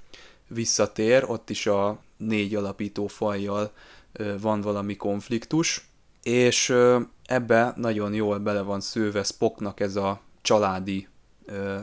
visszatér, 0.46 1.24
ott 1.26 1.50
is 1.50 1.66
a 1.66 1.98
négy 2.16 2.54
alapító 2.54 3.06
fajjal 3.06 3.72
van 4.40 4.60
valami 4.60 4.96
konfliktus, 4.96 5.88
és 6.22 6.74
ebbe 7.24 7.72
nagyon 7.76 8.14
jól 8.14 8.38
bele 8.38 8.60
van 8.60 8.80
szőve 8.80 9.22
Spocknak 9.22 9.80
ez 9.80 9.96
a 9.96 10.26
családi 10.48 11.08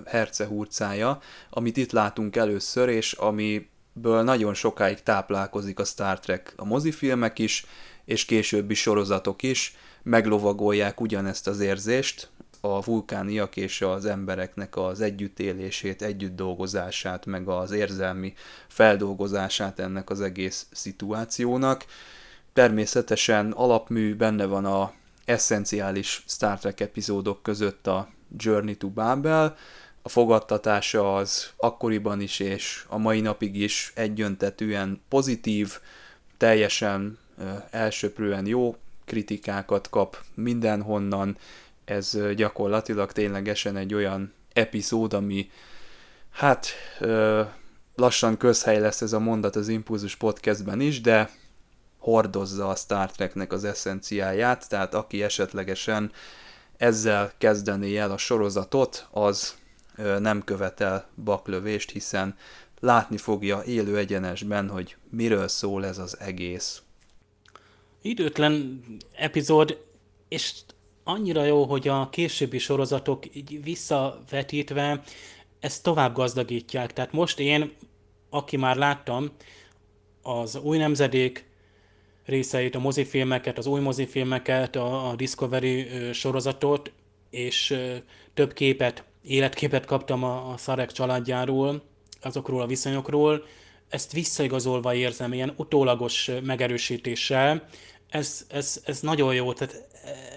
hercehurcája, 0.06 1.20
amit 1.50 1.78
itt 1.78 1.92
látunk 1.92 2.36
először, 2.36 2.90
és 2.90 3.14
amiből 3.14 4.24
nagyon 4.24 4.54
sokáig 4.54 5.04
táplálkozik 5.04 5.80
a 5.80 5.84
Star 5.84 6.20
Trek, 6.20 6.54
a 6.56 6.66
mozifilmek 6.66 7.40
is, 7.40 7.66
és 8.06 8.26
későbbi 8.26 8.74
sorozatok 8.74 9.44
is, 9.44 9.76
meglovagolják 10.04 11.02
ugyanezt 11.02 11.48
az 11.48 11.60
érzést, 11.60 12.30
a 12.62 12.82
vulkániak 12.82 13.58
és 13.58 13.82
az 13.82 14.06
embereknek 14.06 14.78
az 14.78 15.02
együttélését, 15.02 16.02
együtt 16.02 16.36
dolgozását, 16.36 17.26
meg 17.26 17.48
az 17.48 17.72
érzelmi 17.72 18.34
feldolgozását 18.68 19.80
ennek 19.80 20.10
az 20.10 20.22
egész 20.22 20.68
szituációnak. 20.72 21.86
Természetesen 22.54 23.52
alapmű 23.52 24.16
benne 24.16 24.46
van 24.46 24.66
a 24.66 24.94
eszenciális 25.26 26.24
Star 26.28 26.60
Trek 26.60 26.80
epizódok 26.80 27.44
között 27.44 27.88
a 27.88 28.14
Journey 28.38 28.76
to 28.76 28.88
Babel, 28.88 29.57
a 30.02 30.10
fogadtatása 30.10 31.16
az 31.16 31.49
akkoriban 31.57 32.22
is 32.22 32.40
és 32.40 32.86
a 32.88 32.98
mai 32.98 33.22
napig 33.22 33.56
is 33.56 33.91
egyöntetűen 33.95 35.02
pozitív, 35.10 35.80
teljesen 36.38 37.18
elsöprően 37.70 38.45
jó 38.45 38.76
kritikákat 39.06 39.90
kap 39.90 40.18
mindenhonnan, 40.34 41.38
ez 41.86 42.18
gyakorlatilag 42.36 43.12
ténylegesen 43.12 43.78
egy 43.78 43.94
olyan 43.94 44.34
epizód, 44.53 45.14
ami 45.14 45.49
hát 46.32 46.68
lassan 47.95 48.38
közhely 48.38 48.80
lesz 48.80 49.02
ez 49.02 49.14
a 49.14 49.20
mondat 49.20 49.56
az 49.56 49.68
Impulzus 49.68 50.16
podcastben 50.16 50.80
is, 50.80 51.02
de 51.02 51.30
hordozza 51.98 52.70
a 52.70 52.76
Star 52.76 53.12
Treknek 53.12 53.53
az 53.53 53.64
eszenciáját, 53.64 54.70
tehát 54.70 54.94
aki 54.94 55.24
esetlegesen 55.24 56.12
ezzel 56.77 57.31
kezdené 57.38 57.97
el 57.97 58.11
a 58.11 58.18
sorozatot, 58.18 59.07
az 59.11 59.56
nem 60.19 60.43
követel 60.43 61.07
baklövést, 61.23 61.91
hiszen 61.91 62.35
látni 62.80 63.18
fogja 63.18 63.64
élő 63.64 63.97
egyenesben, 63.97 64.69
hogy 64.69 64.95
miről 65.10 65.47
szól 65.47 65.85
ez 65.85 65.97
az 65.97 66.19
egész. 66.19 66.81
Időtlen 68.02 68.84
epizód, 69.15 69.84
és 70.27 70.53
annyira 71.03 71.43
jó, 71.43 71.64
hogy 71.64 71.88
a 71.88 72.10
későbbi 72.10 72.57
sorozatok 72.57 73.35
így 73.35 73.64
visszavetítve 73.64 75.02
ezt 75.60 75.84
tovább 75.84 76.14
gazdagítják. 76.14 76.93
Tehát 76.93 77.11
most 77.11 77.39
én, 77.39 77.73
aki 78.30 78.57
már 78.57 78.76
láttam 78.76 79.31
az 80.22 80.56
új 80.56 80.77
nemzedék 80.77 81.45
részeit, 82.26 82.76
a 82.76 82.80
mozifilmeket, 82.80 83.57
az 83.57 83.65
új 83.65 83.81
mozifilmeket, 83.81 84.76
a, 84.76 85.10
a 85.10 85.15
Discovery 85.15 85.88
sorozatot, 86.14 86.91
és 87.30 87.77
több 88.34 88.53
képet, 88.53 89.03
életképet 89.23 89.85
kaptam 89.85 90.23
a, 90.23 90.52
a 90.52 90.57
Szarek 90.57 90.91
családjáról, 90.91 91.84
azokról 92.22 92.61
a 92.61 92.68
viszonyokról, 92.68 93.45
ezt 93.89 94.11
visszaigazolva 94.11 94.93
érzem, 94.93 95.34
ilyen 95.34 95.53
utólagos 95.56 96.31
megerősítéssel, 96.43 97.68
ez, 98.10 98.45
ez, 98.47 98.81
ez 98.85 98.99
nagyon 98.99 99.34
jó, 99.34 99.53
tehát 99.53 99.88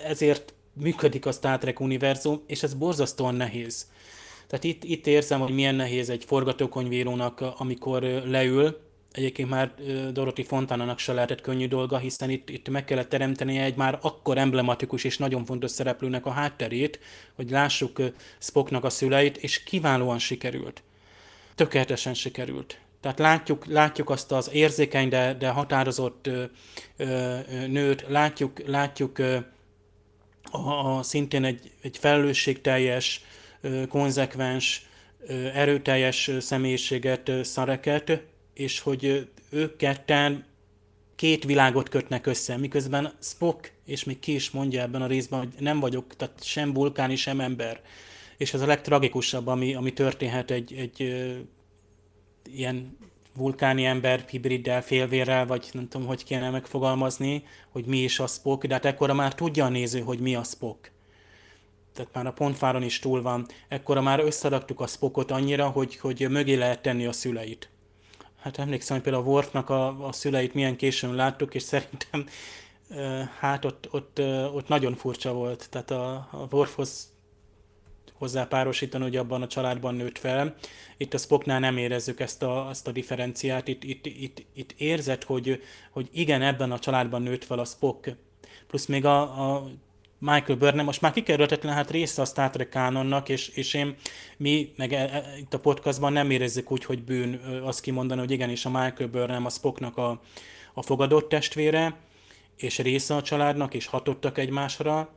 ezért 0.04 0.54
működik 0.72 1.26
a 1.26 1.32
Star 1.32 1.58
Trek 1.58 1.80
univerzum, 1.80 2.42
és 2.46 2.62
ez 2.62 2.74
borzasztóan 2.74 3.34
nehéz. 3.34 3.86
Tehát 4.46 4.64
itt, 4.64 4.84
itt 4.84 5.06
érzem, 5.06 5.40
hogy 5.40 5.54
milyen 5.54 5.74
nehéz 5.74 6.10
egy 6.10 6.24
forgatókönyvírónak, 6.24 7.40
amikor 7.56 8.02
leül, 8.02 8.78
egyébként 9.12 9.48
már 9.48 9.74
Dorothy 10.12 10.42
Fontánának 10.42 10.98
se 10.98 11.12
lehetett 11.12 11.40
könnyű 11.40 11.68
dolga, 11.68 11.98
hiszen 11.98 12.30
itt, 12.30 12.48
itt 12.48 12.68
meg 12.68 12.84
kellett 12.84 13.08
teremteni 13.08 13.58
egy 13.58 13.76
már 13.76 13.98
akkor 14.02 14.38
emblematikus 14.38 15.04
és 15.04 15.18
nagyon 15.18 15.44
fontos 15.44 15.70
szereplőnek 15.70 16.26
a 16.26 16.30
hátterét, 16.30 17.00
hogy 17.34 17.50
lássuk 17.50 18.02
Spocknak 18.38 18.84
a 18.84 18.90
szüleit, 18.90 19.36
és 19.36 19.62
kiválóan 19.62 20.18
sikerült. 20.18 20.82
Tökéletesen 21.54 22.14
sikerült. 22.14 22.78
Tehát 23.00 23.18
látjuk, 23.18 23.66
látjuk 23.66 24.10
azt 24.10 24.32
az 24.32 24.50
érzékeny, 24.52 25.08
de, 25.08 25.34
de 25.34 25.48
határozott 25.48 26.26
ö, 26.26 26.44
ö, 26.96 27.36
nőt, 27.66 28.04
látjuk, 28.08 28.66
látjuk 28.66 29.18
ö, 29.18 29.38
a, 30.50 30.96
a 30.96 31.02
szintén 31.02 31.44
egy, 31.44 31.70
egy 31.82 31.98
felelősségteljes, 31.98 33.22
ö, 33.60 33.86
konzekvens, 33.86 34.86
ö, 35.26 35.32
erőteljes 35.46 36.30
személyiséget, 36.38 37.28
ö, 37.28 37.42
szareket, 37.42 38.22
és 38.58 38.80
hogy 38.80 39.28
ők 39.50 39.76
ketten 39.76 40.44
két 41.16 41.44
világot 41.44 41.88
kötnek 41.88 42.26
össze, 42.26 42.56
miközben 42.56 43.12
Spock, 43.20 43.72
és 43.84 44.04
még 44.04 44.18
ki 44.18 44.34
is 44.34 44.50
mondja 44.50 44.82
ebben 44.82 45.02
a 45.02 45.06
részben, 45.06 45.38
hogy 45.38 45.48
nem 45.58 45.80
vagyok, 45.80 46.16
tehát 46.16 46.44
sem 46.44 46.72
vulkáni, 46.72 47.16
sem 47.16 47.40
ember. 47.40 47.80
És 48.36 48.54
ez 48.54 48.60
a 48.60 48.66
legtragikusabb, 48.66 49.46
ami, 49.46 49.74
ami 49.74 49.92
történhet 49.92 50.50
egy, 50.50 50.72
egy 50.72 51.02
ö, 51.02 51.34
ilyen 52.52 52.96
vulkáni 53.36 53.84
ember 53.84 54.24
hibriddel, 54.30 54.82
félvérrel, 54.82 55.46
vagy 55.46 55.68
nem 55.72 55.88
tudom, 55.88 56.06
hogy 56.06 56.24
kéne 56.24 56.50
megfogalmazni, 56.50 57.44
hogy 57.68 57.84
mi 57.84 57.98
is 57.98 58.18
a 58.18 58.26
Spock, 58.26 58.66
de 58.66 58.74
hát 58.74 58.84
ekkora 58.84 59.14
már 59.14 59.34
tudja 59.34 59.64
a 59.64 59.68
néző, 59.68 60.00
hogy 60.00 60.18
mi 60.18 60.34
a 60.34 60.42
Spock. 60.42 60.92
Tehát 61.92 62.14
már 62.14 62.26
a 62.26 62.32
pontfáron 62.32 62.82
is 62.82 62.98
túl 62.98 63.22
van. 63.22 63.46
Ekkora 63.68 64.00
már 64.00 64.20
összeadaktuk 64.20 64.80
a 64.80 64.86
Spockot 64.86 65.30
annyira, 65.30 65.68
hogy, 65.68 65.96
hogy 65.96 66.26
mögé 66.30 66.54
lehet 66.54 66.82
tenni 66.82 67.06
a 67.06 67.12
szüleit. 67.12 67.70
Hát 68.40 68.58
emlékszem, 68.58 68.96
hogy 68.96 69.04
például 69.04 69.24
a 69.24 69.28
Worfnak 69.28 69.70
a, 69.70 70.06
a 70.06 70.12
szüleit 70.12 70.54
milyen 70.54 70.76
későn 70.76 71.14
láttuk, 71.14 71.54
és 71.54 71.62
szerintem 71.62 72.26
hát 73.38 73.64
ott, 73.64 73.88
ott, 73.90 74.20
ott 74.54 74.68
nagyon 74.68 74.94
furcsa 74.94 75.32
volt. 75.32 75.70
Tehát 75.70 75.90
a, 75.90 76.14
a 76.14 76.46
Worfhoz 76.50 77.16
hozzá 78.18 78.44
párosítani, 78.44 79.02
hogy 79.02 79.16
abban 79.16 79.42
a 79.42 79.46
családban 79.46 79.94
nőtt 79.94 80.18
fel. 80.18 80.54
Itt 80.96 81.14
a 81.14 81.18
Spocknál 81.18 81.60
nem 81.60 81.76
érezzük 81.76 82.20
ezt 82.20 82.42
a, 82.42 82.66
ezt 82.70 82.86
a 82.88 82.92
differenciát, 82.92 83.68
itt, 83.68 83.84
itt, 83.84 84.06
itt, 84.06 84.46
itt 84.54 84.72
érzed, 84.76 85.24
hogy, 85.24 85.62
hogy 85.90 86.08
igen, 86.12 86.42
ebben 86.42 86.72
a 86.72 86.78
családban 86.78 87.22
nőtt 87.22 87.44
fel 87.44 87.58
a 87.58 87.64
Spock. 87.64 88.16
Plusz 88.66 88.86
még 88.86 89.04
a, 89.04 89.20
a 89.54 89.68
Michael 90.18 90.58
Burnham. 90.58 90.84
Most 90.84 91.00
már 91.00 91.12
kikerülhetetlen 91.12 91.74
hát 91.74 91.90
része 91.90 92.22
a 92.22 92.24
Star 92.24 92.50
Trek 92.50 92.68
kánonnak, 92.68 93.28
és, 93.28 93.48
és 93.48 93.74
én, 93.74 93.96
mi 94.36 94.72
meg 94.76 94.92
e, 94.92 94.96
e, 94.96 95.38
itt 95.38 95.54
a 95.54 95.60
podcastban 95.60 96.12
nem 96.12 96.30
érezzük 96.30 96.70
úgy, 96.70 96.84
hogy 96.84 97.02
bűn 97.02 97.34
azt 97.64 97.80
kimondani, 97.80 98.20
hogy 98.20 98.30
igenis 98.30 98.64
a 98.64 98.70
Michael 98.70 99.08
Burnham 99.08 99.44
a 99.44 99.50
Spocknak 99.50 99.96
a, 99.96 100.20
a 100.74 100.82
fogadott 100.82 101.28
testvére, 101.28 101.96
és 102.56 102.78
része 102.78 103.14
a 103.14 103.22
családnak, 103.22 103.74
és 103.74 103.86
hatottak 103.86 104.38
egymásra, 104.38 105.14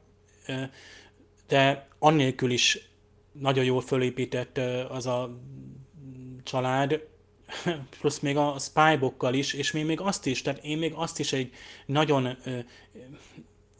de 1.47 1.87
annélkül 1.99 2.51
is 2.51 2.89
nagyon 3.31 3.63
jól 3.63 3.81
fölépített 3.81 4.59
az 4.89 5.05
a 5.05 5.37
család, 6.43 7.07
plusz 7.99 8.19
még 8.19 8.37
a 8.37 8.55
spybokkal 8.59 9.33
is, 9.33 9.53
és 9.53 9.71
még, 9.71 9.85
még 9.85 9.99
azt 9.99 10.25
is, 10.25 10.41
tehát 10.41 10.63
én 10.63 10.77
még 10.77 10.93
azt 10.95 11.19
is 11.19 11.33
egy 11.33 11.53
nagyon 11.85 12.37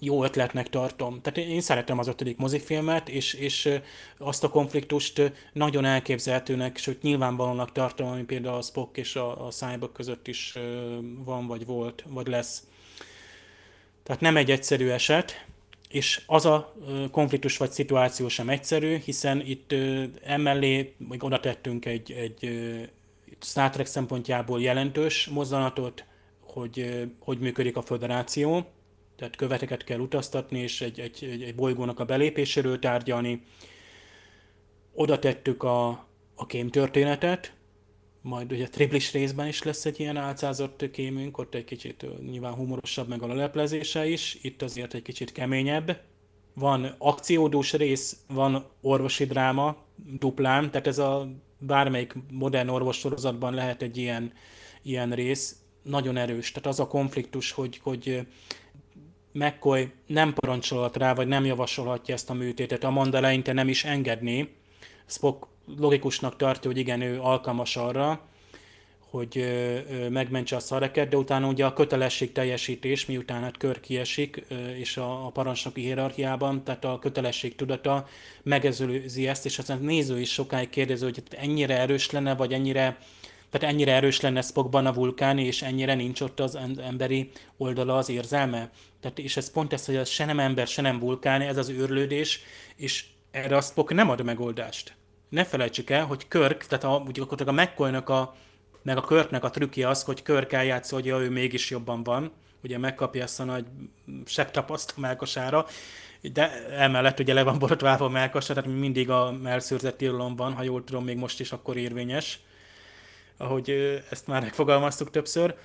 jó 0.03 0.23
ötletnek 0.23 0.69
tartom. 0.69 1.22
Tehát 1.22 1.49
én 1.49 1.61
szeretem 1.61 1.99
az 1.99 2.07
ötödik 2.07 2.38
mozifilmet, 2.38 3.10
és, 3.10 3.34
és 3.34 3.69
azt 4.18 4.44
a 4.44 4.49
konfliktust 4.49 5.32
nagyon 5.53 5.86
elképzelhetőnek, 5.86 6.78
sőt 6.78 7.02
nyilvánvalónak 7.02 7.72
tartom, 7.72 8.07
ami 8.07 8.23
például 8.23 8.56
a 8.56 8.61
Spock 8.61 8.98
és 8.98 9.15
a, 9.15 9.45
a 9.45 9.49
Cyborg 9.49 9.91
között 9.91 10.28
is 10.28 10.57
van, 11.26 11.48
vagy 11.48 11.65
volt, 11.65 12.03
vagy 12.07 12.28
lesz. 12.28 12.64
Tehát 14.03 14.22
nem 14.22 14.38
egy 14.38 14.52
egyszerű 14.52 14.88
eset, 14.88 15.45
és 15.90 16.22
az 16.26 16.45
a 16.45 16.73
konfliktus 17.11 17.57
vagy 17.57 17.72
szituáció 17.72 18.28
sem 18.28 18.49
egyszerű, 18.49 18.98
hiszen 18.98 19.41
itt 19.45 19.76
emellé 20.23 20.94
még 20.98 21.23
oda 21.23 21.40
tettünk 21.40 21.86
egy, 21.86 22.11
egy 22.11 22.69
Star 23.41 23.69
Trek 23.69 23.86
szempontjából 23.86 24.61
jelentős 24.61 25.28
mozzanatot, 25.28 26.06
hogy 26.40 27.06
hogy 27.19 27.40
működik 27.40 27.78
a 27.78 27.82
föderáció, 27.82 28.65
tehát 29.22 29.35
követeket 29.35 29.84
kell 29.84 29.99
utaztatni, 29.99 30.60
és 30.60 30.81
egy, 30.81 30.99
egy, 30.99 31.30
egy, 31.31 31.43
egy 31.43 31.56
bolygónak 31.56 31.99
a 31.99 32.06
belépéséről 32.06 32.80
tárgyalni. 32.80 33.41
Oda 34.93 35.19
tettük 35.19 35.64
a, 35.64 35.88
a 36.35 36.45
kém 36.45 36.69
történetet, 36.69 37.53
majd 38.22 38.52
ugye 38.52 38.68
triplis 38.68 39.11
részben 39.11 39.48
is 39.48 39.64
lesz 39.64 39.85
egy 39.85 39.99
ilyen 39.99 40.18
álcázott 40.18 40.91
kémünk, 40.91 41.38
ott 41.38 41.56
egy 41.56 41.64
kicsit 41.64 42.06
nyilván 42.30 42.53
humorosabb 42.53 43.07
meg 43.07 43.22
a 43.22 43.27
leleplezése 43.27 44.07
is, 44.07 44.38
itt 44.41 44.61
azért 44.61 44.93
egy 44.93 45.02
kicsit 45.02 45.31
keményebb. 45.31 46.02
Van 46.53 46.95
akciódús 46.98 47.73
rész, 47.73 48.18
van 48.27 48.65
orvosi 48.81 49.26
dráma, 49.26 49.76
duplán, 49.95 50.72
tehát 50.72 50.88
ez 50.88 50.98
a 50.98 51.27
bármelyik 51.57 52.15
modern 52.31 52.69
orvos 52.69 52.98
sorozatban 52.98 53.53
lehet 53.53 53.81
egy 53.81 53.98
ilyen, 53.98 54.34
ilyen 54.81 55.11
rész, 55.11 55.56
nagyon 55.81 56.18
erős. 56.18 56.52
Tehát 56.52 56.68
az 56.68 56.80
a 56.80 56.88
konfliktus, 56.88 57.52
hogy, 57.52 57.77
hogy 57.77 58.27
McCoy 59.32 59.91
nem 60.06 60.34
parancsolhat 60.34 60.98
rá, 60.98 61.14
vagy 61.14 61.28
nem 61.28 61.45
javasolhatja 61.45 62.14
ezt 62.14 62.30
a 62.30 62.34
műtétet. 62.34 62.84
Amanda 62.84 63.18
eleinte 63.18 63.53
nem 63.53 63.68
is 63.68 63.86
engedné. 63.86 64.49
Spock 65.06 65.48
logikusnak 65.78 66.36
tartja, 66.36 66.70
hogy 66.70 66.80
igen, 66.80 67.02
ő 67.02 67.20
alkalmas 67.20 67.76
arra, 67.76 68.22
hogy 69.12 69.45
megmentse 70.10 70.56
a 70.56 70.60
szareket, 70.60 71.10
de 71.10 71.18
utána 71.18 71.48
ugye 71.48 71.66
a 71.66 71.74
kötelesség 71.74 72.32
teljesítés, 72.32 73.06
miután 73.06 73.41
hát 73.41 73.58
kör 73.58 73.80
kiesik, 73.80 74.45
és 74.78 74.98
a, 74.98 75.26
a 75.26 75.30
parancsnoki 75.30 75.82
hierarchiában, 75.82 76.64
tehát 76.64 76.86
a 76.86 76.99
kötelesség 76.99 77.56
tudata 77.56 78.08
megezőzi 78.44 79.28
ezt, 79.28 79.45
és 79.45 79.60
aztán 79.60 79.80
néző 79.82 80.20
is 80.20 80.32
sokáig 80.34 80.70
kérdező, 80.70 81.06
hogy 81.06 81.24
ennyire 81.30 81.78
erős 81.78 82.12
lenne, 82.12 82.36
vagy 82.36 82.53
ennyire 82.53 82.98
Tehát 83.52 83.73
ennyire 83.73 83.94
erős 83.94 84.22
lenne 84.22 84.41
Spockban 84.41 84.86
a 84.86 84.94
vulkán, 84.94 85.38
és 85.38 85.61
ennyire 85.61 85.95
nincs 85.95 86.22
ott 86.22 86.40
az 86.40 86.56
emberi 86.82 87.32
oldala 87.57 87.98
az 87.98 88.10
érzelme. 88.10 88.69
Tehát, 88.99 89.19
és 89.19 89.38
ez 89.38 89.52
pont 89.52 89.73
ez, 89.73 89.86
hogy 89.86 89.95
ez 89.95 90.10
se 90.10 90.26
nem 90.26 90.40
ember, 90.40 90.68
se 90.68 90.82
nem 90.82 90.99
vulkán, 90.99 91.41
ez 91.41 91.57
az 91.57 91.69
őrlődés, 91.69 92.40
és 92.76 93.06
erre 93.32 93.56
a 93.56 93.61
Spock 93.61 93.94
nem 93.94 94.10
ad 94.10 94.23
megoldást. 94.23 94.94
Ne 95.30 95.44
felejtsük 95.44 95.90
el, 95.90 96.06
hogy 96.06 96.28
Körk, 96.28 96.65
tehát 96.65 96.84
a, 96.84 97.03
ugye 97.07 97.22
akkor 97.22 97.41
a 97.45 97.52
mccoy 97.52 97.95
a, 97.95 98.36
meg 98.84 98.98
a 98.98 99.02
Körknek 99.02 99.44
a 99.44 99.49
trükkje 99.49 99.88
az, 99.88 100.03
hogy 100.03 100.22
Körk 100.22 100.53
eljátszol, 100.53 101.02
hogy 101.02 101.10
ő 101.10 101.30
mégis 101.30 101.69
jobban 101.69 102.03
van, 102.03 102.32
ugye 102.64 102.78
megkapja 102.78 103.23
ezt 103.23 103.40
a 103.40 103.44
nagy 103.44 103.65
sebb 104.26 104.52
tapaszt 104.52 104.94
a 104.98 104.99
melkosára, 104.99 105.65
de 106.34 106.68
emellett 106.69 107.19
ugye 107.19 107.34
le 107.34 107.44
van 107.44 107.60
borotválva 107.60 108.06
a 108.06 108.10
melkasa, 108.10 108.53
tehát 108.53 108.69
mindig 108.69 109.10
a 109.10 109.32
melszőrzett 109.32 109.98
tilalom 109.98 110.36
van, 110.36 110.53
ha 110.53 110.64
jól 110.64 110.84
tudom, 110.84 111.03
még 111.03 111.18
most 111.18 111.40
is 111.40 111.52
akkor 111.52 111.78
érvényes, 111.78 112.40
ahogy 113.41 113.69
ezt 114.09 114.27
már 114.27 114.41
megfogalmaztuk 114.41 115.09
többször. 115.09 115.55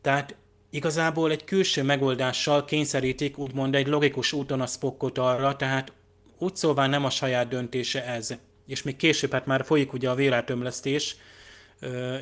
Tehát 0.00 0.36
igazából 0.70 1.30
egy 1.30 1.44
külső 1.44 1.82
megoldással 1.82 2.64
kényszerítik 2.64 3.38
úgymond 3.38 3.74
egy 3.74 3.86
logikus 3.86 4.32
úton 4.32 4.60
a 4.60 4.66
Spockot 4.66 5.18
arra, 5.18 5.56
tehát 5.56 5.92
úgy 6.38 6.56
szóval 6.56 6.86
nem 6.86 7.04
a 7.04 7.10
saját 7.10 7.48
döntése 7.48 8.04
ez. 8.04 8.34
És 8.66 8.82
még 8.82 8.96
később 8.96 9.32
hát 9.32 9.46
már 9.46 9.64
folyik 9.64 9.92
ugye 9.92 10.10
a 10.10 10.14
véletömlesztés, 10.14 11.16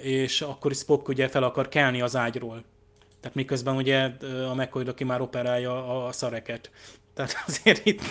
és 0.02 0.40
akkor 0.40 0.74
Spock 0.74 1.08
ugye 1.08 1.28
fel 1.28 1.42
akar 1.42 1.68
kelni 1.68 2.00
az 2.00 2.16
ágyról. 2.16 2.64
Tehát 3.20 3.36
miközben 3.36 3.76
ugye 3.76 4.10
a 4.50 4.54
McCoy 4.54 4.84
aki 4.84 5.04
már 5.04 5.20
operálja 5.20 6.04
a 6.06 6.12
szareket. 6.12 6.70
Tehát 7.14 7.34
azért 7.46 7.86
itt... 7.86 8.02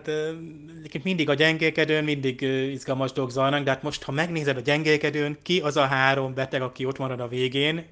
Tehát 0.00 1.04
mindig 1.04 1.28
a 1.28 1.34
gyengékedőn, 1.34 2.04
mindig 2.04 2.40
izgalmas 2.72 3.12
dolgok 3.12 3.32
zajlanak, 3.32 3.64
de 3.64 3.70
hát 3.70 3.82
most, 3.82 4.02
ha 4.02 4.12
megnézed 4.12 4.56
a 4.56 4.60
gyengékedőn, 4.60 5.36
ki 5.42 5.60
az 5.60 5.76
a 5.76 5.84
három 5.84 6.34
beteg, 6.34 6.62
aki 6.62 6.84
ott 6.84 6.98
marad 6.98 7.20
a 7.20 7.28
végén? 7.28 7.84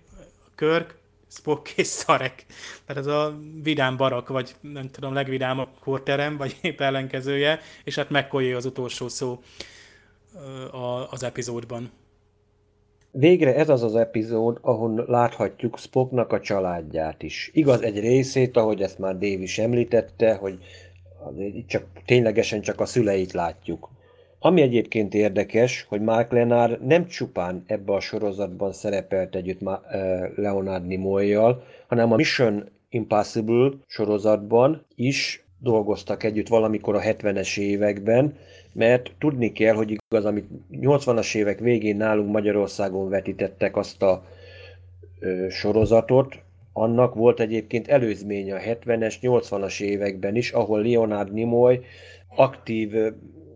Körk, 0.54 0.98
Spock 1.28 1.70
és 1.76 1.86
Szarek. 1.86 2.46
Tehát 2.86 3.02
ez 3.02 3.06
a 3.06 3.38
vidám 3.62 3.96
barak, 3.96 4.28
vagy 4.28 4.54
nem 4.60 4.90
tudom, 4.90 5.14
legvidámabb 5.14 5.68
korterem, 5.80 6.36
vagy 6.36 6.56
épp 6.60 6.80
ellenkezője, 6.80 7.60
és 7.84 7.94
hát 7.94 8.10
McCoy 8.10 8.52
az 8.52 8.64
utolsó 8.64 9.08
szó 9.08 9.40
az 11.10 11.22
epizódban. 11.22 11.90
Végre 13.12 13.54
ez 13.54 13.68
az 13.68 13.82
az 13.82 13.96
epizód, 13.96 14.58
ahol 14.60 15.04
láthatjuk 15.08 15.78
Spocknak 15.78 16.32
a 16.32 16.40
családját 16.40 17.22
is. 17.22 17.50
Igaz, 17.52 17.82
egy 17.82 18.00
részét, 18.00 18.56
ahogy 18.56 18.82
ezt 18.82 18.98
már 18.98 19.12
Dave 19.12 19.42
is 19.42 19.58
említette, 19.58 20.34
hogy 20.34 20.58
csak, 21.66 21.86
ténylegesen 22.04 22.60
csak 22.60 22.80
a 22.80 22.86
szüleit 22.86 23.32
látjuk. 23.32 23.90
Ami 24.38 24.60
egyébként 24.60 25.14
érdekes, 25.14 25.86
hogy 25.88 26.00
Mark 26.00 26.32
Lenár 26.32 26.78
nem 26.80 27.06
csupán 27.06 27.64
ebbe 27.66 27.92
a 27.92 28.00
sorozatban 28.00 28.72
szerepelt 28.72 29.34
együtt 29.34 29.60
Leonard 30.36 30.86
nimoy 30.86 31.32
hanem 31.86 32.12
a 32.12 32.16
Mission 32.16 32.68
Impossible 32.88 33.70
sorozatban 33.86 34.86
is 34.94 35.44
dolgoztak 35.58 36.22
együtt 36.22 36.48
valamikor 36.48 36.94
a 36.94 37.00
70-es 37.00 37.58
években, 37.58 38.36
mert 38.72 39.12
tudni 39.18 39.52
kell, 39.52 39.74
hogy 39.74 39.90
igaz, 39.90 40.24
amit 40.24 40.46
80-as 40.72 41.34
évek 41.34 41.58
végén 41.58 41.96
nálunk 41.96 42.32
Magyarországon 42.32 43.08
vetítettek 43.08 43.76
azt 43.76 44.02
a 44.02 44.24
ö, 45.20 45.46
sorozatot, 45.48 46.42
annak 46.72 47.14
volt 47.14 47.40
egyébként 47.40 47.88
előzménye 47.88 48.54
a 48.54 48.60
70-es, 48.60 49.14
80-as 49.22 49.80
években 49.80 50.36
is, 50.36 50.50
ahol 50.50 50.82
Leonard 50.82 51.32
Nimoy 51.32 51.80
aktív 52.36 52.94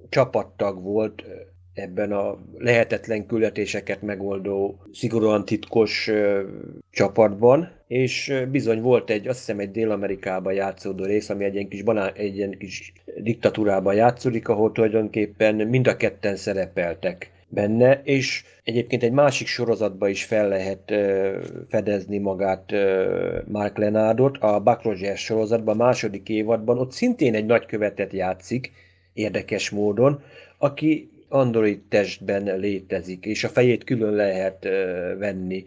csapattag 0.08 0.82
volt 0.82 1.24
ebben 1.74 2.12
a 2.12 2.38
lehetetlen 2.58 3.26
küldetéseket 3.26 4.02
megoldó, 4.02 4.80
szigorúan 4.92 5.44
titkos 5.44 6.10
csapatban, 6.90 7.72
és 7.86 8.42
bizony 8.50 8.80
volt 8.80 9.10
egy, 9.10 9.26
azt 9.26 9.38
hiszem 9.38 9.58
egy 9.58 9.70
Dél-Amerikában 9.70 10.52
játszódó 10.52 11.04
rész, 11.04 11.28
ami 11.28 11.44
egy 11.44 11.54
ilyen 11.54 11.68
kis, 11.68 11.82
banán, 11.82 12.12
egy 12.14 12.36
ilyen 12.36 12.58
kis 12.58 12.92
diktatúrában 13.16 13.94
játszódik, 13.94 14.48
ahol 14.48 14.72
tulajdonképpen 14.72 15.54
mind 15.54 15.86
a 15.86 15.96
ketten 15.96 16.36
szerepeltek 16.36 17.33
benne, 17.54 18.00
és 18.04 18.44
egyébként 18.64 19.02
egy 19.02 19.12
másik 19.12 19.46
sorozatban 19.46 20.08
is 20.08 20.24
fel 20.24 20.48
lehet 20.48 20.92
fedezni 21.68 22.18
magát 22.18 22.72
Mark 23.46 23.76
Lenardot, 23.76 24.36
a 24.38 24.60
Buck 24.60 24.82
Rogers 24.82 25.24
sorozatban, 25.24 25.80
a 25.80 25.84
második 25.84 26.28
évadban, 26.28 26.78
ott 26.78 26.92
szintén 26.92 27.34
egy 27.34 27.46
nagykövetet 27.46 28.12
játszik, 28.12 28.72
érdekes 29.12 29.70
módon, 29.70 30.22
aki 30.58 31.10
android 31.28 31.80
testben 31.88 32.58
létezik, 32.58 33.24
és 33.24 33.44
a 33.44 33.48
fejét 33.48 33.84
külön 33.84 34.12
lehet 34.12 34.64
venni 35.18 35.64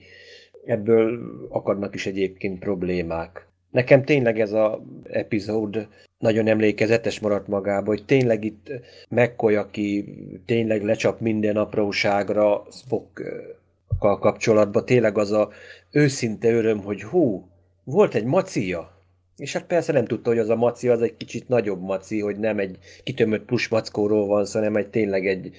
ebből 0.65 1.19
akadnak 1.49 1.95
is 1.95 2.05
egyébként 2.05 2.59
problémák. 2.59 3.47
Nekem 3.71 4.03
tényleg 4.03 4.39
ez 4.39 4.51
a 4.51 4.83
epizód 5.03 5.87
nagyon 6.17 6.47
emlékezetes 6.47 7.19
maradt 7.19 7.47
magába, 7.47 7.87
hogy 7.87 8.05
tényleg 8.05 8.43
itt 8.43 8.71
McCoy, 9.09 9.55
aki 9.55 10.05
tényleg 10.45 10.83
lecsap 10.83 11.19
minden 11.19 11.57
apróságra 11.57 12.63
Spockkal 12.71 14.19
kapcsolatban, 14.19 14.85
tényleg 14.85 15.17
az 15.17 15.31
a 15.31 15.49
őszinte 15.91 16.51
öröm, 16.51 16.83
hogy 16.83 17.03
hú, 17.03 17.47
volt 17.83 18.15
egy 18.15 18.25
macia, 18.25 18.97
és 19.37 19.53
hát 19.53 19.65
persze 19.65 19.91
nem 19.91 20.05
tudta, 20.05 20.29
hogy 20.29 20.39
az 20.39 20.49
a 20.49 20.55
maci 20.55 20.87
az 20.87 21.01
egy 21.01 21.17
kicsit 21.17 21.47
nagyobb 21.47 21.81
maci, 21.81 22.19
hogy 22.19 22.37
nem 22.37 22.59
egy 22.59 22.77
kitömött 23.03 23.45
pusmackóról 23.45 24.27
van 24.27 24.45
szó, 24.45 24.59
hanem 24.59 24.75
egy 24.75 24.87
tényleg 24.87 25.27
egy, 25.27 25.51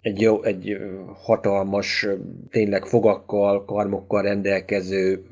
egy, 0.00 0.20
jó, 0.20 0.42
egy 0.42 0.76
hatalmas, 1.22 2.06
tényleg 2.50 2.84
fogakkal, 2.84 3.64
karmokkal 3.64 4.22
rendelkező 4.22 5.24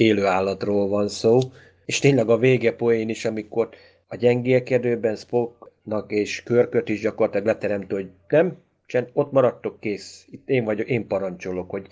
élő 0.00 0.24
állatról 0.24 0.88
van 0.88 1.08
szó, 1.08 1.38
és 1.84 1.98
tényleg 1.98 2.28
a 2.28 2.38
vége 2.38 2.72
poén 2.72 3.08
is, 3.08 3.24
amikor 3.24 3.68
a 4.06 4.16
gyengélkedőben 4.16 5.16
Spocknak 5.16 6.12
és 6.12 6.42
Körköt 6.42 6.88
is 6.88 7.00
gyakorlatilag 7.00 7.46
leteremtő, 7.46 7.94
hogy 7.94 8.08
nem, 8.28 8.56
csend, 8.86 9.08
ott 9.12 9.32
maradtok, 9.32 9.80
kész, 9.80 10.26
itt 10.30 10.48
én 10.48 10.64
vagyok, 10.64 10.88
én 10.88 11.06
parancsolok, 11.06 11.70
hogy 11.70 11.86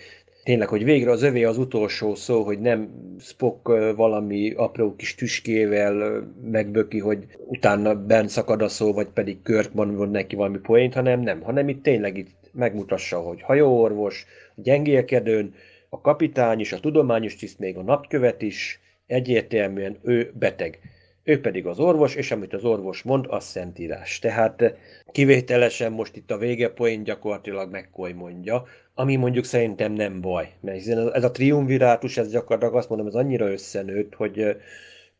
tényleg, 0.45 0.69
hogy 0.69 0.85
végre 0.85 1.11
az 1.11 1.23
övé 1.23 1.45
az 1.45 1.59
utolsó 1.59 2.15
szó, 2.15 2.43
hogy 2.43 2.61
nem 2.61 2.89
Spock 3.21 3.67
valami 3.97 4.53
apró 4.53 4.97
kis 4.97 5.15
tüskével 5.15 6.27
megböki, 6.51 6.99
hogy 6.99 7.27
utána 7.47 7.95
ben 7.95 8.29
szakad 8.29 8.63
a 8.63 8.69
szó, 8.69 8.93
vagy 8.93 9.09
pedig 9.09 9.43
Kirk 9.43 9.73
mond 9.73 10.11
neki 10.11 10.37
valami 10.37 10.59
poént, 10.59 10.95
hanem 10.95 11.21
nem, 11.21 11.41
hanem 11.41 11.69
itt 11.69 11.83
tényleg 11.83 12.17
itt 12.17 12.51
megmutassa, 12.53 13.19
hogy 13.19 13.43
hajóorvos, 13.43 14.27
gyengélkedőn, 14.55 15.55
a 15.89 16.01
kapitány 16.01 16.61
is, 16.61 16.73
a 16.73 16.81
tudományos 16.81 17.37
tiszt, 17.37 17.59
még 17.59 17.77
a 17.77 17.83
napkövet 17.83 18.43
is, 18.43 18.81
egyértelműen 19.07 19.99
ő 20.03 20.33
beteg. 20.35 20.79
Ő 21.23 21.41
pedig 21.41 21.67
az 21.67 21.79
orvos, 21.79 22.15
és 22.15 22.31
amit 22.31 22.53
az 22.53 22.65
orvos 22.65 23.03
mond, 23.03 23.27
az 23.29 23.45
szentírás. 23.45 24.19
Tehát 24.19 24.75
kivételesen 25.13 25.93
most 25.93 26.17
itt 26.17 26.31
a 26.31 26.39
végepoén 26.39 27.03
gyakorlatilag 27.03 27.71
McCoy 27.73 28.13
mondja, 28.13 28.65
ami 28.95 29.17
mondjuk 29.17 29.45
szerintem 29.45 29.93
nem 29.93 30.21
baj. 30.21 30.53
Mert 30.61 30.87
ez 30.89 31.25
a 31.25 31.31
triumvirátus, 31.31 32.17
ez 32.17 32.31
gyakorlatilag 32.31 32.75
azt 32.75 32.89
mondom, 32.89 33.07
ez 33.07 33.15
annyira 33.15 33.51
összenőtt, 33.51 34.15
hogy 34.15 34.57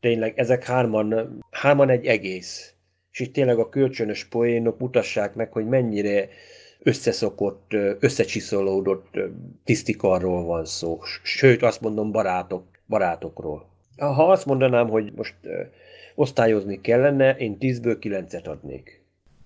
tényleg 0.01 0.39
ezek 0.39 0.65
hárman, 0.65 1.39
hárman 1.51 1.89
egy 1.89 2.07
egész. 2.07 2.75
És 3.13 3.21
itt 3.21 3.33
tényleg 3.33 3.59
a 3.59 3.69
kölcsönös 3.69 4.25
poénok 4.25 4.79
mutassák 4.79 5.35
meg, 5.35 5.53
hogy 5.53 5.67
mennyire 5.67 6.29
összeszokott, 6.87 7.73
összecsiszolódott 7.99 9.19
tisztikarról 9.65 10.45
van 10.45 10.65
szó. 10.65 10.99
Sőt, 11.23 11.63
azt 11.63 11.81
mondom 11.81 12.13
barátok, 12.13 12.65
barátokról. 12.87 13.69
Ha 13.97 14.31
azt 14.31 14.47
mondanám, 14.47 14.89
hogy 14.89 15.13
most 15.17 15.35
osztályozni 16.15 16.81
kellene, 16.81 17.37
én 17.37 17.57
10-ből 17.61 17.97
9-et 18.01 18.45
adnék 18.45 19.05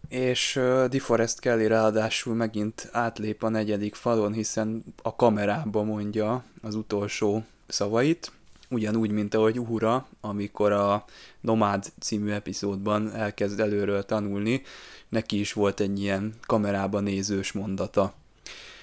és 0.09 0.57
uh, 0.57 0.85
DeForest 0.85 1.41
Kelly 1.41 1.67
ráadásul 1.67 2.35
megint 2.35 2.89
átlép 2.93 3.43
a 3.43 3.49
negyedik 3.49 3.95
falon, 3.95 4.33
hiszen 4.33 4.85
a 5.03 5.17
kamerába 5.17 5.83
mondja 5.83 6.45
az 6.63 6.75
utolsó 6.75 7.45
szavait, 7.67 8.33
ugyanúgy, 8.71 9.11
mint 9.11 9.35
ahogy 9.35 9.59
Uhura, 9.59 10.07
amikor 10.21 10.73
a 10.73 11.05
Nomád 11.41 11.85
című 12.01 12.31
epizódban 12.31 13.15
elkezd 13.15 13.61
előről 13.61 14.05
tanulni, 14.05 14.63
neki 15.11 15.41
is 15.41 15.53
volt 15.53 15.81
egy 15.81 16.01
ilyen 16.01 16.35
kamerába 16.47 17.01
nézős 17.01 17.53
mondata. 17.53 18.15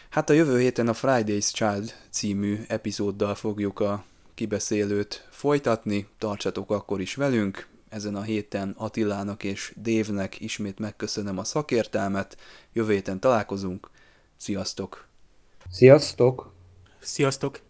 Hát 0.09 0.29
a 0.29 0.33
jövő 0.33 0.59
héten 0.59 0.87
a 0.87 0.93
Friday's 0.93 1.51
Child 1.51 1.93
című 2.09 2.59
epizóddal 2.67 3.35
fogjuk 3.35 3.79
a 3.79 4.03
kibeszélőt 4.33 5.27
folytatni, 5.29 6.07
tartsatok 6.17 6.71
akkor 6.71 7.01
is 7.01 7.15
velünk, 7.15 7.67
ezen 7.89 8.15
a 8.15 8.21
héten 8.21 8.73
Attilának 8.77 9.43
és 9.43 9.73
Dévnek 9.75 10.39
ismét 10.39 10.79
megköszönöm 10.79 11.37
a 11.37 11.43
szakértelmet. 11.43 12.37
Jövő 12.73 12.93
héten 12.93 13.19
találkozunk. 13.19 13.89
Sziasztok! 14.37 15.07
Sziasztok! 15.71 16.53
Sziasztok! 16.99 17.61